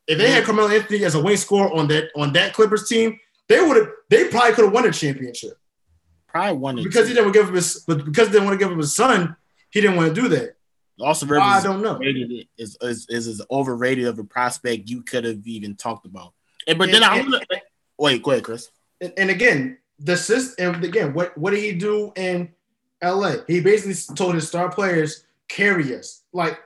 If 0.07 0.19
they 0.19 0.31
had 0.31 0.45
Carmelo 0.45 0.69
Anthony 0.69 1.05
as 1.05 1.15
a 1.15 1.23
wing 1.23 1.37
scorer 1.37 1.73
on 1.73 1.87
that 1.89 2.11
on 2.17 2.33
that 2.33 2.55
Clippers 2.55 2.89
team, 2.89 3.19
they 3.49 3.61
would 3.61 3.77
have 3.77 3.89
they 4.09 4.29
probably 4.29 4.53
could 4.53 4.65
have 4.65 4.75
won 4.75 4.87
a 4.87 4.93
championship. 4.93 5.59
Probably 6.27 6.57
won 6.57 6.79
it 6.79 6.85
because 6.85 7.07
he 7.07 7.15
didn't 7.15 7.27
want 7.27 7.35
to 7.35 7.41
give 7.41 7.49
up 7.49 7.55
his, 7.55 7.85
but 7.87 8.05
because 8.05 8.29
he 8.29 8.33
didn't 8.33 8.47
want 8.47 8.59
to 8.59 8.65
give 8.65 8.73
up 8.73 8.79
his 8.79 8.95
son, 8.95 9.37
he 9.71 9.81
didn't 9.81 9.97
want 9.97 10.15
to 10.15 10.21
do 10.21 10.29
that. 10.29 10.57
Austin 11.01 11.29
Rivers, 11.29 11.47
I 11.47 11.63
don't 11.63 11.83
know, 11.83 12.01
is 12.57 12.77
is, 12.81 13.07
is 13.09 13.29
as 13.29 13.43
overrated 13.51 14.07
of 14.07 14.19
a 14.19 14.25
prospect 14.25 14.89
you 14.89 15.03
could 15.03 15.25
have 15.25 15.47
even 15.47 15.75
talked 15.75 16.07
about. 16.07 16.33
And, 16.67 16.79
but 16.79 16.85
and, 16.85 16.95
then 16.95 17.05
I'm 17.05 17.31
gonna 17.31 17.45
wait. 17.99 18.23
Go 18.23 18.31
ahead, 18.31 18.45
Chris. 18.45 18.71
And, 19.01 19.13
and 19.17 19.31
again, 19.31 19.79
the 19.99 20.17
system. 20.17 20.75
And 20.75 20.85
again, 20.85 21.13
what 21.13 21.37
what 21.37 21.51
did 21.51 21.61
he 21.61 21.73
do 21.73 22.13
in 22.17 22.51
L.A.? 23.05 23.45
He 23.47 23.61
basically 23.61 23.95
told 24.15 24.35
his 24.35 24.49
star 24.49 24.71
players 24.71 25.25
carry 25.49 25.95
us. 25.97 26.23
Like 26.33 26.59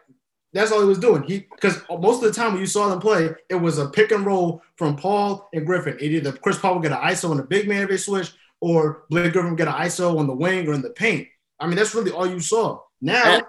that's 0.53 0.73
all 0.73 0.81
he 0.81 0.87
was 0.87 0.99
doing. 0.99 1.23
He 1.25 1.41
because 1.41 1.83
most 1.91 2.23
of 2.23 2.33
the 2.33 2.33
time 2.33 2.53
when 2.53 2.61
you 2.61 2.67
saw 2.67 2.89
them 2.89 3.01
play, 3.01 3.31
it 3.51 3.57
was 3.57 3.79
a 3.79 3.89
pick 3.89 4.13
and 4.13 4.25
roll 4.25 4.63
from 4.77 4.97
Paul 4.97 5.49
and 5.53 5.67
Griffin. 5.67 5.97
It 6.01 6.13
either 6.13 6.33
Chris 6.33 6.59
Paul 6.59 6.75
would 6.75 6.83
get 6.83 6.93
an 6.93 6.99
ISO 6.99 7.31
on 7.31 7.37
the 7.37 7.43
big 7.43 7.69
man 7.69 7.83
if 7.83 7.89
they 7.91 7.97
switch, 7.97 8.33
or 8.61 9.05
Blake 9.11 9.33
Griffin 9.33 9.51
would 9.51 9.59
get 9.59 9.69
an 9.69 9.75
ISO 9.75 10.19
on 10.19 10.27
the 10.27 10.35
wing 10.35 10.69
or 10.69 10.73
in 10.73 10.83
the 10.83 10.91
paint. 10.91 11.29
I 11.61 11.67
mean, 11.67 11.77
that's 11.77 11.95
really 11.95 12.13
all 12.13 12.27
you 12.27 12.41
saw. 12.41 12.81
Now 13.01 13.43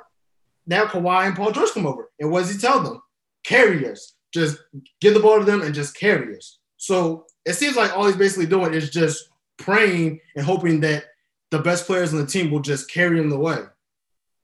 now 0.69 0.85
Kawhi 0.85 1.27
and 1.27 1.35
Paul 1.35 1.51
George 1.51 1.71
come 1.71 1.87
over. 1.87 2.11
And 2.19 2.31
what 2.31 2.41
does 2.41 2.53
he 2.53 2.59
tell 2.59 2.81
them? 2.81 3.01
Carry 3.43 3.89
us. 3.89 4.13
Just 4.31 4.59
give 5.01 5.15
the 5.15 5.19
ball 5.19 5.39
to 5.39 5.45
them 5.45 5.61
and 5.61 5.73
just 5.73 5.97
carry 5.97 6.37
us. 6.37 6.59
So 6.77 7.25
it 7.45 7.53
seems 7.53 7.75
like 7.75 7.91
all 7.91 8.05
he's 8.05 8.15
basically 8.15 8.45
doing 8.45 8.73
is 8.73 8.91
just 8.91 9.29
praying 9.57 10.19
and 10.35 10.45
hoping 10.45 10.79
that 10.81 11.05
the 11.51 11.59
best 11.59 11.85
players 11.85 12.13
on 12.13 12.19
the 12.19 12.25
team 12.25 12.51
will 12.51 12.61
just 12.61 12.91
carry 12.91 13.19
him 13.19 13.29
the 13.29 13.39
way. 13.39 13.63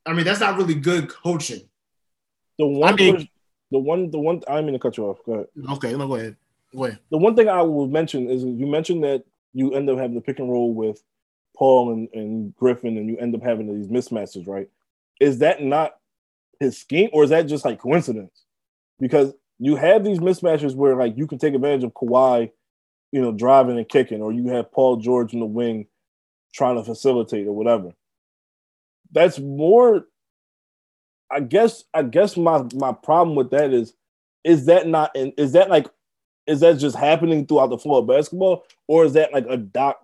I 0.06 0.14
mean, 0.14 0.26
that's 0.26 0.40
not 0.40 0.58
really 0.58 0.76
good 0.76 1.10
coaching. 1.10 1.62
The 2.58 2.68
one, 2.68 2.94
I 2.94 2.96
mean, 2.96 3.30
the 3.72 3.80
one, 3.80 4.12
the 4.12 4.20
one. 4.20 4.42
I 4.48 4.62
mean 4.62 4.74
to 4.74 4.80
cut 4.80 4.98
you 4.98 5.06
off. 5.06 5.18
Go 5.26 5.34
ahead. 5.34 5.48
Okay, 5.72 5.94
no, 5.94 6.08
go 6.08 6.16
ahead. 6.16 6.36
Go 6.76 6.86
ahead. 6.86 7.00
The 7.10 7.18
one 7.18 7.36
thing 7.36 7.50
I 7.50 7.62
will 7.62 7.88
mention 7.88 8.30
is 8.30 8.44
you 8.44 8.68
mentioned 8.68 9.04
that 9.04 9.24
you 9.54 9.74
end 9.74 9.90
up 9.90 9.98
having 9.98 10.16
the 10.16 10.22
pick 10.22 10.40
and 10.40 10.50
roll 10.50 10.74
with 10.74 11.02
Paul 11.56 11.92
and, 11.92 12.10
and 12.14 12.56
Griffin, 12.56 12.98
and 12.98 13.10
you 13.10 13.18
end 13.18 13.36
up 13.36 13.44
having 13.44 13.68
these 13.74 13.88
mismatches, 13.88 14.48
right? 14.48 14.70
Is 15.20 15.40
that 15.40 15.62
not 15.62 15.98
his 16.60 16.78
scheme, 16.78 17.10
or 17.14 17.24
is 17.24 17.30
that 17.32 17.44
just 17.44 17.66
like 17.66 17.80
coincidence? 17.80 18.44
Because 19.00 19.34
you 19.60 19.76
have 19.76 20.04
these 20.04 20.20
mismatches 20.20 20.76
where 20.76 20.96
like 20.96 21.18
you 21.18 21.28
can 21.28 21.40
take 21.40 21.54
advantage 21.54 21.84
of 21.84 21.94
Kawhi, 21.94 22.52
you 23.12 23.22
know, 23.22 23.32
driving 23.32 23.78
and 23.78 23.88
kicking, 23.88 24.22
or 24.22 24.32
you 24.32 24.48
have 24.50 24.72
Paul 24.72 24.98
George 24.98 25.34
in 25.34 25.40
the 25.40 25.46
wing 25.46 25.88
trying 26.56 26.78
to 26.78 26.84
facilitate 26.84 27.48
or 27.48 27.54
whatever. 27.54 27.92
That's 29.12 29.40
more. 29.40 30.08
I 31.32 31.40
guess. 31.40 31.84
I 31.94 32.04
guess 32.04 32.38
my 32.38 32.64
my 32.74 32.94
problem 32.94 33.36
with 33.36 33.52
that 33.52 33.74
is, 33.74 33.94
is 34.44 34.66
that 34.66 34.88
not? 34.88 35.12
Is 35.16 35.54
that 35.54 35.70
like, 35.70 35.88
is 36.48 36.62
that 36.62 36.78
just 36.78 36.96
happening 36.96 37.46
throughout 37.46 37.72
the 37.72 37.78
floor 37.78 38.00
of 38.00 38.08
basketball, 38.08 38.66
or 38.88 39.06
is 39.06 39.14
that 39.14 39.34
like 39.34 39.46
a 39.50 39.58
doc? 39.58 40.00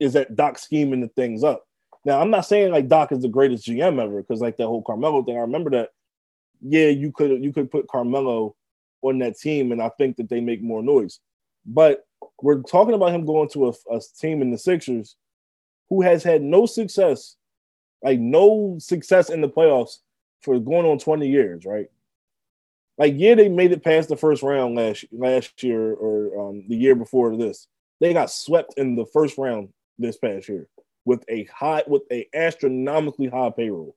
Is 0.00 0.14
that 0.14 0.36
doc 0.36 0.58
scheming 0.58 1.00
the 1.00 1.08
things 1.08 1.44
up? 1.44 1.66
Now, 2.06 2.20
I'm 2.20 2.30
not 2.30 2.46
saying 2.46 2.70
like 2.70 2.86
Doc 2.86 3.10
is 3.10 3.20
the 3.20 3.28
greatest 3.28 3.66
GM 3.66 4.00
ever 4.00 4.22
because 4.22 4.40
like 4.40 4.56
that 4.58 4.66
whole 4.66 4.82
Carmelo 4.82 5.24
thing. 5.24 5.36
I 5.36 5.40
remember 5.40 5.70
that. 5.70 5.90
Yeah, 6.62 6.86
you 6.86 7.10
could 7.10 7.42
you 7.42 7.52
could 7.52 7.70
put 7.70 7.88
Carmelo 7.88 8.54
on 9.02 9.18
that 9.18 9.36
team, 9.36 9.72
and 9.72 9.82
I 9.82 9.90
think 9.98 10.16
that 10.16 10.28
they 10.28 10.40
make 10.40 10.62
more 10.62 10.84
noise. 10.84 11.18
But 11.66 12.06
we're 12.40 12.62
talking 12.62 12.94
about 12.94 13.12
him 13.12 13.26
going 13.26 13.48
to 13.50 13.68
a, 13.68 13.72
a 13.90 14.00
team 14.20 14.40
in 14.40 14.52
the 14.52 14.56
Sixers 14.56 15.16
who 15.90 16.02
has 16.02 16.22
had 16.22 16.42
no 16.42 16.66
success, 16.66 17.36
like 18.02 18.18
no 18.18 18.76
success 18.78 19.30
in 19.30 19.40
the 19.40 19.48
playoffs 19.48 19.98
for 20.42 20.58
going 20.58 20.86
on 20.86 20.98
20 20.98 21.28
years, 21.28 21.64
right? 21.64 21.90
Like, 22.98 23.14
yeah, 23.16 23.34
they 23.34 23.48
made 23.48 23.72
it 23.72 23.84
past 23.84 24.08
the 24.08 24.16
first 24.16 24.42
round 24.42 24.74
last 24.74 25.04
last 25.12 25.62
year 25.62 25.92
or 25.92 26.48
um, 26.48 26.64
the 26.68 26.76
year 26.76 26.94
before 26.94 27.36
this. 27.36 27.68
They 28.00 28.12
got 28.12 28.30
swept 28.30 28.74
in 28.78 28.96
the 28.96 29.06
first 29.06 29.36
round 29.38 29.68
this 29.98 30.16
past 30.16 30.48
year 30.48 30.68
with 31.04 31.24
a 31.28 31.44
high 31.44 31.82
with 31.86 32.02
a 32.10 32.26
astronomically 32.34 33.28
high 33.28 33.50
payroll. 33.50 33.96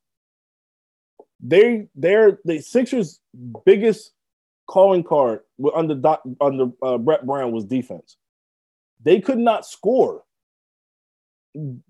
They 1.39 1.87
they're 1.95 2.39
the 2.43 2.59
Sixers' 2.59 3.19
biggest 3.65 4.11
calling 4.67 5.03
card 5.03 5.41
under 5.73 6.17
under 6.41 6.71
uh, 6.81 6.97
Brett 6.97 7.25
Brown 7.25 7.51
was 7.51 7.65
defense. 7.65 8.17
They 9.03 9.21
could 9.21 9.39
not 9.39 9.65
score. 9.65 10.23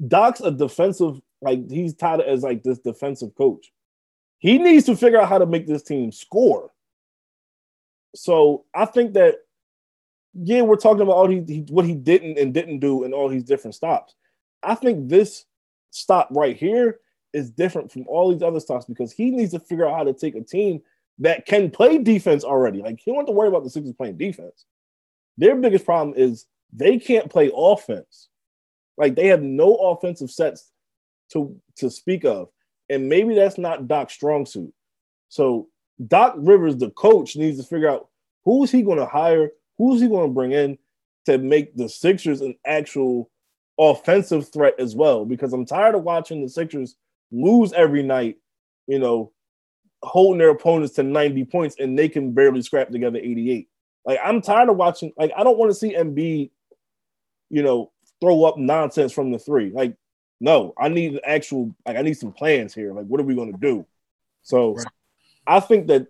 Doc's 0.07 0.41
a 0.41 0.51
defensive 0.51 1.21
like 1.41 1.69
he's 1.69 1.93
tied 1.93 2.21
as 2.21 2.43
like 2.43 2.63
this 2.63 2.79
defensive 2.79 3.33
coach. 3.35 3.71
He 4.39 4.57
needs 4.57 4.85
to 4.85 4.95
figure 4.95 5.19
out 5.19 5.29
how 5.29 5.37
to 5.37 5.45
make 5.45 5.67
this 5.67 5.83
team 5.83 6.11
score. 6.11 6.71
So 8.15 8.65
I 8.73 8.85
think 8.85 9.13
that 9.13 9.35
yeah, 10.33 10.61
we're 10.61 10.75
talking 10.75 11.01
about 11.01 11.15
all 11.15 11.27
he, 11.27 11.43
he 11.47 11.65
what 11.69 11.85
he 11.85 11.95
didn't 11.95 12.37
and 12.37 12.53
didn't 12.53 12.79
do 12.79 13.03
and 13.03 13.13
all 13.13 13.29
these 13.29 13.43
different 13.43 13.75
stops. 13.75 14.15
I 14.63 14.75
think 14.75 15.09
this 15.09 15.45
stop 15.91 16.29
right 16.31 16.55
here 16.55 16.99
is 17.33 17.51
different 17.51 17.91
from 17.91 18.05
all 18.07 18.31
these 18.31 18.41
other 18.41 18.59
stops 18.59 18.85
because 18.85 19.11
he 19.11 19.31
needs 19.31 19.51
to 19.51 19.59
figure 19.59 19.87
out 19.87 19.95
how 19.95 20.03
to 20.03 20.13
take 20.13 20.35
a 20.35 20.41
team 20.41 20.81
that 21.19 21.45
can 21.45 21.69
play 21.69 21.97
defense 21.97 22.43
already. 22.43 22.81
Like 22.81 22.99
he 22.99 23.11
don't 23.11 23.17
have 23.17 23.27
to 23.27 23.31
worry 23.31 23.49
about 23.49 23.63
the 23.63 23.69
Sixers 23.69 23.93
playing 23.93 24.17
defense. 24.17 24.65
Their 25.37 25.55
biggest 25.55 25.85
problem 25.85 26.15
is 26.17 26.45
they 26.73 26.97
can't 26.97 27.29
play 27.29 27.51
offense. 27.53 28.28
Like 28.99 29.15
they 29.15 29.27
have 29.27 29.41
no 29.41 29.75
offensive 29.75 30.29
sets 30.29 30.71
to 31.31 31.59
to 31.77 31.89
speak 31.89 32.25
of, 32.25 32.49
and 32.89 33.09
maybe 33.09 33.33
that's 33.33 33.57
not 33.57 33.87
Doc's 33.87 34.13
strong 34.13 34.45
suit. 34.45 34.71
So 35.29 35.69
Doc 36.07 36.35
Rivers, 36.37 36.77
the 36.77 36.91
coach, 36.91 37.35
needs 37.35 37.57
to 37.57 37.63
figure 37.63 37.89
out 37.89 38.09
who's 38.43 38.71
he 38.71 38.83
going 38.83 38.99
to 38.99 39.05
hire, 39.05 39.51
who's 39.77 40.01
he 40.01 40.07
going 40.07 40.27
to 40.27 40.33
bring 40.33 40.51
in 40.51 40.77
to 41.25 41.37
make 41.37 41.75
the 41.75 41.87
Sixers 41.87 42.41
an 42.41 42.55
actual 42.65 43.29
offensive 43.79 44.51
threat 44.51 44.75
as 44.79 44.95
well. 44.95 45.25
Because 45.25 45.53
I'm 45.53 45.65
tired 45.65 45.95
of 45.95 46.03
watching 46.03 46.41
the 46.41 46.49
Sixers 46.49 46.95
lose 47.31 47.71
every 47.73 48.03
night, 48.03 48.37
you 48.87 48.99
know, 48.99 49.31
holding 50.01 50.39
their 50.39 50.49
opponents 50.49 50.93
to 50.95 51.03
90 51.03 51.45
points 51.45 51.75
and 51.79 51.97
they 51.97 52.09
can 52.09 52.31
barely 52.33 52.61
scrap 52.61 52.89
together 52.89 53.17
88. 53.17 53.69
Like 54.05 54.19
I'm 54.23 54.41
tired 54.41 54.69
of 54.69 54.77
watching. 54.77 55.13
Like 55.17 55.31
I 55.37 55.43
don't 55.43 55.57
want 55.57 55.71
to 55.71 55.75
see 55.75 55.93
Embiid, 55.93 56.51
you 57.49 57.63
know, 57.63 57.91
throw 58.21 58.43
up 58.43 58.57
nonsense 58.57 59.11
from 59.11 59.31
the 59.31 59.39
three. 59.39 59.71
Like 59.71 59.95
no, 60.39 60.73
I 60.77 60.89
need 60.89 61.19
actual. 61.25 61.75
Like 61.85 61.97
I 61.97 62.01
need 62.01 62.17
some 62.17 62.31
plans 62.31 62.73
here. 62.73 62.93
Like 62.93 63.05
what 63.05 63.19
are 63.19 63.25
we 63.25 63.35
going 63.35 63.51
to 63.51 63.59
do? 63.59 63.85
So 64.41 64.75
right. 64.75 64.87
I 65.45 65.59
think 65.59 65.87
that 65.87 66.07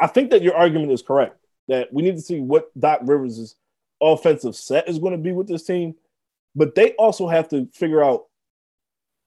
I 0.00 0.06
think 0.06 0.30
that 0.30 0.42
your 0.42 0.54
argument 0.54 0.92
is 0.92 1.02
correct. 1.02 1.36
That 1.68 1.92
we 1.92 2.02
need 2.02 2.16
to 2.16 2.22
see 2.22 2.40
what 2.40 2.70
Doc 2.78 3.00
Rivers' 3.02 3.56
offensive 4.00 4.56
set 4.56 4.88
is 4.88 4.98
going 4.98 5.12
to 5.12 5.18
be 5.18 5.32
with 5.32 5.48
this 5.48 5.64
team, 5.64 5.94
but 6.56 6.74
they 6.74 6.92
also 6.92 7.28
have 7.28 7.48
to 7.48 7.68
figure 7.72 8.02
out 8.02 8.24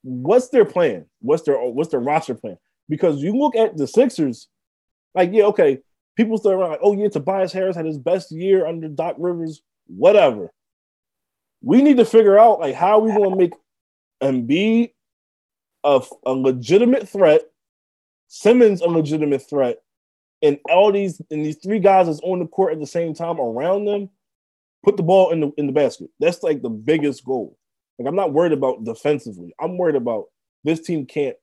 what's 0.04 0.50
their 0.50 0.66
plan. 0.66 1.06
What's 1.20 1.44
their 1.44 1.60
what's 1.60 1.92
their 1.92 2.00
roster 2.00 2.36
plan? 2.36 2.58
Because 2.90 3.22
you 3.22 3.34
look 3.34 3.56
at 3.56 3.78
the 3.78 3.88
Sixers, 3.88 4.48
like 5.14 5.30
yeah, 5.34 5.46
okay, 5.46 5.80
people 6.16 6.38
still 6.38 6.52
around 6.52 6.72
like, 6.72 6.80
oh 6.82 6.94
yeah, 6.94 7.10
Tobias 7.10 7.54
Harris 7.54 7.76
had 7.76 7.86
his 7.86 7.98
best 7.98 8.32
year 8.32 8.66
under 8.66 8.88
Doc 8.88 9.16
Rivers, 9.20 9.62
whatever. 9.88 10.52
We 11.66 11.82
need 11.82 11.98
to 11.98 12.06
figure 12.06 12.38
out 12.38 12.60
like 12.60 12.76
how 12.76 13.00
we 13.00 13.12
going 13.12 13.32
to 13.32 13.36
make 13.36 13.54
Embiid 14.22 14.92
a, 15.84 16.02
a 16.26 16.32
legitimate 16.32 17.10
threat, 17.10 17.42
Simmons 18.28 18.82
a 18.82 18.88
legitimate 18.88 19.42
threat, 19.50 19.80
and 20.44 20.60
all 20.70 20.92
these 20.92 21.20
and 21.32 21.44
these 21.44 21.58
three 21.58 21.80
guys 21.80 22.06
that's 22.06 22.20
on 22.22 22.38
the 22.38 22.46
court 22.46 22.74
at 22.74 22.80
the 22.80 22.86
same 22.86 23.16
time 23.16 23.40
around 23.40 23.86
them, 23.86 24.12
put 24.84 24.96
the 24.96 25.04
ball 25.04 25.32
in 25.32 25.40
the 25.40 25.52
in 25.58 25.66
the 25.66 25.74
basket. 25.74 26.10
That's 26.20 26.44
like 26.44 26.62
the 26.62 26.70
biggest 26.70 27.26
goal. 27.26 27.58
Like 27.98 28.08
I'm 28.08 28.16
not 28.16 28.32
worried 28.32 28.54
about 28.54 28.84
defensively. 28.84 29.56
I'm 29.60 29.78
worried 29.80 29.96
about 29.96 30.26
this 30.64 30.82
team 30.82 31.08
can't 31.08 31.36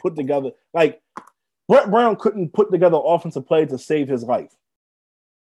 put 0.00 0.14
together 0.14 0.52
like 0.72 1.02
Brett 1.66 1.90
Brown 1.90 2.14
couldn't 2.14 2.52
put 2.52 2.70
together 2.70 2.98
offensive 3.02 3.46
play 3.46 3.66
to 3.66 3.76
save 3.76 4.08
his 4.08 4.22
life. 4.22 4.54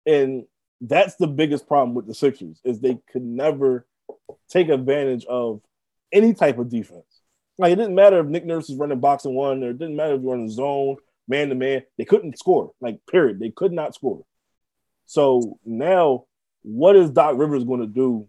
And 0.05 0.47
that's 0.81 1.15
the 1.17 1.29
biggest 1.29 1.69
problem 1.69 1.95
with 1.95 2.09
the 2.09 2.15
Sixers 2.15 2.61
is 2.65 2.81
they 2.81 2.99
could 3.13 3.23
never 3.23 3.87
take 4.51 4.69
advantage 4.69 5.25
of 5.27 5.61
any 6.13 6.35
type 6.35 6.59
of 6.59 6.69
defense. 6.69 7.23
Like 7.59 7.73
it 7.73 7.77
didn't 7.77 7.95
matter 7.95 8.21
if 8.21 8.27
Nick 8.27 8.47
Nurse 8.47 8.69
was 8.69 8.79
running 8.79 9.01
box 9.01 9.25
and 9.25 9.35
one, 9.35 9.63
or 9.63 9.71
it 9.71 9.79
didn't 9.79 9.97
matter 9.97 10.15
if 10.15 10.23
you're 10.23 10.35
in 10.35 10.47
the 10.47 10.53
zone, 10.53 10.97
man 11.29 11.49
to 11.49 11.55
man. 11.55 11.83
They 11.99 12.05
couldn't 12.05 12.39
score. 12.39 12.73
Like 12.81 13.01
period, 13.11 13.39
they 13.39 13.51
could 13.51 13.73
not 13.73 13.95
score. 13.95 14.25
So 15.07 15.59
now, 15.65 16.25
what 16.63 16.97
is 16.97 17.11
Doc 17.11 17.37
Rivers 17.37 17.65
going 17.65 17.81
to 17.81 17.87
do 17.87 18.29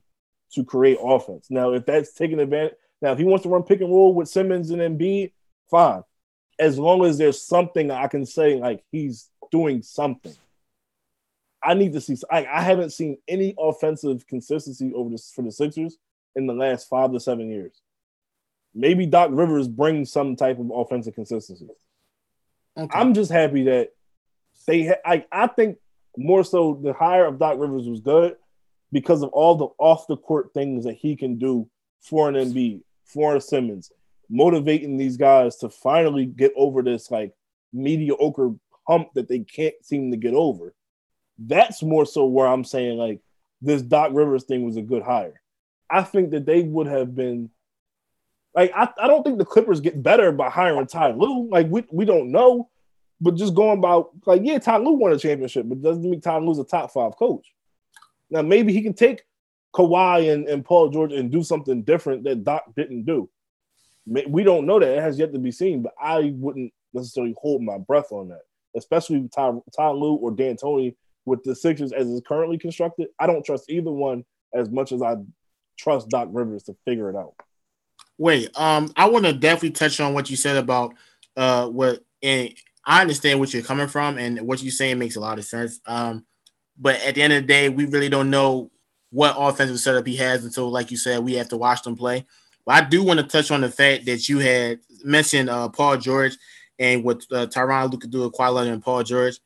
to 0.53 0.63
create 0.63 0.97
offense? 1.01 1.47
Now, 1.49 1.73
if 1.73 1.85
that's 1.85 2.13
taking 2.13 2.39
advantage, 2.39 2.73
now 3.01 3.11
if 3.13 3.17
he 3.17 3.23
wants 3.23 3.43
to 3.43 3.49
run 3.49 3.63
pick 3.63 3.81
and 3.81 3.89
roll 3.89 4.13
with 4.13 4.27
Simmons 4.27 4.69
and 4.69 4.81
Embiid, 4.81 5.31
fine 5.69 6.03
as 6.61 6.77
long 6.77 7.03
as 7.03 7.17
there's 7.17 7.41
something 7.41 7.89
I 7.89 8.07
can 8.07 8.25
say, 8.25 8.55
like 8.55 8.83
he's 8.91 9.29
doing 9.51 9.81
something. 9.81 10.35
I 11.63 11.73
need 11.73 11.93
to 11.93 12.01
see. 12.01 12.15
I, 12.31 12.45
I 12.45 12.61
haven't 12.61 12.91
seen 12.91 13.17
any 13.27 13.55
offensive 13.59 14.25
consistency 14.27 14.93
over 14.93 15.09
this 15.09 15.31
for 15.31 15.41
the 15.41 15.51
Sixers 15.51 15.97
in 16.35 16.47
the 16.47 16.53
last 16.53 16.87
five 16.87 17.11
to 17.13 17.19
seven 17.19 17.49
years. 17.49 17.81
Maybe 18.73 19.05
Doc 19.05 19.29
Rivers 19.31 19.67
brings 19.67 20.11
some 20.11 20.35
type 20.35 20.59
of 20.59 20.71
offensive 20.73 21.15
consistency. 21.15 21.67
Okay. 22.77 22.97
I'm 22.97 23.13
just 23.13 23.31
happy 23.31 23.63
that 23.65 23.89
they. 24.65 24.87
Ha- 24.87 25.01
I 25.05 25.25
I 25.31 25.47
think 25.47 25.77
more 26.17 26.43
so 26.43 26.79
the 26.81 26.93
hire 26.93 27.25
of 27.25 27.39
Doc 27.39 27.57
Rivers 27.57 27.87
was 27.87 27.99
good 27.99 28.35
because 28.91 29.23
of 29.23 29.29
all 29.29 29.55
the 29.55 29.67
off 29.77 30.07
the 30.07 30.17
court 30.17 30.53
things 30.53 30.85
that 30.85 30.95
he 30.95 31.15
can 31.15 31.37
do 31.37 31.69
for 32.01 32.29
an 32.29 32.35
Embiid, 32.35 32.81
for 33.05 33.35
a 33.35 33.41
Simmons, 33.41 33.91
motivating 34.29 34.97
these 34.97 35.17
guys 35.17 35.57
to 35.57 35.69
finally 35.69 36.25
get 36.25 36.53
over 36.55 36.81
this 36.81 37.11
like 37.11 37.33
mediocre 37.73 38.53
hump 38.87 39.09
that 39.15 39.27
they 39.27 39.39
can't 39.39 39.75
seem 39.83 40.11
to 40.11 40.17
get 40.17 40.33
over. 40.33 40.73
That's 41.37 41.83
more 41.83 42.05
so 42.05 42.25
where 42.25 42.47
I'm 42.47 42.63
saying 42.63 42.97
like 42.97 43.19
this 43.61 43.81
Doc 43.81 44.11
Rivers 44.13 44.45
thing 44.45 44.65
was 44.65 44.77
a 44.77 44.81
good 44.81 45.03
hire. 45.03 45.40
I 45.91 46.03
think 46.03 46.31
that 46.31 46.45
they 46.45 46.63
would 46.63 46.87
have 46.87 47.15
been 47.15 47.49
like 48.55 48.71
I, 48.75 48.89
I 49.01 49.07
don't 49.07 49.23
think 49.23 49.37
the 49.37 49.45
Clippers 49.45 49.81
get 49.81 50.01
better 50.01 50.31
by 50.31 50.49
hiring 50.49 50.87
Ty 50.87 51.13
Lue. 51.13 51.49
Like 51.49 51.67
we, 51.69 51.85
we 51.91 52.05
don't 52.05 52.31
know, 52.31 52.69
but 53.19 53.35
just 53.35 53.55
going 53.55 53.79
about 53.79 54.09
like 54.25 54.41
yeah, 54.43 54.59
Ty 54.59 54.77
Lue 54.77 54.93
won 54.93 55.13
a 55.13 55.17
championship, 55.17 55.67
but 55.67 55.81
doesn't 55.81 56.09
mean 56.09 56.21
Ty 56.21 56.37
Lue's 56.39 56.59
a 56.59 56.63
top 56.63 56.91
five 56.91 57.15
coach. 57.17 57.53
Now 58.29 58.41
maybe 58.41 58.73
he 58.73 58.81
can 58.81 58.93
take 58.93 59.23
Kawhi 59.73 60.33
and, 60.33 60.47
and 60.47 60.65
Paul 60.65 60.89
George 60.89 61.13
and 61.13 61.31
do 61.31 61.43
something 61.43 61.83
different 61.83 62.23
that 62.25 62.43
Doc 62.43 62.63
didn't 62.75 63.05
do. 63.05 63.29
We 64.05 64.43
don't 64.43 64.65
know 64.65 64.79
that. 64.79 64.97
It 64.97 65.01
has 65.01 65.19
yet 65.19 65.31
to 65.33 65.39
be 65.39 65.51
seen, 65.51 65.83
but 65.83 65.93
I 66.01 66.33
wouldn't 66.35 66.73
necessarily 66.93 67.35
hold 67.39 67.61
my 67.61 67.77
breath 67.77 68.11
on 68.11 68.29
that, 68.29 68.41
especially 68.75 69.29
Ty, 69.33 69.53
Ty 69.77 69.89
Lue 69.91 70.15
or 70.15 70.31
D'Antoni 70.31 70.95
with 71.25 71.43
the 71.43 71.55
Sixers 71.55 71.93
as 71.93 72.09
it's 72.09 72.27
currently 72.27 72.57
constructed. 72.57 73.09
I 73.19 73.27
don't 73.27 73.45
trust 73.45 73.69
either 73.69 73.91
one 73.91 74.25
as 74.53 74.69
much 74.69 74.91
as 74.91 75.01
I 75.01 75.17
trust 75.77 76.09
Doc 76.09 76.29
Rivers 76.31 76.63
to 76.63 76.75
figure 76.85 77.09
it 77.09 77.15
out. 77.15 77.33
Wait, 78.17 78.49
um, 78.57 78.91
I 78.95 79.09
want 79.09 79.25
to 79.25 79.33
definitely 79.33 79.71
touch 79.71 79.99
on 79.99 80.13
what 80.13 80.29
you 80.29 80.35
said 80.35 80.57
about 80.57 80.93
uh 81.37 81.67
what 81.67 82.03
and 82.21 82.53
I 82.85 83.01
understand 83.01 83.39
what 83.39 83.53
you're 83.53 83.63
coming 83.63 83.87
from 83.87 84.17
and 84.17 84.41
what 84.41 84.61
you're 84.61 84.71
saying 84.71 84.99
makes 84.99 85.15
a 85.15 85.19
lot 85.19 85.37
of 85.37 85.45
sense. 85.45 85.79
Um, 85.85 86.25
but 86.77 86.95
at 87.01 87.15
the 87.15 87.21
end 87.21 87.33
of 87.33 87.43
the 87.43 87.47
day, 87.47 87.69
we 87.69 87.85
really 87.85 88.09
don't 88.09 88.29
know 88.29 88.71
what 89.11 89.35
offensive 89.37 89.79
setup 89.79 90.07
he 90.07 90.15
has 90.15 90.43
until, 90.43 90.69
like 90.69 90.89
you 90.89 90.97
said, 90.97 91.23
we 91.23 91.33
have 91.35 91.49
to 91.49 91.57
watch 91.57 91.83
them 91.83 91.95
play. 91.95 92.25
But 92.65 92.75
I 92.75 92.87
do 92.87 93.03
want 93.03 93.19
to 93.19 93.25
touch 93.25 93.51
on 93.51 93.61
the 93.61 93.69
fact 93.69 94.05
that 94.05 94.27
you 94.27 94.39
had 94.39 94.79
mentioned 95.03 95.49
uh, 95.49 95.69
Paul 95.69 95.97
George 95.97 96.37
and 96.79 97.03
what 97.03 97.25
uh, 97.31 97.45
Tyronn 97.45 97.91
Lue 97.91 97.99
could 97.99 98.11
do 98.11 98.21
with 98.21 98.33
Kawhi 98.33 98.71
and 98.71 98.83
Paul 98.83 99.03
George. 99.03 99.39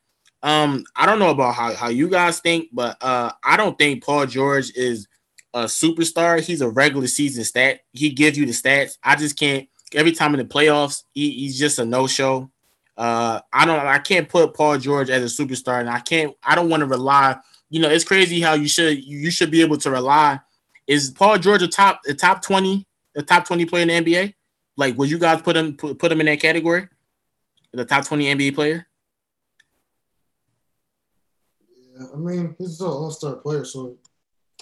Um, 0.44 0.86
I 0.96 1.06
don't 1.06 1.20
know 1.20 1.32
about 1.32 1.56
how, 1.56 1.74
how 1.74 1.90
you 1.90 2.08
guys 2.08 2.40
think, 2.40 2.70
but 2.72 2.98
uh, 3.02 3.32
I 3.44 3.58
don't 3.58 3.78
think 3.78 4.04
Paul 4.04 4.28
George 4.28 4.72
is 4.76 5.08
a 5.56 5.64
superstar. 5.64 6.40
He's 6.40 6.62
a 6.62 6.70
regular 6.70 7.08
season 7.08 7.44
stat. 7.44 7.80
He 7.92 8.12
gives 8.12 8.38
you 8.38 8.46
the 8.46 8.52
stats. 8.52 8.98
I 9.04 9.16
just 9.16 9.40
can't. 9.40 9.68
Every 9.94 10.12
time 10.12 10.36
in 10.36 10.40
the 10.40 10.46
playoffs, 10.46 11.04
he, 11.14 11.32
he's 11.32 11.58
just 11.58 11.80
a 11.80 11.86
no 11.86 12.06
show. 12.06 12.52
Uh, 12.96 13.40
I 13.52 13.66
don't. 13.66 13.80
I 13.80 13.98
can't 13.98 14.30
put 14.30 14.54
Paul 14.54 14.78
George 14.78 15.10
as 15.10 15.24
a 15.24 15.44
superstar, 15.44 15.80
and 15.80 15.90
I 15.90 16.00
can't. 16.00 16.36
I 16.44 16.54
don't 16.54 16.70
want 16.70 16.82
to 16.82 16.88
rely. 16.88 17.38
You 17.72 17.80
know, 17.80 17.90
it's 17.90 18.04
crazy 18.04 18.40
how 18.40 18.54
you 18.54 18.68
should 18.68 19.04
you 19.04 19.32
should 19.32 19.50
be 19.50 19.62
able 19.62 19.78
to 19.78 19.90
rely. 19.90 20.40
Is 20.86 21.10
Paul 21.10 21.40
George 21.40 21.64
a 21.64 21.68
top 21.68 22.02
a 22.08 22.14
top 22.14 22.44
twenty 22.44 22.86
the 23.16 23.24
top 23.24 23.48
20 23.48 23.66
player 23.66 23.82
in 23.84 23.88
the 23.88 24.12
NBA? 24.14 24.34
Like, 24.78 24.98
would 24.98 25.10
you 25.10 25.18
guys 25.18 25.42
put 25.42 25.56
him 25.56 25.76
put, 25.76 25.98
put 25.98 26.12
him 26.12 26.20
in 26.20 26.28
that 26.28 26.42
category? 26.42 26.88
The 27.72 27.86
top 27.86 28.06
20 28.06 28.36
NBA 28.36 28.56
player? 28.56 28.88
Yeah, 31.98 32.06
I 32.14 32.18
mean, 32.18 32.56
he's 32.58 32.80
an 32.80 32.88
all-star 32.88 33.38
player, 33.38 33.66
so 33.66 33.98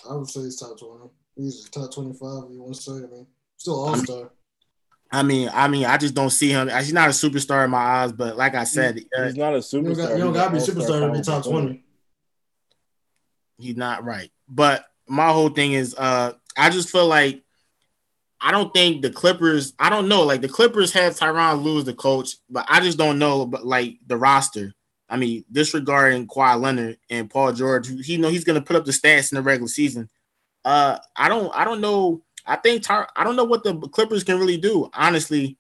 I 0.10 0.16
would 0.16 0.30
say 0.30 0.42
he's 0.42 0.60
top 0.60 0.78
20. 0.80 1.10
He's 1.36 1.70
top 1.70 1.94
25, 1.94 2.22
you 2.52 2.62
want 2.62 2.76
to 2.76 2.82
say. 2.82 2.92
I 2.92 3.08
mean, 3.08 3.28
still 3.58 3.84
all-star. 3.86 4.32
I 5.12 5.22
mean, 5.22 5.50
I 5.54 5.68
mean, 5.68 5.86
I 5.86 5.98
just 5.98 6.16
don't 6.16 6.32
see 6.32 6.50
him. 6.50 6.70
He's 6.70 6.92
not 6.92 7.10
a 7.10 7.12
superstar 7.12 7.66
in 7.66 7.72
my 7.72 7.78
eyes, 7.78 8.12
but 8.12 8.36
like 8.36 8.56
I 8.56 8.64
said, 8.64 8.96
he's 8.96 9.06
uh, 9.16 9.32
not 9.36 9.54
a 9.54 9.60
superstar. 9.60 10.18
You 10.18 10.24
don't 10.24 10.34
got 10.34 10.46
to 10.46 10.52
be 10.52 10.58
superstar 10.58 11.06
to 11.06 11.18
be 11.18 11.24
top 11.24 11.44
20. 11.44 11.84
He's 13.60 13.78
not 13.78 14.04
right. 14.04 14.32
But 14.50 14.86
my 15.08 15.32
whole 15.32 15.50
thing 15.50 15.74
is 15.74 15.94
uh 15.96 16.34
I 16.58 16.70
just 16.70 16.90
feel 16.90 17.08
like 17.08 17.44
I 18.42 18.52
don't 18.52 18.74
think 18.74 19.02
the 19.02 19.10
Clippers. 19.10 19.74
I 19.80 19.90
don't 19.90 20.10
know. 20.10 20.24
Like 20.24 20.42
the 20.42 20.50
Clippers 20.50 20.92
had 20.92 21.14
Tyronn 21.14 21.64
Lue 21.64 21.78
as 21.78 21.86
the 21.86 21.94
coach, 21.94 22.36
but 22.50 22.66
I 22.68 22.82
just 22.82 22.98
don't 22.98 23.20
know. 23.20 23.46
But 23.46 23.66
like 23.66 24.00
the 24.06 24.18
roster, 24.18 24.74
I 25.14 25.16
mean, 25.16 25.46
disregarding 25.52 26.26
Kawhi 26.26 26.60
Leonard 26.60 26.98
and 27.08 27.30
Paul 27.30 27.54
George, 27.54 27.88
he 28.04 28.18
know 28.18 28.30
he's 28.30 28.44
going 28.44 28.60
to 28.60 28.66
put 28.66 28.76
up 28.76 28.84
the 28.84 28.92
stats 28.92 29.32
in 29.32 29.36
the 29.36 29.44
regular 29.44 29.68
season. 29.68 30.10
Uh, 30.66 30.98
I 31.16 31.30
don't. 31.30 31.56
I 31.56 31.66
don't 31.66 31.82
know. 31.82 32.24
I 32.48 32.56
think 32.56 32.90
I 32.90 33.24
don't 33.24 33.36
know 33.36 33.44
what 33.44 33.64
the 33.64 33.76
Clippers 33.90 34.24
can 34.24 34.40
really 34.40 34.58
do. 34.58 34.90
Honestly, 34.92 35.56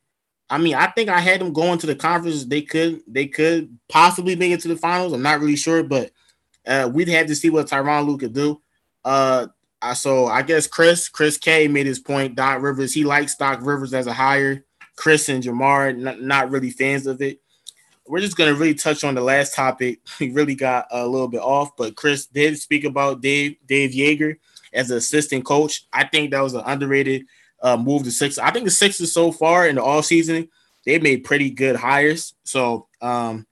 I 0.50 0.58
mean, 0.58 0.74
I 0.74 0.88
think 0.88 1.10
I 1.10 1.20
had 1.20 1.40
them 1.40 1.54
going 1.54 1.78
to 1.78 1.86
the 1.86 1.94
conference. 1.94 2.46
They 2.46 2.64
could. 2.64 3.02
They 3.06 3.28
could 3.28 3.78
possibly 3.90 4.36
make 4.36 4.52
it 4.52 4.62
to 4.62 4.70
the 4.70 4.76
finals. 4.76 5.14
I'm 5.14 5.22
not 5.22 5.40
really 5.40 5.56
sure, 5.56 5.84
but 5.84 6.10
uh, 6.66 6.90
we'd 6.92 7.08
have 7.10 7.28
to 7.28 7.36
see 7.36 7.52
what 7.52 7.68
Tyronn 7.68 8.08
Lue 8.08 8.18
could 8.18 8.34
do. 8.34 8.60
Uh, 9.06 9.48
so 9.94 10.26
I 10.26 10.42
guess 10.42 10.66
Chris, 10.66 11.10
Chris 11.10 11.38
K 11.38 11.68
made 11.68 11.86
his 11.86 12.00
point. 12.00 12.34
Doc 12.34 12.60
Rivers, 12.64 12.92
he 12.92 13.04
likes 13.04 13.36
Doc 13.36 13.60
Rivers 13.62 13.94
as 13.94 14.08
a 14.08 14.14
hire. 14.14 14.66
Chris 14.96 15.30
and 15.30 15.44
Jamar, 15.44 15.96
not, 15.96 16.22
not 16.22 16.50
really 16.50 16.72
fans 16.72 17.06
of 17.06 17.22
it. 17.22 17.43
We're 18.08 18.20
just 18.20 18.38
gonna 18.38 18.54
really 18.54 18.74
touch 18.74 19.04
on 19.04 19.16
the 19.16 19.22
last 19.22 19.56
topic. 19.56 20.00
We 20.20 20.32
really 20.32 20.56
got 20.56 20.88
a 20.92 21.08
little 21.08 21.28
bit 21.28 21.42
off, 21.42 21.76
but 21.78 21.96
Chris 21.96 22.26
did 22.26 22.58
speak 22.58 22.84
about 22.84 23.22
Dave 23.22 23.56
Dave 23.68 23.92
Joerger 23.92 24.38
as 24.74 24.92
an 24.92 24.98
assistant 24.98 25.46
coach. 25.46 25.86
I 25.94 26.06
think 26.06 26.32
that 26.32 26.42
was 26.42 26.54
an 26.54 26.64
underrated 26.66 27.26
uh, 27.62 27.78
move 27.78 28.04
to 28.04 28.12
six. 28.12 28.38
I 28.38 28.52
think 28.52 28.66
the 28.66 28.72
Sixers 28.72 29.14
so 29.14 29.32
far 29.32 29.68
in 29.68 29.76
the 29.76 29.84
all 29.84 30.04
season 30.04 30.50
they 30.86 31.00
made 31.00 31.24
pretty 31.24 31.50
good 31.50 31.76
hires. 31.76 32.34
So 32.44 32.88
um, 33.02 33.48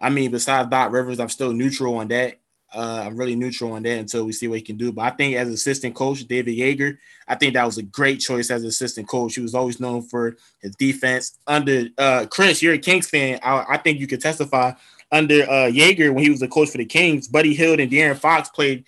I 0.00 0.10
mean, 0.10 0.30
besides 0.30 0.68
Doc 0.68 0.92
Rivers, 0.92 1.20
I'm 1.20 1.28
still 1.28 1.52
neutral 1.52 1.96
on 1.96 2.08
that. 2.08 2.38
Uh, 2.74 3.04
I'm 3.06 3.16
really 3.16 3.34
neutral 3.34 3.72
on 3.72 3.82
that 3.84 3.98
until 3.98 4.24
we 4.24 4.32
see 4.32 4.46
what 4.46 4.58
he 4.58 4.64
can 4.64 4.76
do. 4.76 4.92
But 4.92 5.02
I 5.02 5.10
think 5.16 5.36
as 5.36 5.48
assistant 5.48 5.94
coach, 5.94 6.24
David 6.26 6.56
Joerger, 6.56 6.98
I 7.26 7.34
think 7.34 7.54
that 7.54 7.64
was 7.64 7.78
a 7.78 7.82
great 7.82 8.20
choice 8.20 8.50
as 8.50 8.62
assistant 8.62 9.08
coach. 9.08 9.34
He 9.34 9.40
was 9.40 9.54
always 9.54 9.80
known 9.80 10.02
for 10.02 10.36
his 10.60 10.76
defense. 10.76 11.38
Under 11.46 11.88
uh, 11.96 12.26
Chris, 12.30 12.62
you're 12.62 12.74
a 12.74 12.78
Kings 12.78 13.08
fan. 13.08 13.38
I, 13.42 13.64
I 13.70 13.76
think 13.78 14.00
you 14.00 14.06
could 14.06 14.20
testify 14.20 14.72
under 15.10 15.42
uh, 15.44 15.70
Joerger 15.70 16.12
when 16.12 16.24
he 16.24 16.30
was 16.30 16.40
the 16.40 16.48
coach 16.48 16.70
for 16.70 16.78
the 16.78 16.84
Kings. 16.84 17.26
Buddy 17.28 17.54
Hield 17.54 17.80
and 17.80 17.90
De'Aaron 17.90 18.18
Fox 18.18 18.50
played 18.50 18.84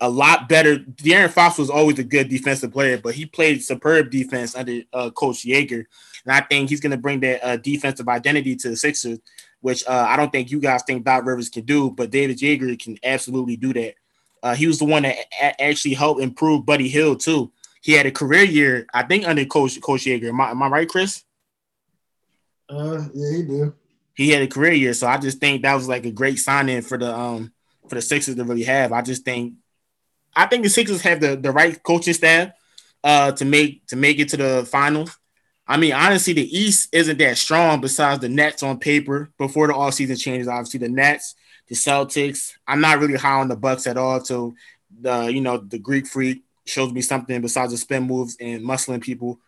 a 0.00 0.08
lot 0.08 0.48
better. 0.48 0.78
De'Aaron 0.78 1.30
Fox 1.30 1.58
was 1.58 1.70
always 1.70 1.98
a 1.98 2.04
good 2.04 2.28
defensive 2.28 2.72
player, 2.72 2.98
but 2.98 3.14
he 3.14 3.26
played 3.26 3.62
superb 3.62 4.10
defense 4.10 4.54
under 4.54 4.80
uh, 4.92 5.10
Coach 5.10 5.44
Joerger. 5.44 5.84
And 6.24 6.32
I 6.32 6.40
think 6.40 6.70
he's 6.70 6.80
going 6.80 6.90
to 6.90 6.96
bring 6.96 7.20
that 7.20 7.44
uh, 7.44 7.56
defensive 7.56 8.08
identity 8.08 8.56
to 8.56 8.70
the 8.70 8.76
Sixers 8.76 9.18
which 9.60 9.86
uh, 9.86 10.06
I 10.08 10.16
don't 10.16 10.30
think 10.30 10.50
you 10.50 10.60
guys 10.60 10.82
think 10.86 11.04
Doc 11.04 11.24
Rivers 11.24 11.48
can 11.48 11.64
do, 11.64 11.90
but 11.90 12.10
David 12.10 12.38
Joerger 12.38 12.80
can 12.80 12.98
absolutely 13.02 13.56
do 13.56 13.72
that. 13.72 13.94
Uh, 14.42 14.54
he 14.54 14.66
was 14.66 14.78
the 14.78 14.84
one 14.84 15.02
that 15.02 15.16
a- 15.40 15.62
actually 15.62 15.94
helped 15.94 16.20
improve 16.20 16.66
Buddy 16.66 16.88
Hield 16.88 17.20
too. 17.20 17.52
He 17.80 17.92
had 17.92 18.06
a 18.06 18.10
career 18.10 18.44
year, 18.44 18.86
I 18.92 19.02
think, 19.02 19.26
under 19.26 19.44
Coach 19.44 19.80
Coach 19.80 20.04
Joerger. 20.04 20.28
Am 20.28 20.40
I, 20.40 20.50
am 20.50 20.62
I 20.62 20.68
right, 20.68 20.88
Chris? 20.88 21.24
Uh, 22.68 23.04
yeah, 23.14 23.36
he 23.36 23.42
did. 23.42 23.72
He 24.14 24.30
had 24.30 24.42
a 24.42 24.46
career 24.46 24.72
year, 24.72 24.94
so 24.94 25.06
I 25.06 25.18
just 25.18 25.38
think 25.38 25.62
that 25.62 25.74
was 25.74 25.88
like 25.88 26.06
a 26.06 26.10
great 26.10 26.38
signing 26.38 26.82
for 26.82 26.98
the 26.98 27.14
um 27.14 27.52
for 27.88 27.94
the 27.94 28.02
Sixers 28.02 28.34
to 28.34 28.44
really 28.44 28.64
have. 28.64 28.92
I 28.92 29.02
just 29.02 29.24
think, 29.24 29.54
I 30.34 30.46
think 30.46 30.64
the 30.64 30.70
Sixers 30.70 31.02
have 31.02 31.20
the 31.20 31.36
the 31.36 31.52
right 31.52 31.80
coaching 31.82 32.14
staff 32.14 32.50
uh 33.04 33.32
to 33.32 33.44
make 33.44 33.86
to 33.88 33.96
make 33.96 34.18
it 34.18 34.30
to 34.30 34.36
the 34.36 34.66
finals. 34.70 35.16
I 35.68 35.76
mean, 35.76 35.92
honestly, 35.92 36.32
the 36.32 36.58
East 36.58 36.90
isn't 36.92 37.18
that 37.18 37.38
strong 37.38 37.80
besides 37.80 38.20
the 38.20 38.28
Nets 38.28 38.62
on 38.62 38.78
paper 38.78 39.30
before 39.36 39.66
the 39.66 39.74
all 39.74 39.90
season 39.90 40.16
changes. 40.16 40.46
Obviously, 40.46 40.78
the 40.78 40.88
Nets, 40.88 41.34
the 41.68 41.74
Celtics. 41.74 42.52
I'm 42.68 42.80
not 42.80 43.00
really 43.00 43.16
high 43.16 43.40
on 43.40 43.48
the 43.48 43.56
Bucks 43.56 43.86
at 43.86 43.96
all. 43.96 44.24
So 44.24 44.54
the 45.00 45.26
you 45.26 45.40
know 45.40 45.58
the 45.58 45.78
Greek 45.78 46.06
freak 46.06 46.44
shows 46.64 46.92
me 46.92 47.00
something 47.00 47.40
besides 47.40 47.72
the 47.72 47.78
spin 47.78 48.04
moves 48.04 48.36
and 48.40 48.62
muscling 48.62 49.00
people. 49.00 49.40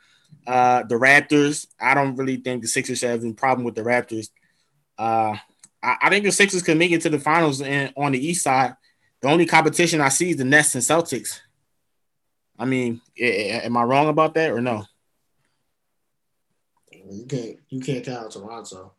Uh, 0.47 0.83
the 0.83 0.97
Raptors. 0.97 1.67
I 1.81 1.95
don't 1.95 2.17
really 2.17 2.37
think 2.37 2.63
the 2.63 2.69
Sixers 2.69 3.03
have 3.03 3.23
any 3.23 3.33
problem 3.33 3.65
with 3.65 3.77
the 3.77 3.83
Raptors. 3.83 4.31
Uh, 4.99 5.37
I, 5.83 5.97
I 6.03 6.11
think 6.11 6.25
the 6.25 6.33
Sixers 6.33 6.63
can 6.63 6.79
make 6.79 6.91
it 6.91 7.03
to 7.03 7.11
the 7.11 7.21
finals 7.21 7.61
and 7.61 7.93
on 7.97 8.13
the 8.13 8.27
East 8.27 8.43
side. 8.43 8.75
The 9.21 9.29
only 9.29 9.47
competition 9.47 10.01
I 10.01 10.09
see 10.09 10.31
is 10.31 10.37
the 10.37 10.45
Nets 10.45 10.75
and 10.75 10.85
Celtics. 10.85 11.41
I 12.59 12.65
mean, 12.65 13.01
am 13.21 13.77
I 13.77 13.83
wrong 13.85 14.09
about 14.09 14.35
that 14.35 14.51
or 14.51 14.61
no? 14.61 14.85
You 17.11 17.27
can't 17.27 17.57
you 17.69 17.81
can't 17.81 18.05
count 18.05 18.27
out 18.27 18.31
Toronto. 18.33 18.93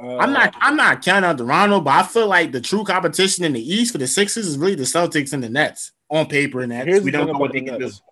Uh, 0.00 0.16
I'm 0.16 0.32
not 0.32 0.54
I'm 0.60 0.76
not 0.76 1.02
counting 1.02 1.28
out 1.28 1.38
Toronto, 1.38 1.80
but 1.80 1.90
I 1.90 2.02
feel 2.04 2.26
like 2.26 2.52
the 2.52 2.60
true 2.60 2.84
competition 2.84 3.44
in 3.44 3.52
the 3.52 3.60
East 3.74 3.92
for 3.92 3.98
the 3.98 4.06
Sixers 4.06 4.46
is 4.46 4.58
really 4.58 4.74
the 4.74 4.84
Celtics 4.84 5.32
and 5.32 5.42
the 5.42 5.48
Nets 5.48 5.92
on 6.08 6.26
paper. 6.26 6.60
And 6.60 6.72
that 6.72 6.86
here's 6.86 7.02
we 7.02 7.10
don't 7.10 7.26
know 7.26 7.38
what 7.38 7.52
they 7.52 7.60
the 7.60 7.70
can 7.70 7.80
Nets. 7.80 7.98
do. 7.98 8.04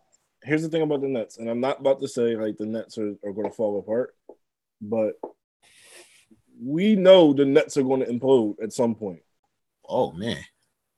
Here's 0.43 0.62
the 0.62 0.69
thing 0.69 0.82
about 0.82 1.01
the 1.02 1.09
Nets, 1.09 1.39
and 1.39 1.48
I'm 1.48 1.61
not 1.61 1.81
about 1.81 2.01
to 2.01 2.09
say 2.09 2.36
like 2.36 2.57
the 2.57 2.66
Nets 2.66 2.98
are, 2.98 3.15
are 3.24 3.32
going 3.32 3.48
to 3.48 3.55
fall 3.55 3.78
apart, 3.78 4.15
but 4.81 5.15
we 6.62 6.97
know 6.97 7.32
the 7.32 7.44
Nets 7.44 7.77
are 7.77 7.82
going 7.82 8.01
to 8.01 8.07
implode 8.07 8.57
at 8.62 8.73
some 8.73 8.94
point. 8.94 9.20
Oh 9.89 10.12
man! 10.12 10.43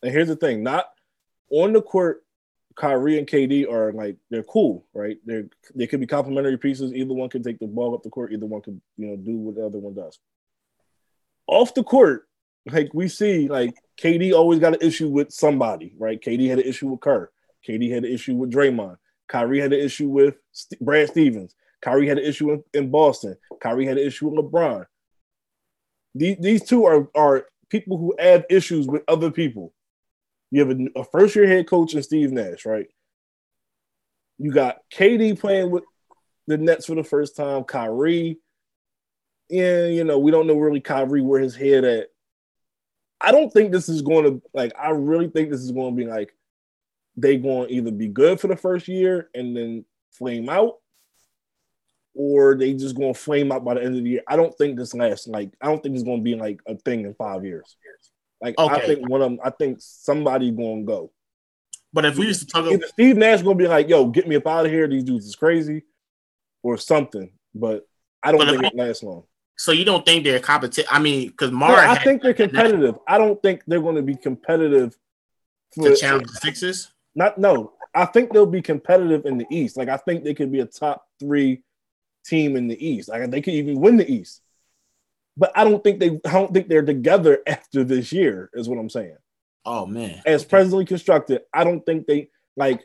And 0.03 0.13
here's 0.13 0.29
the 0.29 0.37
thing: 0.37 0.63
not 0.63 0.87
on 1.51 1.73
the 1.73 1.83
court 1.83 2.22
Kyrie 2.77 3.19
and 3.19 3.27
KD 3.27 3.71
are 3.71 3.93
like 3.93 4.17
they're 4.31 4.43
cool, 4.43 4.87
right? 4.95 5.19
They're 5.25 5.45
they 5.75 5.87
could 5.87 6.01
be 6.01 6.07
complementary 6.07 6.59
pieces. 6.59 6.93
Either 6.93 7.15
one 7.15 7.29
can 7.29 7.43
take 7.43 7.59
the 7.59 7.67
ball 7.67 7.95
up 7.95 8.03
the 8.03 8.11
court. 8.11 8.33
Either 8.33 8.47
one 8.47 8.63
can 8.63 8.81
you 8.97 9.09
know 9.09 9.17
do 9.17 9.37
what 9.37 9.55
the 9.57 9.67
other 9.67 9.79
one 9.79 9.95
does. 9.95 10.19
Off 11.47 11.75
the 11.75 11.85
court, 11.85 12.29
like 12.71 12.91
we 12.95 13.09
see, 13.09 13.49
like 13.49 13.75
KD 14.01 14.33
always 14.33 14.59
got 14.59 14.75
an 14.75 14.87
issue 14.87 15.09
with 15.09 15.33
somebody, 15.33 15.95
right? 15.99 16.21
KD 16.21 16.49
had 16.49 16.59
an 16.59 16.67
issue 16.67 16.89
with 16.89 17.01
Kerr. 17.01 17.31
KD 17.67 17.93
had 17.93 18.05
an 18.05 18.13
issue 18.13 18.35
with 18.35 18.51
Draymond. 18.51 18.97
Kyrie 19.29 19.61
had 19.61 19.73
an 19.73 19.81
issue 19.81 20.09
with 20.09 20.35
St- 20.53 20.81
Brad 20.81 21.09
Stevens. 21.09 21.55
Kyrie 21.81 22.07
had 22.07 22.19
an 22.19 22.25
issue 22.25 22.53
in, 22.53 22.65
in 22.75 22.91
Boston. 22.91 23.37
Kyrie 23.61 23.87
had 23.87 23.99
an 23.99 24.07
issue 24.07 24.29
with 24.29 24.45
LeBron. 24.45 24.87
These, 26.15 26.37
these 26.39 26.65
two 26.65 26.85
are, 26.85 27.09
are 27.15 27.47
people 27.69 27.97
who 27.97 28.15
have 28.19 28.45
issues 28.51 28.87
with 28.87 29.03
other 29.09 29.31
people. 29.31 29.73
You 30.53 30.61
have 30.61 30.79
a, 30.79 31.01
a 31.01 31.05
first 31.05 31.35
year 31.35 31.47
head 31.49 31.67
coach 31.67 31.95
in 31.95 32.03
Steve 32.03 32.31
Nash, 32.31 32.67
right? 32.67 32.87
You 34.39 34.53
got 34.53 34.77
KD 34.95 35.41
playing 35.41 35.71
with 35.71 35.83
the 36.47 36.59
Nets 36.59 36.87
for 36.87 36.95
the 36.95 37.03
first 37.03 37.37
time, 37.37 37.65
Kyrie. 37.65 38.39
Yeah, 39.49 39.87
you 39.87 40.05
know, 40.05 40.19
we 40.19 40.31
don't 40.31 40.47
know 40.47 40.59
really 40.59 40.81
Kyrie 40.81 41.23
where 41.23 41.41
his 41.41 41.57
head 41.57 41.85
at. 41.85 42.09
I 43.19 43.33
don't 43.33 43.51
think 43.51 43.73
this 43.73 43.89
is 43.89 44.03
going 44.03 44.25
to 44.25 44.43
like. 44.53 44.73
I 44.79 44.91
really 44.91 45.29
think 45.29 45.51
this 45.51 45.61
is 45.61 45.73
going 45.73 45.97
to 45.97 45.97
be 45.97 46.07
like 46.07 46.35
they 47.17 47.39
going 47.39 47.69
to 47.69 47.75
either 47.75 47.91
be 47.91 48.09
good 48.09 48.39
for 48.39 48.49
the 48.49 48.57
first 48.57 48.89
year 48.89 49.31
and 49.35 49.57
then 49.57 49.87
flame 50.11 50.51
out, 50.51 50.75
or 52.15 52.57
they 52.57 52.75
just 52.75 52.97
going 52.97 53.15
to 53.15 53.19
flame 53.19 53.53
out 53.53 53.65
by 53.65 53.75
the 53.75 53.85
end 53.85 53.97
of 53.97 54.05
the 54.05 54.11
year. 54.11 54.23
I 54.29 54.37
don't 54.37 54.57
think 54.59 54.77
this 54.77 54.93
lasts. 54.93 55.27
Like, 55.27 55.53
I 55.63 55.67
don't 55.67 55.83
think 55.83 55.95
it's 55.95 56.05
going 56.05 56.19
to 56.19 56.25
be 56.25 56.35
like 56.35 56.61
a 56.67 56.77
thing 56.77 57.07
in 57.07 57.15
five 57.15 57.43
years. 57.43 57.77
Like 58.43 58.59
okay. 58.59 58.75
I 58.75 58.87
think 58.87 59.09
one 59.09 59.23
of 59.23 59.31
them, 59.31 59.41
I 59.45 59.51
think 59.51 59.79
somebody 59.81 60.51
gonna 60.51 60.83
go. 60.83 61.13
But 61.93 62.07
if 62.07 62.19
we 62.19 62.27
used 62.27 62.41
to 62.41 62.47
talk 62.47 62.67
about 62.67 62.89
Steve 62.89 63.17
Nash 63.17 63.43
gonna 63.43 63.55
be 63.55 63.69
like, 63.69 63.89
yo, 63.89 64.07
get 64.07 64.27
me 64.27 64.37
up 64.37 64.47
out 64.49 64.67
of 64.67 64.73
here, 64.73 64.89
these 64.89 65.05
dudes 65.05 65.27
is 65.27 65.37
crazy, 65.37 65.85
or 66.63 66.77
something. 66.77 67.33
But 67.55 67.87
I 68.23 68.33
don't 68.33 68.45
think 68.47 68.65
it 68.65 68.75
lasts 68.75 69.05
long. 69.05 69.25
So 69.57 69.71
you 69.71 69.85
don't 69.85 70.05
think 70.05 70.25
they're 70.25 70.41
competitive? 70.41 70.87
I 70.91 70.99
mean, 70.99 71.29
because 71.29 71.53
Mara, 71.53 71.85
yeah, 71.85 71.93
I 71.93 72.03
think 72.03 72.23
they're 72.23 72.35
competitive. 72.35 72.99
I 73.07 73.17
don't 73.17 73.41
think 73.41 73.63
they're 73.67 73.81
going 73.81 73.95
to 73.95 74.03
be 74.03 74.17
competitive 74.17 74.99
for 75.73 75.91
to 75.91 75.97
challenge 75.97 76.27
the 76.27 76.41
Sixers. 76.41 76.91
Not 77.15 77.39
no. 77.39 77.75
I 77.95 78.07
think 78.07 78.33
they'll 78.33 78.47
be 78.47 78.63
competitive 78.63 79.27
in 79.27 79.39
the 79.39 79.47
East. 79.51 79.77
Like 79.77 79.89
I 79.89 79.99
think 79.99 80.25
they 80.25 80.35
could 80.35 80.51
be 80.51 80.61
a 80.61 80.67
top 80.67 81.07
three 81.21 81.63
team 82.25 82.57
in 82.57 82.67
the 82.67 82.85
East. 82.85 83.09
Like 83.09 83.31
they 83.31 83.43
could 83.43 83.55
even 83.55 83.81
win 83.81 83.99
the 83.99 84.11
East 84.11 84.41
but 85.37 85.53
I 85.55 85.65
don't 85.65 85.83
think 85.83 86.01
they 86.01 86.21
I 86.27 86.33
don't 86.33 86.53
think 86.53 86.69
they're 86.69 86.83
together 86.83 87.41
after 87.47 87.85
this 87.85 88.13
year, 88.13 88.51
is 88.55 88.69
what 88.69 88.79
I'm 88.79 88.91
saying. 88.91 89.17
Oh 89.65 89.87
man. 89.87 90.23
As 90.27 90.45
presently 90.45 90.85
constructed, 90.85 91.43
I 91.53 91.65
don't 91.65 91.85
think 91.85 92.07
they 92.07 92.29
like 92.57 92.83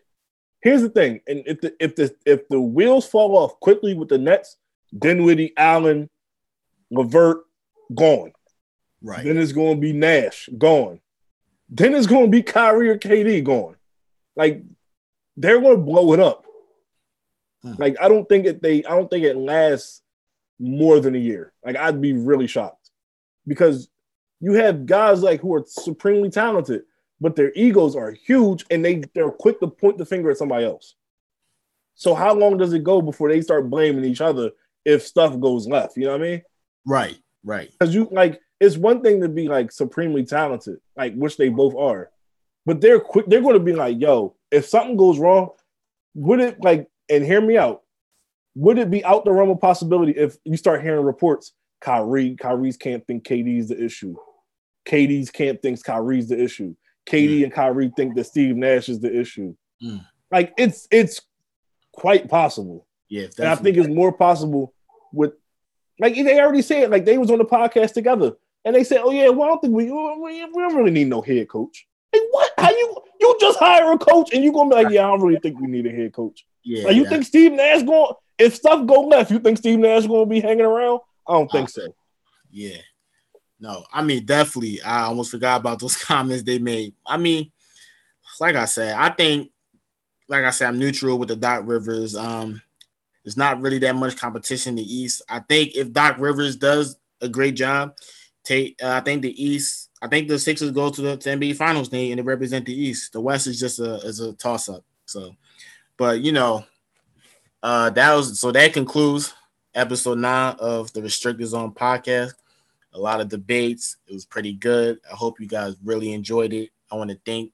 here's 0.62 0.82
the 0.82 0.90
thing. 0.90 1.22
And 1.28 1.44
if 1.46 1.62
the 1.62 1.74
if 1.80 1.96
the 1.96 2.16
if 2.26 2.48
the 2.50 2.62
wheels 2.62 3.08
fall 3.08 3.38
off 3.38 3.60
quickly 3.60 3.94
with 3.94 4.10
the 4.10 4.18
Nets, 4.18 4.58
Dinwiddie, 4.98 5.54
Allen, 5.58 6.10
LeVert, 6.92 7.44
gone. 7.94 8.32
Right. 9.02 9.24
Then 9.24 9.38
it's 9.38 9.52
gonna 9.52 9.78
be 9.78 9.94
Nash 9.94 10.50
gone. 10.58 11.00
Then 11.70 11.94
it's 11.94 12.08
gonna 12.08 12.28
be 12.28 12.44
Kyrie 12.44 12.90
or 12.90 12.98
KD 12.98 13.44
gone. 13.44 13.76
Like 14.36 14.64
they're 15.36 15.62
gonna 15.62 15.78
blow 15.78 16.14
it 16.14 16.20
up. 16.20 16.46
Hmm. 17.62 17.74
Like 17.78 17.98
I 18.02 18.08
don't 18.08 18.28
think 18.28 18.46
it 18.46 18.62
they 18.62 18.84
I 18.86 18.90
don't 18.90 19.10
think 19.10 19.26
it 19.26 19.36
lasts 19.38 20.02
more 20.60 21.00
than 21.00 21.16
a 21.16 21.20
year. 21.20 21.54
Like 21.66 21.76
I'd 21.76 22.02
be 22.02 22.14
really 22.14 22.48
shocked 22.48 22.90
because 23.46 23.90
you 24.40 24.54
have 24.54 24.86
guys 24.86 25.22
like 25.22 25.42
who 25.42 25.54
are 25.54 25.64
supremely 25.66 26.30
talented, 26.30 26.84
but 27.20 27.36
their 27.36 27.52
egos 27.56 27.96
are 27.96 28.12
huge 28.12 28.66
and 28.70 28.84
they 28.84 29.04
they're 29.14 29.32
quick 29.32 29.60
to 29.60 29.68
point 29.68 29.98
the 29.98 30.06
finger 30.06 30.32
at 30.32 30.38
somebody 30.38 30.66
else. 30.66 30.96
So 31.96 32.14
how 32.14 32.34
long 32.34 32.58
does 32.58 32.74
it 32.74 32.84
go 32.84 33.02
before 33.02 33.30
they 33.30 33.42
start 33.42 33.70
blaming 33.70 34.06
each 34.06 34.22
other 34.22 34.52
if 34.86 35.02
stuff 35.02 35.40
goes 35.40 35.68
left? 35.68 35.98
You 35.98 36.06
know 36.06 36.12
what 36.12 36.22
I 36.22 36.24
mean? 36.24 36.42
Right, 36.86 37.18
right. 37.44 37.72
Because 37.72 37.94
you 37.94 38.08
like 38.12 38.40
it's 38.60 38.78
one 38.78 39.02
thing 39.02 39.22
to 39.22 39.30
be 39.30 39.48
like 39.48 39.72
supremely 39.72 40.26
talented, 40.26 40.80
like 40.96 41.16
which 41.16 41.38
they 41.38 41.50
both 41.50 41.76
are, 41.76 42.12
but 42.66 42.82
they're 42.82 43.00
quick. 43.00 43.26
They're 43.28 43.42
going 43.42 43.54
to 43.54 43.60
be 43.60 43.74
like, 43.74 44.00
"Yo, 44.00 44.36
if 44.52 44.66
something 44.66 44.98
goes 44.98 45.20
wrong, 45.20 45.50
would 46.16 46.40
it 46.40 46.62
like?" 46.62 46.88
And 47.10 47.24
hear 47.24 47.40
me 47.40 47.58
out 47.58 47.84
would 48.58 48.80
it 48.80 48.90
be 48.90 49.06
out 49.06 49.24
the 49.24 49.32
realm 49.32 49.52
of 49.52 49.62
possibility 49.62 50.14
if 50.14 50.36
you 50.44 50.58
start 50.58 50.82
hearing 50.82 51.06
reports? 51.06 51.54
Kyrie, 51.80 52.36
Kyrie's 52.36 52.76
camp 52.76 53.06
think 53.06 53.24
KD's 53.24 53.70
the 53.70 53.84
issue. 53.84 54.16
KD's 54.88 55.30
camp 55.30 55.62
thinks 55.62 55.84
Kyrie's 55.84 56.28
the 56.28 56.42
issue. 56.42 56.76
KD 57.08 57.40
mm. 57.40 57.44
and 57.44 57.54
Kyrie 57.54 57.94
think 57.96 58.16
that 58.16 58.26
Steve 58.26 58.56
Nash 58.56 58.90
is 58.90 59.00
the 59.00 59.16
issue. 59.16 59.56
Mm. 59.84 60.04
Like 60.32 60.54
it's 60.58 60.88
it's 60.90 61.22
quite 61.94 62.30
possible. 62.30 62.88
Yeah, 63.10 63.28
and 63.38 63.48
I 63.48 63.56
think 63.56 63.78
it's 63.78 63.88
more 63.88 64.12
possible 64.12 64.74
with 65.14 65.34
like 66.00 66.16
they 66.16 66.40
already 66.40 66.64
said 66.64 66.90
like 66.90 67.06
they 67.06 67.20
was 67.20 67.30
on 67.30 67.38
the 67.38 67.46
podcast 67.46 67.94
together 67.94 68.34
and 68.66 68.76
they 68.76 68.84
said, 68.84 69.02
"Oh 69.04 69.12
yeah, 69.12 69.30
well 69.30 69.44
I 69.44 69.48
don't 69.50 69.62
think 69.62 69.74
we 69.76 69.86
we, 69.86 70.46
we 70.46 70.62
don't 70.62 70.76
really 70.76 70.92
need 70.92 71.10
no 71.10 71.22
head 71.22 71.48
coach." 71.48 71.88
Like 72.12 72.24
what? 72.32 72.52
How 72.58 72.72
you 72.72 72.98
you 73.20 73.38
just 73.40 73.60
hire 73.60 73.92
a 73.92 74.00
coach 74.00 74.34
and 74.34 74.44
you 74.44 74.52
gonna 74.52 74.70
be 74.72 74.76
like, 74.76 74.90
"Yeah, 74.90 75.06
I 75.06 75.12
don't 75.12 75.22
really 75.22 75.40
think 75.40 75.60
we 75.60 75.68
need 75.68 75.86
a 75.86 75.92
head 75.92 76.12
coach." 76.12 76.44
Yeah, 76.64 76.86
like 76.88 76.96
you 76.96 77.04
yeah. 77.04 77.10
think 77.10 77.26
Steve 77.26 77.54
Nash 77.54 77.84
going 77.84 78.14
if 78.38 78.56
stuff 78.56 78.86
go 78.86 79.02
left, 79.02 79.32
you 79.32 79.40
think 79.40 79.58
Steve 79.58 79.80
Nash 79.80 80.04
to 80.04 80.26
be 80.26 80.40
hanging 80.40 80.66
around? 80.66 81.00
I 81.28 81.34
don't 81.34 81.52
think 81.52 81.70
so. 81.70 81.88
Yeah. 82.52 82.78
No, 83.60 83.84
I 83.92 84.04
mean 84.04 84.26
definitely. 84.26 84.82
I 84.82 85.04
almost 85.04 85.32
forgot 85.32 85.62
about 85.62 85.80
those 85.80 85.98
comments 86.04 86.44
they 86.44 86.60
made. 86.60 86.94
I 87.06 87.18
mean, 87.18 87.52
like 88.40 88.56
I 88.56 88.66
said, 88.66 88.96
I 88.96 89.10
think, 89.10 89.52
like 90.30 90.46
I 90.46 90.52
said, 90.52 90.68
I'm 90.68 90.80
neutral 90.80 91.18
with 91.18 91.30
the 91.30 91.36
Doc 91.36 91.64
Rivers. 91.66 92.16
Um, 92.16 92.62
there's 93.24 93.38
not 93.38 93.62
really 93.62 93.80
that 93.80 93.96
much 93.96 94.16
competition 94.16 94.72
in 94.72 94.84
the 94.84 94.96
East. 94.96 95.22
I 95.28 95.40
think 95.40 95.76
if 95.76 95.92
Doc 95.92 96.18
Rivers 96.20 96.56
does 96.56 96.98
a 97.22 97.28
great 97.28 97.56
job, 97.56 97.96
take 98.44 98.78
uh, 98.82 98.92
I 98.92 99.00
think 99.02 99.22
the 99.22 99.44
East. 99.44 99.90
I 100.02 100.08
think 100.08 100.28
the 100.28 100.38
Sixers 100.38 100.72
go 100.72 100.92
to 100.92 101.02
the 101.02 101.18
to 101.18 101.30
NBA 101.30 101.56
Finals, 101.56 101.92
Nate, 101.92 102.12
and 102.12 102.20
they 102.20 102.24
represent 102.24 102.66
the 102.66 102.80
East. 102.80 103.14
The 103.14 103.22
West 103.22 103.48
is 103.48 103.60
just 103.60 103.80
a 103.80 103.96
is 103.98 104.20
a 104.20 104.34
toss 104.34 104.70
up. 104.70 104.84
So, 105.06 105.36
but 105.98 106.22
you 106.22 106.32
know, 106.32 106.64
uh, 107.68 107.90
that 107.90 108.14
was 108.14 108.40
so 108.40 108.50
that 108.50 108.72
concludes 108.72 109.34
episode 109.76 110.20
nine 110.20 110.56
of 110.58 110.94
the 110.94 111.02
Restricted 111.02 111.48
Zone 111.48 111.74
podcast. 111.74 112.32
A 112.94 112.98
lot 112.98 113.20
of 113.20 113.28
debates. 113.28 113.98
It 114.08 114.14
was 114.14 114.26
pretty 114.26 114.54
good. 114.54 115.00
I 115.12 115.16
hope 115.18 115.42
you 115.42 115.48
guys 115.48 115.76
really 115.84 116.14
enjoyed 116.14 116.54
it. 116.54 116.70
I 116.90 116.96
want 116.96 117.10
to 117.10 117.20
thank 117.26 117.52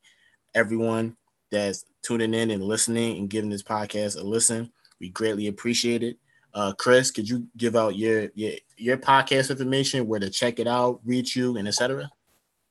everyone 0.54 1.18
that's 1.50 1.86
tuning 2.04 2.36
in 2.36 2.52
and 2.52 2.64
listening 2.64 3.18
and 3.18 3.28
giving 3.28 3.50
this 3.50 3.64
podcast 3.64 4.16
a 4.16 4.22
listen. 4.22 4.72
We 5.00 5.10
greatly 5.10 5.48
appreciate 5.48 6.04
it. 6.04 6.20
Uh, 6.54 6.74
Chris, 6.74 7.10
could 7.10 7.28
you 7.28 7.48
give 7.58 7.76
out 7.76 7.96
your 7.96 8.30
your 8.36 8.52
your 8.78 8.98
podcast 8.98 9.50
information, 9.50 10.08
where 10.08 10.20
to 10.20 10.30
check 10.30 10.60
it 10.60 10.68
out, 10.68 11.00
reach 11.04 11.36
you, 11.36 11.58
and 11.58 11.68
etc. 11.68 12.08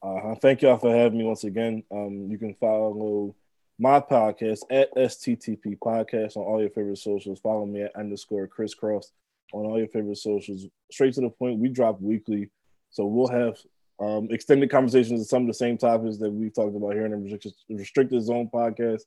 Uh, 0.01 0.37
thank 0.37 0.63
y'all 0.63 0.79
for 0.79 0.95
having 0.95 1.19
me 1.19 1.25
once 1.25 1.43
again. 1.43 1.83
Um, 1.91 2.29
you 2.31 2.39
can 2.39 2.55
follow 2.55 3.35
my 3.83 3.99
podcast 3.99 4.61
at 4.71 4.95
STTP 4.95 5.77
Podcast 5.77 6.37
on 6.37 6.45
all 6.45 6.61
your 6.61 6.71
favorite 6.71 6.99
socials. 6.99 7.41
Follow 7.41 7.67
me 7.67 7.83
at 7.83 7.97
underscore 7.97 8.47
crisscross 8.47 9.11
on 9.53 9.67
all 9.67 9.77
your 9.77 9.89
favorite 9.89 10.19
socials. 10.19 10.67
Straight 10.93 11.15
to 11.15 11.21
the 11.21 11.29
point, 11.29 11.59
we 11.59 11.69
drop 11.69 12.01
weekly. 12.01 12.49
So 12.91 13.07
we'll 13.07 13.27
have 13.27 13.59
um, 13.99 14.29
extended 14.31 14.71
conversations 14.71 15.19
on 15.19 15.25
some 15.25 15.43
of 15.43 15.49
the 15.49 15.55
same 15.55 15.77
topics 15.77 16.17
that 16.19 16.31
we've 16.31 16.55
talked 16.55 16.77
about 16.77 16.93
here 16.93 17.07
in 17.07 17.11
the 17.11 17.17
Restricted, 17.17 17.55
Restricted 17.71 18.23
Zone 18.23 18.49
podcast. 18.55 19.01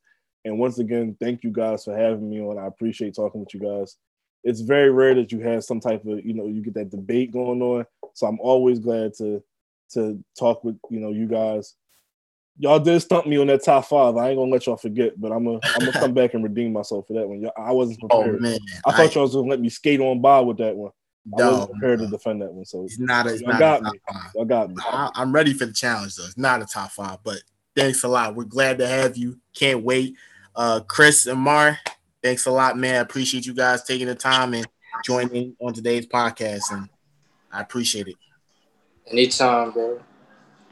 And 0.44 0.60
once 0.60 0.78
again, 0.78 1.16
thank 1.22 1.46
you 1.46 1.52
guys 1.52 1.86
for 1.86 1.98
having 1.98 2.30
me 2.30 2.42
on. 2.42 2.60
I 2.60 2.68
appreciate 2.68 3.16
talking 3.16 3.40
with 3.40 3.54
you 3.54 3.62
guys. 3.62 3.96
It's 4.44 4.60
very 4.60 4.92
rare 4.92 5.16
that 5.16 5.32
you 5.32 5.40
have 5.40 5.64
some 5.64 5.80
type 5.80 6.06
of, 6.06 6.26
you 6.26 6.34
know, 6.34 6.48
you 6.48 6.62
get 6.62 6.74
that 6.74 6.92
debate 6.92 7.32
going 7.32 7.62
on. 7.62 7.86
So 8.14 8.28
I'm 8.28 8.42
always 8.42 8.80
glad 8.80 9.14
to 9.20 9.42
to 9.94 10.22
talk 10.38 10.66
with, 10.66 10.78
you 10.90 11.00
know, 11.00 11.12
you 11.12 11.28
guys 11.28 11.76
y'all 12.58 12.80
did 12.80 13.00
stump 13.02 13.28
me 13.28 13.38
on 13.38 13.48
that 13.48 13.64
top 13.64 13.86
five. 13.86 14.16
I 14.18 14.30
ain't 14.30 14.38
gonna 14.38 14.52
let 14.52 14.66
y'all 14.66 14.78
forget, 14.78 15.20
but 15.20 15.32
I'm 15.32 15.46
gonna 15.46 15.60
I'm 15.64 15.80
gonna 15.80 15.92
come 15.92 16.14
back 16.14 16.34
and 16.34 16.44
redeem 16.44 16.74
myself 16.74 17.08
for 17.08 17.14
that 17.14 17.28
one. 17.28 17.48
I 17.58 17.72
wasn't 17.72 18.00
oh, 18.04 18.22
prepared. 18.22 18.38
Oh, 18.38 18.40
man. 18.40 18.60
I 18.86 18.92
thought 18.92 19.12
I, 19.12 19.14
y'all 19.14 19.24
was 19.24 19.36
gonna 19.36 19.50
let 19.50 19.60
me 19.60 19.70
skate 19.70 20.00
on 20.00 20.22
by 20.22 20.40
with 20.40 20.58
that 20.58 20.76
one. 20.76 20.92
I 21.34 21.42
no, 21.42 21.52
wasn't 21.52 21.72
prepared 21.72 22.00
no. 22.00 22.06
to 22.06 22.12
defend 22.12 22.42
that 22.42 22.54
one. 22.54 22.66
So 22.66 22.84
it's 22.84 23.00
not. 23.00 23.28
A, 23.28 23.34
it's 23.34 23.42
y'all 23.42 23.52
not 23.52 23.60
got 23.60 23.84
me. 23.84 24.00
Y'all 24.36 24.46
got 24.46 24.70
me. 24.70 24.76
I, 24.80 25.10
I'm 25.16 25.32
ready 25.32 25.54
for 25.54 25.66
the 25.66 25.74
challenge 25.74 26.16
though. 26.16 26.26
It's 26.26 26.38
not 26.38 26.62
a 26.62 26.66
top 26.66 26.92
five, 26.92 27.20
but 27.24 27.42
thanks 27.76 28.04
a 28.04 28.08
lot. 28.08 28.36
We're 28.36 28.44
glad 28.46 28.78
to 28.80 28.88
have 28.88 29.18
you. 29.18 29.40
Can't 29.54 29.84
wait. 29.84 30.16
Uh, 30.56 30.80
Chris 30.88 31.26
and 31.26 31.40
Mar, 31.40 31.78
thanks 32.24 32.46
a 32.46 32.52
lot, 32.52 32.78
man. 32.78 32.96
I 32.96 33.00
appreciate 33.00 33.46
you 33.46 33.54
guys 33.54 33.84
taking 33.84 34.08
the 34.08 34.16
time 34.16 34.54
and 34.54 34.66
joining 35.04 35.56
on 35.60 35.74
today's 35.74 36.08
podcast, 36.08 36.72
and 36.72 36.88
I 37.52 37.62
appreciate 37.62 38.08
it. 38.08 38.16
Anytime, 39.12 39.72
bro. 39.72 40.00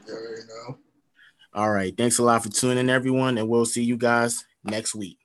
There 0.06 0.38
you 0.38 0.46
know. 0.46 0.78
All 1.54 1.70
right. 1.70 1.96
Thanks 1.96 2.18
a 2.18 2.22
lot 2.22 2.42
for 2.42 2.48
tuning 2.48 2.78
in, 2.78 2.90
everyone, 2.90 3.38
and 3.38 3.48
we'll 3.48 3.64
see 3.64 3.84
you 3.84 3.96
guys 3.96 4.44
next 4.64 4.94
week. 4.94 5.23